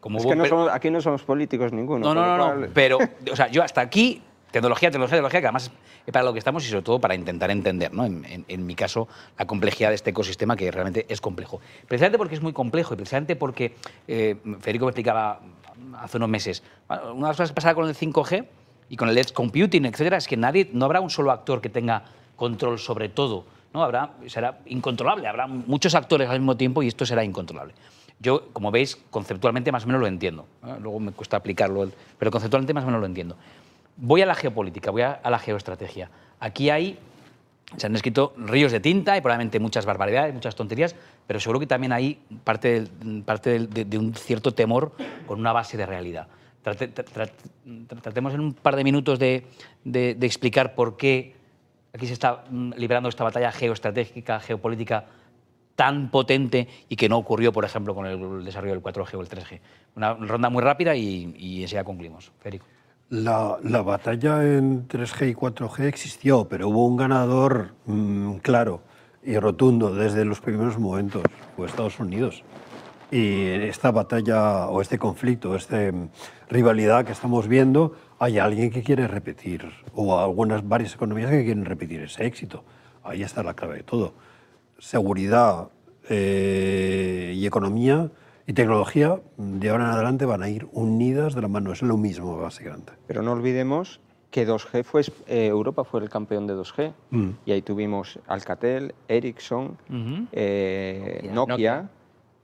Como 0.00 0.18
es 0.18 0.26
que 0.26 0.58
aquí 0.72 0.90
no 0.90 1.00
somos 1.00 1.22
políticos 1.22 1.72
ninguno. 1.72 2.12
No, 2.12 2.14
no, 2.14 2.36
no, 2.36 2.54
no, 2.56 2.66
pero, 2.74 2.98
o 3.30 3.36
sea, 3.36 3.46
yo 3.46 3.62
hasta 3.62 3.80
aquí, 3.80 4.22
tecnología, 4.50 4.90
tecnología, 4.90 5.18
tecnología, 5.18 5.40
que 5.40 5.46
además 5.46 5.70
es 6.04 6.12
para 6.12 6.24
lo 6.24 6.32
que 6.32 6.40
estamos 6.40 6.64
y 6.66 6.68
sobre 6.68 6.82
todo 6.82 6.98
para 7.00 7.14
intentar 7.14 7.52
entender, 7.52 7.94
¿no? 7.94 8.06
En, 8.06 8.44
en, 8.48 8.66
mi 8.66 8.74
caso, 8.74 9.06
la 9.38 9.46
complejidad 9.46 9.90
de 9.90 9.94
este 9.94 10.10
ecosistema 10.10 10.56
que 10.56 10.68
realmente 10.72 11.06
es 11.08 11.20
complejo. 11.20 11.60
Precisamente 11.86 12.18
porque 12.18 12.34
es 12.34 12.42
muy 12.42 12.52
complejo 12.52 12.94
y 12.94 12.96
precisamente 12.96 13.36
porque 13.36 13.76
Federico 14.08 14.86
me 14.86 14.90
explicaba 14.90 15.38
hace 15.98 16.16
unos 16.16 16.28
meses. 16.28 16.62
Una 16.88 17.02
de 17.02 17.20
las 17.20 17.36
cosas 17.36 17.50
que 17.50 17.54
pasará 17.54 17.74
con 17.74 17.88
el 17.88 17.94
5G 17.94 18.46
y 18.88 18.96
con 18.96 19.08
el 19.08 19.18
edge 19.18 19.32
computing, 19.32 19.84
etcétera, 19.84 20.16
es 20.16 20.26
que 20.26 20.36
nadie, 20.36 20.70
no 20.72 20.84
habrá 20.84 21.00
un 21.00 21.10
solo 21.10 21.30
actor 21.30 21.60
que 21.60 21.68
tenga 21.68 22.04
control 22.36 22.78
sobre 22.78 23.08
todo. 23.08 23.44
¿no? 23.74 23.82
Habrá, 23.82 24.12
será 24.26 24.60
incontrolable, 24.66 25.26
habrá 25.28 25.46
muchos 25.46 25.94
actores 25.94 26.28
al 26.28 26.40
mismo 26.40 26.56
tiempo 26.56 26.82
y 26.82 26.88
esto 26.88 27.04
será 27.04 27.24
incontrolable. 27.24 27.74
Yo, 28.20 28.48
como 28.52 28.70
veis, 28.70 28.96
conceptualmente 29.10 29.70
más 29.70 29.84
o 29.84 29.86
menos 29.86 30.00
lo 30.00 30.08
entiendo. 30.08 30.46
Luego 30.80 30.98
me 30.98 31.12
cuesta 31.12 31.36
aplicarlo, 31.36 31.88
pero 32.18 32.30
conceptualmente 32.30 32.74
más 32.74 32.84
o 32.84 32.86
menos 32.86 33.00
lo 33.00 33.06
entiendo. 33.06 33.36
Voy 33.96 34.22
a 34.22 34.26
la 34.26 34.34
geopolítica, 34.34 34.90
voy 34.90 35.02
a, 35.02 35.20
la 35.24 35.38
geoestrategia. 35.38 36.10
Aquí 36.40 36.70
hay 36.70 36.98
se 37.76 37.86
han 37.86 37.94
escrito 37.94 38.34
ríos 38.36 38.72
de 38.72 38.80
tinta 38.80 39.16
y 39.16 39.20
probablemente 39.20 39.60
muchas 39.60 39.84
barbaridades, 39.84 40.32
muchas 40.32 40.54
tonterías, 40.54 40.94
pero 41.26 41.38
seguro 41.38 41.60
que 41.60 41.66
también 41.66 41.92
hay 41.92 42.18
parte, 42.44 42.84
parte 43.24 43.58
de, 43.58 43.98
un 43.98 44.14
cierto 44.14 44.54
temor 44.54 44.92
con 45.26 45.38
una 45.38 45.52
base 45.52 45.76
de 45.76 45.84
realidad. 45.84 46.28
tratemos 48.02 48.34
en 48.34 48.40
un 48.40 48.54
par 48.54 48.76
de 48.76 48.84
minutos 48.84 49.18
de, 49.18 49.44
explicar 50.20 50.74
por 50.74 50.96
qué 50.96 51.34
aquí 51.92 52.06
se 52.06 52.14
está 52.14 52.44
mm, 52.48 52.72
librando 52.76 53.08
esta 53.08 53.24
batalla 53.24 53.52
geoestratégica, 53.52 54.40
geopolítica 54.40 55.06
tan 55.76 56.10
potente 56.10 56.68
y 56.88 56.96
que 56.96 57.08
no 57.08 57.18
ocurrió, 57.18 57.52
por 57.52 57.64
ejemplo, 57.64 57.94
con 57.94 58.06
el 58.06 58.44
desarrollo 58.44 58.72
del 58.72 58.82
4G 58.82 59.14
o 59.14 59.20
el 59.20 59.28
3G. 59.28 59.60
Una 59.94 60.14
ronda 60.14 60.48
muy 60.50 60.62
rápida 60.62 60.96
y, 60.96 61.34
y 61.38 61.62
enseguida 61.62 61.84
concluimos. 61.84 62.32
Federico. 62.40 62.66
La, 63.10 63.56
batalla 63.82 64.44
en 64.44 64.86
3G 64.86 65.30
y 65.30 65.34
4G 65.34 65.84
existió, 65.84 66.46
pero 66.46 66.68
hubo 66.68 66.86
un 66.86 66.98
ganador 66.98 67.72
mm, 67.86 68.34
claro 68.36 68.82
y 69.22 69.38
rotundo 69.38 69.94
desde 69.94 70.26
los 70.26 70.40
primeros 70.40 70.78
momentos, 70.78 71.22
fue 71.56 71.66
Estados 71.66 71.98
Unidos. 72.00 72.44
Y 73.10 73.46
esta 73.46 73.92
batalla 73.92 74.66
o 74.66 74.82
este 74.82 74.98
conflicto, 74.98 75.56
esta 75.56 75.90
mm, 75.90 76.10
rivalidad 76.50 77.06
que 77.06 77.12
estamos 77.12 77.48
viendo, 77.48 77.96
hay 78.18 78.38
alguien 78.38 78.70
que 78.70 78.82
quiere 78.82 79.08
repetir, 79.08 79.64
o 79.94 80.18
algunas 80.18 80.68
varias 80.68 80.94
economías 80.94 81.30
que 81.30 81.44
quieren 81.44 81.64
repetir 81.64 82.02
ese 82.02 82.26
éxito. 82.26 82.62
Ahí 83.02 83.22
está 83.22 83.42
la 83.42 83.54
clave 83.54 83.76
de 83.76 83.82
todo. 83.84 84.12
Seguridad 84.78 85.68
eh, 86.10 87.32
y 87.34 87.46
economía 87.46 88.10
y 88.48 88.54
tecnología 88.54 89.20
de 89.36 89.68
ahora 89.68 89.84
en 89.84 89.90
adelante 89.90 90.24
van 90.24 90.42
a 90.42 90.48
ir 90.48 90.66
unidas 90.72 91.34
de 91.34 91.42
la 91.42 91.48
mano, 91.48 91.70
es 91.70 91.82
lo 91.82 91.98
mismo 91.98 92.38
básicamente. 92.38 92.94
Pero 93.06 93.20
no 93.20 93.32
olvidemos 93.32 94.00
que 94.30 94.48
2G 94.48 94.84
fue, 94.84 95.02
eh, 95.26 95.48
Europa 95.48 95.84
fue 95.84 96.00
el 96.00 96.08
campeón 96.08 96.46
de 96.46 96.54
2G 96.54 96.94
mm. 97.10 97.28
y 97.44 97.52
ahí 97.52 97.60
tuvimos 97.60 98.18
Alcatel, 98.26 98.94
Ericsson, 99.06 99.76
eh, 100.32 101.28
Nokia, 101.30 101.90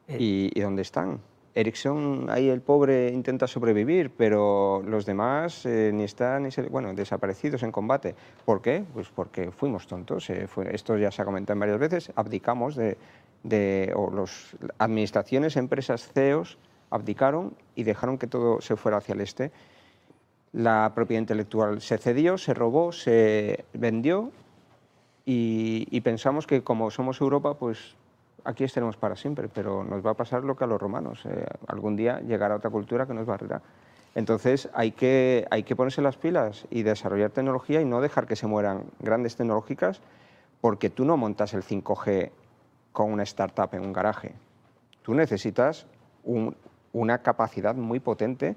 eh. 0.06 0.16
y, 0.54 0.60
dónde 0.60 0.82
están. 0.82 1.20
Ericsson, 1.54 2.26
ahí 2.28 2.50
el 2.50 2.60
pobre 2.60 3.10
intenta 3.10 3.46
sobrevivir, 3.46 4.10
pero 4.10 4.82
los 4.86 5.06
demás 5.06 5.64
ni 5.64 6.02
están 6.02 6.42
ni 6.42 6.50
bueno, 6.68 6.92
desaparecidos 6.92 7.62
en 7.62 7.72
combate. 7.72 8.14
¿Por 8.44 8.60
qué? 8.60 8.84
Pues 8.92 9.08
porque 9.08 9.52
fuimos 9.52 9.86
tontos. 9.86 10.28
esto 10.28 10.98
ya 10.98 11.10
se 11.10 11.22
ha 11.22 11.24
comentado 11.24 11.58
varias 11.58 11.78
veces. 11.78 12.12
Abdicamos 12.16 12.74
de, 12.74 12.98
de, 13.44 13.92
o 13.94 14.10
las 14.10 14.56
administraciones, 14.78 15.56
empresas, 15.56 16.10
CEOs, 16.12 16.58
abdicaron 16.90 17.54
y 17.76 17.84
dejaron 17.84 18.18
que 18.18 18.26
todo 18.26 18.60
se 18.60 18.74
fuera 18.74 18.98
hacia 18.98 19.14
el 19.14 19.20
este. 19.20 19.52
La 20.52 20.92
propiedad 20.94 21.20
intelectual 21.20 21.80
se 21.80 21.98
cedió, 21.98 22.38
se 22.38 22.54
robó, 22.54 22.90
se 22.92 23.64
vendió 23.72 24.32
y, 25.24 26.00
pensamos 26.02 26.46
que 26.46 26.62
como 26.62 26.90
somos 26.90 27.20
Europa, 27.20 27.54
pues 27.54 27.96
aquí 28.44 28.64
estaremos 28.64 28.96
para 28.96 29.16
siempre, 29.16 29.48
pero 29.48 29.84
nos 29.84 30.04
va 30.04 30.10
a 30.10 30.14
pasar 30.14 30.44
lo 30.44 30.56
que 30.56 30.64
a 30.64 30.66
los 30.66 30.80
romanos. 30.80 31.24
Eh, 31.24 31.46
algún 31.66 31.96
día 31.96 32.20
llegará 32.20 32.56
otra 32.56 32.70
cultura 32.70 33.06
que 33.06 33.14
nos 33.14 33.26
barrerá. 33.26 33.62
Entonces 34.14 34.68
hay 34.74 34.92
que, 34.92 35.46
hay 35.50 35.64
que 35.64 35.74
ponerse 35.74 36.02
las 36.02 36.16
pilas 36.16 36.66
y 36.70 36.82
desarrollar 36.82 37.30
tecnología 37.30 37.80
y 37.80 37.84
no 37.84 38.00
dejar 38.00 38.26
que 38.26 38.36
se 38.36 38.46
mueran 38.46 38.84
grandes 39.00 39.36
tecnológicas 39.36 40.00
porque 40.60 40.88
tú 40.88 41.04
no 41.04 41.16
montas 41.16 41.52
el 41.52 41.64
5G 41.64 42.30
con 42.94 43.12
una 43.12 43.24
startup 43.24 43.68
en 43.74 43.82
un 43.82 43.92
garaje. 43.92 44.32
Tú 45.02 45.12
necesitas 45.14 45.84
un- 46.22 46.56
una 46.92 47.18
capacidad 47.18 47.74
muy 47.74 47.98
potente 47.98 48.54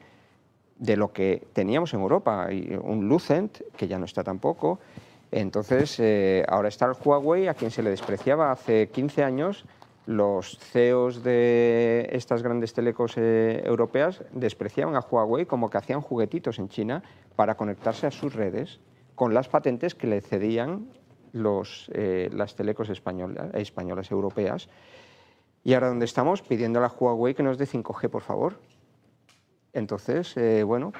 de 0.77 0.95
lo 0.95 1.11
que 1.11 1.47
teníamos 1.53 1.91
en 1.95 2.01
Europa, 2.01 2.47
y 2.53 2.75
un 2.75 3.09
Lucent, 3.09 3.59
que 3.75 3.87
ya 3.87 3.97
no 3.97 4.05
está 4.05 4.23
tampoco. 4.23 4.79
Entonces, 5.31 5.99
eh, 5.99 6.45
ahora 6.47 6.67
está 6.69 6.85
el 6.85 6.93
Huawei, 7.03 7.47
a 7.47 7.55
quien 7.55 7.71
se 7.71 7.81
le 7.81 7.89
despreciaba 7.89 8.51
hace 8.51 8.89
15 8.89 9.23
años. 9.23 9.65
Los 10.05 10.57
CEOs 10.59 11.23
de 11.23 12.07
estas 12.11 12.43
grandes 12.43 12.73
telecos 12.73 13.15
eh, 13.17 13.63
europeas 13.65 14.23
despreciaban 14.31 14.95
a 14.95 14.99
Huawei 15.01 15.47
como 15.47 15.69
que 15.71 15.79
hacían 15.79 16.01
juguetitos 16.01 16.59
en 16.59 16.69
China 16.69 17.01
para 17.35 17.57
conectarse 17.57 18.05
a 18.05 18.11
sus 18.11 18.35
redes 18.35 18.79
con 19.15 19.33
las 19.33 19.49
patentes 19.49 19.95
que 19.95 20.05
le 20.07 20.21
cedían 20.21 20.87
los, 21.33 21.89
eh, 21.93 22.29
las 22.33 22.55
telecos 22.55 22.89
españolas, 22.89 23.53
españolas 23.53 24.09
europeas. 24.11 24.69
Y 25.63 25.73
ahora 25.73 25.87
donde 25.89 26.05
estamos 26.05 26.41
pidiendo 26.41 26.79
a 26.79 26.83
la 26.83 26.87
Huawei 26.87 27.33
que 27.33 27.43
nos 27.43 27.57
dé 27.57 27.65
5G, 27.65 28.09
por 28.09 28.21
favor. 28.21 28.59
Entonces, 29.73 30.35
eh, 30.37 30.63
bueno, 30.63 30.93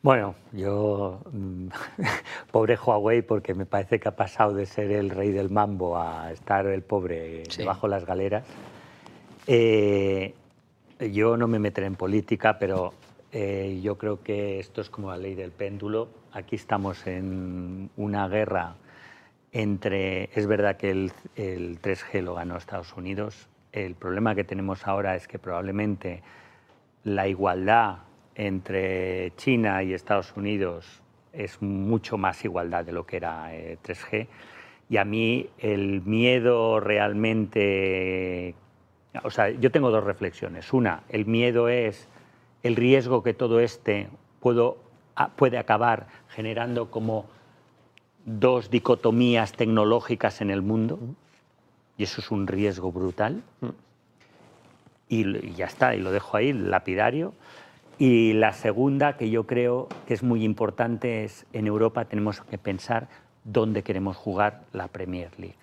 Bueno, 0.00 0.36
yo, 0.52 1.20
mm, 1.32 1.68
pobre 2.52 2.76
Huawei, 2.78 3.22
porque 3.22 3.52
me 3.54 3.66
parece 3.66 3.98
que 3.98 4.08
ha 4.08 4.14
pasado 4.14 4.54
de 4.54 4.64
ser 4.64 4.92
el 4.92 5.10
rey 5.10 5.32
del 5.32 5.50
mambo 5.50 5.98
a 5.98 6.30
estar 6.32 6.66
el 6.66 6.82
pobre 6.82 7.42
Sí. 7.50 7.58
debajo 7.62 7.88
de 7.88 7.90
las 7.90 8.06
galeras. 8.06 8.46
Eh, 9.48 10.34
yo 11.12 11.36
no 11.36 11.48
me 11.48 11.58
meteré 11.58 11.86
en 11.88 11.96
política, 11.96 12.58
pero 12.60 12.92
eh, 13.32 13.80
yo 13.82 13.98
creo 13.98 14.22
que 14.22 14.58
esto 14.58 14.80
es 14.80 14.88
como 14.88 15.10
la 15.10 15.18
ley 15.18 15.34
del 15.34 15.52
péndulo. 15.52 16.08
Aquí 16.32 16.56
estamos 16.56 17.06
en 17.06 17.90
una 17.96 18.28
guerra 18.28 18.76
entre... 19.52 20.30
Es 20.34 20.46
verdad 20.46 20.76
que 20.76 20.90
el, 20.90 21.12
el 21.36 21.80
3G 21.80 22.22
lo 22.22 22.34
ganó 22.34 22.56
Estados 22.56 22.94
Unidos. 22.96 23.48
El 23.72 23.94
problema 23.94 24.34
que 24.34 24.44
tenemos 24.44 24.86
ahora 24.86 25.14
es 25.14 25.28
que 25.28 25.38
probablemente 25.38 26.22
la 27.04 27.28
igualdad 27.28 27.98
entre 28.34 29.32
China 29.36 29.82
y 29.82 29.92
Estados 29.92 30.34
Unidos 30.36 31.02
es 31.32 31.60
mucho 31.60 32.16
más 32.16 32.44
igualdad 32.44 32.84
de 32.84 32.92
lo 32.92 33.04
que 33.04 33.16
era 33.18 33.54
eh, 33.54 33.78
3G. 33.82 34.26
Y 34.88 34.96
a 34.96 35.04
mí 35.04 35.50
el 35.58 36.00
miedo 36.02 36.80
realmente... 36.80 38.54
O 39.22 39.30
sea, 39.30 39.50
yo 39.50 39.70
tengo 39.70 39.90
dos 39.90 40.04
reflexiones. 40.04 40.72
Una, 40.72 41.02
el 41.08 41.26
miedo 41.26 41.68
es 41.68 42.08
el 42.62 42.76
riesgo 42.76 43.22
que 43.22 43.34
todo 43.34 43.60
este 43.60 44.08
puedo, 44.40 44.78
puede 45.36 45.58
acabar 45.58 46.08
generando 46.28 46.90
como 46.90 47.26
dos 48.24 48.70
dicotomías 48.70 49.52
tecnológicas 49.52 50.40
en 50.40 50.50
el 50.50 50.62
mundo. 50.62 50.98
Y 51.96 52.04
eso 52.04 52.20
es 52.20 52.30
un 52.30 52.46
riesgo 52.46 52.92
brutal 52.92 53.42
y, 55.08 55.52
ya 55.54 55.66
está, 55.66 55.94
y 55.94 56.00
lo 56.00 56.12
dejo 56.12 56.36
ahí, 56.36 56.52
lapidario. 56.52 57.34
Y 57.98 58.34
la 58.34 58.52
segunda, 58.52 59.16
que 59.16 59.30
yo 59.30 59.46
creo 59.46 59.88
que 60.06 60.14
es 60.14 60.22
muy 60.22 60.44
importante, 60.44 61.24
es 61.24 61.46
en 61.52 61.66
Europa 61.66 62.04
tenemos 62.04 62.40
que 62.42 62.58
pensar 62.58 63.08
dónde 63.42 63.82
queremos 63.82 64.16
jugar 64.16 64.62
la 64.72 64.88
Premier 64.88 65.30
League. 65.38 65.56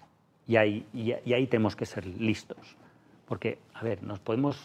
Y 0.47 0.57
ahí, 0.57 0.85
y 0.93 1.33
ahí 1.33 1.47
tenemos 1.47 1.75
que 1.75 1.85
ser 1.85 2.05
listos. 2.05 2.57
Porque, 3.27 3.57
a 3.73 3.83
ver, 3.83 4.03
nos 4.03 4.19
podemos 4.19 4.57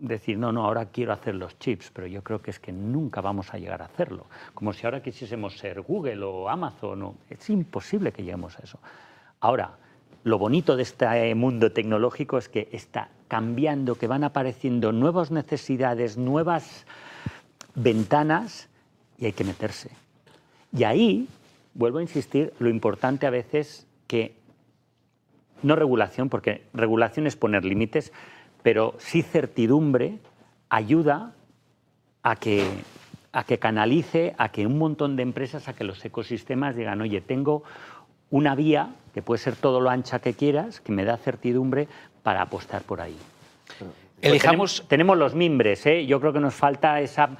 decir, 0.00 0.38
no, 0.38 0.50
no, 0.50 0.64
ahora 0.64 0.86
quiero 0.86 1.12
hacer 1.12 1.34
los 1.34 1.58
chips, 1.58 1.90
pero 1.92 2.06
yo 2.06 2.22
creo 2.22 2.40
que 2.40 2.50
es 2.50 2.58
que 2.58 2.72
nunca 2.72 3.20
vamos 3.20 3.52
a 3.54 3.58
llegar 3.58 3.82
a 3.82 3.86
hacerlo. 3.86 4.26
Como 4.54 4.72
si 4.72 4.86
ahora 4.86 5.02
quisiésemos 5.02 5.56
ser 5.56 5.82
Google 5.82 6.22
o 6.24 6.48
Amazon, 6.48 7.02
o, 7.02 7.14
es 7.28 7.48
imposible 7.50 8.12
que 8.12 8.22
lleguemos 8.22 8.58
a 8.58 8.62
eso. 8.62 8.78
Ahora, 9.40 9.76
lo 10.24 10.38
bonito 10.38 10.76
de 10.76 10.82
este 10.82 11.34
mundo 11.34 11.72
tecnológico 11.72 12.38
es 12.38 12.48
que 12.48 12.68
está 12.72 13.08
cambiando, 13.28 13.94
que 13.94 14.06
van 14.06 14.24
apareciendo 14.24 14.92
nuevas 14.92 15.30
necesidades, 15.30 16.18
nuevas 16.18 16.86
ventanas 17.74 18.68
y 19.18 19.26
hay 19.26 19.32
que 19.32 19.44
meterse. 19.44 19.90
Y 20.76 20.84
ahí, 20.84 21.28
vuelvo 21.74 21.98
a 21.98 22.02
insistir, 22.02 22.52
lo 22.58 22.68
importante 22.68 23.26
a 23.26 23.30
veces 23.30 23.86
que 24.06 24.34
no 25.62 25.76
regulación, 25.76 26.28
porque 26.28 26.64
regulación 26.72 27.26
es 27.26 27.36
poner 27.36 27.64
límites, 27.64 28.12
pero 28.62 28.94
sí 28.98 29.22
certidumbre 29.22 30.18
ayuda 30.68 31.32
a 32.22 32.36
que, 32.36 32.66
a 33.32 33.44
que 33.44 33.58
canalice, 33.58 34.34
a 34.38 34.50
que 34.50 34.66
un 34.66 34.78
montón 34.78 35.16
de 35.16 35.22
empresas, 35.22 35.68
a 35.68 35.72
que 35.74 35.84
los 35.84 36.04
ecosistemas 36.04 36.76
digan, 36.76 37.00
oye, 37.00 37.20
tengo 37.20 37.62
una 38.30 38.54
vía, 38.54 38.90
que 39.12 39.22
puede 39.22 39.38
ser 39.38 39.56
todo 39.56 39.80
lo 39.80 39.90
ancha 39.90 40.20
que 40.20 40.34
quieras, 40.34 40.80
que 40.80 40.92
me 40.92 41.04
da 41.04 41.16
certidumbre 41.16 41.88
para 42.22 42.42
apostar 42.42 42.82
por 42.82 43.00
ahí. 43.00 43.16
Elijamos, 44.22 44.42
Tenemos, 44.42 44.88
tenemos 44.88 45.18
los 45.18 45.34
mimbres, 45.34 45.86
¿eh? 45.86 46.04
yo 46.06 46.20
creo 46.20 46.32
que 46.32 46.40
nos 46.40 46.54
falta 46.54 47.00
esa, 47.00 47.30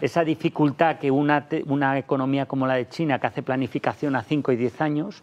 esa 0.00 0.22
dificultad 0.22 0.98
que 0.98 1.10
una, 1.10 1.46
una 1.66 1.98
economía 1.98 2.46
como 2.46 2.66
la 2.66 2.74
de 2.74 2.88
China, 2.88 3.18
que 3.18 3.26
hace 3.26 3.42
planificación 3.42 4.14
a 4.14 4.22
5 4.22 4.52
y 4.52 4.56
10 4.56 4.80
años, 4.82 5.22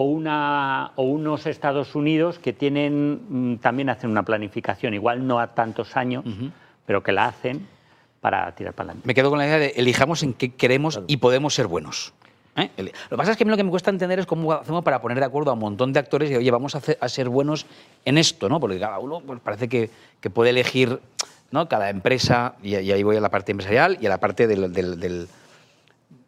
o, 0.00 0.02
una, 0.04 0.92
o 0.94 1.02
unos 1.02 1.44
Estados 1.46 1.96
Unidos 1.96 2.38
que 2.38 2.52
tienen, 2.52 3.20
mm, 3.28 3.56
también 3.56 3.90
hacen 3.90 4.10
una 4.10 4.22
planificación, 4.22 4.94
igual 4.94 5.26
no 5.26 5.40
a 5.40 5.48
tantos 5.54 5.96
años, 5.96 6.24
pero 6.86 7.02
que 7.02 7.10
la 7.10 7.26
hacen 7.26 7.66
para 8.20 8.54
tirar 8.54 8.74
para 8.74 8.90
adelante. 8.90 9.06
me 9.08 9.12
quedo 9.14 9.28
con 9.28 9.40
la 9.40 9.46
idea 9.46 9.58
de 9.58 9.72
elijamos 9.76 10.22
en 10.22 10.34
qué 10.34 10.50
queremos 10.54 11.00
y 11.08 11.16
podemos 11.16 11.52
ser 11.52 11.66
buenos. 11.66 12.12
¿eh? 12.54 12.70
Lo 12.76 12.84
que 12.84 13.16
pasa 13.16 13.32
es 13.32 13.36
que 13.36 13.42
a 13.42 13.46
mí 13.46 13.50
lo 13.50 13.56
que 13.56 13.64
me 13.64 13.70
cuesta 13.70 13.90
entender 13.90 14.20
es 14.20 14.26
cómo 14.26 14.52
hacemos 14.52 14.84
para 14.84 15.00
poner 15.02 15.18
de 15.18 15.24
acuerdo 15.24 15.50
a 15.50 15.54
un 15.54 15.60
montón 15.60 15.92
de 15.92 15.98
actores 15.98 16.30
y, 16.30 16.36
oye, 16.36 16.50
vamos 16.52 16.76
a, 16.76 16.78
hacer- 16.78 16.98
a 17.00 17.08
ser 17.08 17.28
buenos 17.28 17.66
en 18.04 18.18
esto, 18.18 18.48
¿no? 18.48 18.60
Porque 18.60 18.78
cada 18.78 19.00
uno 19.00 19.20
pues, 19.20 19.40
parece 19.40 19.68
que, 19.68 19.90
que 20.20 20.30
puede 20.30 20.50
elegir, 20.50 21.00
¿no? 21.50 21.68
Cada 21.68 21.90
empresa, 21.90 22.54
y, 22.62 22.76
y 22.76 22.92
ahí 22.92 23.02
voy 23.02 23.16
a 23.16 23.20
la 23.20 23.30
parte 23.30 23.50
empresarial 23.50 23.98
y 24.00 24.06
a 24.06 24.10
la 24.10 24.18
parte 24.18 24.46
del- 24.46 24.72
del- 24.72 25.00
del, 25.00 25.28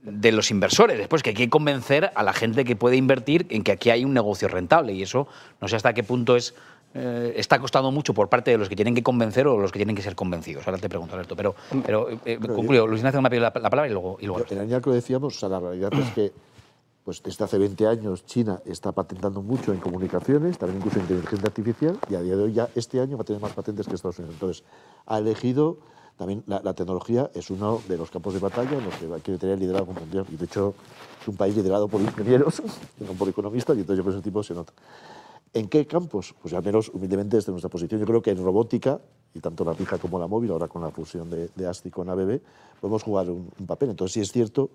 de 0.03 0.33
los 0.33 0.51
inversores. 0.51 0.99
Después 0.99 1.23
que 1.23 1.31
hay 1.31 1.37
que 1.37 1.51
convencer 1.51 2.11
a 2.15 2.23
la 2.23 2.33
gente 2.33 2.65
que 2.65 2.77
puede 2.77 2.97
invertir 2.97 3.47
en 3.51 3.63
que 3.63 3.73
aquí 3.73 3.91
hay 3.91 4.05
un 4.05 4.15
negocio 4.15 4.49
rentable 4.49 4.93
y 4.93 5.03
eso 5.03 5.29
no 5.61 5.69
sé 5.69 5.77
hasta 5.77 5.93
qué 5.93 6.03
punto 6.03 6.37
es 6.37 6.55
eh, 6.93 7.35
está 7.37 7.61
costando 7.61 7.93
mucho 7.93 8.13
por 8.15 8.29
parte 8.29 8.51
de 8.51 8.59
los 8.59 8.69
que 8.69 8.75
tienen 8.75 8.95
que 8.97 9.03
convencer 9.03 9.47
o 9.47 9.59
los 9.59 9.71
que 9.71 9.79
tienen 9.79 9.95
que 9.95 10.03
ser 10.03 10.17
convencidos. 10.17 10.67
Ahora 10.67 10.79
te 10.79 10.89
pregunto, 10.89 11.15
Alberto, 11.15 11.37
pero, 11.37 11.55
pero 11.85 12.09
eh, 12.25 12.39
concluyo. 12.39 12.87
Luis 12.87 13.01
Ignacio 13.01 13.23
me 13.23 13.29
ha 13.29 13.31
pedido 13.31 13.43
la, 13.43 13.53
la 13.61 13.71
palabra 13.71 13.87
y 13.87 13.93
luego... 13.93 14.17
Y 14.21 14.27
luego 14.27 14.45
En 14.51 14.59
línea 14.59 14.81
que 14.81 14.91
lo 14.91 14.97
decíamos, 14.97 15.37
o 15.37 15.39
sea, 15.39 15.49
la 15.49 15.61
realidad 15.61 15.93
es 15.95 16.11
que 16.13 16.33
pues 17.05 17.23
desde 17.23 17.45
hace 17.45 17.59
20 17.59 17.87
años 17.87 18.27
China 18.27 18.61
está 18.67 18.93
patentando 18.93 19.43
mucho 19.43 19.73
en 19.73 19.79
comunicaciones, 19.79 20.59
también 20.59 20.79
incluso 20.79 20.99
en 20.99 21.05
inteligencia 21.05 21.47
artificial, 21.47 21.99
y 22.09 22.15
a 22.15 22.21
día 22.21 22.37
de 22.37 22.43
hoy 22.43 22.53
ya 22.53 22.69
este 22.75 23.01
año 23.01 23.17
va 23.17 23.23
a 23.23 23.25
tener 23.25 23.41
más 23.41 23.53
patentes 23.53 23.87
que 23.87 23.95
Estados 23.95 24.19
Unidos. 24.19 24.35
Entonces, 24.35 24.65
ha 25.07 25.19
elegido 25.19 25.79
también 26.21 26.45
la, 26.47 26.61
la 26.63 26.75
tecnología 26.75 27.31
es 27.35 27.49
uno 27.49 27.81
de 27.89 27.97
los 27.97 28.11
campos 28.11 28.35
de 28.35 28.41
batalla 28.41 28.77
en 28.77 28.85
los 28.85 28.95
que 28.97 29.07
va- 29.07 29.19
quiere 29.21 29.39
tener 29.39 29.59
liderazgo 29.59 29.95
mundial. 29.95 30.27
Y 30.31 30.37
de 30.37 30.45
hecho, 30.45 30.75
es 31.23 31.27
un 31.29 31.35
país 31.37 31.57
liderado 31.57 31.89
por 31.89 31.99
ingenieros, 32.03 32.63
no 33.01 33.13
por 33.15 33.27
economistas, 33.31 33.75
y 33.79 33.81
entonces 33.81 33.97
yo 33.97 34.03
creo 34.05 34.13
que 34.15 34.19
ese 34.19 34.25
tipo 34.29 34.43
se 34.43 34.53
nota. 34.53 34.75
¿En 35.55 35.67
qué 35.69 35.87
campos? 35.87 36.35
Pues 36.43 36.53
al 36.53 36.63
menos 36.63 36.91
humildemente 36.91 37.37
desde 37.39 37.51
nuestra 37.53 37.71
posición. 37.71 37.99
Yo 38.03 38.07
creo 38.07 38.21
que 38.21 38.33
en 38.33 38.45
robótica, 38.45 39.01
y 39.35 39.41
tanto 39.41 39.65
la 39.65 39.73
fija 39.73 39.97
como 39.97 40.19
la 40.19 40.27
móvil, 40.27 40.51
ahora 40.51 40.69
con 40.69 40.83
la 40.83 40.91
fusión 40.91 41.31
de, 41.31 41.49
de 41.57 41.67
ASTI 41.67 41.91
con 41.91 42.11
ABB, 42.11 42.39
podemos 42.83 43.03
jugar 43.03 43.31
un, 43.31 43.49
un 43.59 43.67
papel. 43.67 43.89
Entonces 43.89 44.13
sí 44.13 44.21
es 44.21 44.31
cierto 44.31 44.69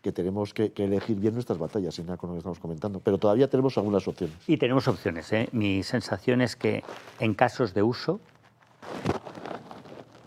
que 0.00 0.10
tenemos 0.10 0.54
que, 0.54 0.72
que 0.72 0.84
elegir 0.84 1.18
bien 1.20 1.34
nuestras 1.34 1.58
batallas, 1.58 1.98
en 1.98 2.06
con 2.16 2.30
lo 2.30 2.34
que 2.34 2.38
estamos 2.38 2.58
comentando. 2.60 2.98
Pero 3.00 3.18
todavía 3.18 3.50
tenemos 3.50 3.76
algunas 3.76 4.08
opciones. 4.08 4.36
Y 4.46 4.56
tenemos 4.56 4.88
opciones. 4.88 5.30
¿eh? 5.34 5.50
Mi 5.52 5.82
sensación 5.82 6.40
es 6.40 6.56
que 6.56 6.82
en 7.20 7.34
casos 7.34 7.74
de 7.74 7.82
uso 7.82 8.20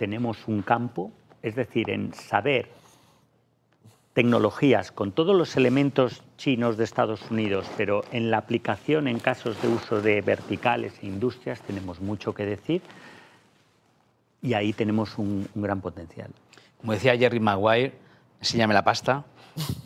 tenemos 0.02 0.48
un 0.48 0.64
campo, 0.64 1.12
es 1.44 1.54
decir, 1.54 1.92
en 1.92 2.12
saber 2.16 2.70
tecnologías 4.16 4.92
con 4.92 5.12
todos 5.12 5.36
los 5.36 5.56
elementos 5.58 6.24
chinos 6.38 6.76
de 6.76 6.86
Estados 6.86 7.30
Unidos, 7.30 7.70
pero 7.78 8.04
en 8.12 8.32
la 8.32 8.40
aplicación 8.40 9.08
en 9.08 9.20
casos 9.20 9.62
de 9.62 9.68
uso 9.68 10.02
de 10.02 10.22
verticales 10.22 10.94
e 11.04 11.06
industrias 11.06 11.62
tenemos 11.62 12.02
mucho 12.02 12.34
que 12.34 12.48
decir 12.48 12.82
y 14.42 14.56
ahí 14.56 14.74
tenemos 14.74 15.20
un, 15.20 15.48
gran 15.54 15.82
potencial. 15.82 16.32
Como 16.80 16.94
decía 16.94 17.16
Jerry 17.16 17.40
Maguire, 17.40 17.94
enséñame 18.40 18.74
la 18.74 18.84
pasta. 18.84 19.24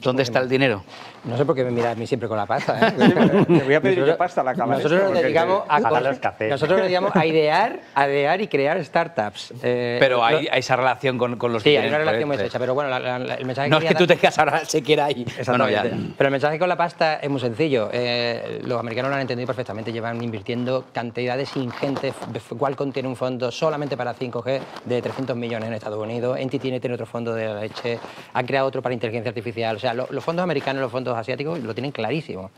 ¿Dónde 0.06 0.24
está 0.24 0.40
el 0.40 0.48
dinero? 0.48 0.84
No 1.24 1.36
sé 1.36 1.44
por 1.46 1.56
qué 1.56 1.64
me 1.64 1.72
miras 1.72 1.94
a 1.96 2.00
mí 2.00 2.06
siempre 2.06 2.30
con 2.30 2.38
la 2.38 2.46
pasta. 2.46 2.90
¿eh? 2.90 2.92
Te 3.48 3.64
voy 3.64 3.74
a 3.74 3.82
pedir 3.82 4.06
yo 4.06 4.16
pasta 4.16 4.42
a 4.42 4.44
la 4.44 4.54
cámara. 4.54 4.78
Nosotros 4.78 5.02
nos 5.02 5.10
porque- 5.12 5.24
dedicamos 5.24 5.64
a, 5.68 5.82
cafés. 6.22 6.50
nosotros 6.52 6.78
nos 6.78 6.86
dedicamos 6.88 7.16
a 7.16 7.26
idear, 7.26 7.80
a 7.96 8.08
idear 8.08 8.40
y 8.42 8.48
crear 8.48 8.84
startups. 8.86 9.52
Eh, 9.64 9.98
Pero 10.00 10.24
hay, 10.24 10.48
esa 10.54 10.76
relación 10.76 11.18
con, 11.18 11.38
con 11.38 11.52
los 11.52 11.64
Sí, 11.64 11.72
que 11.72 11.80
hay 11.80 11.88
una 11.88 11.98
relación 11.98 12.28
muy 12.28 12.36
estrecha, 12.36 12.60
pero 12.60 12.76
bueno, 12.76 12.92
la- 12.92 13.00
la- 13.00 13.18
la- 13.20 13.34
el 13.36 13.46
mensaje 13.46 13.68
No 13.70 13.78
es 13.78 13.84
quería 13.84 13.98
que 13.98 14.04
tú 14.04 14.08
te 14.08 14.18
quedas 14.18 14.38
ahora 14.38 14.64
se 14.66 14.84
quiera 14.84 15.06
ahí. 15.06 15.26
No, 15.48 15.58
no, 15.58 15.68
ya. 15.70 15.82
Pero 15.84 16.28
el 16.28 16.32
mensaje 16.32 16.60
con 16.60 16.70
la 16.70 16.78
pasta 16.78 17.16
es 17.16 17.30
muy 17.30 17.40
sencillo. 17.42 17.90
Eh, 17.92 18.62
los 18.64 18.80
americanos 18.80 19.10
lo 19.10 19.16
han 19.16 19.22
entendido 19.22 19.48
perfectamente. 19.48 19.92
Llevan 19.92 20.22
invirtiendo 20.24 20.86
cantidades 20.94 21.56
ingentes. 21.56 22.14
Qualcomm 22.58 22.92
tiene 22.92 23.10
un 23.10 23.16
fondo 23.16 23.52
solamente 23.52 23.98
para 23.98 24.14
5G 24.14 24.60
de 24.86 25.02
300 25.02 25.36
millones 25.36 25.68
en 25.70 25.74
Estados 25.74 25.98
Unidos. 26.00 26.38
NTT 26.40 26.62
tiene 26.80 26.94
otro 26.94 27.08
fondo 27.08 27.34
de 27.34 27.48
la 27.48 27.62
leche. 27.62 27.98
Han 28.34 28.46
creado 28.46 28.68
otro 28.68 28.84
para 28.84 28.94
inteligencia 28.94 29.30
artificial. 29.30 29.76
O 29.76 29.80
sea, 29.80 29.95
lo- 29.96 30.08
los 30.10 30.24
fondos 30.24 30.44
americanos 30.44 30.80
y 30.80 30.84
los 30.84 30.92
fondos 30.92 31.18
asiáticos 31.18 31.60
lo 31.60 31.74
tienen 31.74 31.92
clarísimo. 31.92 32.52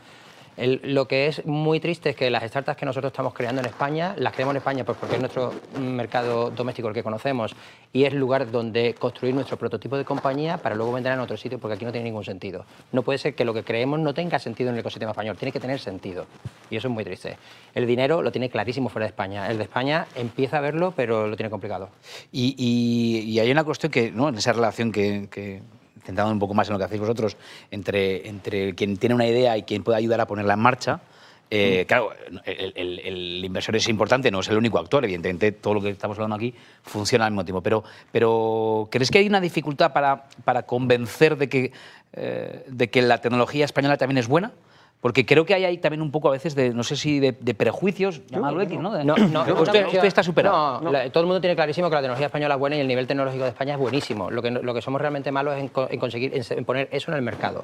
Lo 0.60 1.06
que 1.06 1.28
es 1.28 1.46
muy 1.46 1.78
triste 1.78 2.10
es 2.10 2.16
que 2.16 2.30
las 2.30 2.42
startups 2.42 2.76
que 2.76 2.84
nosotros 2.84 3.12
estamos 3.12 3.32
creando 3.32 3.60
en 3.60 3.66
España, 3.68 4.16
las 4.18 4.32
creamos 4.32 4.54
en 4.54 4.56
España 4.56 4.82
pues 4.82 4.98
porque 4.98 5.14
es 5.14 5.20
nuestro 5.20 5.52
mercado 5.78 6.50
doméstico 6.50 6.88
el 6.88 6.94
que 6.94 7.04
conocemos 7.04 7.54
y 7.92 8.02
es 8.06 8.12
lugar 8.12 8.50
donde 8.50 8.94
construir 8.94 9.36
nuestro 9.36 9.56
prototipo 9.56 9.96
de 9.96 10.04
compañía 10.04 10.56
para 10.58 10.74
luego 10.74 10.90
vender 10.92 11.12
en 11.12 11.20
otro 11.20 11.36
sitio 11.36 11.60
porque 11.60 11.74
aquí 11.76 11.84
no 11.84 11.92
tiene 11.92 12.06
ningún 12.06 12.24
sentido. 12.24 12.64
No 12.90 13.02
puede 13.02 13.18
ser 13.20 13.36
que 13.36 13.44
lo 13.44 13.54
que 13.54 13.62
creemos 13.62 14.00
no 14.00 14.12
tenga 14.14 14.40
sentido 14.40 14.70
en 14.70 14.74
el 14.74 14.80
ecosistema 14.80 15.12
español, 15.12 15.36
tiene 15.36 15.52
que 15.52 15.60
tener 15.60 15.78
sentido. 15.78 16.26
Y 16.70 16.76
eso 16.76 16.88
es 16.88 16.92
muy 16.92 17.04
triste. 17.04 17.36
El 17.72 17.86
dinero 17.86 18.20
lo 18.20 18.32
tiene 18.32 18.50
clarísimo 18.50 18.88
fuera 18.88 19.04
de 19.04 19.10
España. 19.10 19.48
El 19.48 19.58
de 19.58 19.62
España 19.62 20.08
empieza 20.16 20.58
a 20.58 20.60
verlo, 20.60 20.92
pero 20.96 21.28
lo 21.28 21.36
tiene 21.36 21.50
complicado. 21.50 21.90
Y, 22.32 23.38
hay 23.38 23.48
una 23.52 23.62
cuestión 23.62 23.92
que, 23.92 24.10
¿no? 24.10 24.28
en 24.28 24.38
esa 24.38 24.52
relación 24.52 24.90
que 24.90 25.62
centrando 26.08 26.32
un 26.32 26.38
poco 26.38 26.54
más 26.54 26.66
en 26.68 26.72
lo 26.72 26.78
que 26.78 26.86
hacéis 26.86 27.02
vosotros, 27.02 27.36
entre, 27.70 28.26
entre 28.26 28.74
quien 28.74 28.96
tiene 28.96 29.14
una 29.14 29.26
idea 29.26 29.58
y 29.58 29.62
quien 29.64 29.82
puede 29.84 29.98
ayudar 29.98 30.22
a 30.22 30.26
ponerla 30.26 30.54
en 30.54 30.60
marcha, 30.60 31.00
eh, 31.50 31.84
claro, 31.86 32.12
el, 32.46 32.72
el- 32.74 32.98
el 33.00 33.44
inversor 33.44 33.76
es 33.76 33.86
importante, 33.90 34.30
no 34.30 34.40
es 34.40 34.48
el 34.48 34.56
único 34.56 34.78
actor, 34.78 35.04
evidentemente 35.04 35.52
todo 35.52 35.74
lo 35.74 35.82
que 35.82 35.90
estamos 35.90 36.16
hablando 36.16 36.36
aquí 36.36 36.54
funciona 36.82 37.26
al 37.26 37.32
mismo 37.32 37.44
tiempo, 37.44 37.60
pero, 37.62 37.84
pero 38.10 38.88
¿crees 38.90 39.10
que 39.10 39.18
hay 39.18 39.26
una 39.26 39.40
dificultad 39.40 39.92
para, 39.92 40.24
para 40.44 40.62
convencer 40.62 41.36
de 41.36 41.48
que, 41.50 41.72
eh, 42.14 42.64
de 42.68 42.88
que 42.88 43.02
la 43.02 43.18
tecnología 43.20 43.66
española 43.66 43.98
también 43.98 44.16
es 44.18 44.28
buena? 44.28 44.52
Porque 45.00 45.24
creo 45.24 45.44
que 45.46 45.54
hay 45.54 45.64
ahí 45.64 45.78
también 45.78 46.02
un 46.02 46.10
poco 46.10 46.26
a 46.28 46.32
veces 46.32 46.56
de, 46.56 46.70
no 46.74 46.82
sé 46.82 46.96
si 46.96 47.20
de, 47.20 47.30
de 47.38 47.54
prejuicios, 47.54 48.20
llamadlo 48.26 48.62
X, 48.62 48.80
¿no? 48.80 48.90
De- 48.92 49.04
No, 49.04 49.14
no, 49.16 49.44
usted, 49.62 49.86
está 50.08 50.22
superado. 50.24 50.56
No, 50.80 50.90
la- 50.92 51.10
todo 51.10 51.20
el 51.22 51.26
mundo 51.28 51.40
tiene 51.40 51.54
clarísimo 51.54 51.88
que 51.88 51.94
la 51.94 52.00
tecnología 52.00 52.26
española 52.26 52.54
es 52.54 52.60
buena 52.60 52.76
y 52.76 52.80
el 52.80 52.88
nivel 52.88 53.06
tecnológico 53.06 53.44
de 53.44 53.50
España 53.50 53.74
es 53.74 53.78
buenísimo. 53.80 54.28
Lo 54.30 54.42
que, 54.42 54.50
lo 54.50 54.74
que 54.74 54.82
somos 54.82 55.00
realmente 55.00 55.30
malos 55.30 55.54
es 55.54 55.60
en, 55.60 55.68
co- 55.68 55.86
en 55.88 56.00
conseguir 56.00 56.34
en, 56.34 56.42
se- 56.42 56.58
en 56.58 56.64
poner 56.64 56.88
eso 56.90 57.12
en 57.12 57.16
el 57.16 57.22
mercado. 57.22 57.62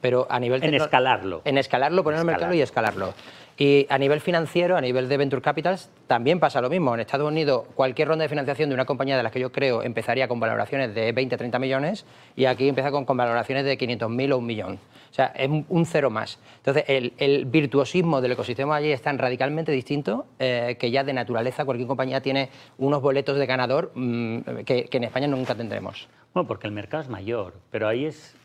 Pero 0.00 0.26
a 0.30 0.40
nivel 0.40 0.62
En 0.64 0.74
escalarlo. 0.74 1.42
En 1.44 1.58
escalarlo, 1.58 2.02
ponerlo 2.02 2.22
en 2.22 2.28
el 2.28 2.32
mercado 2.32 2.54
y 2.54 2.60
escalarlo. 2.60 3.14
Y 3.60 3.86
a 3.90 3.98
nivel 3.98 4.22
financiero, 4.22 4.78
a 4.78 4.80
nivel 4.80 5.06
de 5.06 5.18
venture 5.18 5.42
capitals, 5.42 5.90
también 6.06 6.40
pasa 6.40 6.62
lo 6.62 6.70
mismo. 6.70 6.94
En 6.94 7.00
Estados 7.00 7.28
Unidos, 7.28 7.66
cualquier 7.74 8.08
ronda 8.08 8.22
de 8.22 8.30
financiación 8.30 8.70
de 8.70 8.74
una 8.74 8.86
compañía 8.86 9.18
de 9.18 9.22
las 9.22 9.30
que 9.30 9.38
yo 9.38 9.52
creo 9.52 9.82
empezaría 9.82 10.28
con 10.28 10.40
valoraciones 10.40 10.94
de 10.94 11.12
20, 11.12 11.36
30 11.36 11.58
millones 11.58 12.06
y 12.36 12.46
aquí 12.46 12.68
empieza 12.68 12.90
con, 12.90 13.04
con 13.04 13.18
valoraciones 13.18 13.66
de 13.66 13.76
500.000 13.76 14.32
o 14.32 14.38
un 14.38 14.46
millón. 14.46 14.78
O 15.10 15.12
sea, 15.12 15.26
es 15.36 15.50
un, 15.50 15.84
cero 15.84 16.08
más. 16.08 16.38
Entonces, 16.56 16.84
el, 16.86 17.12
el 17.18 17.44
virtuosismo 17.44 18.22
del 18.22 18.32
ecosistema 18.32 18.76
allí 18.76 18.92
es 18.92 19.02
tan 19.02 19.18
radicalmente 19.18 19.72
distinto 19.72 20.24
eh, 20.38 20.76
que 20.80 20.90
ya 20.90 21.04
de 21.04 21.12
naturaleza 21.12 21.66
cualquier 21.66 21.86
compañía 21.86 22.22
tiene 22.22 22.48
unos 22.78 23.02
boletos 23.02 23.36
de 23.36 23.44
ganador 23.44 23.92
mm, 23.94 24.60
que, 24.64 24.84
que 24.84 24.96
en 24.96 25.04
España 25.04 25.26
nunca 25.26 25.54
tendremos. 25.54 26.08
Bueno, 26.32 26.46
porque 26.46 26.66
el 26.66 26.72
mercado 26.72 27.02
es 27.02 27.10
mayor, 27.10 27.52
pero 27.70 27.88
ahí 27.88 28.06
es... 28.06 28.36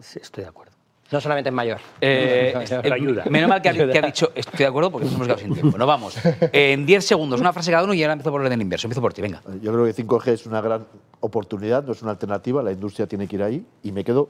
sí, 0.00 0.18
Estoy 0.22 0.44
de 0.44 0.50
acuerdo. 0.50 0.72
No 1.10 1.20
solamente 1.20 1.48
es 1.48 1.54
mayor. 1.54 1.78
Eh, 2.00 2.52
Pero 2.68 2.82
eh, 2.82 2.92
ayuda. 2.92 3.24
Menos 3.28 3.48
mal 3.48 3.60
que 3.60 3.68
ha, 3.68 3.72
que 3.72 3.98
ha 3.98 4.02
dicho, 4.02 4.30
estoy 4.32 4.58
de 4.58 4.66
acuerdo 4.66 4.92
porque 4.92 5.06
nos 5.06 5.14
hemos 5.14 5.26
quedado 5.26 5.40
sin 5.40 5.54
tiempo. 5.54 5.76
No 5.76 5.84
vamos. 5.84 6.16
En 6.52 6.86
10 6.86 7.04
segundos, 7.04 7.40
una 7.40 7.52
frase 7.52 7.72
cada 7.72 7.82
uno 7.82 7.94
y 7.94 8.02
ahora 8.02 8.12
empiezo 8.12 8.30
por 8.30 8.40
el 8.40 8.46
orden 8.46 8.60
inverso. 8.60 8.86
Empiezo 8.86 9.00
por 9.00 9.12
ti, 9.12 9.20
venga. 9.20 9.42
Yo 9.60 9.72
creo 9.72 9.84
que 9.84 10.06
5G 10.06 10.28
es 10.28 10.46
una 10.46 10.60
gran 10.60 10.86
oportunidad, 11.18 11.82
no 11.82 11.92
es 11.92 12.02
una 12.02 12.12
alternativa, 12.12 12.62
la 12.62 12.70
industria 12.70 13.08
tiene 13.08 13.26
que 13.26 13.36
ir 13.36 13.42
ahí 13.42 13.66
y 13.82 13.90
me 13.90 14.04
quedo 14.04 14.28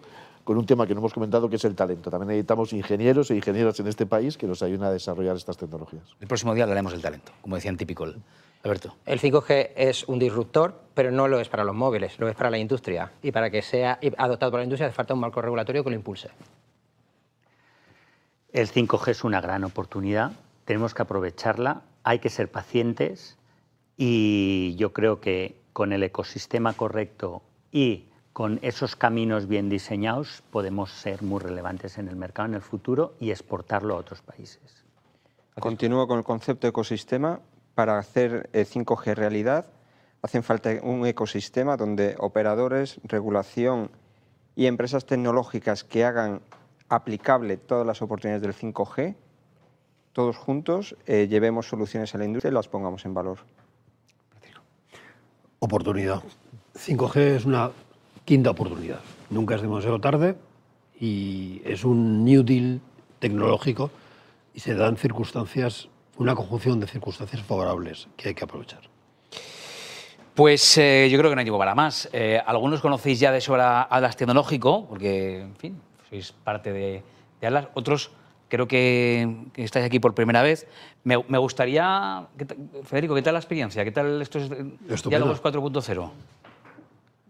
con 0.50 0.58
un 0.58 0.66
tema 0.66 0.84
que 0.84 0.94
no 0.94 0.98
hemos 0.98 1.14
comentado 1.14 1.48
que 1.48 1.54
es 1.54 1.64
el 1.64 1.76
talento. 1.76 2.10
También 2.10 2.26
necesitamos 2.30 2.72
ingenieros 2.72 3.30
e 3.30 3.36
ingenieras 3.36 3.78
en 3.78 3.86
este 3.86 4.04
país 4.04 4.36
que 4.36 4.48
nos 4.48 4.60
ayuden 4.64 4.82
a 4.82 4.90
desarrollar 4.90 5.36
estas 5.36 5.56
tecnologías. 5.56 6.02
El 6.20 6.26
próximo 6.26 6.52
día 6.56 6.64
hablaremos 6.64 6.90
del 6.90 7.00
talento, 7.00 7.30
como 7.40 7.54
decían 7.54 7.76
típico. 7.76 8.02
el- 8.02 8.16
Alberto. 8.64 8.96
El 9.06 9.20
5G 9.20 9.70
es 9.76 10.08
un 10.08 10.18
disruptor, 10.18 10.74
pero 10.92 11.12
no 11.12 11.28
lo 11.28 11.38
es 11.38 11.48
para 11.48 11.62
los 11.62 11.76
móviles, 11.76 12.18
lo 12.18 12.28
es 12.28 12.34
para 12.34 12.50
la 12.50 12.58
industria. 12.58 13.12
Y 13.22 13.30
para 13.30 13.48
que 13.48 13.62
sea 13.62 14.00
adoptado 14.18 14.50
por 14.50 14.58
la 14.58 14.64
industria 14.64 14.88
hace 14.88 14.96
falta 14.96 15.14
un 15.14 15.20
marco 15.20 15.40
regulatorio 15.40 15.84
que 15.84 15.90
lo 15.90 15.94
impulse. 15.94 16.30
El 18.52 18.66
5G 18.68 19.08
es 19.12 19.22
una 19.22 19.40
gran 19.40 19.62
oportunidad, 19.62 20.32
tenemos 20.64 20.94
que 20.94 21.02
aprovecharla, 21.02 21.82
hay 22.02 22.18
que 22.18 22.28
ser 22.28 22.50
pacientes 22.50 23.38
y 23.96 24.74
yo 24.74 24.92
creo 24.92 25.20
que 25.20 25.60
con 25.72 25.92
el 25.92 26.02
ecosistema 26.02 26.72
correcto 26.72 27.40
y 27.70 28.06
con 28.40 28.58
esos 28.62 28.96
caminos 28.96 29.46
bien 29.48 29.68
diseñados 29.68 30.42
podemos 30.50 30.90
ser 30.90 31.22
muy 31.22 31.40
relevantes 31.40 31.98
en 31.98 32.08
el 32.08 32.16
mercado 32.16 32.48
en 32.48 32.54
el 32.54 32.62
futuro 32.62 33.12
y 33.20 33.32
exportarlo 33.32 33.94
a 33.94 33.98
otros 33.98 34.22
países. 34.22 34.82
Continúo 35.60 36.08
con 36.08 36.16
el 36.16 36.24
concepto 36.24 36.66
de 36.66 36.70
ecosistema. 36.70 37.40
Para 37.74 37.98
hacer 37.98 38.48
eh, 38.54 38.64
5G 38.64 39.14
realidad 39.14 39.66
hacen 40.22 40.42
falta 40.42 40.70
un 40.82 41.04
ecosistema 41.06 41.76
donde 41.76 42.16
operadores, 42.18 42.98
regulación 43.04 43.90
y 44.56 44.64
empresas 44.64 45.04
tecnológicas 45.04 45.84
que 45.84 46.06
hagan 46.06 46.40
aplicable 46.88 47.58
todas 47.58 47.86
las 47.86 48.00
oportunidades 48.00 48.40
del 48.40 48.54
5G, 48.54 49.16
todos 50.14 50.38
juntos 50.38 50.96
eh, 51.04 51.28
llevemos 51.28 51.68
soluciones 51.68 52.14
a 52.14 52.18
la 52.18 52.24
industria 52.24 52.52
y 52.52 52.54
las 52.54 52.68
pongamos 52.68 53.04
en 53.04 53.12
valor. 53.12 53.40
Oportunidad. 55.58 56.22
5G 56.74 57.16
es 57.36 57.44
una 57.44 57.70
quinta 58.24 58.50
oportunidad. 58.50 59.00
Nunca 59.30 59.54
es 59.54 59.62
demasiado 59.62 60.00
tarde 60.00 60.36
y 60.98 61.62
es 61.64 61.84
un 61.84 62.24
New 62.24 62.42
Deal 62.42 62.80
tecnológico 63.18 63.90
y 64.54 64.60
se 64.60 64.74
dan 64.74 64.96
circunstancias, 64.96 65.88
una 66.16 66.34
conjunción 66.34 66.80
de 66.80 66.86
circunstancias 66.86 67.42
favorables 67.42 68.08
que 68.16 68.28
hay 68.28 68.34
que 68.34 68.44
aprovechar. 68.44 68.80
Pues 70.34 70.78
eh, 70.78 71.08
yo 71.10 71.18
creo 71.18 71.30
que 71.30 71.36
no 71.36 71.42
tiempo 71.42 71.58
para 71.58 71.74
más. 71.74 72.08
Eh, 72.12 72.40
algunos 72.46 72.80
conocéis 72.80 73.20
ya 73.20 73.30
de 73.32 73.40
sobra 73.40 73.82
Atlas 73.90 74.16
Tecnológico, 74.16 74.86
porque, 74.88 75.40
en 75.40 75.56
fin, 75.56 75.80
sois 76.08 76.32
parte 76.32 76.72
de, 76.72 77.02
de 77.40 77.46
Atlas. 77.46 77.66
Otros 77.74 78.10
creo 78.48 78.66
que, 78.66 79.46
que 79.52 79.64
estáis 79.64 79.84
aquí 79.84 79.98
por 80.00 80.14
primera 80.14 80.40
vez. 80.42 80.66
Me, 81.04 81.22
me 81.28 81.36
gustaría, 81.38 82.26
¿qué 82.38 82.44
tal- 82.46 82.56
Federico, 82.84 83.14
¿qué 83.14 83.22
tal 83.22 83.34
la 83.34 83.40
experiencia? 83.40 83.84
¿Qué 83.84 83.90
tal 83.92 84.22
estos 84.22 84.44
Estupendo. 84.88 85.08
diálogos 85.10 85.42
4.0 85.42 86.10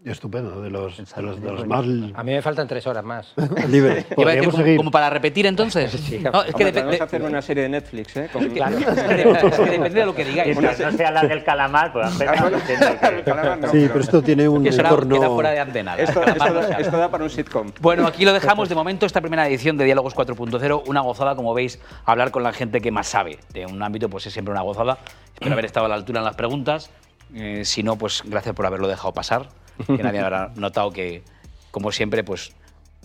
Estupendo, 0.03 0.59
de 0.61 0.71
los, 0.71 0.97
de 0.97 1.21
los, 1.21 1.39
de 1.39 1.51
los 1.51 1.67
más 1.67 1.85
A 2.15 2.23
mí 2.23 2.31
me 2.31 2.41
faltan 2.41 2.67
tres 2.67 2.87
horas 2.87 3.03
más. 3.03 3.33
a 3.37 3.41
decir, 3.67 4.05
Podríamos 4.15 4.47
como, 4.51 4.63
seguir. 4.63 4.77
como 4.77 4.89
para 4.89 5.11
repetir 5.11 5.45
entonces. 5.45 5.91
No, 6.21 6.41
es 6.43 6.55
que 6.55 6.63
Hombre, 6.65 6.71
depe- 6.71 6.73
podemos 6.73 6.97
de- 6.97 7.03
hacer 7.03 7.21
una 7.21 7.41
serie 7.43 7.63
de 7.63 7.69
Netflix, 7.69 8.17
¿eh? 8.17 8.29
Con- 8.33 8.49
Claro, 8.49 8.77
es 8.79 8.85
que 8.85 9.65
depende 9.69 9.89
de 9.99 10.05
lo 10.07 10.15
que 10.15 10.25
digáis. 10.25 10.57
Mientras 10.57 10.79
no 10.91 10.97
sea 10.97 11.11
la 11.11 11.21
del 11.21 11.43
calamar, 11.43 11.93
pues 11.93 12.09
que- 12.17 12.25
Calamar 12.25 13.59
no, 13.59 13.67
Sí, 13.71 13.85
pero 13.87 13.99
esto 13.99 14.23
tiene 14.23 14.49
un 14.49 14.63
Que 14.63 14.69
entorno... 14.69 15.19
queda 15.19 15.29
fuera 15.29 15.51
de 15.51 15.59
antena. 15.59 15.95
Esto, 15.97 16.23
esto 16.23 16.53
da, 16.53 16.67
esto 16.79 16.97
da 16.97 17.09
para 17.11 17.23
un 17.23 17.29
sitcom. 17.29 17.71
Bueno, 17.79 18.07
aquí 18.07 18.25
lo 18.25 18.33
dejamos 18.33 18.69
de 18.69 18.75
momento, 18.75 19.05
esta 19.05 19.21
primera 19.21 19.47
edición 19.47 19.77
de 19.77 19.85
Diálogos 19.85 20.15
4.0, 20.15 20.83
una 20.87 21.01
gozada, 21.01 21.35
como 21.35 21.53
veis, 21.53 21.79
hablar 22.05 22.31
con 22.31 22.41
la 22.41 22.53
gente 22.53 22.81
que 22.81 22.89
más 22.89 23.07
sabe 23.07 23.37
de 23.53 23.67
un 23.67 23.81
ámbito, 23.83 24.09
pues 24.09 24.25
es 24.25 24.33
siempre 24.33 24.51
una 24.51 24.61
gozada. 24.61 24.97
Espero 25.35 25.53
haber 25.53 25.65
estado 25.65 25.85
a 25.85 25.89
la 25.89 25.95
altura 25.95 26.19
en 26.19 26.25
las 26.25 26.35
preguntas. 26.35 26.89
Eh, 27.33 27.63
si 27.65 27.81
no, 27.83 27.95
pues 27.97 28.23
gracias 28.25 28.53
por 28.55 28.65
haberlo 28.65 28.87
dejado 28.89 29.13
pasar, 29.13 29.47
que 29.97 30.03
nadie 30.03 30.19
habrá 30.19 30.51
notado 30.55 30.91
que, 30.91 31.23
como 31.71 31.91
siempre, 31.91 32.23
pues 32.23 32.53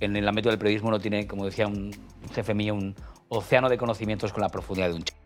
en 0.00 0.16
el 0.16 0.28
ámbito 0.28 0.48
del 0.48 0.58
periodismo 0.58 0.90
no 0.90 1.00
tiene, 1.00 1.26
como 1.26 1.44
decía 1.44 1.66
un 1.66 1.92
jefe 2.34 2.54
mío, 2.54 2.74
un 2.74 2.94
océano 3.28 3.68
de 3.68 3.78
conocimientos 3.78 4.32
con 4.32 4.42
la 4.42 4.48
profundidad 4.48 4.88
de 4.88 4.94
un 4.94 5.02
chico. 5.02 5.18